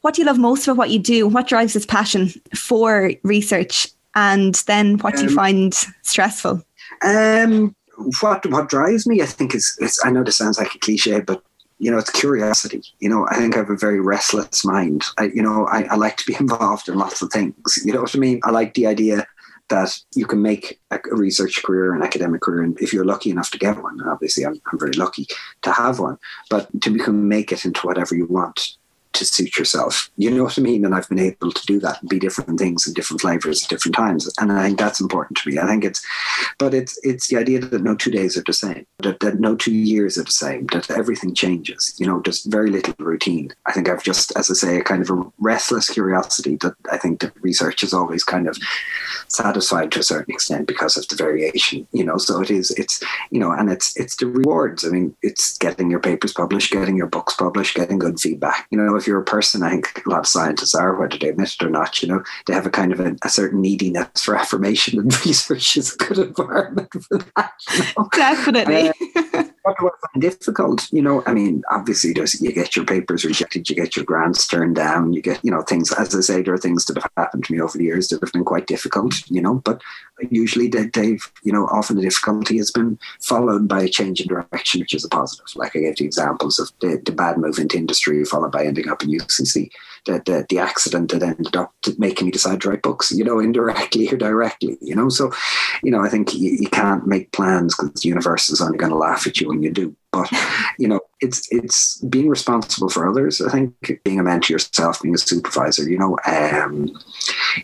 what 0.06 0.14
do 0.14 0.22
you 0.22 0.26
love 0.26 0.38
most 0.38 0.68
about 0.68 0.76
what 0.76 0.90
you 0.90 1.00
do? 1.00 1.26
What 1.26 1.48
drives 1.48 1.72
this 1.72 1.84
passion 1.84 2.28
for 2.54 3.10
research? 3.24 3.88
And 4.14 4.54
then 4.68 4.98
what 4.98 5.16
do 5.16 5.22
you 5.22 5.30
um, 5.30 5.34
find 5.34 5.74
stressful? 6.02 6.62
Um, 7.02 7.74
what 8.20 8.46
what 8.46 8.68
drives 8.68 9.08
me, 9.08 9.20
I 9.20 9.26
think, 9.26 9.52
is, 9.52 9.76
is 9.80 10.00
I 10.04 10.12
know 10.12 10.22
this 10.22 10.36
sounds 10.36 10.60
like 10.60 10.72
a 10.76 10.78
cliche, 10.78 11.18
but 11.18 11.42
you 11.80 11.90
know, 11.90 11.98
it's 11.98 12.10
curiosity. 12.10 12.84
You 13.00 13.08
know, 13.08 13.26
I 13.32 13.34
think 13.34 13.56
I 13.56 13.58
have 13.58 13.70
a 13.70 13.76
very 13.76 13.98
restless 13.98 14.64
mind. 14.64 15.02
I, 15.18 15.24
you 15.24 15.42
know, 15.42 15.66
I, 15.66 15.82
I 15.90 15.96
like 15.96 16.18
to 16.18 16.24
be 16.24 16.36
involved 16.40 16.88
in 16.88 16.94
lots 16.94 17.20
of 17.20 17.32
things. 17.32 17.56
You 17.84 17.92
know 17.92 18.02
what 18.02 18.14
I 18.14 18.18
mean? 18.20 18.38
I 18.44 18.52
like 18.52 18.74
the 18.74 18.86
idea 18.86 19.26
that 19.70 19.98
you 20.14 20.24
can 20.24 20.40
make 20.40 20.78
a 20.92 21.00
research 21.10 21.64
career, 21.64 21.96
an 21.96 22.04
academic 22.04 22.42
career, 22.42 22.62
and 22.62 22.78
if 22.80 22.92
you're 22.92 23.04
lucky 23.04 23.30
enough 23.30 23.50
to 23.50 23.58
get 23.58 23.82
one, 23.82 24.00
obviously 24.06 24.46
I'm, 24.46 24.62
I'm 24.70 24.78
very 24.78 24.92
lucky 24.92 25.26
to 25.62 25.72
have 25.72 25.98
one, 25.98 26.16
but 26.48 26.68
to 26.82 26.90
become 26.90 27.26
make 27.26 27.50
it 27.50 27.64
into 27.64 27.84
whatever 27.88 28.14
you 28.14 28.26
want 28.26 28.76
to 29.16 29.24
suit 29.24 29.56
yourself. 29.56 30.10
You 30.16 30.30
know 30.30 30.44
what 30.44 30.58
I 30.58 30.62
mean? 30.62 30.84
And 30.84 30.94
I've 30.94 31.08
been 31.08 31.18
able 31.18 31.52
to 31.52 31.66
do 31.66 31.80
that 31.80 32.00
and 32.00 32.08
be 32.08 32.18
different 32.18 32.58
things 32.58 32.86
and 32.86 32.94
different 32.94 33.20
flavors 33.20 33.64
at 33.64 33.70
different 33.70 33.94
times. 33.94 34.32
And 34.38 34.52
I 34.52 34.66
think 34.66 34.78
that's 34.78 35.00
important 35.00 35.38
to 35.38 35.50
me. 35.50 35.58
I 35.58 35.66
think 35.66 35.84
it's, 35.84 36.04
but 36.58 36.74
it's 36.74 36.98
it's 37.02 37.28
the 37.28 37.36
idea 37.36 37.60
that 37.60 37.82
no 37.82 37.94
two 37.94 38.10
days 38.10 38.36
are 38.36 38.44
the 38.46 38.52
same, 38.52 38.86
that, 39.00 39.20
that 39.20 39.40
no 39.40 39.56
two 39.56 39.74
years 39.74 40.18
are 40.18 40.24
the 40.24 40.30
same, 40.30 40.66
that 40.72 40.90
everything 40.90 41.34
changes. 41.34 41.94
You 41.98 42.06
know, 42.06 42.20
just 42.22 42.50
very 42.50 42.70
little 42.70 42.94
routine. 42.98 43.52
I 43.66 43.72
think 43.72 43.88
I've 43.88 44.02
just, 44.02 44.32
as 44.36 44.50
I 44.50 44.54
say, 44.54 44.78
a 44.78 44.84
kind 44.84 45.02
of 45.02 45.10
a 45.10 45.24
restless 45.38 45.90
curiosity 45.90 46.56
that 46.62 46.74
I 46.90 46.96
think 46.98 47.20
that 47.20 47.32
research 47.40 47.82
is 47.82 47.92
always 47.92 48.24
kind 48.24 48.48
of 48.48 48.58
satisfied 49.28 49.92
to 49.92 50.00
a 50.00 50.04
certain 50.04 50.34
extent 50.34 50.66
because 50.66 50.96
of 50.96 51.08
the 51.08 51.16
variation. 51.16 51.86
You 51.92 52.04
know, 52.04 52.18
so 52.18 52.40
it 52.40 52.50
is. 52.50 52.70
It's 52.72 53.02
you 53.30 53.40
know, 53.40 53.52
and 53.52 53.70
it's 53.70 53.96
it's 53.96 54.16
the 54.16 54.26
rewards. 54.26 54.84
I 54.84 54.88
mean, 54.88 55.16
it's 55.22 55.56
getting 55.58 55.90
your 55.90 56.00
papers 56.00 56.32
published, 56.32 56.72
getting 56.72 56.96
your 56.96 57.06
books 57.06 57.34
published, 57.34 57.76
getting 57.76 57.98
good 57.98 58.20
feedback. 58.20 58.66
You 58.70 58.78
know, 58.78 58.96
if 58.96 59.05
you're 59.06 59.20
a 59.20 59.24
person, 59.24 59.62
I 59.62 59.70
think 59.70 60.02
a 60.06 60.10
lot 60.10 60.20
of 60.20 60.26
scientists 60.26 60.74
are, 60.74 60.98
whether 60.98 61.16
they 61.18 61.28
admit 61.28 61.54
it 61.54 61.64
or 61.64 61.70
not, 61.70 62.02
you 62.02 62.08
know, 62.08 62.22
they 62.46 62.54
have 62.54 62.66
a 62.66 62.70
kind 62.70 62.92
of 62.92 63.00
a, 63.00 63.16
a 63.22 63.28
certain 63.28 63.60
neediness 63.60 64.08
for 64.20 64.36
affirmation, 64.36 64.98
and 64.98 65.12
research 65.26 65.76
is 65.76 65.94
a 65.94 65.96
good 65.96 66.18
environment 66.18 66.92
for 66.92 67.18
that. 67.18 67.52
You 67.74 67.84
know? 67.96 68.08
Definitely. 68.12 68.88
Uh, 68.88 69.15
what 69.66 69.76
do 69.80 69.88
I 69.88 70.06
find 70.06 70.22
difficult? 70.22 70.92
You 70.92 71.02
know, 71.02 71.24
I 71.26 71.34
mean, 71.34 71.64
obviously, 71.72 72.12
there's 72.12 72.40
you 72.40 72.52
get 72.52 72.76
your 72.76 72.84
papers 72.84 73.24
rejected, 73.24 73.68
you 73.68 73.74
get 73.74 73.96
your 73.96 74.04
grants 74.04 74.46
turned 74.46 74.76
down, 74.76 75.12
you 75.12 75.20
get, 75.20 75.44
you 75.44 75.50
know, 75.50 75.62
things. 75.62 75.92
As 75.92 76.14
I 76.14 76.20
say, 76.20 76.40
there 76.40 76.54
are 76.54 76.58
things 76.58 76.84
that 76.84 76.96
have 76.96 77.10
happened 77.16 77.46
to 77.46 77.52
me 77.52 77.60
over 77.60 77.76
the 77.76 77.82
years 77.82 78.06
that 78.08 78.20
have 78.20 78.32
been 78.32 78.44
quite 78.44 78.68
difficult. 78.68 79.28
You 79.28 79.42
know, 79.42 79.56
but 79.64 79.82
usually 80.30 80.68
they, 80.68 80.86
they've, 80.86 81.32
you 81.42 81.52
know, 81.52 81.66
often 81.66 81.96
the 81.96 82.02
difficulty 82.02 82.58
has 82.58 82.70
been 82.70 82.96
followed 83.20 83.66
by 83.66 83.82
a 83.82 83.88
change 83.88 84.20
in 84.20 84.28
direction, 84.28 84.82
which 84.82 84.94
is 84.94 85.04
a 85.04 85.08
positive. 85.08 85.46
Like 85.56 85.74
I 85.74 85.80
gave 85.80 85.96
the 85.96 86.04
examples 86.04 86.60
of 86.60 86.70
the, 86.80 87.02
the 87.04 87.10
bad 87.10 87.36
move 87.36 87.58
into 87.58 87.76
industry, 87.76 88.24
followed 88.24 88.52
by 88.52 88.66
ending 88.66 88.88
up 88.88 89.02
in 89.02 89.10
UCC, 89.10 89.68
the, 90.06 90.22
the 90.24 90.46
the 90.48 90.58
accident 90.58 91.10
that 91.10 91.22
ended 91.22 91.56
up 91.56 91.74
making 91.98 92.26
me 92.26 92.32
decide 92.32 92.60
to 92.62 92.70
write 92.70 92.82
books. 92.82 93.12
You 93.12 93.24
know, 93.24 93.38
indirectly 93.46 94.08
or 94.08 94.16
directly. 94.16 94.78
You 94.80 94.94
know, 94.94 95.08
so, 95.08 95.32
you 95.82 95.90
know, 95.90 96.02
I 96.02 96.08
think 96.08 96.34
you, 96.34 96.56
you 96.60 96.68
can't 96.68 97.06
make 97.06 97.32
plans 97.32 97.76
because 97.76 98.00
the 98.00 98.08
universe 98.08 98.48
is 98.48 98.60
only 98.60 98.78
going 98.78 98.92
to 98.92 98.98
laugh 98.98 99.26
at 99.26 99.40
you 99.40 99.48
when 99.48 99.62
you 99.62 99.70
do. 99.70 99.94
But 100.16 100.30
you 100.78 100.88
know, 100.88 101.00
it's 101.20 101.48
it's 101.50 101.98
being 102.02 102.28
responsible 102.28 102.88
for 102.88 103.08
others. 103.08 103.40
I 103.40 103.50
think 103.50 104.00
being 104.04 104.20
a 104.20 104.22
mentor 104.22 104.54
yourself, 104.54 105.02
being 105.02 105.14
a 105.14 105.18
supervisor, 105.18 105.88
you 105.88 105.98
know, 105.98 106.18
um, 106.26 106.88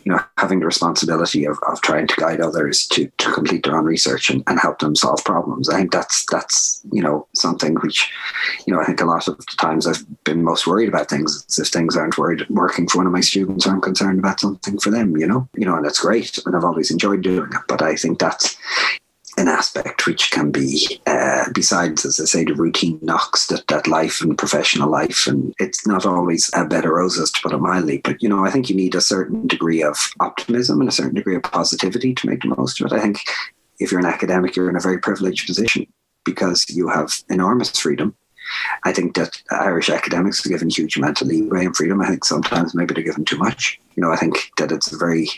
you 0.03 0.11
know, 0.11 0.19
having 0.37 0.59
the 0.59 0.65
responsibility 0.65 1.45
of, 1.45 1.57
of 1.67 1.81
trying 1.81 2.07
to 2.07 2.15
guide 2.15 2.41
others 2.41 2.87
to, 2.87 3.11
to 3.17 3.31
complete 3.31 3.63
their 3.63 3.77
own 3.77 3.85
research 3.85 4.29
and, 4.29 4.43
and 4.47 4.59
help 4.59 4.79
them 4.79 4.95
solve 4.95 5.23
problems. 5.23 5.69
I 5.69 5.77
think 5.77 5.91
that's 5.91 6.25
that's 6.31 6.81
you 6.91 7.01
know 7.01 7.27
something 7.35 7.75
which, 7.75 8.11
you 8.65 8.73
know, 8.73 8.81
I 8.81 8.85
think 8.85 9.01
a 9.01 9.05
lot 9.05 9.27
of 9.27 9.37
the 9.37 9.45
times 9.57 9.87
I've 9.87 10.03
been 10.23 10.43
most 10.43 10.65
worried 10.67 10.89
about 10.89 11.09
things 11.09 11.45
if 11.59 11.67
things 11.67 11.95
aren't 11.95 12.17
worried 12.17 12.47
working 12.49 12.87
for 12.87 12.99
one 12.99 13.07
of 13.07 13.13
my 13.13 13.21
students, 13.21 13.67
I'm 13.67 13.81
concerned 13.81 14.19
about 14.19 14.39
something 14.39 14.79
for 14.79 14.89
them. 14.89 15.15
You 15.17 15.27
know, 15.27 15.47
you 15.55 15.65
know, 15.65 15.75
and 15.75 15.85
that's 15.85 16.01
great, 16.01 16.39
and 16.45 16.55
I've 16.55 16.65
always 16.65 16.91
enjoyed 16.91 17.21
doing 17.21 17.51
it. 17.51 17.61
But 17.67 17.81
I 17.81 17.95
think 17.95 18.19
that's 18.19 18.57
an 19.37 19.47
aspect 19.47 20.05
which 20.05 20.31
can 20.31 20.51
be, 20.51 20.99
uh, 21.07 21.45
besides, 21.53 22.05
as 22.05 22.19
I 22.19 22.25
say, 22.25 22.43
the 22.43 22.53
routine 22.53 22.99
knocks 23.01 23.47
that, 23.47 23.67
that 23.67 23.87
life 23.87 24.21
and 24.21 24.37
professional 24.37 24.89
life, 24.89 25.27
and 25.27 25.53
it's 25.59 25.85
not 25.87 26.05
always 26.05 26.49
a 26.53 26.65
bed 26.65 26.85
of 26.85 26.91
roses 26.91 27.31
to 27.31 27.41
put 27.41 27.53
it 27.53 27.57
mildly, 27.57 27.99
but 28.03 28.21
you 28.21 28.29
know, 28.29 28.45
I 28.45 28.51
think 28.51 28.69
you 28.69 28.75
need 28.75 28.95
a 28.95 29.01
certain 29.01 29.47
degree 29.47 29.83
of 29.83 29.97
optimism 30.19 30.79
and 30.79 30.89
a 30.89 30.93
certain 30.93 31.15
degree 31.15 31.35
of 31.35 31.43
positivity 31.43 32.13
to 32.13 32.29
make 32.29 32.41
the 32.41 32.53
most 32.55 32.79
of 32.79 32.87
it. 32.87 32.93
I 32.93 32.99
think 32.99 33.19
if 33.79 33.91
you're 33.91 33.99
an 33.99 34.05
academic, 34.05 34.55
you're 34.55 34.69
in 34.69 34.75
a 34.75 34.81
very 34.81 34.99
privileged 34.99 35.47
position 35.47 35.87
because 36.25 36.65
you 36.69 36.87
have 36.87 37.11
enormous 37.29 37.77
freedom. 37.77 38.15
I 38.83 38.91
think 38.91 39.15
that 39.15 39.41
Irish 39.51 39.89
academics 39.89 40.45
are 40.45 40.49
given 40.49 40.69
huge 40.69 40.97
amount 40.97 41.21
of 41.21 41.27
leeway 41.27 41.65
and 41.65 41.75
freedom. 41.75 42.01
I 42.01 42.07
think 42.07 42.25
sometimes 42.25 42.75
maybe 42.75 42.93
they're 42.93 43.03
given 43.03 43.25
too 43.25 43.37
much. 43.37 43.79
You 43.95 44.03
know, 44.03 44.11
I 44.11 44.17
think 44.17 44.51
that 44.57 44.71
it's 44.71 44.91
a 44.91 44.97
very 44.97 45.29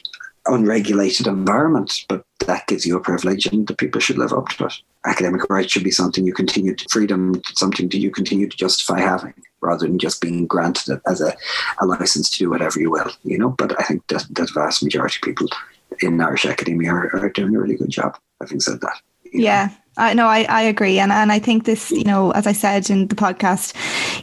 unregulated 0.48 1.28
environment, 1.28 2.06
but 2.08 2.24
that 2.46 2.68
gives 2.68 2.86
you 2.86 2.98
a 2.98 3.02
privilege 3.02 3.46
and 3.48 3.68
the 3.68 3.76
people 3.76 4.00
should 4.00 4.18
live 4.18 4.34
up 4.34 4.50
to 4.50 4.66
it. 4.66 4.74
Academic 5.06 5.50
rights 5.50 5.72
should 5.72 5.84
be 5.84 5.92
something 5.92 6.26
you 6.26 6.34
continue 6.34 6.76
to, 6.76 6.86
freedom, 6.90 7.42
something 7.56 7.90
that 7.90 7.98
you 7.98 8.12
continue 8.12 8.48
to 8.48 8.58
justify 8.58 9.00
having 9.00 9.34
rather 9.62 9.88
than 9.88 10.00
just 10.00 10.22
being 10.22 10.46
granted 10.46 10.94
it 10.94 11.02
as 11.08 11.22
a, 11.22 11.36
a 11.82 11.86
license 11.86 12.30
to 12.30 12.40
do 12.40 12.50
whatever 12.50 12.80
you 12.80 12.92
will, 12.92 13.12
you 13.24 13.38
know. 13.38 13.50
But 13.50 13.80
I 13.80 13.84
think 13.84 14.06
that, 14.08 14.26
the 14.30 14.48
vast 14.54 14.84
majority 14.84 15.18
of 15.18 15.22
people 15.22 15.48
in 16.02 16.22
Irish 16.22 16.46
academia 16.46 16.92
are, 16.92 17.16
are 17.16 17.30
doing 17.30 17.56
a 17.56 17.60
really 17.60 17.76
good 17.76 17.90
job, 17.90 18.18
having 18.42 18.60
said 18.60 18.82
that. 18.82 19.02
Yeah. 19.32 19.70
I 19.98 20.14
no, 20.14 20.28
I, 20.28 20.44
I 20.50 20.62
agree. 20.62 21.00
And, 21.00 21.12
and 21.12 21.32
I 21.32 21.40
think 21.40 21.66
this, 21.66 21.92
you 21.92 22.04
know, 22.04 22.32
as 22.32 22.48
I 22.48 22.52
said 22.52 22.90
in 22.90 23.08
the 23.08 23.16
podcast, 23.16 23.74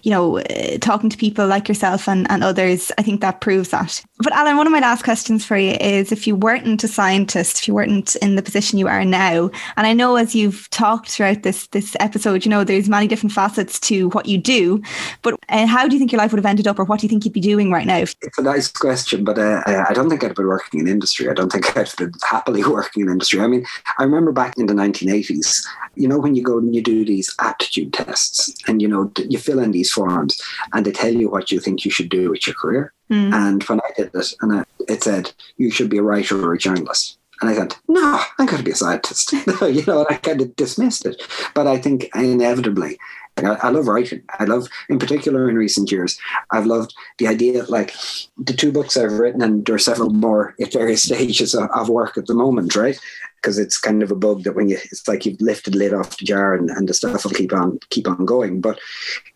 you 0.05 0.11
know, 0.11 0.39
uh, 0.39 0.79
talking 0.79 1.11
to 1.11 1.17
people 1.17 1.47
like 1.47 1.69
yourself 1.69 2.09
and, 2.09 2.31
and 2.31 2.45
others, 2.45 2.93
I 2.99 3.03
think 3.03 3.21
that 3.21 3.41
proves 3.41 3.71
that. 3.71 4.03
But 4.19 4.33
Alan, 4.33 4.57
one 4.57 4.67
of 4.67 4.73
my 4.73 4.81
last 4.81 5.03
questions 5.03 5.45
for 5.45 5.57
you 5.57 5.77
is 5.81 6.13
if 6.13 6.27
you 6.27 6.37
weren't 6.37 6.85
a 6.85 6.89
scientist, 6.89 7.59
if 7.59 7.69
you 7.69 7.75
weren't 7.75 8.17
in 8.17 8.37
the 8.37 8.43
position 8.43 8.79
you 8.79 8.89
are 8.89 9.05
now, 9.05 9.51
and 9.77 9.87
I 9.87 9.93
know 9.93 10.17
as 10.17 10.35
you've 10.35 10.69
talked 10.71 11.11
throughout 11.11 11.43
this 11.43 11.67
this 11.69 11.97
episode, 12.01 12.45
you 12.45 12.51
know, 12.51 12.65
there's 12.65 12.89
many 12.89 13.07
different 13.07 13.33
facets 13.33 13.81
to 13.81 14.11
what 14.11 14.27
you 14.27 14.39
do, 14.39 14.83
but 15.23 15.35
uh, 15.49 15.67
how 15.67 15.89
do 15.89 15.95
you 15.95 15.99
think 15.99 16.13
your 16.13 16.21
life 16.21 16.33
would 16.33 16.39
have 16.39 16.47
ended 16.47 16.67
up 16.67 16.79
or 16.79 16.85
what 16.85 17.01
do 17.01 17.07
you 17.07 17.09
think 17.09 17.25
you'd 17.25 17.35
be 17.35 17.41
doing 17.41 17.71
right 17.71 17.87
now? 17.87 17.99
It's 17.99 18.39
a 18.39 18.43
nice 18.43 18.69
question, 18.71 19.25
but 19.25 19.39
uh, 19.39 19.63
I 19.67 19.93
don't 19.93 20.09
think 20.09 20.23
I'd 20.23 20.35
be 20.35 20.45
working 20.45 20.81
in 20.81 20.89
industry. 20.89 21.29
I 21.29 21.35
don't 21.35 21.51
think 21.51 21.77
I'd 21.77 21.93
be 21.99 22.07
happily 22.23 22.63
working 22.69 23.03
in 23.03 23.11
industry. 23.11 23.41
I 23.41 23.47
mean, 23.47 23.67
I 23.99 24.05
remember 24.05 24.33
back 24.33 24.59
in 24.59 24.67
the 24.67 24.75
1980s, 24.75 25.62
you 25.95 26.09
know, 26.09 26.19
when 26.19 26.35
you 26.35 26.43
go 26.43 26.59
and 26.59 26.75
you 26.75 26.83
do 26.83 27.05
these 27.05 27.35
aptitude 27.39 27.93
tests 27.93 28.55
and, 28.67 28.81
you 28.81 28.89
know, 28.89 29.13
you 29.29 29.39
fill 29.39 29.61
in 29.61 29.73
these 29.73 29.91
forms 29.91 30.41
and 30.73 30.85
they 30.85 30.93
tell 30.93 31.13
you 31.13 31.29
what 31.29 31.51
you 31.51 31.61
think 31.61 31.85
you 31.85 31.91
should 31.91 32.09
do 32.09 32.31
with 32.31 32.47
your 32.47 32.55
career. 32.55 32.93
Mm. 33.11 33.33
And 33.33 33.63
when 33.65 33.81
I 33.81 33.91
did 33.97 34.13
this, 34.13 34.35
and 34.41 34.53
I, 34.53 34.65
it 34.89 35.03
said, 35.03 35.33
you 35.57 35.71
should 35.71 35.91
be 35.91 35.99
a 35.99 36.03
writer 36.03 36.43
or 36.43 36.55
a 36.55 36.59
journalist. 36.59 37.19
And 37.41 37.51
I 37.51 37.55
thought, 37.55 37.79
no, 37.89 38.21
I'm 38.39 38.47
going 38.47 38.59
to 38.59 38.65
be 38.65 38.71
a 38.71 38.77
scientist. 38.77 39.33
you 39.63 39.85
know, 39.85 40.05
and 40.05 40.07
I 40.11 40.15
kind 40.15 40.41
of 40.41 40.55
dismissed 40.55 41.05
it. 41.05 41.21
But 41.55 41.67
I 41.67 41.77
think 41.77 42.09
inevitably, 42.15 42.99
I, 43.39 43.43
I, 43.43 43.69
love 43.71 43.89
writing. 43.89 44.23
I 44.39 44.45
love, 44.45 44.69
in 44.89 44.99
particular, 44.99 45.49
in 45.49 45.57
recent 45.57 45.91
years, 45.91 46.19
I've 46.51 46.67
loved 46.67 46.95
the 47.19 47.27
idea, 47.27 47.65
like 47.65 47.95
the 48.37 48.53
two 48.53 48.73
books 48.73 48.97
I've 48.97 49.13
written, 49.13 49.43
and 49.43 49.65
there 49.65 49.75
are 49.75 49.81
several 49.81 50.11
more 50.11 50.55
at 50.61 50.73
various 50.73 51.03
stages 51.05 51.55
of, 51.55 51.71
of 51.71 51.89
work 51.89 52.19
at 52.19 52.27
the 52.27 52.35
moment, 52.35 52.77
right? 52.77 52.99
Because 53.37 53.59
it's 53.59 53.79
kind 53.79 54.03
of 54.03 54.11
a 54.11 54.17
bug 54.17 54.45
that 54.45 54.55
when 54.55 54.69
you, 54.69 54.77
it's 54.85 55.09
like 55.09 55.27
you've 55.27 55.41
lifted 55.41 55.75
lid 55.75 55.95
off 55.95 56.19
the 56.19 56.25
jar, 56.25 56.55
and, 56.55 56.71
and 56.71 56.89
the 56.89 56.95
stuff 56.95 57.25
will 57.25 57.33
keep 57.33 57.53
on 57.53 57.79
keep 57.91 58.07
on 58.07 58.25
going. 58.25 58.61
But 58.61 58.79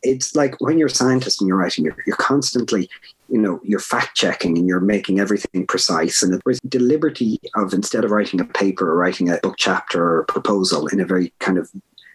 it's 0.03 0.36
like 0.36 0.61
when 0.61 0.78
you're 0.78 0.88
a 0.88 0.90
scientist 0.90 1.40
and 1.40 1.49
you're 1.49 1.57
writing, 1.57 1.84
you're, 1.86 1.97
you're 2.07 2.16
constantly 2.16 2.88
you 3.28 3.38
know 3.38 3.59
you're 3.64 3.80
fact 3.80 4.16
checking 4.16 4.57
and 4.57 4.68
you're 4.68 4.78
making 4.78 5.18
everything 5.18 5.66
precise 5.66 6.22
and 6.22 6.40
whereas 6.44 6.61
the 6.62 6.78
liberty 6.78 7.40
of 7.57 7.72
instead 7.72 8.05
of 8.05 8.12
writing 8.12 8.40
a 8.40 8.44
paper 8.44 8.88
or 8.88 8.97
writing 8.97 9.28
a 9.28 9.38
book 9.38 9.57
chapter 9.59 10.18
or 10.18 10.24
proposal 10.26 10.86
in 10.86 11.01
a 11.01 11.05
very 11.05 11.32
kind 11.40 11.59
of 11.59 11.68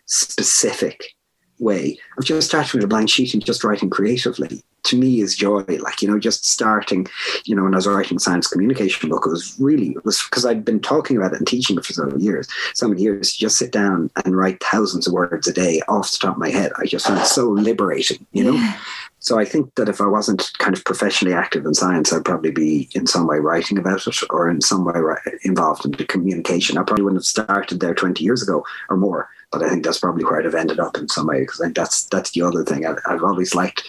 specific 0.05 1.13
way 1.61 1.97
of 2.17 2.25
just 2.25 2.47
starting 2.47 2.77
with 2.77 2.85
a 2.85 2.87
blank 2.87 3.09
sheet 3.09 3.33
and 3.33 3.45
just 3.45 3.63
writing 3.63 3.89
creatively 3.89 4.63
to 4.83 4.97
me 4.97 5.21
is 5.21 5.35
joy 5.35 5.61
like 5.79 6.01
you 6.01 6.07
know 6.07 6.19
just 6.19 6.45
starting 6.45 7.07
you 7.45 7.55
know 7.55 7.63
when 7.63 7.73
i 7.73 7.77
was 7.77 7.87
writing 7.87 8.19
science 8.19 8.47
communication 8.47 9.09
book 9.09 9.25
it 9.25 9.29
was 9.29 9.55
really 9.59 9.89
it 9.89 10.03
was 10.03 10.23
because 10.23 10.45
i'd 10.45 10.65
been 10.65 10.79
talking 10.79 11.17
about 11.17 11.33
it 11.33 11.37
and 11.37 11.47
teaching 11.47 11.77
it 11.77 11.85
for 11.85 11.93
so 11.93 12.05
many 12.05 12.23
years 12.23 12.47
so 12.73 12.87
many 12.87 13.01
years 13.01 13.33
just 13.33 13.57
sit 13.57 13.71
down 13.71 14.09
and 14.25 14.35
write 14.35 14.61
thousands 14.63 15.07
of 15.07 15.13
words 15.13 15.47
a 15.47 15.53
day 15.53 15.81
off 15.87 16.11
the 16.11 16.17
top 16.17 16.35
of 16.35 16.39
my 16.39 16.49
head 16.49 16.71
i 16.77 16.85
just 16.85 17.05
found 17.05 17.19
it 17.19 17.27
so 17.27 17.47
liberating 17.49 18.25
you 18.31 18.43
know 18.43 18.53
yeah. 18.53 18.77
So 19.23 19.37
I 19.37 19.45
think 19.45 19.75
that 19.75 19.87
if 19.87 20.01
I 20.01 20.07
wasn't 20.07 20.51
kind 20.57 20.75
of 20.75 20.83
professionally 20.83 21.35
active 21.35 21.63
in 21.67 21.75
science, 21.75 22.11
I'd 22.11 22.25
probably 22.25 22.49
be 22.49 22.89
in 22.95 23.05
some 23.05 23.27
way 23.27 23.37
writing 23.37 23.77
about 23.77 24.07
it 24.07 24.17
or 24.31 24.49
in 24.49 24.61
some 24.61 24.83
way 24.83 24.95
involved 25.43 25.85
in 25.85 25.91
the 25.91 26.05
communication. 26.05 26.75
I 26.75 26.81
probably 26.81 27.03
wouldn't 27.03 27.19
have 27.19 27.25
started 27.25 27.79
there 27.79 27.93
20 27.93 28.23
years 28.23 28.41
ago 28.41 28.65
or 28.89 28.97
more 28.97 29.29
but 29.51 29.61
I 29.61 29.69
think 29.69 29.83
that's 29.83 29.99
probably 29.99 30.23
where 30.23 30.39
I'd 30.39 30.45
have 30.45 30.55
ended 30.55 30.79
up 30.79 30.97
in 30.97 31.09
some 31.09 31.27
way 31.27 31.41
because 31.41 31.59
I 31.59 31.65
think 31.65 31.75
that's 31.75 32.05
that's 32.05 32.31
the 32.31 32.41
other 32.41 32.63
thing. 32.63 32.85
I, 32.85 32.95
have 33.09 33.23
always 33.23 33.53
liked 33.53 33.83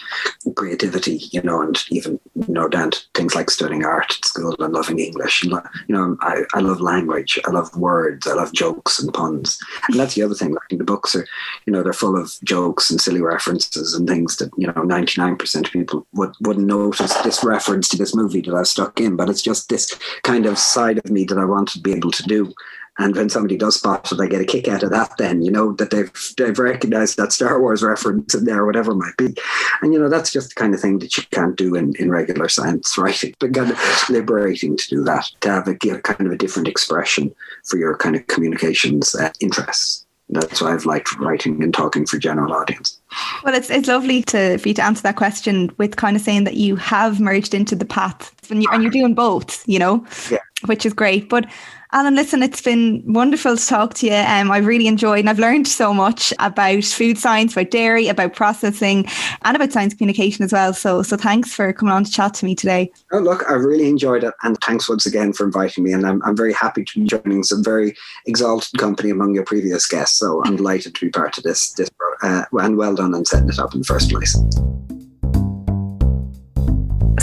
creativity, 0.55 1.21
you 1.31 1.41
know, 1.41 1.61
and 1.61 1.81
even 1.89 2.19
you 2.35 2.53
know 2.53 2.67
down 2.67 2.91
to 2.91 2.99
things 3.13 3.33
like 3.33 3.49
studying 3.49 3.85
art 3.85 4.11
at 4.11 4.25
school 4.25 4.55
and 4.59 4.73
loving 4.73 4.99
English. 4.99 5.43
You 5.43 5.61
know, 5.87 6.17
I, 6.21 6.43
I 6.53 6.59
love 6.59 6.81
language, 6.81 7.39
I 7.45 7.51
love 7.51 7.75
words, 7.77 8.27
I 8.27 8.33
love 8.33 8.53
jokes 8.53 8.99
and 8.99 9.13
puns, 9.13 9.57
and 9.87 9.99
that's 9.99 10.15
the 10.15 10.23
other 10.23 10.35
thing. 10.35 10.53
Like 10.53 10.77
the 10.77 10.83
books 10.83 11.15
are, 11.15 11.25
you 11.65 11.71
know, 11.71 11.81
they're 11.81 11.93
full 11.93 12.17
of 12.19 12.33
jokes 12.43 12.91
and 12.91 12.99
silly 12.99 13.21
references 13.21 13.93
and 13.93 14.07
things 14.07 14.37
that 14.37 14.51
you 14.57 14.67
know 14.67 14.83
ninety 14.83 15.19
nine 15.19 15.37
percent 15.37 15.67
of 15.67 15.73
people 15.73 16.05
would 16.13 16.33
wouldn't 16.41 16.67
notice 16.67 17.13
this 17.21 17.43
reference 17.43 17.87
to 17.89 17.97
this 17.97 18.13
movie 18.13 18.41
that 18.41 18.53
I've 18.53 18.67
stuck 18.67 18.99
in, 18.99 19.15
but 19.15 19.29
it's 19.29 19.41
just 19.41 19.69
this 19.69 19.97
kind 20.23 20.45
of 20.45 20.57
side 20.57 20.97
of 20.97 21.09
me 21.09 21.23
that 21.25 21.37
I 21.37 21.45
want 21.45 21.69
to 21.69 21.79
be 21.79 21.93
able 21.93 22.11
to 22.11 22.23
do. 22.23 22.53
And 22.99 23.15
when 23.15 23.29
somebody 23.29 23.57
does 23.57 23.75
spot 23.75 24.11
it, 24.11 24.19
I 24.19 24.27
get 24.27 24.41
a 24.41 24.45
kick 24.45 24.67
out 24.67 24.83
of 24.83 24.91
that. 24.91 25.17
Then 25.17 25.41
you 25.41 25.51
know 25.51 25.73
that 25.73 25.89
they've 25.89 26.11
they've 26.37 26.57
recognised 26.57 27.17
that 27.17 27.33
Star 27.33 27.59
Wars 27.59 27.81
reference 27.81 28.35
in 28.35 28.45
there, 28.45 28.65
whatever 28.65 28.91
it 28.91 28.97
might 28.97 29.17
be. 29.17 29.35
And 29.81 29.93
you 29.93 29.99
know 29.99 30.09
that's 30.09 30.31
just 30.31 30.49
the 30.49 30.55
kind 30.55 30.73
of 30.73 30.79
thing 30.79 30.99
that 30.99 31.17
you 31.17 31.23
can't 31.31 31.55
do 31.55 31.75
in, 31.75 31.95
in 31.95 32.11
regular 32.11 32.49
science 32.49 32.97
writing. 32.97 33.33
But 33.39 33.53
kind 33.53 33.71
of 33.71 34.09
liberating 34.09 34.77
to 34.77 34.89
do 34.89 35.03
that, 35.03 35.29
to 35.41 35.49
have 35.49 35.67
a 35.67 35.75
kind 35.75 36.27
of 36.27 36.31
a 36.31 36.37
different 36.37 36.67
expression 36.67 37.33
for 37.65 37.77
your 37.77 37.97
kind 37.97 38.15
of 38.15 38.27
communications 38.27 39.15
uh, 39.15 39.31
interests. 39.39 40.05
That's 40.29 40.61
why 40.61 40.73
I've 40.73 40.85
liked 40.85 41.17
writing 41.19 41.61
and 41.61 41.73
talking 41.73 42.05
for 42.05 42.17
general 42.17 42.53
audience. 42.53 42.99
Well, 43.43 43.53
it's 43.53 43.69
it's 43.69 43.87
lovely 43.87 44.23
to 44.23 44.57
for 44.57 44.67
you 44.67 44.73
to 44.75 44.83
answer 44.83 45.01
that 45.03 45.15
question 45.15 45.71
with 45.77 45.95
kind 45.95 46.15
of 46.15 46.21
saying 46.21 46.45
that 46.45 46.55
you 46.55 46.75
have 46.75 47.19
merged 47.19 47.53
into 47.53 47.75
the 47.75 47.85
path 47.85 48.33
and, 48.49 48.63
you, 48.63 48.69
and 48.71 48.81
you're 48.81 48.91
doing 48.91 49.13
both, 49.13 49.67
you 49.67 49.79
know, 49.79 50.05
yeah. 50.31 50.39
which 50.65 50.85
is 50.85 50.93
great. 50.93 51.29
But 51.29 51.45
Alan, 51.93 52.15
listen, 52.15 52.41
it's 52.41 52.59
been 52.59 53.03
wonderful 53.05 53.55
to 53.55 53.67
talk 53.67 53.93
to 53.93 54.07
you. 54.07 54.15
Um, 54.15 54.49
I've 54.49 54.65
really 54.65 54.87
enjoyed 54.87 55.19
and 55.19 55.29
I've 55.29 55.37
learned 55.37 55.67
so 55.67 55.93
much 55.93 56.33
about 56.39 56.83
food 56.83 57.19
science, 57.19 57.53
about 57.53 57.69
dairy, 57.69 58.07
about 58.07 58.33
processing, 58.33 59.05
and 59.43 59.55
about 59.55 59.71
science 59.71 59.93
communication 59.93 60.43
as 60.43 60.51
well. 60.51 60.73
So, 60.73 61.03
so 61.03 61.17
thanks 61.17 61.53
for 61.53 61.71
coming 61.71 61.93
on 61.93 62.03
to 62.03 62.11
chat 62.11 62.33
to 62.35 62.45
me 62.45 62.55
today. 62.55 62.91
Oh, 63.11 63.19
look, 63.19 63.43
I 63.47 63.53
really 63.53 63.87
enjoyed 63.87 64.23
it, 64.23 64.33
and 64.41 64.57
thanks 64.61 64.89
once 64.89 65.05
again 65.05 65.33
for 65.33 65.45
inviting 65.45 65.83
me. 65.83 65.93
And 65.93 66.03
I'm, 66.07 66.19
I'm 66.23 66.35
very 66.35 66.53
happy 66.53 66.83
to 66.83 66.99
be 66.99 67.05
joining 67.05 67.43
some 67.43 67.63
very 67.63 67.95
exalted 68.25 68.79
company 68.79 69.11
among 69.11 69.35
your 69.35 69.45
previous 69.45 69.85
guests. 69.85 70.17
So 70.17 70.41
I'm 70.45 70.55
delighted 70.55 70.95
to 70.95 71.05
be 71.05 71.11
part 71.11 71.37
of 71.37 71.43
this. 71.43 71.73
This 71.73 71.91
uh, 72.23 72.45
and 72.53 72.75
well 72.75 72.95
done 72.95 73.13
on 73.13 73.23
setting 73.23 73.49
it 73.49 73.59
up 73.59 73.75
in 73.75 73.81
the 73.81 73.85
first 73.85 74.09
place. 74.09 74.35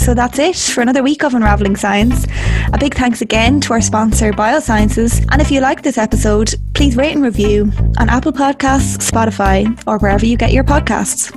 So 0.01 0.15
that's 0.15 0.39
it 0.39 0.55
for 0.55 0.81
another 0.81 1.03
week 1.03 1.23
of 1.23 1.35
Unraveling 1.35 1.75
Science. 1.75 2.25
A 2.73 2.77
big 2.79 2.95
thanks 2.95 3.21
again 3.21 3.61
to 3.61 3.73
our 3.73 3.81
sponsor, 3.81 4.31
Biosciences. 4.31 5.23
And 5.31 5.39
if 5.39 5.51
you 5.51 5.61
like 5.61 5.83
this 5.83 5.99
episode, 5.99 6.55
please 6.73 6.97
rate 6.97 7.13
and 7.13 7.23
review 7.23 7.71
on 7.99 8.09
Apple 8.09 8.33
Podcasts, 8.33 8.97
Spotify, 8.97 9.71
or 9.85 9.99
wherever 9.99 10.25
you 10.25 10.37
get 10.37 10.53
your 10.53 10.63
podcasts. 10.63 11.31